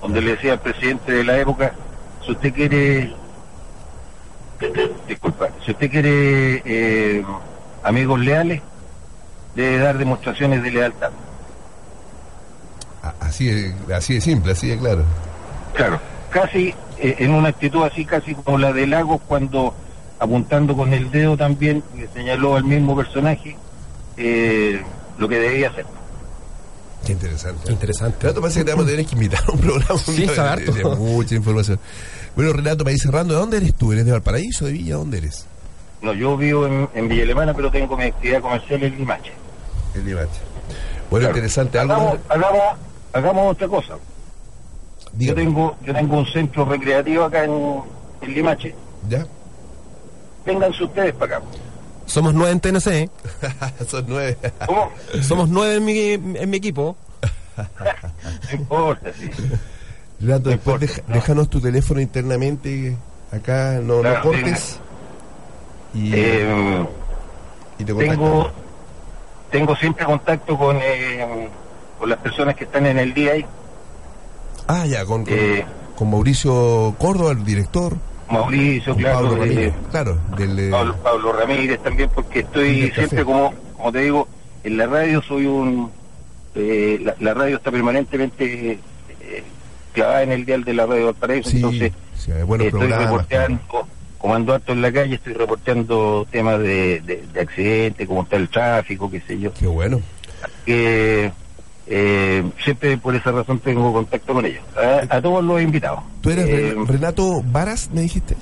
donde 0.00 0.20
le 0.20 0.32
decía 0.32 0.52
al 0.52 0.60
presidente 0.60 1.10
de 1.12 1.24
la 1.24 1.38
época, 1.38 1.72
si 2.24 2.32
usted 2.32 2.52
quiere, 2.52 3.14
disculpa, 5.08 5.48
si 5.64 5.70
usted 5.72 5.90
quiere 5.90 6.62
eh, 6.64 7.24
amigos 7.82 8.20
leales, 8.20 8.60
debe 9.54 9.78
dar 9.78 9.98
demostraciones 9.98 10.62
de 10.62 10.70
lealtad. 10.70 11.10
Así 13.20 13.46
de, 13.46 13.74
así 13.94 14.14
de 14.14 14.20
simple, 14.20 14.52
así 14.52 14.68
de 14.68 14.78
claro. 14.78 15.04
Claro, 15.74 16.00
casi 16.30 16.74
eh, 16.98 17.16
en 17.18 17.32
una 17.32 17.48
actitud 17.48 17.82
así, 17.84 18.04
casi 18.04 18.34
como 18.34 18.58
la 18.58 18.72
de 18.72 18.86
Lagos, 18.86 19.20
cuando 19.26 19.74
apuntando 20.20 20.76
con 20.76 20.92
el 20.92 21.10
dedo 21.10 21.36
también 21.36 21.82
le 21.96 22.06
señaló 22.08 22.54
al 22.54 22.64
mismo 22.64 22.94
personaje 22.96 23.56
eh, 24.16 24.80
lo 25.18 25.28
que 25.28 25.38
debía 25.38 25.70
hacer. 25.70 25.84
Qué 27.04 27.12
interesante. 27.12 27.72
Interesante. 27.72 28.18
Renato, 28.20 28.40
parece 28.40 28.60
que 28.60 28.64
te 28.66 28.70
vamos 28.70 28.86
a 28.86 28.90
tener 28.90 29.04
que 29.06 29.14
invitar 29.14 29.40
a 29.48 29.52
un 29.52 29.58
programa. 29.58 29.98
Sí, 29.98 30.24
de- 30.26 30.72
de 30.72 30.84
mucha 30.96 31.34
información. 31.34 31.80
Bueno, 32.36 32.52
Renato, 32.52 32.84
para 32.84 32.94
ir 32.94 33.00
cerrando, 33.00 33.34
¿de 33.34 33.40
dónde 33.40 33.56
eres 33.56 33.74
tú? 33.74 33.92
¿Eres 33.92 34.04
de 34.04 34.12
Valparaíso, 34.12 34.66
de 34.66 34.72
Villa? 34.72 34.94
¿Dónde 34.94 35.18
eres? 35.18 35.46
No, 36.02 36.12
yo 36.12 36.36
vivo 36.36 36.66
en, 36.66 36.88
en 36.94 37.08
Villa 37.08 37.22
Alemana, 37.22 37.54
pero 37.54 37.70
tengo 37.70 37.96
mi 37.96 38.04
actividad 38.04 38.40
comercial 38.40 38.82
en 38.82 38.98
Limache. 38.98 39.32
El 39.94 40.04
Limache. 40.04 40.40
Bueno, 41.10 41.24
Claro. 41.26 41.36
interesante. 41.36 41.78
¿Algo 41.78 41.92
Hagamos, 41.94 42.14
más? 42.14 42.22
hagamos, 42.36 42.62
hagamos 43.12 43.52
otra 43.52 43.68
cosa. 43.68 43.94
Yo 45.18 45.34
tengo, 45.34 45.76
yo 45.84 45.94
tengo 45.94 46.18
un 46.18 46.26
centro 46.26 46.64
recreativo 46.64 47.24
acá 47.24 47.44
en, 47.44 47.82
en 48.22 48.34
Limache. 48.34 48.74
¿Ya? 49.08 49.26
Vénganse 50.46 50.84
ustedes 50.84 51.14
para 51.14 51.36
acá. 51.36 51.46
Somos 52.06 52.34
nueve 52.34 52.50
en 52.52 52.60
TNC. 52.60 52.86
¿eh? 52.88 53.10
Son 53.88 54.04
nueve. 54.08 54.36
¿Cómo? 54.66 54.90
Somos 55.22 55.48
nueve 55.48 55.76
en 55.76 55.84
mi, 55.84 56.36
en 56.38 56.50
mi 56.50 56.56
equipo. 56.56 56.96
No 57.56 58.56
importa, 58.58 59.10
sí. 59.18 59.30
Renato, 60.20 60.44
No 60.44 60.50
después 60.50 60.52
importa, 60.54 60.78
deja- 60.86 61.02
no. 61.06 61.14
déjanos 61.14 61.50
tu 61.50 61.60
teléfono 61.60 62.00
internamente. 62.00 62.96
Acá 63.30 63.72
no, 63.82 63.96
no 63.96 64.00
Claro, 64.02 64.22
cortes. 64.22 64.80
Y, 65.94 66.12
Eh, 66.14 66.86
y 67.78 67.84
te 67.84 67.94
tengo, 67.94 68.50
tengo 69.50 69.76
siempre 69.76 70.04
contacto 70.04 70.56
con, 70.56 70.76
eh, 70.82 71.48
con 71.98 72.08
las 72.08 72.18
personas 72.18 72.54
que 72.56 72.64
están 72.64 72.86
en 72.86 72.98
el 72.98 73.12
día 73.14 73.32
ahí. 73.32 73.46
Ah, 74.68 74.86
ya, 74.86 75.04
con, 75.04 75.24
con, 75.24 75.34
eh, 75.34 75.64
con 75.96 76.10
Mauricio 76.10 76.94
Córdoba, 76.98 77.32
el 77.32 77.44
director. 77.44 77.96
Mauricio, 78.30 78.94
claro, 78.96 79.28
Pablo 79.28 79.36
Ramírez. 79.36 79.74
Claro, 79.90 80.18
del. 80.38 80.70
Pablo, 80.70 80.96
Pablo 81.02 81.32
Ramírez 81.32 81.82
también, 81.82 82.10
porque 82.14 82.40
estoy 82.40 82.90
siempre 82.92 83.24
como, 83.24 83.52
como 83.76 83.92
te 83.92 83.98
digo, 84.00 84.28
en 84.64 84.76
la 84.78 84.86
radio 84.86 85.20
soy 85.22 85.44
un... 85.46 85.90
eh, 86.54 86.98
la, 87.02 87.14
la 87.20 87.34
radio 87.34 87.56
está 87.56 87.70
permanentemente 87.70 88.78
eh, 89.20 89.42
clavada 89.92 90.22
en 90.22 90.32
el 90.32 90.46
dial 90.46 90.64
de 90.64 90.72
la 90.72 90.86
radio 90.86 91.06
Valparaíso, 91.06 91.50
Sí, 91.50 91.56
entonces 91.56 91.92
sí, 92.16 92.30
estoy 92.30 92.88
reporteando, 92.88 93.86
como 94.22 94.34
ando 94.36 94.54
harto 94.54 94.72
en 94.72 94.80
la 94.80 94.90
calle, 94.92 95.16
estoy 95.16 95.34
reporteando 95.34 96.26
temas 96.30 96.58
de, 96.60 97.00
de, 97.00 97.24
de 97.34 97.40
accidentes, 97.40 98.06
cómo 98.08 98.22
está 98.22 98.36
el 98.36 98.48
tráfico, 98.48 99.10
qué 99.10 99.20
sé 99.20 99.38
yo. 99.38 99.52
Qué 99.52 99.66
bueno. 99.66 100.00
Que 100.64 101.32
eh, 101.88 102.44
siempre 102.64 102.96
por 102.98 103.14
esa 103.16 103.32
razón 103.32 103.58
tengo 103.58 103.92
contacto 103.92 104.32
con 104.32 104.46
ellos. 104.46 104.62
A, 104.76 105.16
a 105.16 105.20
todos 105.20 105.44
los 105.44 105.60
invitados. 105.60 106.00
¿Tú 106.22 106.30
eres 106.30 106.46
Eh, 106.48 106.72
Ren- 106.74 106.86
Renato 106.86 107.42
Varas, 107.44 107.90
me 107.92 108.00
dijiste? 108.02 108.36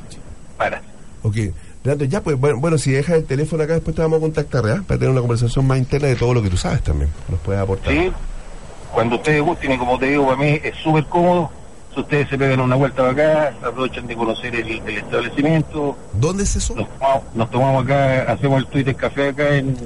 para. 0.59 0.83
Ok. 1.23 1.37
Renato, 1.83 2.05
ya 2.05 2.21
pues, 2.23 2.39
bueno, 2.39 2.59
bueno, 2.61 2.77
si 2.77 2.91
dejas 2.93 3.17
el 3.17 3.25
teléfono 3.25 3.63
acá, 3.63 3.73
después 3.73 3.97
te 3.97 4.03
vamos 4.03 4.19
a 4.19 4.21
contactar, 4.21 4.63
¿ya? 4.67 4.83
Para 4.83 4.99
tener 4.99 5.09
una 5.11 5.23
conversación 5.23 5.67
más 5.67 5.79
interna 5.79 6.09
de 6.09 6.17
todo 6.17 6.35
lo 6.35 6.43
que 6.43 6.51
tú 6.51 6.59
sabes 6.59 6.83
también. 6.83 7.11
Nos 7.31 7.41
puedes 7.41 7.61
aportar. 7.63 7.91
Sí, 7.93 8.13
cuando 8.93 9.17
ustedes 9.17 9.41
gusten 9.41 9.73
y 9.73 9.79
como 9.79 9.99
te 9.99 10.07
digo, 10.11 10.27
para 10.27 10.37
mí 10.37 10.61
es 10.63 10.77
súper 10.77 11.05
cómodo. 11.07 11.51
Si 11.95 12.01
ustedes 12.01 12.29
se 12.29 12.39
pegan 12.39 12.61
una 12.61 12.77
vuelta 12.77 13.03
para 13.03 13.11
acá, 13.51 13.69
aprovechan 13.69 14.07
de 14.07 14.15
conocer 14.17 14.55
el, 14.55 14.81
el 14.87 14.99
establecimiento. 14.99 15.97
¿Dónde 16.13 16.45
es 16.45 16.57
eso? 16.57 16.75
Nos 16.77 16.89
tomamos, 16.89 17.23
nos 17.35 17.51
tomamos 17.51 17.85
acá, 17.85 18.33
hacemos 18.33 18.59
el 18.61 18.67
Twitter 18.67 18.95
Café 18.95 19.29
acá 19.31 19.57
en, 19.57 19.77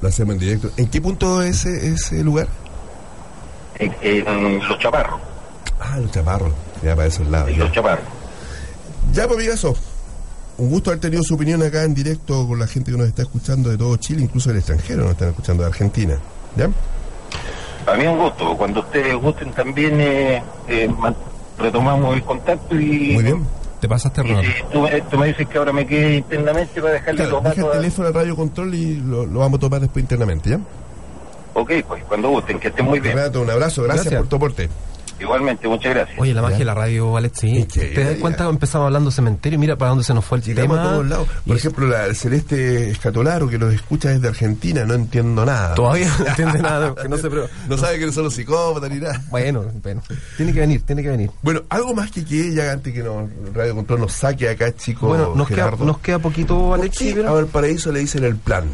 Lo 0.00 0.08
hacemos 0.08 0.34
en 0.34 0.40
directo. 0.40 0.70
¿En 0.76 0.88
qué 0.88 1.00
punto 1.00 1.42
es 1.42 1.64
ese, 1.64 1.92
ese 1.92 2.24
lugar? 2.24 2.48
en, 3.78 3.94
en 4.02 4.58
Los 4.68 4.78
Chaparros. 4.78 5.20
Ah, 5.80 5.98
Los 5.98 6.10
Chaparros. 6.10 6.52
Ya 6.82 6.94
para 6.96 7.08
esos 7.08 7.26
lados. 7.28 7.48
En 7.48 7.56
ya. 7.56 7.64
Los 7.64 7.72
Chaparros. 7.72 8.04
Ya, 9.12 9.28
pues. 9.28 9.64
Un 10.58 10.70
gusto 10.70 10.90
haber 10.90 11.00
tenido 11.00 11.22
su 11.22 11.34
opinión 11.34 11.62
acá 11.62 11.84
en 11.84 11.94
directo 11.94 12.46
con 12.48 12.58
la 12.58 12.66
gente 12.66 12.90
que 12.90 12.96
nos 12.96 13.06
está 13.06 13.22
escuchando 13.22 13.68
de 13.68 13.76
todo 13.76 13.94
Chile, 13.98 14.22
incluso 14.22 14.48
del 14.48 14.58
extranjero, 14.58 15.02
nos 15.02 15.12
están 15.12 15.28
escuchando 15.28 15.62
de 15.62 15.68
Argentina. 15.68 16.18
¿Ya? 16.56 16.70
Para 17.84 17.98
mí 17.98 18.06
un 18.06 18.18
gusto. 18.18 18.56
Cuando 18.56 18.80
ustedes 18.80 19.14
gusten 19.16 19.52
también 19.52 20.00
eh, 20.00 20.42
eh, 20.66 20.88
retomamos 21.58 22.14
el 22.14 22.22
contacto 22.24 22.78
y... 22.78 23.12
Muy 23.14 23.24
bien. 23.24 23.46
Te 23.80 23.88
pasaste, 23.88 24.22
si 24.22 24.28
tú, 24.72 24.80
me- 24.80 25.00
tú 25.02 25.18
me 25.18 25.26
dices 25.28 25.46
que 25.46 25.58
ahora 25.58 25.70
me 25.72 25.86
quede 25.86 26.16
internamente 26.16 26.80
para 26.80 26.94
dejarle 26.94 27.20
Claro, 27.24 27.40
deja 27.44 27.60
el 27.60 27.66
a- 27.68 27.72
teléfono 27.72 28.08
al 28.08 28.14
radio 28.14 28.34
control 28.34 28.74
y 28.74 28.96
lo, 28.96 29.26
lo 29.26 29.40
vamos 29.40 29.58
a 29.58 29.60
tomar 29.60 29.80
después 29.80 30.02
internamente, 30.02 30.48
¿ya? 30.50 30.60
Ok, 31.52 31.72
pues 31.86 32.02
cuando 32.04 32.30
gusten, 32.30 32.58
que 32.58 32.68
estén 32.68 32.86
muy 32.86 33.00
bien. 33.00 33.14
Renato, 33.16 33.42
un 33.42 33.50
abrazo, 33.50 33.82
gracias, 33.82 34.04
Gracias. 34.06 34.20
por 34.22 34.28
tu 34.28 34.36
aporte. 34.36 34.68
Igualmente, 35.18 35.66
muchas 35.66 35.94
gracias. 35.94 36.18
Oye, 36.18 36.34
la 36.34 36.42
magia 36.42 36.58
de 36.58 36.64
la 36.66 36.74
radio, 36.74 37.16
Alex, 37.16 37.38
sí. 37.40 37.64
¿Te 37.64 38.04
das 38.04 38.16
cuenta 38.16 38.44
que 38.44 38.50
empezamos 38.50 38.86
hablando 38.86 39.10
cementerio? 39.10 39.58
Mira 39.58 39.76
para 39.76 39.88
dónde 39.90 40.04
se 40.04 40.12
nos 40.12 40.24
fue 40.24 40.38
el 40.38 40.44
Llegamos 40.44 40.76
tema. 40.76 40.88
a 40.88 40.92
todos 40.92 41.06
lados. 41.08 41.28
Por 41.46 41.56
ejemplo, 41.56 41.86
la 41.86 42.12
Celeste 42.14 42.90
Escatolaro, 42.90 43.48
que 43.48 43.58
nos 43.58 43.72
escucha 43.72 44.10
desde 44.10 44.28
Argentina, 44.28 44.84
no 44.84 44.94
entiendo 44.94 45.44
nada. 45.46 45.74
Todavía 45.74 46.12
no 46.18 46.26
entiende 46.26 46.58
nada, 46.60 46.94
que 47.02 47.08
no 47.08 47.16
se 47.16 47.30
pre- 47.30 47.48
No 47.68 47.78
sabe 47.78 47.98
que 47.98 48.06
no 48.06 48.12
son 48.12 48.24
los 48.24 48.34
psicópatas 48.34 48.90
ni 48.90 49.00
nada. 49.00 49.22
Bueno, 49.30 49.64
bueno. 49.82 50.02
Tiene 50.36 50.52
que 50.52 50.60
venir, 50.60 50.82
tiene 50.82 51.02
que 51.02 51.08
venir. 51.08 51.30
Bueno, 51.42 51.62
algo 51.70 51.94
más 51.94 52.10
que 52.10 52.24
que 52.24 52.48
ella 52.48 52.72
antes 52.72 52.92
que 52.92 53.02
nos, 53.02 53.30
Radio 53.54 53.74
Control 53.74 54.00
nos 54.00 54.12
saque 54.12 54.48
acá, 54.50 54.74
chico. 54.76 55.08
Bueno, 55.08 55.34
nos 55.34 55.48
queda, 55.48 55.64
Gerardo. 55.64 55.84
nos 55.84 55.98
queda 55.98 56.18
poquito, 56.18 56.58
¿Por 56.58 56.78
Alex. 56.80 57.02
a 57.26 57.30
Valparaíso 57.32 57.90
le 57.90 58.00
dicen 58.00 58.24
el 58.24 58.36
plan? 58.36 58.64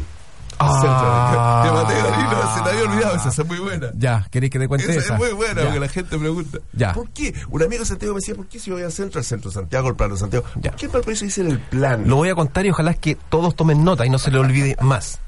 Ah. 0.59 1.61
Te 1.65 1.71
maté, 1.71 1.93
Danilo, 2.09 2.55
se 2.55 2.61
te 2.61 2.69
había 2.69 2.83
olvidado, 2.91 3.15
esa 3.15 3.29
esa 3.29 3.41
es 3.41 3.47
muy 3.47 3.57
buena. 3.59 3.87
Ya, 3.97 4.27
¿queréis 4.31 4.51
que 4.51 4.59
te 4.59 4.67
cuente 4.67 4.89
Esa 4.91 4.99
esa? 4.99 5.13
es 5.13 5.19
muy 5.19 5.31
buena, 5.33 5.55
Ya. 5.55 5.63
porque 5.63 5.79
la 5.79 5.87
gente 5.89 6.17
pregunta. 6.17 6.59
Ya. 6.73 6.93
¿Por 6.93 7.09
qué? 7.09 7.33
Un 7.49 7.63
amigo 7.63 7.79
de 7.81 7.85
Santiago 7.87 8.13
me 8.13 8.19
decía, 8.19 8.35
¿por 8.35 8.47
qué 8.47 8.59
si 8.59 8.71
voy 8.71 8.83
al 8.83 8.91
centro, 8.91 9.19
al 9.19 9.25
centro 9.25 9.49
de 9.49 9.53
Santiago, 9.55 9.87
al 9.89 9.95
plano 9.95 10.13
de 10.15 10.19
Santiago? 10.19 10.45
¿Por 10.53 10.75
qué 10.75 10.87
Valparaíso 10.87 11.25
dicen 11.25 11.47
el 11.47 11.59
plan? 11.59 12.03
Lo 12.07 12.17
voy 12.17 12.29
a 12.29 12.35
contar 12.35 12.65
y 12.65 12.69
ojalá 12.69 12.91
es 12.91 12.97
que 12.99 13.15
todos 13.29 13.55
tomen 13.55 13.83
nota 13.83 14.05
y 14.05 14.09
no 14.09 14.19
se 14.19 14.31
le 14.31 14.39
olvide 14.39 14.75
más. 14.81 15.19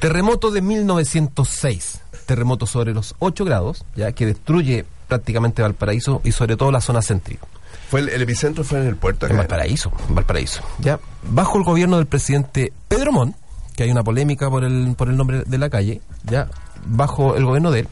Terremoto 0.00 0.50
de 0.50 0.60
1906. 0.62 2.00
Terremoto 2.26 2.66
sobre 2.66 2.92
los 2.92 3.14
8 3.20 3.44
grados, 3.44 3.84
ya 3.96 4.12
que 4.12 4.26
destruye 4.26 4.84
prácticamente 5.08 5.62
Valparaíso 5.62 6.20
y 6.24 6.32
sobre 6.32 6.56
todo 6.56 6.70
la 6.70 6.80
zona 6.80 7.00
céntrica. 7.00 7.46
Fue 7.90 8.00
el, 8.00 8.10
el 8.10 8.20
epicentro 8.20 8.64
fue 8.64 8.80
en 8.80 8.86
el 8.86 8.96
puerto. 8.96 9.26
En 9.26 9.36
Valparaíso, 9.38 9.90
en 10.08 10.14
Valparaíso. 10.14 10.60
Ya, 10.80 11.00
bajo 11.22 11.56
el 11.56 11.64
gobierno 11.64 11.96
del 11.96 12.04
presidente 12.06 12.72
Pedro 12.86 13.12
Montt, 13.12 13.34
que 13.78 13.84
hay 13.84 13.92
una 13.92 14.02
polémica 14.02 14.50
por 14.50 14.64
el, 14.64 14.92
por 14.96 15.08
el 15.08 15.16
nombre 15.16 15.44
de 15.46 15.56
la 15.56 15.70
calle, 15.70 16.00
ya, 16.24 16.48
bajo 16.84 17.36
el 17.36 17.44
gobierno 17.44 17.70
de 17.70 17.80
él, 17.80 17.88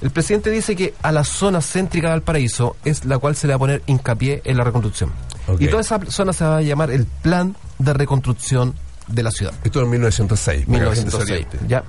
el 0.00 0.10
presidente 0.12 0.48
dice 0.48 0.76
que 0.76 0.94
a 1.02 1.10
la 1.10 1.24
zona 1.24 1.60
céntrica 1.60 2.06
de 2.06 2.12
Valparaíso 2.12 2.76
es 2.84 3.04
la 3.04 3.18
cual 3.18 3.34
se 3.34 3.48
le 3.48 3.52
va 3.54 3.56
a 3.56 3.58
poner 3.58 3.82
hincapié 3.86 4.42
en 4.44 4.56
la 4.56 4.62
reconstrucción. 4.62 5.10
Y 5.58 5.66
toda 5.66 5.80
esa 5.80 5.98
zona 6.08 6.32
se 6.32 6.44
va 6.44 6.58
a 6.58 6.62
llamar 6.62 6.92
el 6.92 7.06
Plan 7.06 7.56
de 7.80 7.92
Reconstrucción 7.94 8.74
de 9.08 9.24
la 9.24 9.32
ciudad. 9.32 9.52
Esto 9.64 9.82
en 9.82 9.90
1906. 9.90 10.66
para 10.66 10.78
que 10.78 10.84
la 10.84 10.94
gente 10.94 11.10
se 11.10 11.16
1906, 11.16 11.30
oriente. 11.30 11.58
ya. 11.68 11.82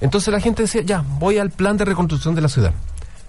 Entonces 0.00 0.32
la 0.32 0.40
gente 0.40 0.62
decía, 0.62 0.80
ya, 0.80 1.04
voy 1.18 1.36
al 1.36 1.50
plan 1.50 1.76
de 1.76 1.84
reconstrucción 1.84 2.34
de 2.34 2.40
la 2.40 2.48
ciudad. 2.48 2.72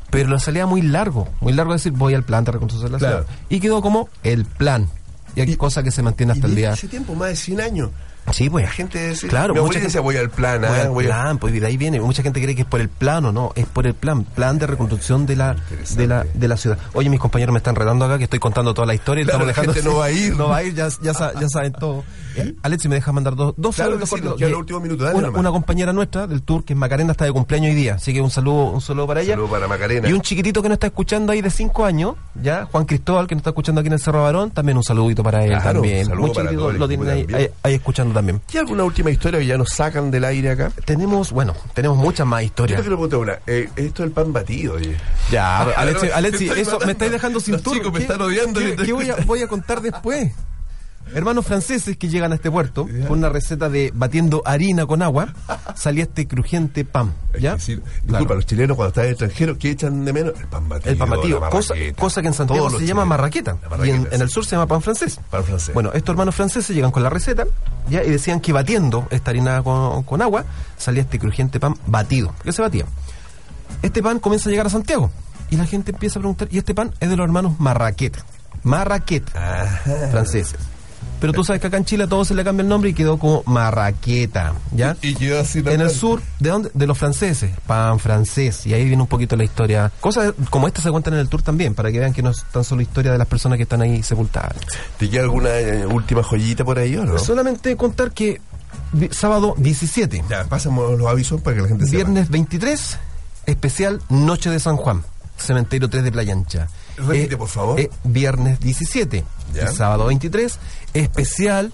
Pero 0.09 0.29
lo 0.29 0.39
salía 0.39 0.65
muy 0.67 0.81
largo, 0.83 1.27
muy 1.41 1.51
largo 1.51 1.73
decir, 1.73 1.91
voy 1.91 2.13
al 2.13 2.23
plan 2.23 2.45
de 2.45 2.53
reconstrucción 2.53 2.93
de 2.93 2.93
la 2.93 2.97
Claro. 2.99 3.23
ciudad. 3.25 3.39
Y 3.49 3.59
quedó 3.59 3.81
como 3.81 4.07
el 4.23 4.45
plan. 4.45 4.87
Y 5.35 5.41
hay 5.41 5.53
cosa 5.57 5.83
que 5.83 5.91
se 5.91 6.01
mantiene 6.01 6.31
hasta 6.31 6.47
Y 6.47 6.51
el 6.51 6.55
día. 6.55 6.71
Hace 6.71 6.87
tiempo, 6.87 7.13
más 7.13 7.27
de 7.27 7.35
100 7.35 7.59
años. 7.59 7.89
Sí, 8.31 8.49
pues. 8.49 8.65
La 8.65 8.71
gente 8.71 8.99
decía, 8.99 9.29
Claro, 9.29 9.53
mi 9.53 9.59
mucha 9.59 9.73
gente 9.73 9.87
decía, 9.87 10.01
voy 10.01 10.15
al 10.17 10.29
plan, 10.29 10.61
Voy 10.61 10.69
ah, 10.69 10.81
al 10.83 10.89
voy 10.89 11.05
plan, 11.05 11.37
pues 11.39 11.53
de 11.53 11.65
ahí 11.65 11.75
viene. 11.77 11.99
Mucha 11.99 12.23
gente 12.23 12.41
cree 12.41 12.55
que 12.55 12.61
es 12.61 12.67
por 12.67 12.79
el 12.79 12.87
plano, 12.89 13.31
no, 13.31 13.51
es 13.55 13.65
por 13.65 13.85
el 13.85 13.93
plan, 13.93 14.23
plan 14.23 14.57
de 14.57 14.65
reconstrucción 14.65 15.25
de 15.25 15.35
la, 15.35 15.55
de 15.95 16.07
la, 16.07 16.25
de 16.33 16.47
la 16.47 16.55
ciudad. 16.57 16.77
Oye, 16.93 17.09
mis 17.09 17.19
compañeros 17.19 17.51
me 17.53 17.57
están 17.57 17.75
redando 17.75 18.05
acá 18.05 18.17
que 18.17 18.23
estoy 18.23 18.39
contando 18.39 18.73
toda 18.73 18.87
la 18.87 18.93
historia 18.95 19.23
y 19.23 19.25
Claro, 19.25 19.39
estamos 19.39 19.47
la 19.47 19.51
dejando 19.51 19.73
gente 19.73 19.89
no 19.89 19.97
va 19.97 20.05
a 20.05 20.11
ir. 20.27 20.35
No 20.37 20.47
va 20.49 20.57
a 20.57 20.63
ir, 20.63 20.73
ya, 20.73 20.87
ya, 21.01 21.13
sa- 21.13 21.33
ya 21.39 21.47
saben 21.49 21.73
todo. 21.73 22.03
Eh, 22.35 22.55
Alexi, 22.63 22.87
me 22.89 22.95
deja 22.95 23.11
mandar 23.11 23.35
dos, 23.35 23.53
dos 23.57 23.75
Claro 23.75 23.91
saludos 23.91 24.09
sí, 24.09 24.15
cortos. 24.21 24.81
minutos, 24.81 25.05
dale 25.07 25.29
una, 25.29 25.51
compañera 25.51 25.93
nuestra 25.93 26.27
del 26.27 26.41
tour, 26.41 26.63
que 26.63 26.73
es 26.73 26.79
Macarena, 26.79 27.11
está 27.11 27.25
de 27.25 27.31
cumpleaños 27.31 27.69
hoy 27.69 27.75
día, 27.75 27.95
así 27.95 28.13
que 28.13 28.21
un 28.21 28.29
saludo, 28.31 28.71
un 28.71 28.81
saludo 28.81 29.07
para 29.07 29.21
ella. 29.21 29.33
Saludo 29.33 29.49
para 29.49 29.67
Macarena. 29.67 30.09
Y 30.09 30.13
un 30.13 30.21
chiquitito 30.21 30.61
que 30.61 30.69
nos 30.69 30.75
está 30.77 30.87
escuchando 30.87 31.31
ahí 31.31 31.41
de 31.41 31.49
5 31.49 31.85
años, 31.85 32.15
ya, 32.41 32.65
Juan 32.71 32.85
Cristóbal, 32.85 33.27
que 33.27 33.35
nos 33.35 33.41
está 33.41 33.51
escuchando 33.51 33.81
aquí 33.81 33.87
en 33.87 33.93
el 33.93 33.99
Cerro 33.99 34.23
Barón, 34.23 34.51
también 34.51 34.77
un 34.77 34.83
saludito 34.83 35.23
para 35.23 35.43
él 35.43 35.49
Claro, 35.51 35.73
también. 35.81 36.07
Muy 36.17 36.31
chiquitito, 36.31 36.69
el 36.71 36.77
lo 36.79 36.87
tienen 36.87 37.09
ahí, 37.09 37.27
ahí- 37.33 37.49
ahí 37.63 37.73
escuchando 37.75 38.13
también. 38.13 38.41
¿Qué 38.47 38.59
alguna 38.59 38.83
última 38.83 39.09
historia 39.11 39.39
que 39.39 39.45
ya 39.45 39.57
nos 39.57 39.69
sacan 39.69 40.09
del 40.11 40.23
aire 40.25 40.51
acá? 40.51 40.71
Tenemos, 40.85 41.31
bueno, 41.31 41.53
tenemos 41.73 41.97
muchas 41.97 42.25
más 42.27 42.43
historias. 42.43 42.77
Yo 42.79 42.83
te 42.83 42.89
pregunto 42.89 43.19
una. 43.19 43.39
Eh, 43.47 43.69
esto 43.75 44.03
del 44.03 44.11
pan 44.11 44.33
batido, 44.33 44.75
oye. 44.75 44.95
Ya, 45.31 45.61
Alexi, 45.77 46.07
Alexi, 46.09 46.45
eso 46.49 46.63
matando. 46.71 46.85
me 46.85 46.91
estáis 46.93 47.11
dejando 47.11 47.39
sin 47.39 47.53
Los 47.53 47.63
tour. 47.63 47.73
chicos 47.77 47.91
me 47.93 47.99
¿Qué- 47.99 48.03
están 48.05 48.21
odiando. 48.21 48.59
¿Qué, 48.59 48.75
qué 48.75 48.93
voy, 48.93 49.09
a, 49.09 49.15
voy 49.25 49.41
a 49.41 49.47
contar 49.47 49.81
después? 49.81 50.31
Hermanos 51.13 51.45
franceses 51.45 51.97
que 51.97 52.09
llegan 52.09 52.31
a 52.31 52.35
este 52.35 52.49
puerto 52.49 52.87
con 53.07 53.19
una 53.19 53.29
receta 53.29 53.69
de 53.69 53.91
batiendo 53.93 54.41
harina 54.45 54.85
con 54.85 55.01
agua, 55.01 55.33
salía 55.75 56.03
este 56.03 56.27
crujiente 56.27 56.85
pan. 56.85 57.13
¿Ya? 57.39 57.55
Disculpa, 57.55 58.33
los 58.35 58.45
chilenos 58.45 58.75
cuando 58.75 58.89
están 58.89 59.03
en 59.03 59.07
el 59.09 59.13
extranjero, 59.13 59.57
¿qué 59.57 59.71
echan 59.71 60.05
de 60.05 60.13
menos? 60.13 60.33
El 60.39 60.47
pan 60.47 60.69
batido. 60.69 60.91
El 60.91 60.97
pan 60.97 61.09
batido, 61.09 61.49
cosa, 61.49 61.73
cosa 61.97 62.21
que 62.21 62.27
en 62.27 62.33
Santiago 62.33 62.69
se 62.69 62.85
llama 62.85 63.05
marraqueta, 63.05 63.57
y 63.83 63.89
en, 63.89 64.07
en 64.11 64.21
el 64.21 64.29
sur 64.29 64.45
se 64.45 64.51
llama 64.51 64.67
pan 64.67 64.81
francés. 64.81 65.19
Pan 65.29 65.43
francés. 65.43 65.73
Bueno, 65.73 65.91
estos 65.93 66.13
hermanos 66.13 66.35
franceses 66.35 66.75
llegan 66.75 66.91
con 66.91 67.03
la 67.03 67.09
receta 67.09 67.45
ya 67.89 68.03
y 68.03 68.09
decían 68.09 68.39
que 68.39 68.53
batiendo 68.53 69.07
esta 69.11 69.31
harina 69.31 69.61
con, 69.63 70.03
con 70.03 70.21
agua 70.21 70.45
salía 70.77 71.01
este 71.01 71.19
crujiente 71.19 71.59
pan 71.59 71.75
batido. 71.87 72.33
¿Qué 72.43 72.51
se 72.51 72.61
batía? 72.61 72.85
Este 73.81 74.01
pan 74.01 74.19
comienza 74.19 74.49
a 74.49 74.51
llegar 74.51 74.67
a 74.67 74.69
Santiago 74.69 75.09
y 75.49 75.57
la 75.57 75.65
gente 75.65 75.91
empieza 75.91 76.19
a 76.19 76.21
preguntar, 76.21 76.47
y 76.51 76.57
este 76.57 76.73
pan 76.73 76.93
es 76.99 77.09
de 77.09 77.15
los 77.17 77.25
hermanos 77.25 77.59
Marraqueta. 77.59 78.25
Marraqueta, 78.63 79.81
franceses. 80.11 80.55
Pero 81.23 81.31
tú 81.31 81.45
sabes 81.45 81.61
que 81.61 81.67
acá 81.67 81.77
en 81.77 81.85
Chile 81.85 82.03
a 82.03 82.07
todo 82.07 82.25
se 82.25 82.35
le 82.35 82.43
cambia 82.43 82.63
el 82.63 82.67
nombre 82.67 82.89
y 82.89 82.93
quedó 82.93 83.17
como 83.17 83.43
Marraqueta, 83.45 84.55
¿ya? 84.73 84.97
Y 85.01 85.15
quedó 85.15 85.39
así 85.39 85.59
En 85.59 85.79
el 85.79 85.89
sur, 85.89 86.21
¿de 86.41 86.49
dónde? 86.49 86.69
De 86.73 86.85
los 86.85 86.97
franceses, 86.97 87.49
pan 87.65 87.97
francés. 87.97 88.67
Y 88.67 88.73
ahí 88.73 88.83
viene 88.83 89.03
un 89.03 89.07
poquito 89.07 89.37
la 89.37 89.45
historia. 89.45 89.89
Cosas 90.01 90.33
como 90.49 90.67
esta 90.67 90.81
se 90.81 90.91
cuentan 90.91 91.13
en 91.13 91.21
el 91.21 91.29
tour 91.29 91.41
también, 91.41 91.75
para 91.75 91.93
que 91.93 91.99
vean 91.99 92.11
que 92.11 92.21
no 92.21 92.31
es 92.31 92.43
tan 92.51 92.65
solo 92.65 92.81
historia 92.81 93.13
de 93.13 93.17
las 93.17 93.27
personas 93.27 93.55
que 93.55 93.63
están 93.63 93.81
ahí 93.81 94.03
sepultadas. 94.03 94.57
¿Te 94.97 95.09
queda 95.09 95.21
alguna 95.21 95.57
eh, 95.57 95.85
última 95.85 96.23
joyita 96.23 96.65
por 96.65 96.77
ahí 96.77 96.97
o 96.97 97.05
no? 97.05 97.17
Solamente 97.17 97.77
contar 97.77 98.11
que 98.11 98.41
sábado 99.11 99.55
17, 99.57 100.25
Ya, 100.29 100.43
pasamos 100.43 100.99
los 100.99 101.07
avisos 101.07 101.39
para 101.39 101.55
que 101.55 101.61
la 101.61 101.69
gente 101.69 101.85
sepa. 101.85 101.95
viernes 101.95 102.29
23, 102.31 102.97
especial 103.45 104.01
Noche 104.09 104.49
de 104.49 104.59
San 104.59 104.75
Juan, 104.75 105.03
Cementerio 105.37 105.89
3 105.89 106.03
de 106.03 106.11
Playa 106.11 106.33
Ancha. 106.33 106.67
Repite, 106.97 107.37
por 107.37 107.47
favor. 107.49 107.79
eh, 107.79 107.89
viernes 108.03 108.59
17 108.59 109.23
Ya. 109.53 109.71
y 109.71 109.75
sábado 109.75 110.05
23, 110.05 110.59
especial 110.93 111.73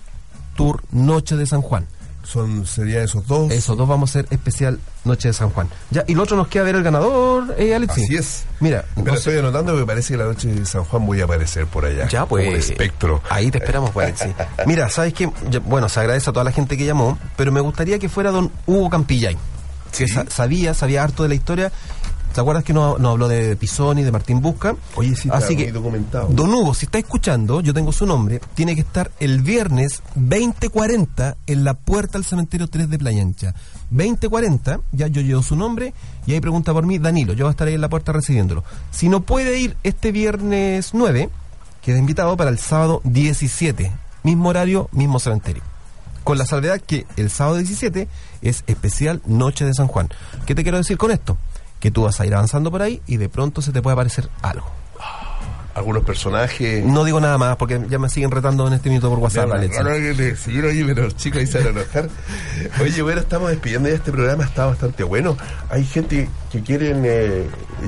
Tour 0.55 0.83
Noche 0.91 1.35
de 1.35 1.45
San 1.45 1.61
Juan. 1.61 1.85
Son, 2.23 2.67
serían 2.67 3.03
esos 3.05 3.25
dos. 3.25 3.51
Esos 3.51 3.75
dos 3.75 3.87
vamos 3.87 4.09
a 4.09 4.19
hacer 4.19 4.27
especial 4.29 4.79
Noche 5.03 5.29
de 5.29 5.33
San 5.33 5.49
Juan. 5.49 5.67
Ya, 5.89 6.03
y 6.05 6.13
lo 6.13 6.21
otro 6.23 6.37
nos 6.37 6.47
queda 6.47 6.63
ver 6.63 6.75
el 6.75 6.83
ganador, 6.83 7.55
eh, 7.57 7.73
Alexi. 7.73 8.03
Así 8.03 8.15
es. 8.17 8.43
Mira, 8.59 8.85
Pero 8.95 9.15
estoy 9.15 9.37
anotando 9.39 9.75
que 9.75 9.83
parece 9.85 10.13
que 10.13 10.17
la 10.17 10.25
noche 10.25 10.47
de 10.49 10.63
San 10.65 10.83
Juan 10.83 11.07
voy 11.07 11.21
a 11.21 11.23
aparecer 11.23 11.65
por 11.65 11.85
allá. 11.85 12.07
Ya, 12.07 12.27
pues. 12.27 12.43
Como 12.45 12.55
un 12.55 12.59
espectro. 12.61 13.21
Ahí 13.31 13.49
te 13.49 13.57
esperamos, 13.57 13.89
pues, 13.91 14.21
Alexi. 14.21 14.35
Mira, 14.67 14.89
¿sabes? 14.89 15.13
Yo- 15.49 15.61
Bueno, 15.61 15.89
se 15.89 15.99
agradece 16.01 16.29
a 16.29 16.33
toda 16.33 16.43
la 16.43 16.51
gente 16.51 16.77
que 16.77 16.85
llamó, 16.85 17.17
pero 17.35 17.51
me 17.51 17.61
gustaría 17.61 17.97
que 17.97 18.09
fuera 18.09 18.29
don 18.29 18.51
Hugo 18.67 18.91
Campillay, 18.91 19.35
que 19.97 20.07
sa- 20.07 20.29
sabía, 20.29 20.75
sabía 20.75 21.03
harto 21.03 21.23
de 21.23 21.29
la 21.29 21.35
historia. 21.35 21.71
¿Te 22.39 22.41
acuerdas 22.41 22.63
que 22.63 22.71
nos 22.71 22.97
nos 23.01 23.11
habló 23.11 23.27
de 23.27 23.57
Pisoni, 23.57 24.01
de 24.01 24.13
Martín 24.13 24.39
Busca? 24.39 24.73
Oye, 24.95 25.13
sí, 25.13 25.27
Así 25.29 25.57
que, 25.57 25.73
documentado. 25.73 26.29
don 26.29 26.53
Hugo, 26.53 26.73
si 26.73 26.85
está 26.85 26.97
escuchando, 26.97 27.59
yo 27.59 27.73
tengo 27.73 27.91
su 27.91 28.05
nombre, 28.05 28.39
tiene 28.53 28.75
que 28.75 28.79
estar 28.79 29.11
el 29.19 29.41
viernes 29.41 30.01
2040 30.15 31.35
en 31.47 31.63
la 31.65 31.73
puerta 31.73 32.17
al 32.17 32.23
cementerio 32.23 32.69
3 32.69 32.89
de 32.89 32.97
Playa 32.97 33.21
Ancha. 33.21 33.53
2040, 33.89 34.79
ya 34.93 35.07
yo 35.07 35.21
llevo 35.21 35.43
su 35.43 35.57
nombre 35.57 35.93
y 36.27 36.31
ahí 36.31 36.39
pregunta 36.39 36.71
por 36.71 36.85
mí 36.85 36.97
Danilo, 36.97 37.33
yo 37.33 37.43
voy 37.43 37.49
a 37.49 37.51
estar 37.51 37.67
ahí 37.67 37.73
en 37.73 37.81
la 37.81 37.89
puerta 37.89 38.13
recibiéndolo. 38.13 38.63
Si 38.89 39.09
no 39.09 39.19
puede 39.19 39.59
ir 39.59 39.75
este 39.83 40.13
viernes 40.13 40.91
9, 40.93 41.29
queda 41.81 41.97
invitado 41.97 42.37
para 42.37 42.51
el 42.51 42.57
sábado 42.57 43.01
17, 43.03 43.91
mismo 44.23 44.47
horario, 44.47 44.87
mismo 44.93 45.19
cementerio. 45.19 45.61
Con 46.23 46.37
la 46.37 46.45
salvedad 46.45 46.79
que 46.79 47.05
el 47.17 47.31
sábado 47.31 47.57
17 47.57 48.07
es 48.41 48.63
especial 48.67 49.21
Noche 49.25 49.65
de 49.65 49.73
San 49.73 49.87
Juan. 49.87 50.07
¿Qué 50.45 50.55
te 50.55 50.63
quiero 50.63 50.77
decir 50.77 50.97
con 50.97 51.11
esto? 51.11 51.37
Que 51.79 51.91
tú 51.91 52.03
vas 52.03 52.19
a 52.19 52.25
ir 52.25 52.33
avanzando 52.33 52.71
por 52.71 52.81
ahí 52.81 53.01
y 53.07 53.17
de 53.17 53.29
pronto 53.29 53.61
se 53.61 53.71
te 53.71 53.81
puede 53.81 53.93
aparecer 53.93 54.29
algo. 54.41 54.67
Algunos 55.75 56.03
personajes. 56.03 56.83
No 56.83 57.05
digo 57.05 57.21
nada 57.21 57.37
más 57.37 57.55
porque 57.55 57.79
ya 57.89 57.99
me 57.99 58.09
siguen 58.09 58.31
retando 58.31 58.67
en 58.67 58.73
este 58.73 58.89
minuto 58.89 59.09
por 59.09 59.19
WhatsApp, 59.19 59.47
No, 59.47 59.83
no, 59.83 59.89
ahí, 59.91 60.83
pero 60.83 61.03
los 61.03 61.15
chicos 61.15 61.39
ahí 61.39 61.47
se 61.47 61.59
van 61.59 61.67
a 61.67 61.69
enojar. 61.69 62.09
Oye, 62.81 63.01
bueno, 63.01 63.21
estamos 63.21 63.49
despidiendo 63.49 63.87
ya 63.87 63.95
este 63.95 64.11
programa, 64.11 64.43
está 64.43 64.65
bastante 64.65 65.03
bueno. 65.03 65.37
Hay 65.69 65.85
gente 65.85 66.27
que 66.51 66.61
quieren 66.63 67.03
eh, 67.05 67.47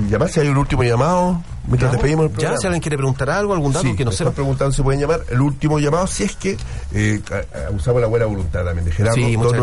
llamar, 0.09 0.29
si 0.29 0.39
hay 0.39 0.47
un 0.47 0.57
último 0.57 0.83
llamado, 0.83 1.41
mientras 1.65 1.91
Ya, 1.91 1.93
despedimos 1.93 2.25
el 2.25 2.29
ya, 2.31 2.35
programa. 2.35 2.57
si 2.59 2.67
alguien 2.67 2.81
quiere 2.81 2.97
preguntar 2.97 3.29
algo, 3.31 3.53
algún 3.53 3.73
dato 3.73 3.87
Sí, 3.87 3.95
que 3.95 4.05
no 4.05 4.11
sepa. 4.11 4.29
están 4.29 4.33
preguntando 4.35 4.71
si 4.73 4.81
pueden 4.83 5.01
llamar 5.01 5.21
el 5.29 5.41
último 5.41 5.79
llamado, 5.79 6.05
si 6.05 6.23
es 6.23 6.35
que 6.35 6.57
eh, 6.93 7.21
a- 7.31 7.71
usamos 7.71 8.01
la 8.01 8.07
buena 8.07 8.25
voluntad 8.27 8.63
también 8.63 8.85
de 8.85 8.91
Gerardo. 8.91 9.15
Sí, 9.15 9.35
muchas 9.35 9.59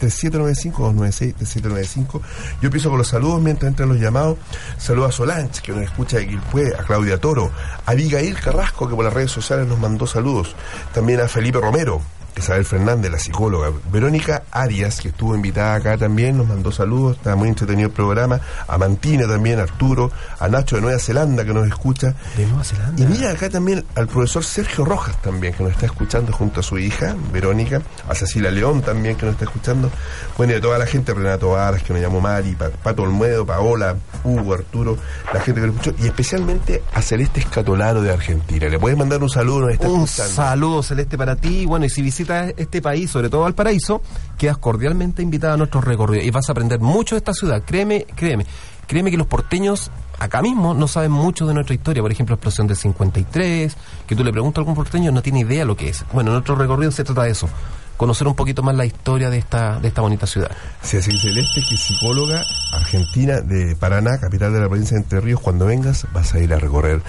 296-3795, 0.00 0.92
296-3795. 0.92 2.20
Yo 2.60 2.66
empiezo 2.66 2.88
con 2.90 2.98
los 2.98 3.08
saludos 3.08 3.40
mientras 3.40 3.68
entran 3.70 3.88
los 3.88 3.98
llamados. 3.98 4.36
Saludos 4.78 5.10
a 5.10 5.12
Solange, 5.12 5.62
que 5.62 5.72
nos 5.72 5.82
escucha 5.82 6.18
de 6.18 6.26
Quilpué, 6.28 6.74
a 6.78 6.82
Claudia 6.82 7.18
Toro, 7.18 7.50
a 7.86 7.90
Abigail 7.90 8.38
Carrasco, 8.38 8.88
que 8.88 8.94
por 8.94 9.04
las 9.04 9.14
redes 9.14 9.30
sociales 9.30 9.66
nos 9.66 9.78
mandó 9.78 10.06
saludos. 10.06 10.54
También 10.92 11.20
a 11.20 11.28
Felipe 11.28 11.58
Romero, 11.60 12.00
Isabel 12.36 12.64
Fernández, 12.64 13.10
la 13.12 13.18
psicóloga, 13.18 13.70
Verónica 13.92 14.42
Arias, 14.50 15.00
que 15.00 15.08
estuvo 15.08 15.34
invitada 15.34 15.74
acá 15.76 15.96
también, 15.96 16.36
nos 16.36 16.46
mandó 16.48 16.72
saludos, 16.72 17.16
está 17.16 17.36
muy 17.36 17.48
entretenido 17.48 17.88
el 17.88 17.94
programa, 17.94 18.40
a 18.66 18.76
Mantina 18.78 19.26
también, 19.26 19.60
Arturo, 19.60 20.10
a 20.38 20.48
Nacho 20.48 20.76
de 20.76 20.82
Nueva 20.82 20.98
Zelanda 20.98 21.44
que 21.44 21.54
nos 21.54 21.66
escucha. 21.66 22.14
De 22.36 22.46
Nueva 22.46 22.64
Zelanda. 22.64 23.02
Y 23.02 23.06
mira 23.06 23.30
acá 23.30 23.48
también 23.48 23.84
al 23.94 24.08
profesor 24.08 24.44
Sergio 24.44 24.84
Rojas 24.84 25.20
también, 25.22 25.54
que 25.54 25.62
nos 25.62 25.72
está 25.72 25.86
escuchando 25.86 26.32
junto 26.32 26.60
a 26.60 26.62
su 26.62 26.78
hija, 26.78 27.14
Verónica, 27.32 27.82
a 28.08 28.14
Cecilia 28.14 28.50
León 28.50 28.82
también 28.82 29.16
que 29.16 29.26
nos 29.26 29.34
está 29.34 29.44
escuchando, 29.44 29.90
bueno, 30.36 30.52
y 30.52 30.56
a 30.56 30.60
toda 30.60 30.78
la 30.78 30.86
gente, 30.86 31.14
Renato 31.14 31.50
Varas, 31.50 31.82
que 31.82 31.92
nos 31.92 32.02
llamó 32.02 32.20
Mari, 32.20 32.54
Pa- 32.56 32.70
Pato 32.70 33.02
Olmedo, 33.02 33.46
Paola, 33.46 33.96
Hugo, 34.24 34.54
Arturo, 34.54 34.96
la 35.32 35.40
gente 35.40 35.60
que 35.60 35.66
nos 35.68 35.76
escuchó, 35.76 35.94
y 36.02 36.06
especialmente 36.06 36.82
a 36.92 37.00
Celeste 37.02 37.40
Escatolaro 37.40 38.02
de 38.02 38.12
Argentina. 38.12 38.68
Le 38.68 38.78
puedes 38.78 38.98
mandar 38.98 39.22
un 39.22 39.30
saludo, 39.30 39.60
nos 39.62 39.72
está 39.72 39.88
Un 39.88 40.04
escuchando. 40.04 40.32
saludo 40.34 40.82
celeste 40.82 41.16
para 41.16 41.36
ti. 41.36 41.64
Bueno, 41.66 41.84
y 41.86 41.90
si 41.90 42.02
visitas 42.02 42.23
este 42.56 42.82
país, 42.82 43.10
sobre 43.10 43.28
todo 43.28 43.42
Valparaíso, 43.42 44.02
quedas 44.38 44.58
cordialmente 44.58 45.22
invitado 45.22 45.54
a 45.54 45.56
nuestro 45.56 45.80
recorrido 45.80 46.22
y 46.22 46.30
vas 46.30 46.48
a 46.48 46.52
aprender 46.52 46.80
mucho 46.80 47.14
de 47.14 47.18
esta 47.18 47.34
ciudad. 47.34 47.62
Créeme, 47.64 48.06
créeme, 48.14 48.46
créeme 48.86 49.10
que 49.10 49.16
los 49.16 49.26
porteños 49.26 49.90
acá 50.18 50.42
mismo 50.42 50.74
no 50.74 50.88
saben 50.88 51.12
mucho 51.12 51.46
de 51.46 51.54
nuestra 51.54 51.74
historia. 51.74 52.02
Por 52.02 52.12
ejemplo, 52.12 52.34
explosión 52.34 52.66
del 52.66 52.76
53, 52.76 53.76
que 54.06 54.16
tú 54.16 54.24
le 54.24 54.32
preguntas 54.32 54.58
a 54.58 54.60
algún 54.62 54.74
porteño 54.74 55.12
no 55.12 55.22
tiene 55.22 55.40
idea 55.40 55.64
lo 55.64 55.76
que 55.76 55.88
es. 55.88 56.04
Bueno, 56.12 56.32
nuestro 56.32 56.54
recorrido 56.54 56.90
se 56.90 57.04
trata 57.04 57.24
de 57.24 57.30
eso. 57.30 57.48
Conocer 57.96 58.26
un 58.26 58.34
poquito 58.34 58.62
más 58.62 58.74
la 58.74 58.84
historia 58.84 59.30
de 59.30 59.38
esta, 59.38 59.78
de 59.78 59.86
esta 59.86 60.00
bonita 60.00 60.26
ciudad. 60.26 60.50
Sí, 60.82 60.96
así 60.96 61.16
Celeste, 61.16 61.62
que 61.68 61.76
psicóloga 61.76 62.42
argentina 62.72 63.40
de 63.40 63.76
Paraná, 63.76 64.18
capital 64.18 64.52
de 64.52 64.60
la 64.60 64.68
provincia 64.68 64.96
de 64.96 65.04
Entre 65.04 65.20
Ríos, 65.20 65.40
cuando 65.40 65.66
vengas 65.66 66.06
vas 66.12 66.34
a 66.34 66.40
ir 66.40 66.52
a 66.52 66.58
recorrer 66.58 67.02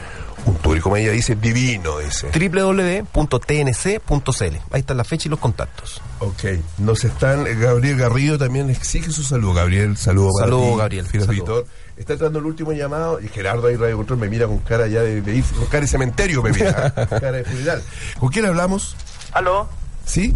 un 0.46 0.56
tour. 0.58 0.78
Y 0.78 0.80
como 0.80 0.96
ella 0.98 1.12
dice, 1.12 1.36
divino, 1.36 1.98
dice. 2.00 2.28
www.tnc.cl. 2.32 4.56
Ahí 4.72 4.80
está 4.80 4.94
la 4.94 5.04
fecha 5.04 5.28
y 5.28 5.32
los 5.32 5.40
contactos. 5.40 6.02
Ok, 6.20 6.44
nos 6.80 7.04
están, 7.04 7.48
eh, 7.48 7.56
Gabriel 7.56 7.98
Garrido 7.98 8.38
también 8.38 8.70
exige 8.70 9.12
su 9.12 9.24
saludo. 9.24 9.54
Gabriel, 9.54 9.98
saludo 9.98 10.30
para 10.38 10.50
Saludo, 10.52 10.72
ti, 10.72 10.78
Gabriel, 10.78 11.08
fiel 11.08 11.26
saludo. 11.26 11.54
auditor. 11.56 11.68
Está 11.98 12.14
entrando 12.14 12.40
el 12.40 12.46
último 12.46 12.74
llamado 12.74 13.20
y 13.22 13.28
Gerardo 13.30 13.68
ahí 13.68 13.76
Radio 13.78 13.96
Control 13.98 14.20
me 14.20 14.28
mira 14.30 14.48
con 14.48 14.60
cara 14.60 14.88
ya 14.88 15.02
de, 15.02 15.22
de 15.22 15.36
ir, 15.36 15.44
con 15.46 15.66
cara 15.68 15.82
de 15.82 15.88
cementerio 15.88 16.44
me 16.44 16.52
mira, 16.52 16.94
¿eh? 16.98 17.06
cara 17.10 17.32
de 17.32 17.44
funeral. 17.46 17.82
¿Con 18.20 18.30
quién 18.30 18.46
hablamos? 18.46 18.96
¿Aló? 19.32 19.68
¿Sí? 20.06 20.36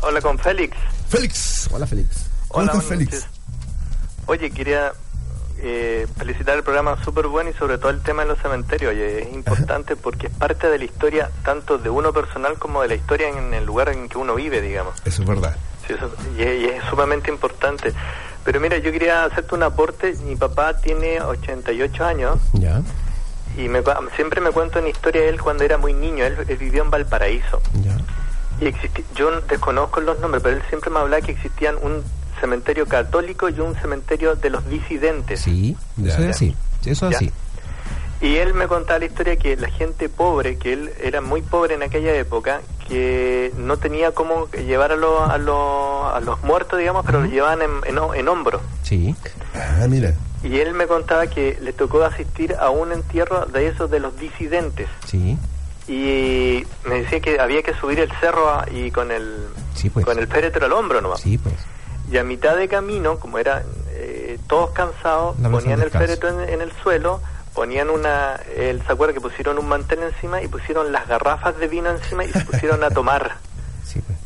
Hola, 0.00 0.20
con 0.20 0.38
Félix. 0.38 0.76
Félix. 1.08 1.68
Hola, 1.70 1.86
Félix. 1.86 2.08
¿Cómo 2.48 2.62
Hola, 2.62 2.72
estás, 2.72 2.84
Félix? 2.88 3.12
noches. 3.12 3.28
Oye, 4.26 4.50
quería 4.50 4.92
eh, 5.66 6.06
felicitar 6.18 6.56
el 6.56 6.62
programa 6.62 7.02
súper 7.02 7.26
bueno 7.26 7.48
y 7.50 7.54
sobre 7.54 7.78
todo 7.78 7.90
el 7.90 8.02
tema 8.02 8.22
de 8.22 8.28
los 8.28 8.38
cementerios. 8.38 8.92
Oye, 8.92 9.22
es 9.22 9.32
importante 9.34 9.96
porque 9.96 10.26
es 10.26 10.32
parte 10.34 10.68
de 10.68 10.78
la 10.78 10.84
historia 10.84 11.30
tanto 11.42 11.78
de 11.78 11.88
uno 11.90 12.12
personal 12.12 12.58
como 12.58 12.82
de 12.82 12.88
la 12.88 12.94
historia 12.94 13.28
en 13.30 13.54
el 13.54 13.64
lugar 13.64 13.88
en 13.88 14.08
que 14.08 14.18
uno 14.18 14.34
vive, 14.34 14.60
digamos. 14.60 14.94
Eso 15.04 15.22
es 15.22 15.28
verdad. 15.28 15.56
Sí, 15.86 15.94
eso- 15.94 16.10
y, 16.38 16.42
es- 16.42 16.60
y 16.62 16.64
es 16.66 16.84
sumamente 16.90 17.30
importante. 17.30 17.92
Pero 18.44 18.60
mira, 18.60 18.76
yo 18.76 18.92
quería 18.92 19.24
hacerte 19.24 19.54
un 19.54 19.62
aporte. 19.62 20.14
Mi 20.24 20.36
papá 20.36 20.76
tiene 20.78 21.20
88 21.22 22.04
años 22.04 22.38
Ya, 22.52 22.82
y 23.56 23.68
me, 23.68 23.82
siempre 24.16 24.40
me 24.42 24.50
cuenta 24.50 24.80
una 24.80 24.88
historia 24.88 25.22
de 25.22 25.28
él 25.30 25.40
cuando 25.40 25.64
era 25.64 25.78
muy 25.78 25.94
niño. 25.94 26.24
Él, 26.26 26.36
él 26.46 26.56
vivió 26.58 26.82
en 26.82 26.90
Valparaíso. 26.90 27.62
ya. 27.82 27.96
Y 28.60 28.66
existi- 28.66 29.04
yo 29.16 29.40
desconozco 29.40 30.00
los 30.00 30.18
nombres, 30.20 30.42
pero 30.42 30.56
él 30.56 30.62
siempre 30.68 30.88
me 30.90 31.00
hablaba 31.00 31.20
que 31.24 31.32
existían 31.32 31.76
un 31.82 32.04
cementerio 32.44 32.84
católico 32.86 33.48
y 33.48 33.58
un 33.58 33.74
cementerio 33.76 34.34
de 34.34 34.50
los 34.50 34.68
disidentes. 34.68 35.40
Sí, 35.40 35.74
eso 36.04 36.22
es 36.22 36.28
así. 36.36 36.54
Eso 36.84 37.08
es 37.08 37.16
así. 37.16 37.32
Y 38.20 38.36
él 38.36 38.52
me 38.52 38.66
contaba 38.68 38.98
la 38.98 39.06
historia 39.06 39.36
que 39.36 39.56
la 39.56 39.68
gente 39.70 40.10
pobre, 40.10 40.58
que 40.58 40.74
él 40.74 40.90
era 41.02 41.22
muy 41.22 41.40
pobre 41.40 41.74
en 41.74 41.82
aquella 41.82 42.14
época, 42.14 42.60
que 42.86 43.50
no 43.56 43.78
tenía 43.78 44.12
cómo 44.12 44.48
llevar 44.50 44.92
a, 44.92 44.96
los 44.96 45.28
a, 45.30 45.38
los 45.38 46.14
a 46.14 46.20
los 46.20 46.42
muertos, 46.42 46.78
digamos, 46.78 47.04
pero 47.06 47.20
los 47.22 47.30
llevaban 47.30 47.62
en, 47.62 47.70
en, 47.86 47.98
en 48.14 48.28
hombros. 48.28 48.60
Sí. 48.82 49.14
Ah, 49.54 49.86
mira. 49.88 50.12
Y 50.42 50.58
él 50.58 50.74
me 50.74 50.86
contaba 50.86 51.26
que 51.26 51.56
le 51.62 51.72
tocó 51.72 52.04
asistir 52.04 52.54
a 52.60 52.68
un 52.68 52.92
entierro 52.92 53.46
de 53.46 53.68
esos 53.68 53.90
de 53.90 54.00
los 54.00 54.18
disidentes. 54.18 54.86
Sí. 55.06 55.38
Y 55.88 56.64
me 56.86 57.00
decía 57.00 57.20
que 57.20 57.40
había 57.40 57.62
que 57.62 57.72
subir 57.74 58.00
el 58.00 58.10
cerro 58.20 58.62
y 58.70 58.90
con 58.90 59.10
el, 59.10 59.46
Sí, 59.74 59.88
pues. 59.90 60.04
con 60.04 60.18
el 60.18 60.26
féretro 60.28 60.66
al 60.66 60.72
hombro 60.72 61.00
nomás. 61.00 61.20
Sí, 61.20 61.36
pues. 61.38 61.54
Y 62.14 62.18
a 62.18 62.22
mitad 62.22 62.56
de 62.56 62.68
camino, 62.68 63.18
como 63.18 63.38
eran 63.38 63.64
eh, 63.90 64.38
todos 64.46 64.70
cansados, 64.70 65.34
ponían 65.50 65.82
el 65.82 65.90
féretro 65.90 66.28
en, 66.44 66.48
en 66.48 66.60
el 66.60 66.70
suelo, 66.80 67.20
ponían 67.54 67.90
una, 67.90 68.36
él 68.56 68.80
se 68.86 68.92
acuerda 68.92 69.12
que 69.14 69.20
pusieron 69.20 69.58
un 69.58 69.66
mantel 69.66 70.00
encima 70.04 70.40
y 70.40 70.46
pusieron 70.46 70.92
las 70.92 71.08
garrafas 71.08 71.58
de 71.58 71.66
vino 71.66 71.90
encima 71.90 72.24
y 72.24 72.28
se 72.30 72.40
pusieron 72.44 72.84
a 72.84 72.90
tomar. 72.90 73.32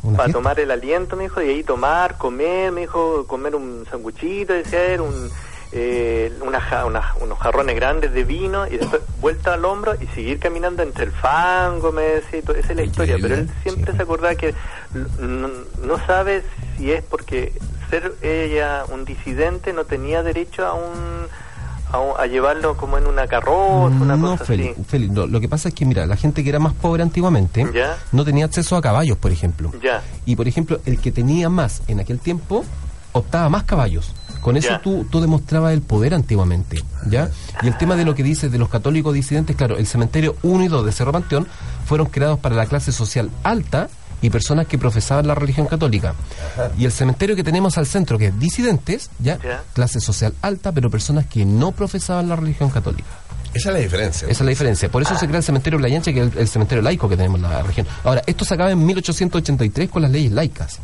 Una 0.03 0.17
para 0.17 0.25
fiesta. 0.27 0.39
tomar 0.39 0.59
el 0.59 0.69
aliento, 0.69 1.15
me 1.15 1.23
dijo, 1.23 1.41
y 1.41 1.49
ahí 1.49 1.63
tomar, 1.63 2.17
comer, 2.19 2.71
me 2.71 2.81
dijo, 2.81 3.25
comer 3.25 3.55
un 3.55 3.87
sanguchito, 3.89 4.53
decía 4.53 4.85
él, 4.85 5.01
un, 5.01 5.29
eh, 5.71 6.31
una 6.41 6.61
ja- 6.61 6.85
una- 6.85 7.13
unos 7.21 7.39
jarrones 7.39 7.75
grandes 7.75 8.13
de 8.13 8.23
vino 8.23 8.67
y 8.67 8.77
después 8.77 9.01
vuelta 9.19 9.55
al 9.55 9.65
hombro 9.65 9.95
y 9.99 10.05
seguir 10.13 10.37
caminando 10.39 10.83
entre 10.83 11.05
el 11.05 11.11
fango, 11.11 11.91
me 11.91 12.03
decía, 12.03 12.37
y 12.39 12.41
todo. 12.43 12.55
esa 12.55 12.69
es 12.69 12.75
la 12.77 12.83
historia, 12.83 13.17
pero 13.19 13.33
él 13.35 13.49
siempre 13.63 13.93
se 13.95 14.01
acordaba 14.03 14.35
que 14.35 14.53
no, 15.19 15.49
no 15.83 16.05
sabe 16.05 16.43
si 16.77 16.91
es 16.91 17.03
porque 17.03 17.51
ser 17.89 18.13
ella 18.21 18.83
un 18.91 19.05
disidente 19.05 19.73
no 19.73 19.83
tenía 19.85 20.23
derecho 20.23 20.65
a 20.65 20.73
un 20.73 21.27
a, 21.91 22.21
a 22.21 22.27
llevarlo 22.27 22.77
como 22.77 22.97
en 22.99 23.07
una 23.07 23.25
carroza, 23.27 23.95
una 23.95 24.15
no, 24.15 24.37
cosa 24.37 24.43
así. 24.53 24.75
No, 25.09 25.25
lo 25.25 25.39
que 25.39 25.49
pasa 25.49 25.69
es 25.69 25.73
que, 25.75 25.85
mira, 25.85 26.05
la 26.05 26.15
gente 26.15 26.43
que 26.43 26.49
era 26.49 26.59
más 26.59 26.73
pobre 26.73 27.01
antiguamente 27.01 27.65
Ya. 27.73 27.97
no 28.11 28.23
tenía 28.23 28.45
acceso 28.45 28.75
a 28.75 28.81
caballos, 28.81 29.17
por 29.17 29.31
ejemplo. 29.31 29.71
Ya. 29.81 30.03
Y, 30.25 30.35
por 30.35 30.47
ejemplo, 30.47 30.79
el 30.85 30.99
que 30.99 31.11
tenía 31.11 31.49
más 31.49 31.81
en 31.87 31.99
aquel 31.99 32.19
tiempo 32.19 32.63
optaba 33.11 33.49
más 33.49 33.63
caballos. 33.63 34.13
Con 34.41 34.55
eso 34.55 34.69
Ya. 34.69 34.81
tú, 34.81 35.03
tú 35.09 35.19
demostrabas 35.19 35.73
el 35.73 35.81
poder 35.81 36.13
antiguamente, 36.13 36.81
¿ya? 37.09 37.29
Y 37.63 37.67
el 37.67 37.75
tema 37.77 37.95
de 37.95 38.05
lo 38.05 38.13
que 38.13 38.21
dices 38.23 38.51
de 38.51 38.59
los 38.59 38.69
católicos 38.69 39.11
disidentes, 39.13 39.55
claro, 39.55 39.75
el 39.77 39.87
cementerio 39.87 40.35
1 40.43 40.63
y 40.63 40.67
2 40.67 40.85
de 40.85 40.91
Cerro 40.91 41.11
Panteón 41.11 41.47
fueron 41.85 42.05
creados 42.07 42.37
para 42.39 42.55
la 42.55 42.67
clase 42.67 42.91
social 42.91 43.31
alta 43.43 43.89
y 44.21 44.29
personas 44.29 44.67
que 44.67 44.77
profesaban 44.77 45.27
la 45.27 45.35
religión 45.35 45.67
católica. 45.67 46.13
Y 46.77 46.85
el 46.85 46.91
cementerio 46.91 47.35
que 47.35 47.43
tenemos 47.43 47.77
al 47.77 47.85
centro, 47.85 48.17
que 48.17 48.27
es 48.27 48.39
disidentes, 48.39 49.09
¿ya? 49.19 49.39
Ya. 49.43 49.63
Clase 49.73 49.99
social 49.99 50.33
alta, 50.41 50.71
pero 50.71 50.89
personas 50.89 51.25
que 51.25 51.45
no 51.45 51.71
profesaban 51.71 52.29
la 52.29 52.35
religión 52.35 52.69
católica. 52.69 53.09
Esa 53.53 53.69
es 53.69 53.73
la 53.73 53.79
diferencia. 53.79 54.25
Esa 54.27 54.31
es 54.31 54.41
la 54.41 54.49
diferencia. 54.49 54.89
Por 54.89 55.01
eso 55.01 55.17
se 55.17 55.25
crea 55.25 55.39
el 55.39 55.43
cementerio 55.43 55.79
Playanche, 55.79 56.13
que 56.13 56.21
es 56.21 56.33
el, 56.33 56.37
el 56.37 56.47
cementerio 56.47 56.83
laico 56.83 57.09
que 57.09 57.17
tenemos 57.17 57.41
en 57.41 57.49
la 57.49 57.63
región. 57.63 57.87
Ahora, 58.03 58.21
esto 58.27 58.45
se 58.45 58.53
acaba 58.53 58.71
en 58.71 58.85
1883 58.85 59.89
con 59.89 60.03
las 60.03 60.11
leyes 60.11 60.31
laicas. 60.31 60.79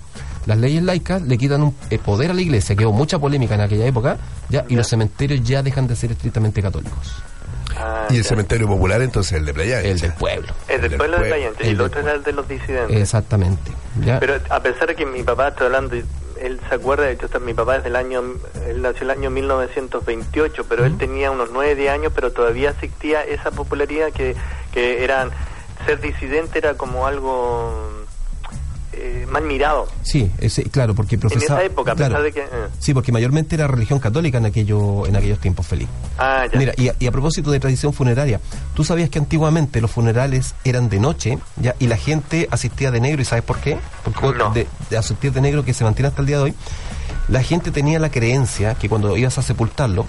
Las 0.45 0.57
leyes 0.57 0.82
laicas 0.82 1.22
le 1.22 1.38
quitan 1.38 1.62
un 1.62 1.76
eh, 1.90 1.99
poder 1.99 2.32
a 2.32 2.34
la 2.34 2.41
iglesia, 2.41 2.76
que 2.76 2.86
hubo 2.86 2.94
mucha 2.94 3.20
polémica 3.20 3.56
en 3.56 3.62
aquella 3.62 3.86
época, 3.86 4.18
ya, 4.49 4.66
y 4.68 4.76
los 4.76 4.88
cementerios 4.88 5.48
ya 5.48 5.62
dejan 5.62 5.88
de 5.88 5.95
ser 5.95 6.12
estrictamente 6.12 6.62
católicos. 6.62 7.14
Ah, 7.78 8.08
y 8.10 8.18
el 8.18 8.24
ya. 8.24 8.30
cementerio 8.30 8.68
popular 8.68 9.02
entonces 9.02 9.34
el 9.38 9.46
de 9.46 9.54
Playa. 9.54 9.82
El 9.82 10.00
del 10.00 10.14
pueblo. 10.14 10.54
Es 10.68 10.82
del 10.82 10.92
del 10.92 10.98
pueblo 10.98 11.18
de 11.18 11.30
pueblo. 11.30 11.36
Playante 11.36 11.64
y 11.64 11.68
El 11.68 11.72
el 11.72 11.78
del 11.78 11.86
otro 11.88 12.02
era 12.02 12.14
el 12.14 12.24
de 12.24 12.32
los 12.32 12.48
disidentes. 12.48 12.98
Exactamente. 12.98 13.72
¿ya? 14.04 14.20
Pero 14.20 14.36
a 14.50 14.60
pesar 14.62 14.88
de 14.88 14.96
que 14.96 15.06
mi 15.06 15.24
papá, 15.24 15.50
estoy 15.50 15.68
hablando, 15.68 15.96
él 15.96 16.60
se 16.68 16.76
acuerda, 16.76 17.06
de 17.06 17.14
hecho, 17.14 17.28
mi 17.40 17.54
papá 17.54 17.78
es 17.78 17.84
del 17.84 17.96
año, 17.96 18.24
él 18.68 18.82
nació 18.82 19.04
el 19.04 19.12
año 19.12 19.30
1928, 19.30 20.66
pero 20.68 20.86
él 20.86 20.98
tenía 20.98 21.32
unos 21.32 21.50
9, 21.52 21.76
10 21.76 21.92
años, 21.92 22.12
pero 22.14 22.32
todavía 22.32 22.72
existía 22.72 23.24
esa 23.24 23.52
popularidad 23.52 24.12
que, 24.12 24.36
que 24.74 25.04
eran, 25.04 25.32
ser 25.86 26.02
disidente 26.02 26.58
era 26.58 26.76
como 26.76 27.08
algo 27.08 28.05
eh, 28.98 29.28
mal 29.30 29.44
mirado. 29.44 29.88
Sí, 30.04 30.32
ese, 30.40 30.64
claro, 30.64 30.96
porque 30.96 31.18
profesaba... 31.18 31.60
en 31.62 31.66
esa 31.68 31.74
época, 31.74 31.92
a 31.92 31.96
claro. 31.96 32.14
pesar 32.16 32.24
de 32.24 32.32
que... 32.32 32.40
eh, 32.42 32.70
Sí, 32.80 32.94
porque 32.94 33.12
mayormente 33.12 33.56
era 33.56 33.68
religión 33.68 34.00
católica 34.00 34.38
en, 34.38 34.46
aquello, 34.46 35.06
en 35.06 35.16
aquellos 35.16 35.40
tiempos, 35.40 35.68
feliz. 35.68 35.88
ah, 36.18 36.46
ya. 36.52 36.58
Mira, 36.58 36.74
y 36.78 36.90
a, 36.90 36.96
y 37.00 37.08
a 37.08 37.12
propósito 37.12 37.52
de 37.52 37.60
tradición 37.60 37.94
funeraria, 37.94 38.40
¿tú 38.74 38.84
sabías 38.84 39.10
que 39.10 39.20
antiguamente 39.20 39.82
los 39.82 39.92
funerales 39.92 40.56
eran 40.64 40.90
de 40.90 41.00
noche 41.00 41.38
ya 41.58 41.76
y 41.80 41.88
la 41.88 41.98
gente 41.98 42.48
asistía 42.52 42.92
de 42.92 43.00
negro? 43.02 43.22
¿Y 43.22 43.26
sabes 43.26 43.44
por 43.44 43.58
qué? 43.60 43.78
Porque 44.04 44.38
No. 44.38 44.52
de, 44.52 44.68
de 44.90 44.98
asistir 44.98 45.32
de 45.34 45.42
negro 45.42 45.64
que 45.66 45.74
se 45.74 45.84
mantiene 45.84 46.08
hasta 46.10 46.22
el 46.22 46.28
día 46.28 46.38
de 46.38 46.44
hoy, 46.44 46.54
la 47.28 47.42
gente 47.44 47.72
tenía 47.72 48.00
la 48.00 48.10
creencia 48.12 48.76
que 48.76 48.88
cuando 48.90 49.18
ibas 49.18 49.38
a 49.38 49.42
sepultarlo, 49.42 50.06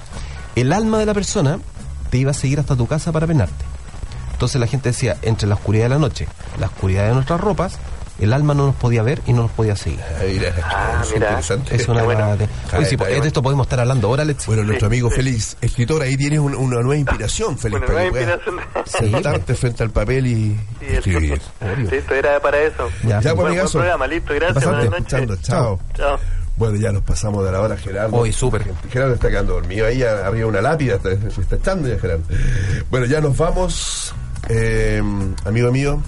el 0.55 0.73
alma 0.73 0.99
de 0.99 1.07
la 1.07 1.15
persona 1.15 1.59
te 2.11 2.19
iba 2.19 2.31
a 2.31 2.35
seguir 2.35 2.61
hasta 2.61 2.77
tu 2.77 2.87
casa 2.87 3.11
para 3.13 3.27
penarte. 3.27 3.65
Entonces 4.33 4.61
la 4.61 4.67
gente 4.67 4.91
decía, 4.91 5.17
entre 5.23 5.49
la 5.49 5.55
oscuridad 5.55 5.85
de 5.87 5.89
la 5.91 5.99
noche, 5.99 6.29
la 6.61 6.67
oscuridad 6.67 7.09
de 7.09 7.15
nuestras 7.15 7.41
ropas, 7.41 7.79
el 8.19 8.33
alma 8.33 8.55
no 8.55 8.67
nos 8.67 8.75
podía 8.77 9.03
ver 9.03 9.21
y 9.27 9.33
no 9.33 9.43
nos 9.43 9.51
podía 9.51 9.77
seguir. 9.77 10.01
Ah, 10.65 11.01
es 11.03 11.13
mira. 11.13 11.27
interesante. 11.27 11.77
Es 11.77 11.89
una 11.89 12.03
bueno. 12.03 12.37
de- 12.37 12.49
Oye, 12.77 12.87
sí, 12.87 12.97
pues, 12.97 13.21
de 13.21 13.27
esto 13.29 13.43
podemos 13.43 13.67
estar 13.67 13.81
hablando 13.81 14.09
ahora, 14.09 14.23
Alex. 14.23 14.47
Bueno, 14.47 14.65
nuestro 14.65 14.87
amigo 14.87 15.09
sí. 15.11 15.17
Félix, 15.17 15.57
escritor, 15.61 16.03
ahí 16.03 16.17
tienes 16.17 16.39
un- 16.39 16.55
una 16.55 16.77
nueva 16.81 16.97
inspiración, 16.97 17.59
Félix, 17.59 17.79
Una 17.79 17.87
para 17.87 17.99
que 18.05 18.11
nueva 18.11 18.27
puedas 18.27 18.41
inspiración. 18.47 19.13
sentarte 19.13 19.55
frente 19.55 19.83
al 19.83 19.91
papel 19.91 20.27
y 20.27 20.61
Sí, 20.81 20.87
escribir. 20.97 21.41
Sí, 21.91 21.95
esto 21.97 22.15
era 22.15 22.41
para 22.41 22.59
eso. 22.63 22.89
Ya, 23.03 23.21
Ya, 23.21 23.35
pues, 23.35 23.37
Buen- 23.37 23.55
buen 23.57 23.71
programa, 23.73 24.07
listo, 24.07 24.35
gracias, 24.35 24.65
buenas 24.65 25.43
chao. 25.43 25.79
Chao. 25.95 26.19
Bueno, 26.57 26.77
ya 26.79 26.91
nos 26.91 27.03
pasamos 27.03 27.45
de 27.45 27.53
la 27.53 27.61
hora, 27.61 27.77
Gerardo. 27.77 28.17
Hoy, 28.17 28.33
súper. 28.33 28.65
Gerardo 28.91 29.13
está 29.13 29.29
quedando 29.29 29.53
dormido 29.55 29.87
ahí 29.87 30.03
arriba 30.03 30.49
una 30.49 30.63
lápida, 30.63 30.95
está, 30.97 31.11
se 31.31 31.41
está 31.43 31.57
echando 31.57 31.87
ya, 31.87 31.99
Gerardo. 31.99 32.25
Bueno, 32.91 33.05
ya 33.05 33.21
nos 33.21 33.37
vamos. 33.37 34.15
Eh, 34.49 35.03
amigo 35.45 35.71
mío, 35.71 36.01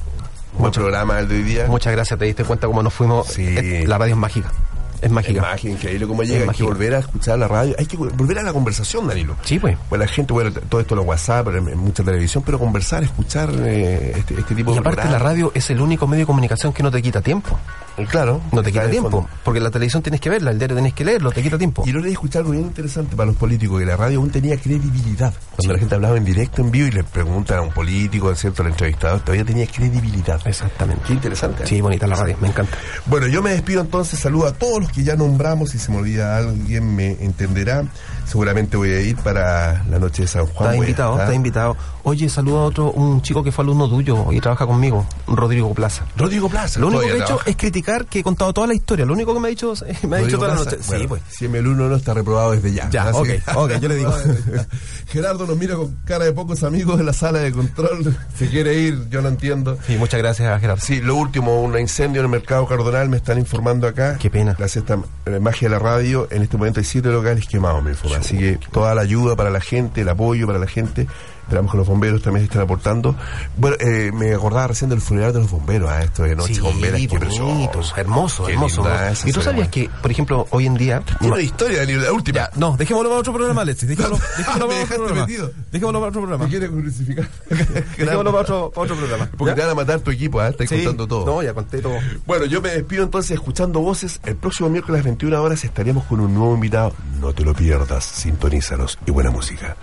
Buen 0.58 0.72
programa 0.72 1.20
el 1.20 1.28
de 1.28 1.36
hoy 1.36 1.42
día. 1.42 1.66
Muchas 1.68 1.92
gracias, 1.92 2.18
te 2.18 2.24
diste 2.24 2.44
cuenta 2.44 2.66
cómo 2.66 2.82
nos 2.82 2.92
fuimos. 2.92 3.28
Sí. 3.28 3.86
La 3.86 3.96
radio 3.96 4.14
es 4.14 4.18
mágica. 4.18 4.52
Es 5.00 5.10
mágica. 5.10 5.38
Es 5.38 5.42
mágica, 5.42 5.72
increíble 5.72 6.06
cómo 6.08 6.24
llega. 6.24 6.50
Hay 6.50 6.56
que 6.56 6.64
volver 6.64 6.94
a 6.96 6.98
escuchar 6.98 7.38
la 7.38 7.46
radio. 7.46 7.76
Hay 7.78 7.86
que 7.86 7.96
volver 7.96 8.40
a 8.40 8.42
la 8.42 8.52
conversación, 8.52 9.06
Danilo. 9.06 9.36
Sí, 9.44 9.60
pues. 9.60 9.78
Bueno, 9.88 10.04
la 10.04 10.10
gente, 10.10 10.32
bueno, 10.32 10.50
todo 10.68 10.80
esto 10.80 10.96
los 10.96 11.06
WhatsApp, 11.06 11.46
en, 11.48 11.78
mucha 11.78 12.02
televisión, 12.02 12.42
pero 12.44 12.58
conversar, 12.58 13.04
escuchar 13.04 13.50
eh, 13.56 14.14
este, 14.16 14.34
este 14.40 14.54
tipo 14.56 14.72
Y 14.72 14.74
de 14.74 14.80
aparte 14.80 15.08
la 15.08 15.20
radio 15.20 15.52
es 15.54 15.70
el 15.70 15.80
único 15.80 16.08
medio 16.08 16.22
de 16.22 16.26
comunicación 16.26 16.72
que 16.72 16.82
no 16.82 16.90
te 16.90 17.00
quita 17.00 17.20
tiempo. 17.20 17.56
Eh, 17.98 18.06
Claro. 18.08 18.40
No 18.52 18.62
te 18.62 18.70
está 18.70 18.80
quita 18.82 18.90
tiempo. 18.90 19.10
fondo. 19.10 19.28
Porque 19.44 19.60
la 19.60 19.70
televisión 19.70 20.02
tienes 20.02 20.20
que 20.20 20.30
verla, 20.30 20.50
el 20.50 20.58
diario 20.58 20.76
tenés 20.76 20.94
que 20.94 21.04
leerlo, 21.04 21.30
te 21.32 21.42
quita 21.42 21.58
tiempo. 21.58 21.82
Y 21.86 21.92
lo 21.92 22.00
leí 22.00 22.12
escuchar 22.12 22.40
algo 22.40 22.52
bien 22.52 22.64
interesante 22.64 23.16
para 23.16 23.26
los 23.26 23.36
políticos, 23.36 23.78
que 23.80 23.86
la 23.86 23.96
radio 23.96 24.18
aún 24.18 24.30
tenía 24.30 24.56
credibilidad. 24.56 25.32
Cuando 25.56 25.72
la 25.72 25.78
gente 25.78 25.94
hablaba 25.94 26.16
en 26.16 26.24
directo, 26.24 26.62
en 26.62 26.70
vivo, 26.70 26.88
y 26.88 26.92
le 26.92 27.04
preguntan 27.04 27.58
a 27.58 27.62
un 27.62 27.70
político, 27.70 28.34
¿cierto? 28.34 28.62
Al 28.62 28.68
entrevistador, 28.70 29.20
todavía 29.20 29.44
tenía 29.44 29.66
credibilidad. 29.66 30.40
Exactamente. 30.44 31.02
Qué 31.06 31.12
interesante. 31.14 31.64
¿eh? 31.64 31.66
Sí, 31.66 31.80
bonita 31.80 32.06
la 32.06 32.16
radio, 32.16 32.36
me 32.40 32.48
encanta. 32.48 32.76
Bueno, 33.06 33.26
yo 33.26 33.42
me 33.42 33.50
despido 33.50 33.80
entonces, 33.80 34.18
saludo 34.18 34.46
a 34.46 34.52
todos 34.52 34.80
los 34.80 34.92
que 34.92 35.02
ya 35.04 35.16
nombramos, 35.16 35.70
si 35.70 35.78
se 35.78 35.90
me 35.90 35.98
olvida 35.98 36.36
alguien 36.36 36.94
me 36.94 37.12
entenderá. 37.22 37.84
Seguramente 38.26 38.76
voy 38.76 38.90
a 38.90 39.00
ir 39.00 39.16
para 39.16 39.84
la 39.84 39.98
noche 39.98 40.22
de 40.22 40.28
San 40.28 40.46
Juan. 40.46 40.70
A 40.70 40.76
invitado, 40.76 41.18
estás 41.18 41.34
invitado. 41.34 41.76
Oye, 42.08 42.28
saluda 42.30 42.60
a 42.60 42.62
otro, 42.62 42.90
un 42.92 43.20
chico 43.20 43.44
que 43.44 43.52
fue 43.52 43.64
alumno 43.64 43.86
tuyo 43.88 44.32
y 44.32 44.40
trabaja 44.40 44.66
conmigo, 44.66 45.06
Rodrigo 45.26 45.74
Plaza. 45.74 46.06
Rodrigo 46.16 46.48
Plaza. 46.48 46.80
Lo 46.80 46.86
único 46.86 47.02
que 47.02 47.12
he 47.12 47.18
hecho 47.18 47.38
es 47.44 47.54
criticar 47.54 48.06
que 48.06 48.20
he 48.20 48.22
contado 48.22 48.52
toda 48.54 48.66
la 48.66 48.74
historia. 48.74 49.04
Lo 49.04 49.12
único 49.12 49.34
que 49.34 49.40
me 49.40 49.48
ha 49.48 49.50
dicho, 49.50 49.74
me 50.08 50.16
ha 50.16 50.20
dicho 50.20 50.36
toda 50.38 50.48
la 50.48 50.54
noche. 50.54 50.78
bueno, 50.86 51.02
sí, 51.02 51.06
pues. 51.06 51.22
Si 51.28 51.44
el 51.44 51.66
uno 51.66 51.86
no 51.88 51.96
está 51.96 52.14
reprobado 52.14 52.52
desde 52.52 52.72
ya. 52.72 52.88
Ya, 52.88 53.10
ok, 53.10 53.26
que- 53.26 53.42
ok, 53.54 53.72
yo 53.80 53.88
le 53.88 53.96
digo. 53.96 54.14
Gerardo 55.08 55.46
nos 55.46 55.56
mira 55.58 55.74
con 55.76 55.96
cara 56.04 56.24
de 56.24 56.32
pocos 56.32 56.62
amigos 56.62 56.98
en 56.98 57.06
la 57.06 57.12
sala 57.12 57.40
de 57.40 57.52
control. 57.52 58.16
Se 58.36 58.48
quiere 58.48 58.74
ir, 58.78 59.08
yo 59.10 59.20
lo 59.20 59.28
entiendo. 59.28 59.78
Sí, 59.86 59.96
muchas 59.96 60.18
gracias, 60.20 60.60
Gerardo. 60.60 60.82
Sí, 60.82 61.00
lo 61.00 61.16
último, 61.16 61.60
un 61.62 61.78
incendio 61.78 62.20
en 62.20 62.26
el 62.26 62.30
mercado 62.30 62.66
cardonal, 62.66 63.08
me 63.08 63.16
están 63.18 63.38
informando 63.38 63.86
acá. 63.86 64.16
Qué 64.18 64.30
pena. 64.30 64.54
Gracias 64.58 64.84
a 64.88 64.94
esta 64.94 65.06
eh, 65.26 65.38
magia 65.40 65.68
de 65.68 65.74
la 65.74 65.78
radio, 65.78 66.26
en 66.30 66.42
este 66.42 66.56
momento 66.56 66.80
hay 66.80 66.84
siete 66.86 67.08
locales 67.10 67.46
quemados, 67.46 67.82
me 67.82 67.90
informan. 67.90 68.20
Así 68.20 68.38
que 68.38 68.58
toda 68.72 68.94
la 68.94 69.02
ayuda 69.02 69.36
para 69.36 69.50
la 69.50 69.60
gente, 69.60 70.00
el 70.02 70.08
apoyo 70.08 70.46
para 70.46 70.58
la 70.58 70.66
gente. 70.66 71.06
Esperamos 71.48 71.72
que 71.72 71.78
los 71.78 71.86
bomberos 71.88 72.20
también 72.20 72.42
se 72.42 72.48
estén 72.48 72.60
aportando. 72.60 73.16
Bueno, 73.56 73.78
eh, 73.80 74.10
me 74.12 74.34
acordaba 74.34 74.66
recién 74.66 74.90
del 74.90 75.00
funeral 75.00 75.32
de 75.32 75.38
los 75.38 75.50
bomberos, 75.50 75.88
a 75.90 76.02
esto 76.02 76.24
de 76.24 76.36
noche 76.36 76.56
Sí, 76.56 76.60
con 76.60 76.78
velas, 76.78 77.00
qué 77.00 77.06
bonito, 77.40 77.80
hermoso, 77.96 78.44
Qué 78.44 78.52
hermoso. 78.52 78.84
¿Y 79.24 79.32
tú 79.32 79.40
sabías 79.40 79.68
que, 79.68 79.88
por 80.02 80.10
ejemplo, 80.10 80.46
hoy 80.50 80.66
en 80.66 80.74
día... 80.74 81.02
Tiene 81.18 81.32
una 81.32 81.42
historia, 81.42 81.86
la 81.86 82.12
última. 82.12 82.36
Ya, 82.40 82.50
no, 82.56 82.76
dejémoslo 82.76 83.08
para 83.08 83.20
otro 83.20 83.32
programa, 83.32 83.62
Alexis. 83.62 83.88
Dejémoslo, 83.96 84.18
dejémoslo 84.36 84.66
Me 84.68 84.74
para 84.74 84.84
otro 84.84 84.96
programa. 84.98 85.20
metido. 85.26 85.50
Dejémoslo 85.72 86.00
para 86.00 86.08
otro 86.10 86.20
programa. 86.20 86.44
Me 86.44 86.50
quiere 86.50 86.68
crucificar. 86.68 87.28
Dejémoslo 87.96 88.30
para 88.30 88.42
otro, 88.42 88.70
para 88.70 88.82
otro 88.84 88.96
programa. 88.96 89.30
Porque 89.38 89.50
¿Ya? 89.52 89.54
te 89.54 89.60
van 89.62 89.70
a 89.70 89.74
matar 89.74 90.00
tu 90.00 90.10
equipo, 90.10 90.42
¿eh? 90.42 90.48
Estás 90.50 90.68
Sí. 90.68 90.74
contando 90.76 91.08
todo. 91.08 91.24
No, 91.24 91.42
ya 91.42 91.54
conté 91.54 91.80
todo. 91.80 91.96
Bueno, 92.26 92.44
yo 92.44 92.60
me 92.60 92.68
despido 92.68 93.04
entonces 93.04 93.30
escuchando 93.30 93.80
voces. 93.80 94.20
El 94.26 94.36
próximo 94.36 94.68
miércoles 94.68 94.96
a 94.96 94.98
las 94.98 95.04
21 95.06 95.42
horas 95.42 95.64
estaremos 95.64 96.04
con 96.04 96.20
un 96.20 96.34
nuevo 96.34 96.52
invitado. 96.54 96.92
No 97.22 97.32
te 97.32 97.42
lo 97.42 97.54
pierdas, 97.54 98.04
sintonízanos 98.04 98.98
y 99.06 99.12
buena 99.12 99.30
música. 99.30 99.76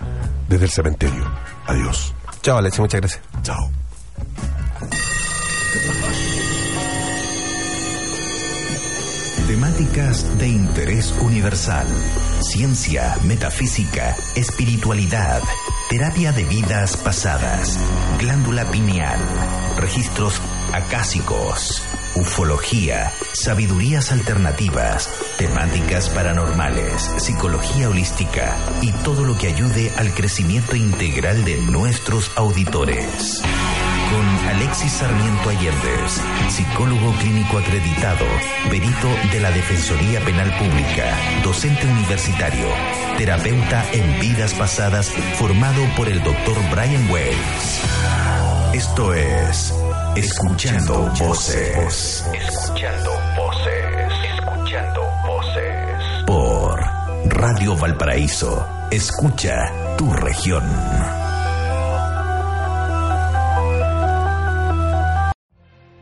Desde 0.48 0.66
el 0.66 0.70
cementerio. 0.70 1.24
Adiós. 1.66 2.14
Chao, 2.42 2.58
Alexis, 2.58 2.80
muchas 2.80 3.00
gracias. 3.00 3.22
Chao. 3.42 3.70
Temáticas 9.46 10.38
de 10.38 10.48
interés 10.48 11.14
universal. 11.20 11.86
Ciencia, 12.40 13.16
metafísica, 13.22 14.16
espiritualidad, 14.34 15.40
terapia 15.88 16.32
de 16.32 16.42
vidas 16.42 16.96
pasadas, 16.96 17.78
glándula 18.18 18.68
pineal, 18.72 19.20
registros 19.76 20.40
acásicos, 20.72 21.80
ufología, 22.16 23.12
sabidurías 23.34 24.10
alternativas, 24.10 25.08
temáticas 25.38 26.08
paranormales, 26.08 27.02
psicología 27.18 27.88
holística 27.88 28.56
y 28.82 28.90
todo 29.04 29.24
lo 29.24 29.38
que 29.38 29.46
ayude 29.46 29.92
al 29.96 30.12
crecimiento 30.12 30.74
integral 30.74 31.44
de 31.44 31.56
nuestros 31.58 32.32
auditores. 32.34 33.42
Con 34.10 34.48
Alexis 34.48 34.92
Sarmiento 34.92 35.50
Allendez, 35.50 36.20
psicólogo 36.48 37.12
clínico 37.20 37.58
acreditado, 37.58 38.24
perito 38.70 39.08
de 39.32 39.40
la 39.40 39.50
Defensoría 39.50 40.20
Penal 40.20 40.50
Pública, 40.58 41.16
docente 41.42 41.86
universitario, 41.86 42.66
terapeuta 43.18 43.84
en 43.92 44.20
vidas 44.20 44.54
pasadas, 44.54 45.10
formado 45.38 45.82
por 45.96 46.08
el 46.08 46.22
doctor 46.22 46.56
Brian 46.70 47.10
Weiss. 47.10 47.82
Esto 48.72 49.14
es 49.14 49.74
Escuchando 50.16 51.12
Voces. 51.18 52.24
Escuchando 52.32 53.10
Voces. 53.36 54.12
Escuchando 54.38 55.02
Voces. 55.26 56.24
Por 56.26 56.80
Radio 57.26 57.76
Valparaíso. 57.76 58.66
Escucha 58.90 59.96
tu 59.96 60.12
región. 60.12 61.25